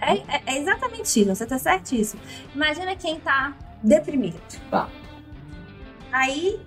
É, 0.00 0.12
é- 0.18 0.42
é 0.46 0.58
exatamente 0.60 1.08
isso, 1.20 1.34
você 1.34 1.44
tá 1.44 1.58
certíssimo. 1.58 2.22
Imagina 2.54 2.94
quem 2.94 3.18
tá 3.18 3.56
deprimido. 3.82 4.38
Tá. 4.70 4.88
Aí 6.12 6.60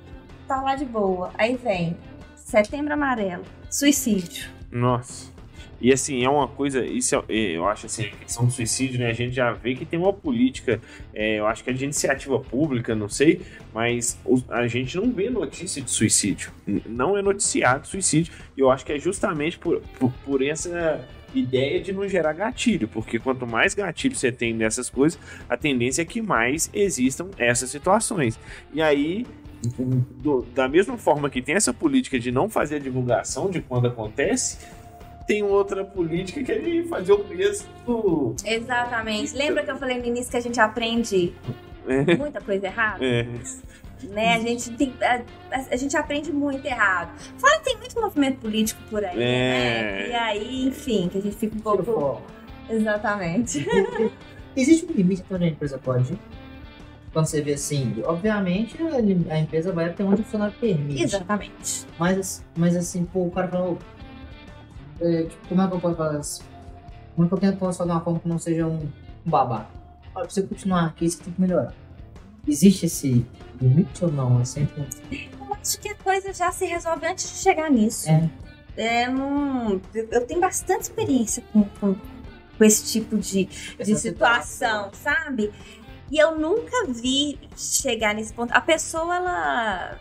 tá 0.45 0.61
lá 0.61 0.75
de 0.75 0.83
boa. 0.85 1.31
Aí 1.37 1.55
vem 1.55 1.95
setembro 2.35 2.93
amarelo, 2.93 3.43
suicídio. 3.69 4.49
Nossa. 4.69 5.31
E 5.79 5.93
assim, 5.93 6.23
é 6.23 6.29
uma 6.29 6.47
coisa, 6.47 6.83
isso 6.85 7.15
é- 7.15 7.23
eu 7.57 7.67
acho 7.67 7.85
assim, 7.85 8.05
a 8.05 8.09
questão 8.09 8.45
do 8.45 8.51
suicídio, 8.51 8.99
né? 8.99 9.09
A 9.09 9.13
gente 9.13 9.33
já 9.35 9.51
vê 9.53 9.75
que 9.75 9.85
tem 9.85 9.99
uma 9.99 10.11
política, 10.11 10.81
é, 11.13 11.39
eu 11.39 11.45
acho 11.47 11.63
que 11.63 11.69
é 11.69 11.73
de 11.73 11.83
iniciativa 11.83 12.39
pública, 12.39 12.95
não 12.95 13.07
sei, 13.07 13.41
mas 13.73 14.17
a 14.49 14.65
gente 14.67 14.97
não 14.97 15.11
vê 15.11 15.29
notícia 15.29 15.81
de 15.81 15.91
suicídio. 15.91 16.51
Não 16.85 17.15
é 17.17 17.21
noticiado 17.21 17.87
suicídio. 17.87 18.33
E 18.55 18.61
eu 18.61 18.71
acho 18.71 18.83
que 18.85 18.91
é 18.93 18.99
justamente 18.99 19.57
por, 19.59 19.81
por, 19.99 20.11
por 20.25 20.41
essa 20.41 21.07
ideia 21.35 21.79
de 21.79 21.91
não 21.93 22.07
gerar 22.07 22.33
gatilho, 22.33 22.87
porque 22.87 23.19
quanto 23.19 23.45
mais 23.45 23.75
gatilho 23.75 24.15
você 24.15 24.31
tem 24.31 24.57
dessas 24.57 24.89
coisas, 24.89 25.19
a 25.47 25.55
tendência 25.55 26.01
é 26.01 26.05
que 26.05 26.21
mais 26.21 26.69
existam 26.73 27.27
essas 27.37 27.69
situações. 27.69 28.39
E 28.73 28.81
aí, 28.81 29.25
do- 30.23 30.45
da 30.55 30.67
mesma 30.67 30.97
forma 30.97 31.29
que 31.29 31.41
tem 31.41 31.55
essa 31.55 31.73
política 31.73 32.19
de 32.19 32.31
não 32.31 32.49
fazer 32.49 32.77
a 32.77 32.79
divulgação 32.79 33.49
de 33.49 33.61
quando 33.61 33.87
acontece, 33.87 34.57
tem 35.27 35.43
outra 35.43 35.83
política 35.83 36.41
que 36.43 36.51
é 36.51 36.57
de 36.59 36.83
fazer 36.87 37.11
o 37.11 37.23
mesmo. 37.27 38.35
Exatamente. 38.45 39.35
Lembra 39.35 39.63
que 39.63 39.69
eu 39.71 39.77
falei 39.77 39.99
no 39.99 40.05
início 40.05 40.31
que 40.31 40.37
a 40.37 40.41
gente 40.41 40.59
aprende 40.59 41.33
É, 41.87 42.15
muita 42.15 42.41
coisa 42.41 42.65
errada? 42.67 43.03
é, 43.05 43.27
Né? 44.03 44.35
A 44.35 44.39
gente, 44.39 44.71
tem, 44.71 44.93
a, 45.01 45.21
a- 45.71 45.75
gente 45.75 45.95
aprende 45.97 46.31
muito 46.31 46.65
errado. 46.65 47.11
Fora 47.37 47.57
que 47.59 47.65
tem 47.65 47.77
muito 47.77 47.99
movimento 47.99 48.37
político 48.39 48.79
por 48.89 49.03
aí, 49.03 49.15
É. 49.15 49.19
né? 49.19 50.09
E 50.09 50.13
aí, 50.13 50.67
enfim, 50.67 51.09
que 51.11 51.17
a 51.17 51.21
gente 51.21 51.35
fica 51.35 51.55
um 51.55 51.59
pouco. 51.61 52.21
Exatamente. 52.69 53.65
Existe 54.55 54.85
um 54.85 54.91
limite 54.95 55.21
até 55.23 55.35
onde 55.35 55.45
a 55.45 55.47
empresa 55.49 55.77
pode 55.77 56.13
ir? 56.13 56.19
Quando 57.13 57.25
você 57.25 57.41
vê 57.41 57.53
assim, 57.53 57.95
obviamente 58.05 58.75
a, 58.81 59.33
a 59.33 59.39
empresa 59.39 59.71
vai 59.71 59.85
até 59.85 60.03
onde 60.03 60.21
o 60.21 60.23
funcionário 60.23 60.53
permite. 60.59 61.03
Exatamente. 61.03 61.85
Mas, 61.97 62.43
mas 62.55 62.75
assim, 62.75 63.05
pô, 63.05 63.25
o 63.25 63.31
cara 63.31 63.47
falou. 63.47 63.77
É, 65.01 65.23
tipo, 65.23 65.47
como 65.47 65.61
é 65.61 65.67
que 65.67 65.73
eu 65.73 65.79
posso 65.79 65.95
falar 65.95 66.17
assim? 66.17 66.43
Como 67.15 67.25
é 67.25 67.29
que 67.29 67.33
eu 67.35 67.39
tento 67.39 67.57
posso 67.57 67.77
fazer 67.79 67.91
uma 67.91 68.01
forma 68.01 68.19
que 68.19 68.27
não 68.29 68.39
seja 68.39 68.65
um, 68.67 68.79
um 69.25 69.29
babaca? 69.29 69.67
Olha, 70.15 70.25
pra 70.25 70.29
você 70.29 70.41
continuar 70.43 70.85
aqui, 70.85 71.09
você 71.09 71.23
tem 71.23 71.33
que 71.33 71.41
melhorar. 71.41 71.73
Existe 72.47 72.85
esse 72.85 73.25
limite 73.61 74.05
ou 74.05 74.11
não? 74.11 74.39
É 74.41 74.45
sempre 74.45 74.81
um. 74.81 74.85
Eu 75.47 75.53
acho 75.53 75.79
que 75.79 75.89
a 75.89 75.95
coisa 75.95 76.31
já 76.33 76.51
se 76.51 76.65
resolve 76.65 77.05
antes 77.05 77.29
de 77.29 77.37
chegar 77.43 77.69
nisso. 77.69 78.09
É. 78.09 78.29
É, 78.77 79.09
não- 79.09 79.81
eu 79.93 80.25
tenho 80.25 80.39
bastante 80.39 80.81
experiência 80.83 81.43
com, 81.51 81.63
com, 81.79 81.95
com 81.95 82.63
esse 82.63 82.85
tipo 82.91 83.17
de, 83.17 83.45
de 83.45 83.75
essa 83.79 83.95
situação, 83.95 84.91
sabe? 84.93 85.51
E 86.11 86.17
eu 86.17 86.37
nunca 86.39 86.85
vi 86.87 87.39
chegar 87.57 88.13
nesse 88.13 88.31
ponto. 88.33 88.51
A 88.53 88.61
pessoa, 88.61 89.15
ela, 89.15 89.99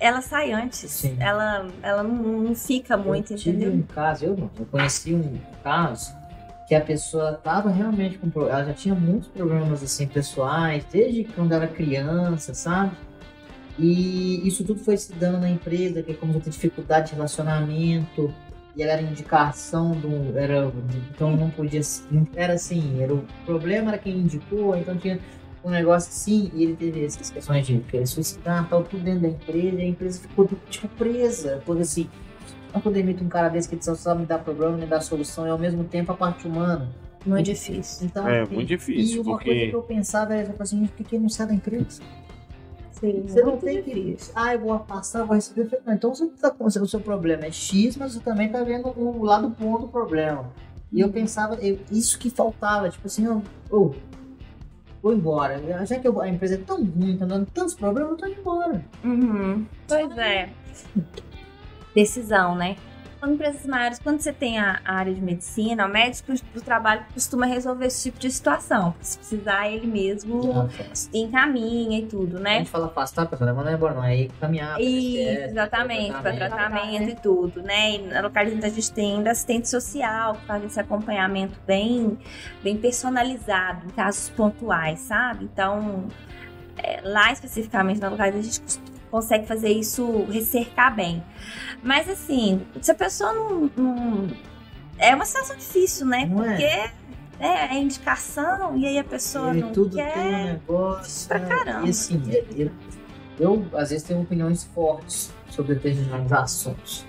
ela 0.00 0.20
sai 0.20 0.52
antes. 0.52 0.90
Sim. 0.90 1.16
Ela, 1.20 1.66
ela 1.82 2.02
não, 2.02 2.14
não 2.42 2.54
fica 2.54 2.96
muito, 2.96 3.32
eu 3.32 3.36
tive 3.36 3.56
entendeu? 3.56 3.74
um 3.74 3.82
caso, 3.82 4.24
eu 4.24 4.50
eu 4.58 4.66
conheci 4.66 5.14
um 5.14 5.38
caso 5.62 6.14
que 6.66 6.74
a 6.74 6.80
pessoa 6.80 7.34
tava 7.34 7.70
realmente 7.70 8.18
com 8.18 8.30
ela 8.48 8.64
já 8.64 8.72
tinha 8.72 8.94
muitos 8.94 9.28
problemas 9.28 9.82
assim 9.82 10.06
pessoais, 10.06 10.84
desde 10.90 11.24
quando 11.24 11.52
era 11.52 11.66
criança, 11.66 12.54
sabe? 12.54 12.92
E 13.78 14.46
isso 14.46 14.64
tudo 14.64 14.78
foi 14.80 14.96
se 14.96 15.12
dando 15.14 15.38
na 15.40 15.48
empresa, 15.50 16.02
que 16.02 16.14
começou 16.14 16.40
a 16.40 16.44
ter 16.44 16.50
dificuldade 16.50 17.08
de 17.10 17.14
relacionamento, 17.16 18.32
e 18.76 18.82
ela 18.82 18.92
era 18.92 19.02
indicação 19.02 19.92
do. 19.92 20.36
Era, 20.38 20.70
então 21.10 21.36
não 21.36 21.50
podia. 21.50 21.80
não- 22.10 22.26
Era 22.34 22.54
assim, 22.54 23.02
era, 23.02 23.12
o 23.14 23.24
problema 23.44 23.90
era 23.90 23.98
quem 23.98 24.16
indicou, 24.18 24.76
então 24.76 24.96
tinha 24.96 25.18
um 25.64 25.70
negócio 25.70 26.10
assim, 26.10 26.50
e 26.54 26.62
ele 26.62 26.76
teve 26.76 27.04
essas 27.04 27.30
questões 27.30 27.66
de 27.66 27.78
querer 27.80 28.06
suicidar, 28.06 28.68
tal, 28.68 28.84
tudo 28.84 29.02
dentro 29.02 29.20
da 29.22 29.28
empresa, 29.28 29.76
e 29.76 29.80
a 29.80 29.86
empresa 29.86 30.20
ficou 30.20 30.48
tipo 30.68 30.86
presa, 30.88 31.62
porque 31.64 31.82
assim, 31.82 32.08
não 32.72 32.80
poder 32.80 33.00
emitir 33.00 33.24
um 33.24 33.28
cara 33.28 33.48
desse 33.48 33.68
que 33.68 33.82
só 33.84 33.94
sabe 33.94 34.20
me 34.20 34.26
dar 34.26 34.38
problema, 34.40 34.76
me 34.76 34.86
dar 34.86 35.00
solução, 35.00 35.46
e 35.46 35.50
ao 35.50 35.58
mesmo 35.58 35.84
tempo 35.84 36.12
a 36.12 36.14
parte 36.14 36.46
humana. 36.46 36.88
Muito 37.24 37.46
difícil. 37.46 38.06
Então, 38.06 38.28
É 38.28 38.42
assim, 38.42 38.54
muito 38.54 38.70
E 38.72 38.76
difícil, 38.76 39.22
uma 39.22 39.38
coisa 39.38 39.44
que 39.44 39.60
porque 39.72 39.76
eu 39.76 39.82
pensava 39.82 40.34
era, 40.34 40.50
tipo 40.50 40.62
assim, 40.62 40.86
por 40.86 41.06
que 41.06 41.16
ele 41.16 41.22
não 41.22 41.28
sai 41.30 41.46
da 41.46 41.54
empresa? 41.54 42.02
Sim, 42.92 43.22
Você 43.26 43.42
não 43.42 43.56
tem 43.56 43.82
que. 43.82 43.92
difícil. 43.94 44.32
Ah, 44.36 44.54
eu 44.54 44.60
vou 44.60 44.72
afastar, 44.74 45.24
vou 45.24 45.34
receber. 45.34 45.68
Eu 45.72 45.80
não, 45.86 45.94
Então 45.94 46.14
você 46.14 46.26
tá 46.26 46.50
com 46.50 46.64
o 46.66 46.70
seu 46.70 47.00
problema 47.00 47.44
é 47.46 47.50
X, 47.50 47.96
mas 47.96 48.12
você 48.12 48.20
também 48.20 48.48
tá 48.50 48.62
vendo 48.62 48.88
o 48.88 49.24
lado 49.24 49.48
bom 49.48 49.80
do 49.80 49.88
problema. 49.88 50.50
E 50.92 51.00
eu 51.00 51.08
pensava, 51.10 51.54
eu- 51.56 51.78
isso 51.90 52.18
que 52.18 52.30
faltava, 52.30 52.88
tipo 52.88 53.06
assim, 53.06 53.24
eu, 53.24 53.42
eu 53.70 53.94
vou 55.04 55.12
embora. 55.12 55.60
Já 55.86 55.98
que 55.98 56.08
eu- 56.08 56.18
a 56.20 56.26
empresa 56.28 56.54
é 56.54 56.58
tão 56.58 56.82
ruim, 56.82 57.18
tá 57.18 57.26
dando 57.26 57.46
tantos 57.52 57.74
problemas, 57.74 58.12
eu 58.12 58.16
tô 58.16 58.26
indo 58.26 58.40
embora. 58.40 58.84
Uhum. 59.04 59.66
Pois 59.86 60.16
é. 60.18 60.48
Decisão, 61.94 62.56
né? 62.56 62.76
Quando 63.24 63.36
empresas 63.36 63.64
maiores, 63.64 63.98
quando 63.98 64.20
você 64.20 64.34
tem 64.34 64.58
a, 64.58 64.82
a 64.84 64.96
área 64.96 65.14
de 65.14 65.20
medicina, 65.22 65.86
o 65.86 65.88
médico 65.88 66.34
do 66.52 66.60
trabalho 66.60 67.06
costuma 67.14 67.46
resolver 67.46 67.86
esse 67.86 68.02
tipo 68.02 68.18
de 68.18 68.30
situação. 68.30 68.94
Se 69.00 69.16
precisar, 69.16 69.66
ele 69.66 69.86
mesmo 69.86 70.68
encaminha 71.10 72.00
e 72.00 72.04
tudo, 72.04 72.36
A 72.36 72.40
né? 72.40 72.58
gente 72.58 72.70
fala 72.70 72.84
afastar, 72.84 73.24
pessoal, 73.24 73.48
não 73.48 73.56
mandar 73.56 73.72
embora, 73.72 73.94
não. 73.94 74.02
Aí 74.02 74.28
caminhar. 74.38 74.78
Isso, 74.78 75.40
exatamente, 75.48 76.20
para 76.20 76.36
tratamento 76.36 77.08
e 77.08 77.14
tudo, 77.14 77.62
né? 77.62 77.92
E 77.92 77.98
na 78.02 78.20
localização 78.20 78.68
a 78.68 78.72
gente 78.72 78.92
tem 78.92 79.16
ainda 79.16 79.30
assistente 79.30 79.70
social, 79.70 80.34
que 80.34 80.44
faz 80.44 80.62
esse 80.62 80.78
acompanhamento 80.78 81.58
bem, 81.66 82.18
bem 82.62 82.76
personalizado, 82.76 83.86
em 83.86 83.90
casos 83.90 84.28
pontuais, 84.28 85.00
sabe? 85.00 85.46
Então, 85.46 86.08
é, 86.76 87.00
lá 87.02 87.32
especificamente 87.32 88.00
na 88.00 88.10
localização, 88.10 88.40
a 88.40 88.68
gente 88.68 88.93
consegue 89.14 89.46
fazer 89.46 89.68
isso 89.68 90.24
recercar 90.24 90.92
bem. 90.92 91.22
Mas 91.84 92.08
assim, 92.08 92.66
se 92.82 92.90
a 92.90 92.94
pessoa 92.96 93.32
não. 93.32 93.70
não- 93.76 94.26
é 94.98 95.14
uma 95.14 95.24
situação 95.24 95.56
difícil, 95.56 96.04
né? 96.06 96.26
Não 96.26 96.44
é? 96.44 96.48
Porque 96.48 96.64
é, 97.44 97.76
é 97.76 97.78
indicação 97.80 98.76
e 98.76 98.86
aí 98.86 98.98
a 98.98 99.04
pessoa 99.04 99.56
E 99.56 99.60
não 99.60 99.72
tudo 99.72 99.94
quer. 99.96 100.12
tem 100.14 100.34
um 100.34 100.44
negócio. 100.44 101.28
pra 101.28 101.38
né? 101.38 101.46
caramba. 101.46 101.86
E 101.86 101.90
assim, 101.90 102.22
é, 102.28 102.44
eu, 102.56 102.70
eu, 103.38 103.66
às 103.78 103.90
vezes 103.90 104.02
tenho 104.02 104.20
opiniões 104.20 104.64
fortes 104.64 105.32
sobre 105.48 105.76
determinados 105.76 106.32
assuntos. 106.32 107.06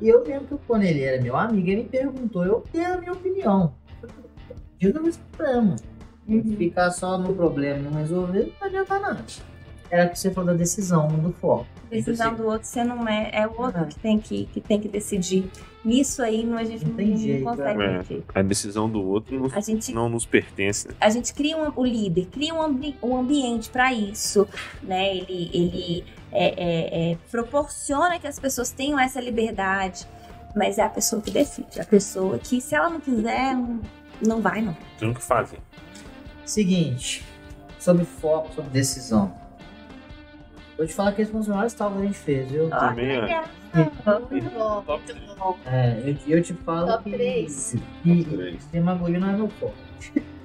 E 0.00 0.08
eu 0.08 0.22
lembro 0.22 0.56
que 0.56 0.66
quando 0.68 0.84
ele 0.84 1.02
era 1.02 1.20
meu 1.20 1.36
amigo, 1.36 1.68
ele 1.68 1.82
me 1.82 1.88
perguntou, 1.88 2.44
eu 2.44 2.64
dei 2.72 2.84
a 2.84 2.96
minha 2.96 3.12
opinião. 3.12 3.74
Resolve 4.78 5.08
esse 5.08 5.18
problema. 5.18 5.76
Uhum. 6.28 6.56
Ficar 6.56 6.90
só 6.92 7.18
no 7.18 7.34
problema 7.34 7.80
e 7.80 7.82
não 7.82 7.92
resolver, 7.92 8.52
não 8.60 8.68
adianta 8.68 8.98
nada. 9.00 9.24
Era 9.90 10.06
o 10.06 10.10
que 10.10 10.18
você 10.18 10.30
falou 10.30 10.52
da 10.52 10.56
decisão, 10.56 11.08
não 11.08 11.18
do 11.18 11.32
foco. 11.32 11.66
decisão 11.90 12.34
do 12.34 12.46
outro, 12.46 12.66
você 12.68 12.84
não 12.84 13.08
é, 13.08 13.30
é 13.32 13.46
o 13.46 13.60
outro 13.60 13.84
que 13.86 13.98
tem 13.98 14.18
que, 14.18 14.46
que 14.46 14.60
tem 14.60 14.80
que 14.80 14.88
decidir. 14.88 15.50
Nisso 15.84 16.22
aí 16.22 16.44
não, 16.44 16.58
a 16.58 16.64
gente 16.64 16.84
Não 16.86 16.94
não, 16.94 17.16
jeito, 17.16 17.42
consegue 17.44 17.82
é. 17.82 17.98
mexer. 17.98 18.24
a 18.34 18.42
decisão 18.42 18.88
do 18.88 19.02
outro 19.02 19.40
não, 19.40 19.50
A 19.56 19.60
gente, 19.60 19.92
não 19.92 20.08
nos 20.10 20.26
pertence. 20.26 20.86
né? 20.88 20.94
a 21.00 21.08
gente 21.08 21.32
cria 21.32 21.56
um, 21.56 21.72
o 21.74 21.84
líder, 21.84 22.26
cria 22.26 22.54
um, 22.54 22.60
ambi- 22.62 22.96
um 23.02 23.16
ambiente 23.16 23.70
para 23.70 23.90
isso, 23.92 24.46
né? 24.82 25.16
Ele, 25.16 25.50
ele 25.54 26.04
é, 26.30 26.44
é, 26.46 27.12
é, 27.12 27.18
proporciona 27.30 28.18
que 28.20 28.26
as 28.26 28.38
pessoas 28.38 28.70
tenham 28.70 29.00
essa 29.00 29.20
liberdade, 29.20 30.06
mas 30.54 30.76
é 30.78 30.82
a 30.82 30.88
pessoa 30.90 31.20
que 31.22 31.30
decide, 31.30 31.80
a 31.80 31.84
pessoa 31.84 32.38
que 32.38 32.60
se 32.60 32.74
ela 32.74 32.90
não 32.90 33.00
quiser, 33.00 33.54
não, 33.56 33.80
não 34.20 34.40
vai 34.42 34.60
não. 34.60 34.76
Tem 34.98 35.08
o 35.10 35.14
que 35.14 35.22
fazer. 35.22 35.58
Seguinte, 36.44 37.24
sobre 37.78 38.04
foco, 38.04 38.52
sobre 38.54 38.70
decisão. 38.70 39.32
Vou 40.80 40.86
te 40.86 40.94
falar 40.94 41.12
que 41.12 41.20
esse 41.20 41.30
foi 41.30 41.36
um 41.36 41.42
dos 41.42 41.48
maiores 41.50 41.74
tal 41.74 41.90
que 41.92 41.98
a 41.98 42.02
gente 42.06 42.16
fez, 42.18 42.50
viu? 42.50 42.68
Ah, 42.72 42.88
Também, 42.88 43.06
que 43.06 43.12
é. 43.12 43.20
legal. 43.20 43.44
Muito 43.74 44.50
bom, 44.50 44.84
muito 44.96 45.36
bom. 45.38 45.58
É, 45.66 46.00
eu, 46.06 46.16
eu 46.38 46.42
te 46.42 46.54
falo 46.54 46.86
Top 46.86 47.04
que, 47.04 47.10
três. 47.14 47.76
que 48.02 48.24
Três. 48.24 48.64
demagogia 48.72 49.20
não 49.20 49.28
é 49.28 49.32
meu 49.34 49.48
foco. 49.50 49.74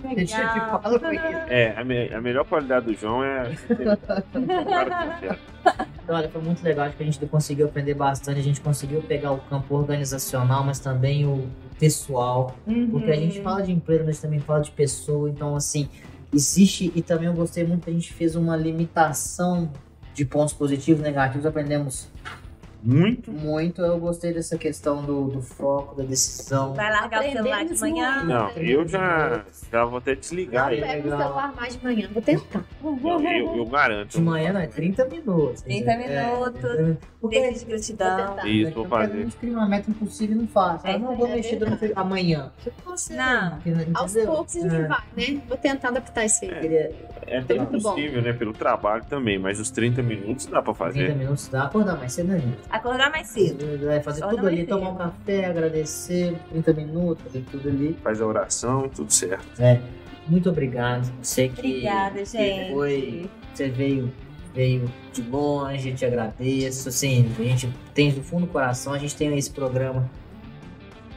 Eu 0.03 0.26
te 0.26 0.38
Legal. 0.38 0.82
falo 0.82 0.95
isso. 1.14 1.24
É, 1.48 1.74
a, 1.80 1.86
me- 1.86 2.14
a 2.14 2.20
melhor 2.20 2.44
qualidade 2.44 2.86
do 2.88 2.94
João 2.94 3.24
é. 3.24 3.49
Então, 6.03 6.16
olha, 6.18 6.28
foi 6.30 6.41
muito 6.41 6.62
legal, 6.62 6.86
acho 6.88 6.98
que 6.98 7.03
a 7.03 7.06
gente 7.06 7.26
conseguiu 7.28 7.68
aprender 7.68 7.94
bastante, 7.94 8.38
a 8.38 8.44
gente 8.44 8.60
conseguiu 8.60 9.02
pegar 9.03 9.32
o 9.32 9.38
campo 9.38 9.74
organizacional, 9.74 10.66
mas 10.66 10.80
também 10.80 11.26
o 11.26 11.48
pessoal, 11.80 12.53
porque 12.91 13.10
a 13.10 13.16
gente 13.16 13.38
Uhum. 13.38 13.44
fala 13.45 13.64
de 13.64 13.72
empresa, 13.72 14.03
mas 14.03 14.20
também 14.20 14.40
fala 14.40 14.60
de 14.60 14.72
pessoa, 14.72 15.30
então 15.30 15.56
assim, 15.56 15.88
existe, 16.34 16.91
e 16.94 17.02
também 17.02 17.28
eu 17.28 17.34
gostei 17.34 17.64
muito 17.66 17.86
que 17.86 17.90
a 17.90 17.94
gente 17.94 18.12
fez 18.12 18.36
uma 18.36 18.57
limitação 18.57 19.72
de 20.16 20.26
pontos 20.26 20.54
positivos 20.54 21.02
e 21.02 21.04
negativos, 21.04 21.46
aprendemos 21.46 22.08
Muito. 22.86 23.32
muito, 23.32 23.82
eu 23.82 23.98
gostei 23.99 24.32
dessa 24.34 24.57
questão 24.57 25.03
do, 25.03 25.26
do 25.30 25.41
foco, 25.41 25.95
da 25.95 26.03
decisão. 26.03 26.74
Vai 26.74 26.91
largar 26.91 27.22
o 27.22 27.24
celular 27.24 27.41
de 27.44 27.74
Aprendemos 27.74 27.82
manhã? 27.82 28.16
muito. 28.18 28.28
Não, 28.28 28.49
eu 28.52 28.88
já, 28.88 29.44
já 29.72 29.86
vou 29.86 29.98
até 29.98 30.16
desligar 30.16 30.66
Não 30.68 30.72
ele. 30.74 30.82
pega 30.86 31.07
o 31.07 31.18
celular 31.18 31.56
mais 31.56 31.78
de 31.78 31.84
manhã, 31.84 32.10
vou 32.14 32.22
tentar. 32.22 32.64
Não, 32.82 33.32
eu, 33.32 33.56
eu 33.57 33.66
garanto. 33.66 34.12
De 34.12 34.22
manhã, 34.22 34.53
não, 34.53 34.62
é 34.62 34.68
30 34.68 35.06
minutos. 35.06 35.62
30 35.64 35.91
É, 35.91 35.98
minutos. 35.98 36.62
30 36.62 36.82
minutos. 36.84 37.07
Porque 37.20 37.40
Desejo 37.40 37.60
de 37.60 37.66
gratidão. 37.66 38.28
tentar. 38.36 38.48
Isso, 38.48 38.72
vou 38.74 38.86
fazer. 38.86 39.18
gente 39.18 39.36
cria 39.38 39.53
uma 39.53 39.68
meta 39.68 39.90
impossível 39.90 40.36
e 40.36 40.40
não 40.41 40.48
faz. 40.48 40.86
É, 40.86 40.91
Ah, 40.94 40.99
não 40.99 41.16
vou 41.16 41.26
é 41.28 41.36
mexer 41.36 41.56
durante 41.56 41.91
amanhã. 41.95 42.52
Não. 43.10 43.57
entendeu? 43.57 43.88
Aos 43.95 44.14
poucos 44.14 44.56
a 44.57 44.60
gente 44.60 44.88
vai, 44.88 44.99
né? 45.18 45.41
Vou 45.48 45.57
tentar 45.57 45.88
adaptar 45.88 46.26
isso 46.26 46.45
aí. 46.45 46.52
É. 46.52 46.94
É 47.28 47.40
até 47.40 47.56
impossível, 47.56 48.22
né? 48.22 48.34
Pelo 48.34 48.53
trabalho 48.53 49.03
também, 49.10 49.40
mas 49.40 49.60
os 49.60 49.72
30 49.72 50.03
minutos 50.03 50.45
dá 50.45 50.62
pra 50.62 50.74
30 50.74 50.78
fazer. 50.78 51.16
minutos 51.16 51.48
dá, 51.48 51.64
acordar 51.64 51.98
mais 51.98 52.14
cedo, 52.14 52.32
gente? 52.34 52.57
Acordar 52.76 53.10
mais 53.10 53.27
cedo. 53.27 53.85
Vai 53.85 54.02
fazer 54.02 54.19
Só 54.19 54.27
tudo 54.27 54.47
ali, 54.47 54.61
é 54.61 54.65
tomar 54.65 54.89
um 54.89 54.95
café, 54.95 55.45
agradecer, 55.45 56.35
30 56.49 56.73
minutos, 56.73 57.23
fazer 57.23 57.45
tudo 57.49 57.69
ali. 57.69 57.97
Faz 58.03 58.22
a 58.22 58.26
oração, 58.26 58.89
tudo 58.89 59.14
certo. 59.14 59.61
É, 59.61 59.80
muito 60.27 60.49
obrigado. 60.49 61.10
Sei 61.22 61.47
que, 61.47 61.60
Obrigada, 61.60 62.19
que 62.19 62.26
gente. 62.26 62.73
foi, 62.73 63.30
você 63.53 63.69
veio, 63.69 64.11
veio 64.53 64.91
de 65.14 65.22
longe, 65.22 65.93
te 65.93 66.06
agradeço. 66.06 66.89
Assim, 66.89 67.31
a 67.39 67.43
gente 67.43 67.69
tem 67.93 68.11
do 68.11 68.22
fundo 68.22 68.45
do 68.45 68.52
coração, 68.52 68.91
a 68.91 68.97
gente 68.97 69.15
tem 69.15 69.38
esse 69.38 69.52
programa. 69.52 70.10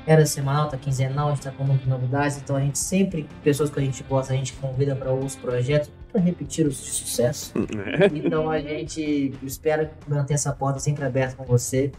Era 0.06 0.24
semanal, 0.24 0.68
tá 0.68 0.76
quinzenal, 0.76 1.28
a 1.28 1.34
gente 1.34 1.42
tá 1.42 1.50
com 1.50 1.64
muitas 1.64 1.86
novidades, 1.86 2.38
então 2.38 2.54
a 2.54 2.60
gente 2.60 2.78
sempre, 2.78 3.28
pessoas 3.42 3.68
que 3.68 3.78
a 3.78 3.82
gente 3.82 4.02
gosta, 4.04 4.32
a 4.32 4.36
gente 4.36 4.52
convida 4.54 4.94
para 4.94 5.10
outros 5.10 5.36
projetos 5.36 5.90
para 6.10 6.20
repetir 6.20 6.66
os 6.66 6.76
de 6.82 6.90
sucesso. 6.90 7.52
Então 8.14 8.50
a 8.50 8.58
gente 8.60 9.34
espera 9.42 9.90
manter 10.06 10.34
essa 10.34 10.52
porta 10.52 10.78
sempre 10.78 11.04
aberta 11.04 11.36
com 11.36 11.44
você. 11.44 11.90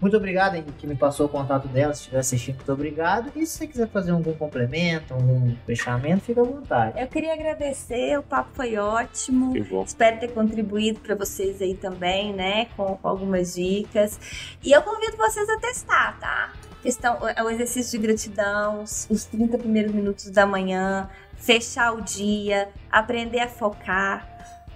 Muito 0.00 0.16
obrigado, 0.16 0.54
Henrique, 0.54 0.70
que 0.78 0.86
me 0.86 0.94
passou 0.94 1.26
o 1.26 1.28
contato 1.28 1.66
dela. 1.66 1.92
Se 1.92 2.02
estiver 2.02 2.20
assistindo, 2.20 2.54
muito 2.54 2.72
obrigado. 2.72 3.32
E 3.34 3.44
se 3.44 3.58
você 3.58 3.66
quiser 3.66 3.88
fazer 3.88 4.12
algum 4.12 4.32
complemento, 4.32 5.12
algum 5.12 5.52
fechamento, 5.66 6.20
fica 6.20 6.40
à 6.40 6.44
vontade. 6.44 7.00
Eu 7.00 7.08
queria 7.08 7.32
agradecer, 7.32 8.16
o 8.16 8.22
papo 8.22 8.50
foi 8.54 8.76
ótimo. 8.76 9.52
Espero 9.84 10.20
ter 10.20 10.28
contribuído 10.28 11.00
para 11.00 11.16
vocês 11.16 11.60
aí 11.60 11.74
também, 11.74 12.32
né? 12.32 12.66
Com, 12.76 12.94
com 12.96 13.08
algumas 13.08 13.54
dicas. 13.56 14.20
E 14.62 14.70
eu 14.70 14.82
convido 14.82 15.16
vocês 15.16 15.48
a 15.48 15.58
testar, 15.58 16.16
tá? 16.20 16.52
Questão, 16.80 17.18
o- 17.20 17.44
o 17.46 17.50
exercício 17.50 17.98
de 17.98 18.06
gratidão, 18.06 18.84
os 18.84 19.08
os 19.10 19.24
30 19.24 19.58
primeiros 19.58 19.92
minutos 19.92 20.30
da 20.30 20.46
manhã, 20.46 21.10
fechar 21.38 21.92
o 21.92 22.02
dia, 22.02 22.68
aprender 22.90 23.40
a 23.40 23.48
focar. 23.48 24.26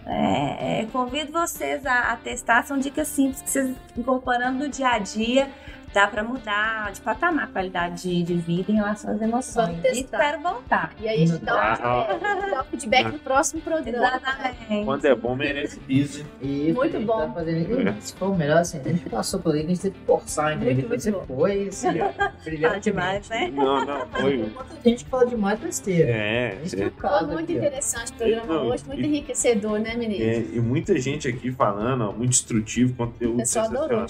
É, 0.04 0.80
é, 0.80 0.86
convido 0.86 1.30
vocês 1.32 1.86
a, 1.86 2.12
a 2.12 2.16
testar, 2.16 2.64
são 2.64 2.76
dicas 2.78 3.06
simples 3.06 3.40
que 3.42 3.50
vocês 3.50 3.76
incorporando 3.96 4.58
no 4.58 4.68
dia 4.68 4.88
a 4.88 4.98
dia, 4.98 5.48
dá 5.92 6.06
para 6.06 6.22
mudar 6.24 6.90
de 6.92 7.00
patamar 7.00 7.44
a 7.44 7.46
qualidade 7.48 8.02
de, 8.02 8.22
de 8.22 8.34
vida 8.34 8.70
em 8.72 8.76
relação 8.76 9.14
às 9.14 9.20
emoções. 9.20 9.66
Vamos 9.66 9.78
E 9.80 9.82
testar. 9.82 10.18
espero 10.18 10.42
voltar. 10.42 10.90
E 11.00 11.08
aí 11.08 11.22
a 11.22 11.26
gente 11.26 11.44
dá 11.44 11.78
Ah, 11.82 12.56
o 12.58 12.60
o 12.62 12.64
feedback 12.64 13.10
no 13.12 13.18
próximo 13.18 13.60
programa. 13.60 14.06
Exatamente. 14.06 14.84
Quando 14.84 15.04
é 15.04 15.14
bom, 15.14 15.34
merece 15.36 15.80
isso. 15.88 16.24
E 16.40 16.72
Muito 16.72 16.98
bom. 17.00 17.26
Tá 17.26 17.32
fazendo... 17.34 17.88
e, 17.98 18.02
Se 18.02 18.14
for 18.14 18.30
o 18.30 18.36
melhor, 18.36 18.58
assim, 18.58 18.80
a 18.80 18.88
gente 18.88 19.08
passou 19.10 19.40
por 19.40 19.54
aí, 19.54 19.64
a 19.64 19.66
gente 19.66 19.80
teve 19.80 19.98
que 19.98 20.06
forçar 20.06 20.46
a 20.48 20.54
entrevista. 20.54 20.88
Muito, 20.88 21.02
Você 21.02 21.12
foi, 21.26 21.68
assim, 21.68 21.88
Fala 22.62 22.80
demais, 22.80 23.28
né? 23.28 23.50
Não, 23.52 23.84
não, 23.84 24.06
foi. 24.08 24.36
Muita 24.38 24.88
gente 24.88 25.04
fala 25.06 25.26
demais 25.26 25.58
besteira. 25.60 26.10
É, 26.10 26.58
é. 26.72 26.86
um 26.86 26.90
Foi 26.90 27.26
muito 27.26 27.52
interessante 27.52 28.12
o 28.12 28.14
programa 28.14 28.54
Não, 28.54 28.66
hoje, 28.68 28.84
muito 28.86 29.00
e- 29.02 29.06
enriquecedor, 29.06 29.78
né, 29.78 29.94
menino? 29.94 30.24
É, 30.24 30.38
e 30.56 30.60
muita 30.60 30.98
gente 30.98 31.28
aqui 31.28 31.50
falando, 31.52 32.08
ó, 32.08 32.12
muito 32.12 32.30
instrutivo, 32.30 32.92
O 32.92 32.96
conteúdo 33.06 33.36
pessoal 33.38 33.66
adorou 33.66 34.06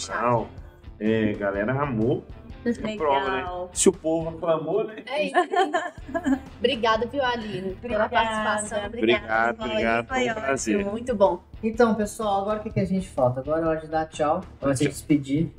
É, 1.04 1.32
galera 1.34 1.72
amou. 1.72 2.24
Prova, 2.96 3.30
né? 3.30 3.68
Se 3.72 3.88
o 3.88 3.92
povo 3.92 4.28
aclamou, 4.28 4.84
né? 4.84 5.02
É 5.06 5.24
isso. 5.24 5.34
Obrigada, 6.60 7.06
viu, 7.06 7.24
Aline, 7.24 7.74
pela 7.74 8.04
Obrigada. 8.04 8.08
participação. 8.08 8.86
Obrigado, 8.86 9.56
Foi- 9.56 9.66
obrigado, 9.68 10.06
foi 10.06 10.16
foi 10.18 10.30
um 10.30 10.34
prazer. 10.34 10.84
Muito 10.84 11.14
bom. 11.16 11.42
Então, 11.60 11.92
pessoal, 11.96 12.42
agora 12.42 12.60
o 12.60 12.62
que, 12.62 12.70
que 12.70 12.78
a 12.78 12.84
gente 12.84 13.08
falta? 13.08 13.40
Agora 13.40 13.62
é 13.62 13.68
hora 13.68 13.80
de 13.80 13.88
dar 13.88 14.06
tchau, 14.06 14.42
pra 14.60 14.76
se 14.76 14.86
despedir. 14.86 15.50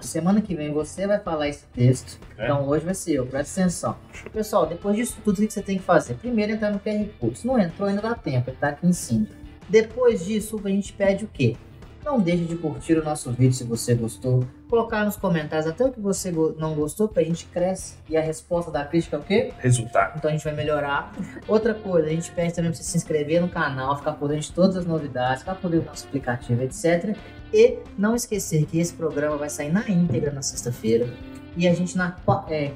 Semana 0.00 0.40
que 0.40 0.56
vem 0.56 0.72
você 0.72 1.06
vai 1.06 1.20
falar 1.20 1.46
esse 1.46 1.64
texto. 1.68 2.18
É. 2.36 2.44
Então 2.46 2.66
hoje 2.66 2.84
vai 2.84 2.94
ser 2.94 3.12
eu, 3.14 3.26
presta 3.26 3.60
atenção. 3.60 3.96
Pessoal, 4.32 4.66
depois 4.66 4.96
disso 4.96 5.16
tudo, 5.24 5.38
o 5.40 5.46
que 5.46 5.52
você 5.52 5.62
tem 5.62 5.78
que 5.78 5.84
fazer? 5.84 6.14
Primeiro 6.14 6.50
entrar 6.54 6.72
no 6.72 6.80
QR 6.80 7.06
Code. 7.20 7.38
Se 7.38 7.46
não 7.46 7.56
entrou, 7.56 7.88
ainda 7.88 8.02
dá 8.02 8.16
tempo, 8.16 8.50
ele 8.50 8.56
tá 8.56 8.70
aqui 8.70 8.84
em 8.84 8.92
cima. 8.92 9.28
Depois 9.68 10.24
disso, 10.24 10.60
a 10.64 10.68
gente 10.68 10.92
pede 10.92 11.24
o 11.24 11.28
quê? 11.28 11.56
Não 12.04 12.20
deixe 12.20 12.44
de 12.44 12.56
curtir 12.56 12.94
o 12.94 13.04
nosso 13.04 13.30
vídeo 13.32 13.52
se 13.52 13.64
você 13.64 13.94
gostou. 13.94 14.44
Colocar 14.68 15.04
nos 15.04 15.16
comentários 15.16 15.66
até 15.66 15.84
o 15.84 15.92
que 15.92 16.00
você 16.00 16.30
não 16.30 16.74
gostou, 16.74 17.08
porque 17.08 17.20
a 17.20 17.24
gente 17.24 17.46
cresce. 17.46 17.96
E 18.08 18.16
a 18.16 18.20
resposta 18.20 18.70
da 18.70 18.84
crítica 18.84 19.16
é 19.16 19.18
o 19.18 19.22
quê? 19.22 19.52
Resultado. 19.58 20.14
Então 20.16 20.30
a 20.30 20.32
gente 20.32 20.44
vai 20.44 20.54
melhorar. 20.54 21.12
Outra 21.46 21.74
coisa, 21.74 22.08
a 22.08 22.10
gente 22.10 22.30
pede 22.30 22.54
também 22.54 22.70
pra 22.70 22.78
você 22.78 22.84
se 22.84 22.96
inscrever 22.96 23.40
no 23.40 23.48
canal, 23.48 23.96
ficar 23.96 24.12
por 24.12 24.28
dentro 24.28 24.44
de 24.44 24.52
todas 24.52 24.76
as 24.76 24.86
novidades, 24.86 25.40
ficar 25.40 25.56
por 25.56 25.70
dentro 25.70 25.86
do 25.86 25.88
nosso 25.90 26.06
aplicativo, 26.06 26.62
etc. 26.62 27.16
E 27.52 27.78
não 27.96 28.14
esquecer 28.14 28.64
que 28.66 28.78
esse 28.78 28.94
programa 28.94 29.36
vai 29.36 29.50
sair 29.50 29.72
na 29.72 29.88
íntegra 29.88 30.30
na 30.30 30.42
sexta-feira. 30.42 31.08
E 31.56 31.66
a 31.66 31.74
gente 31.74 31.96
na 31.96 32.16
é, 32.48 32.72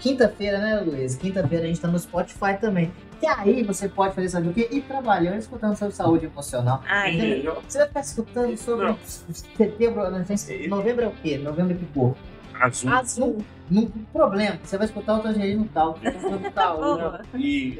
quinta-feira, 0.00 0.58
né, 0.58 0.80
Luiz? 0.80 1.14
Quinta-feira 1.16 1.64
a 1.64 1.68
gente 1.68 1.80
tá 1.80 1.88
no 1.88 1.98
Spotify 1.98 2.58
também. 2.60 2.90
E 3.22 3.26
aí 3.26 3.62
você 3.62 3.88
pode 3.88 4.16
fazer, 4.16 4.28
sabe 4.28 4.48
o 4.48 4.52
quê? 4.52 4.68
Ir 4.72 4.82
trabalhando, 4.82 5.38
escutando 5.38 5.76
sobre 5.76 5.94
saúde 5.94 6.26
emocional. 6.26 6.82
Ai. 6.84 7.44
Você 7.68 7.78
vai 7.78 7.86
ficar 7.86 8.00
escutando 8.00 8.56
sobre 8.56 8.86
Não. 8.86 8.98
setembro, 9.04 10.10
não, 10.10 10.24
novembro 10.68 11.04
é 11.04 11.08
o 11.08 11.12
quê? 11.12 11.38
Novembro 11.38 11.74
é 11.74 11.78
que 11.78 11.86
cor? 11.94 12.16
Azul. 12.62 12.90
Azul. 12.90 13.38
Não 13.68 13.86
tem 13.86 14.02
problema, 14.12 14.58
você 14.62 14.76
vai 14.76 14.86
escutar 14.86 15.14
o 15.14 15.20
Tangerino 15.20 15.68
tal, 15.72 15.98
o 15.98 16.50
tal, 16.50 16.76
boa. 16.76 17.22
E 17.34 17.78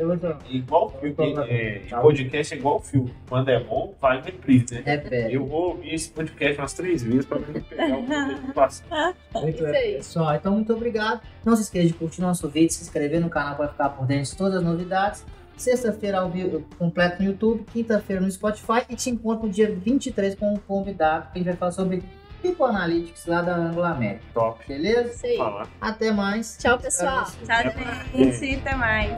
igual 0.49 0.91
filme, 0.91 1.15
é, 1.49 1.83
podcast 2.01 2.55
é 2.55 2.57
igual 2.57 2.81
filme. 2.81 3.15
Quando 3.29 3.51
é 3.51 3.63
bom, 3.63 3.95
vai 4.01 4.19
em 4.19 4.23
reprise, 4.23 4.77
né? 4.77 4.83
É. 4.87 5.29
Eu 5.31 5.47
vou 5.47 5.71
ouvir 5.71 5.95
esse 5.95 6.11
podcast 6.11 6.59
umas 6.59 6.73
três 6.73 7.03
vezes 7.03 7.27
pra 7.27 7.39
pegar 7.39 7.99
o 7.99 8.07
que 8.07 8.49
eu 8.49 8.55
faço. 8.55 8.83
Muito 9.35 9.63
bem, 9.65 9.97
pessoal. 9.97 10.35
Então, 10.35 10.53
muito 10.55 10.73
obrigado. 10.73 11.21
Não 11.45 11.55
se 11.55 11.63
esqueça 11.63 11.89
de 11.89 11.95
curtir 11.95 12.21
nosso 12.21 12.49
vídeo, 12.49 12.73
se 12.73 12.83
inscrever 12.83 13.21
no 13.21 13.29
canal 13.29 13.57
para 13.57 13.69
ficar 13.69 13.91
por 13.91 14.07
dentro 14.07 14.31
de 14.31 14.37
todas 14.37 14.57
as 14.57 14.63
novidades. 14.63 15.25
Sexta-feira 15.57 16.21
ao 16.21 16.31
vivo 16.31 16.65
completo 16.79 17.23
no 17.23 17.29
YouTube, 17.29 17.65
quinta-feira 17.73 18.21
no 18.21 18.31
Spotify 18.31 18.85
e 18.89 18.97
te 18.97 19.11
encontro 19.11 19.47
no 19.47 19.53
dia 19.53 19.71
23 19.71 20.35
com 20.35 20.55
um 20.55 20.57
convidado 20.57 21.31
que 21.31 21.35
a 21.35 21.39
gente 21.39 21.47
vai 21.47 21.57
falar 21.57 21.73
sobre 21.73 22.03
People 22.43 22.67
Analytics 22.67 23.27
lá 23.27 23.41
da 23.41 23.55
Anglo 23.55 23.85
América. 23.85 24.25
Top. 24.35 24.67
Beleza? 24.67 25.11
Isso 25.11 25.27
aí. 25.27 25.37
Falar. 25.37 25.69
Até 25.81 26.11
mais. 26.11 26.59
Tchau, 26.59 26.77
pessoal. 26.79 27.25
Tchau, 27.25 27.73
gente. 28.15 28.57
Até 28.57 28.75
mais. 28.75 29.13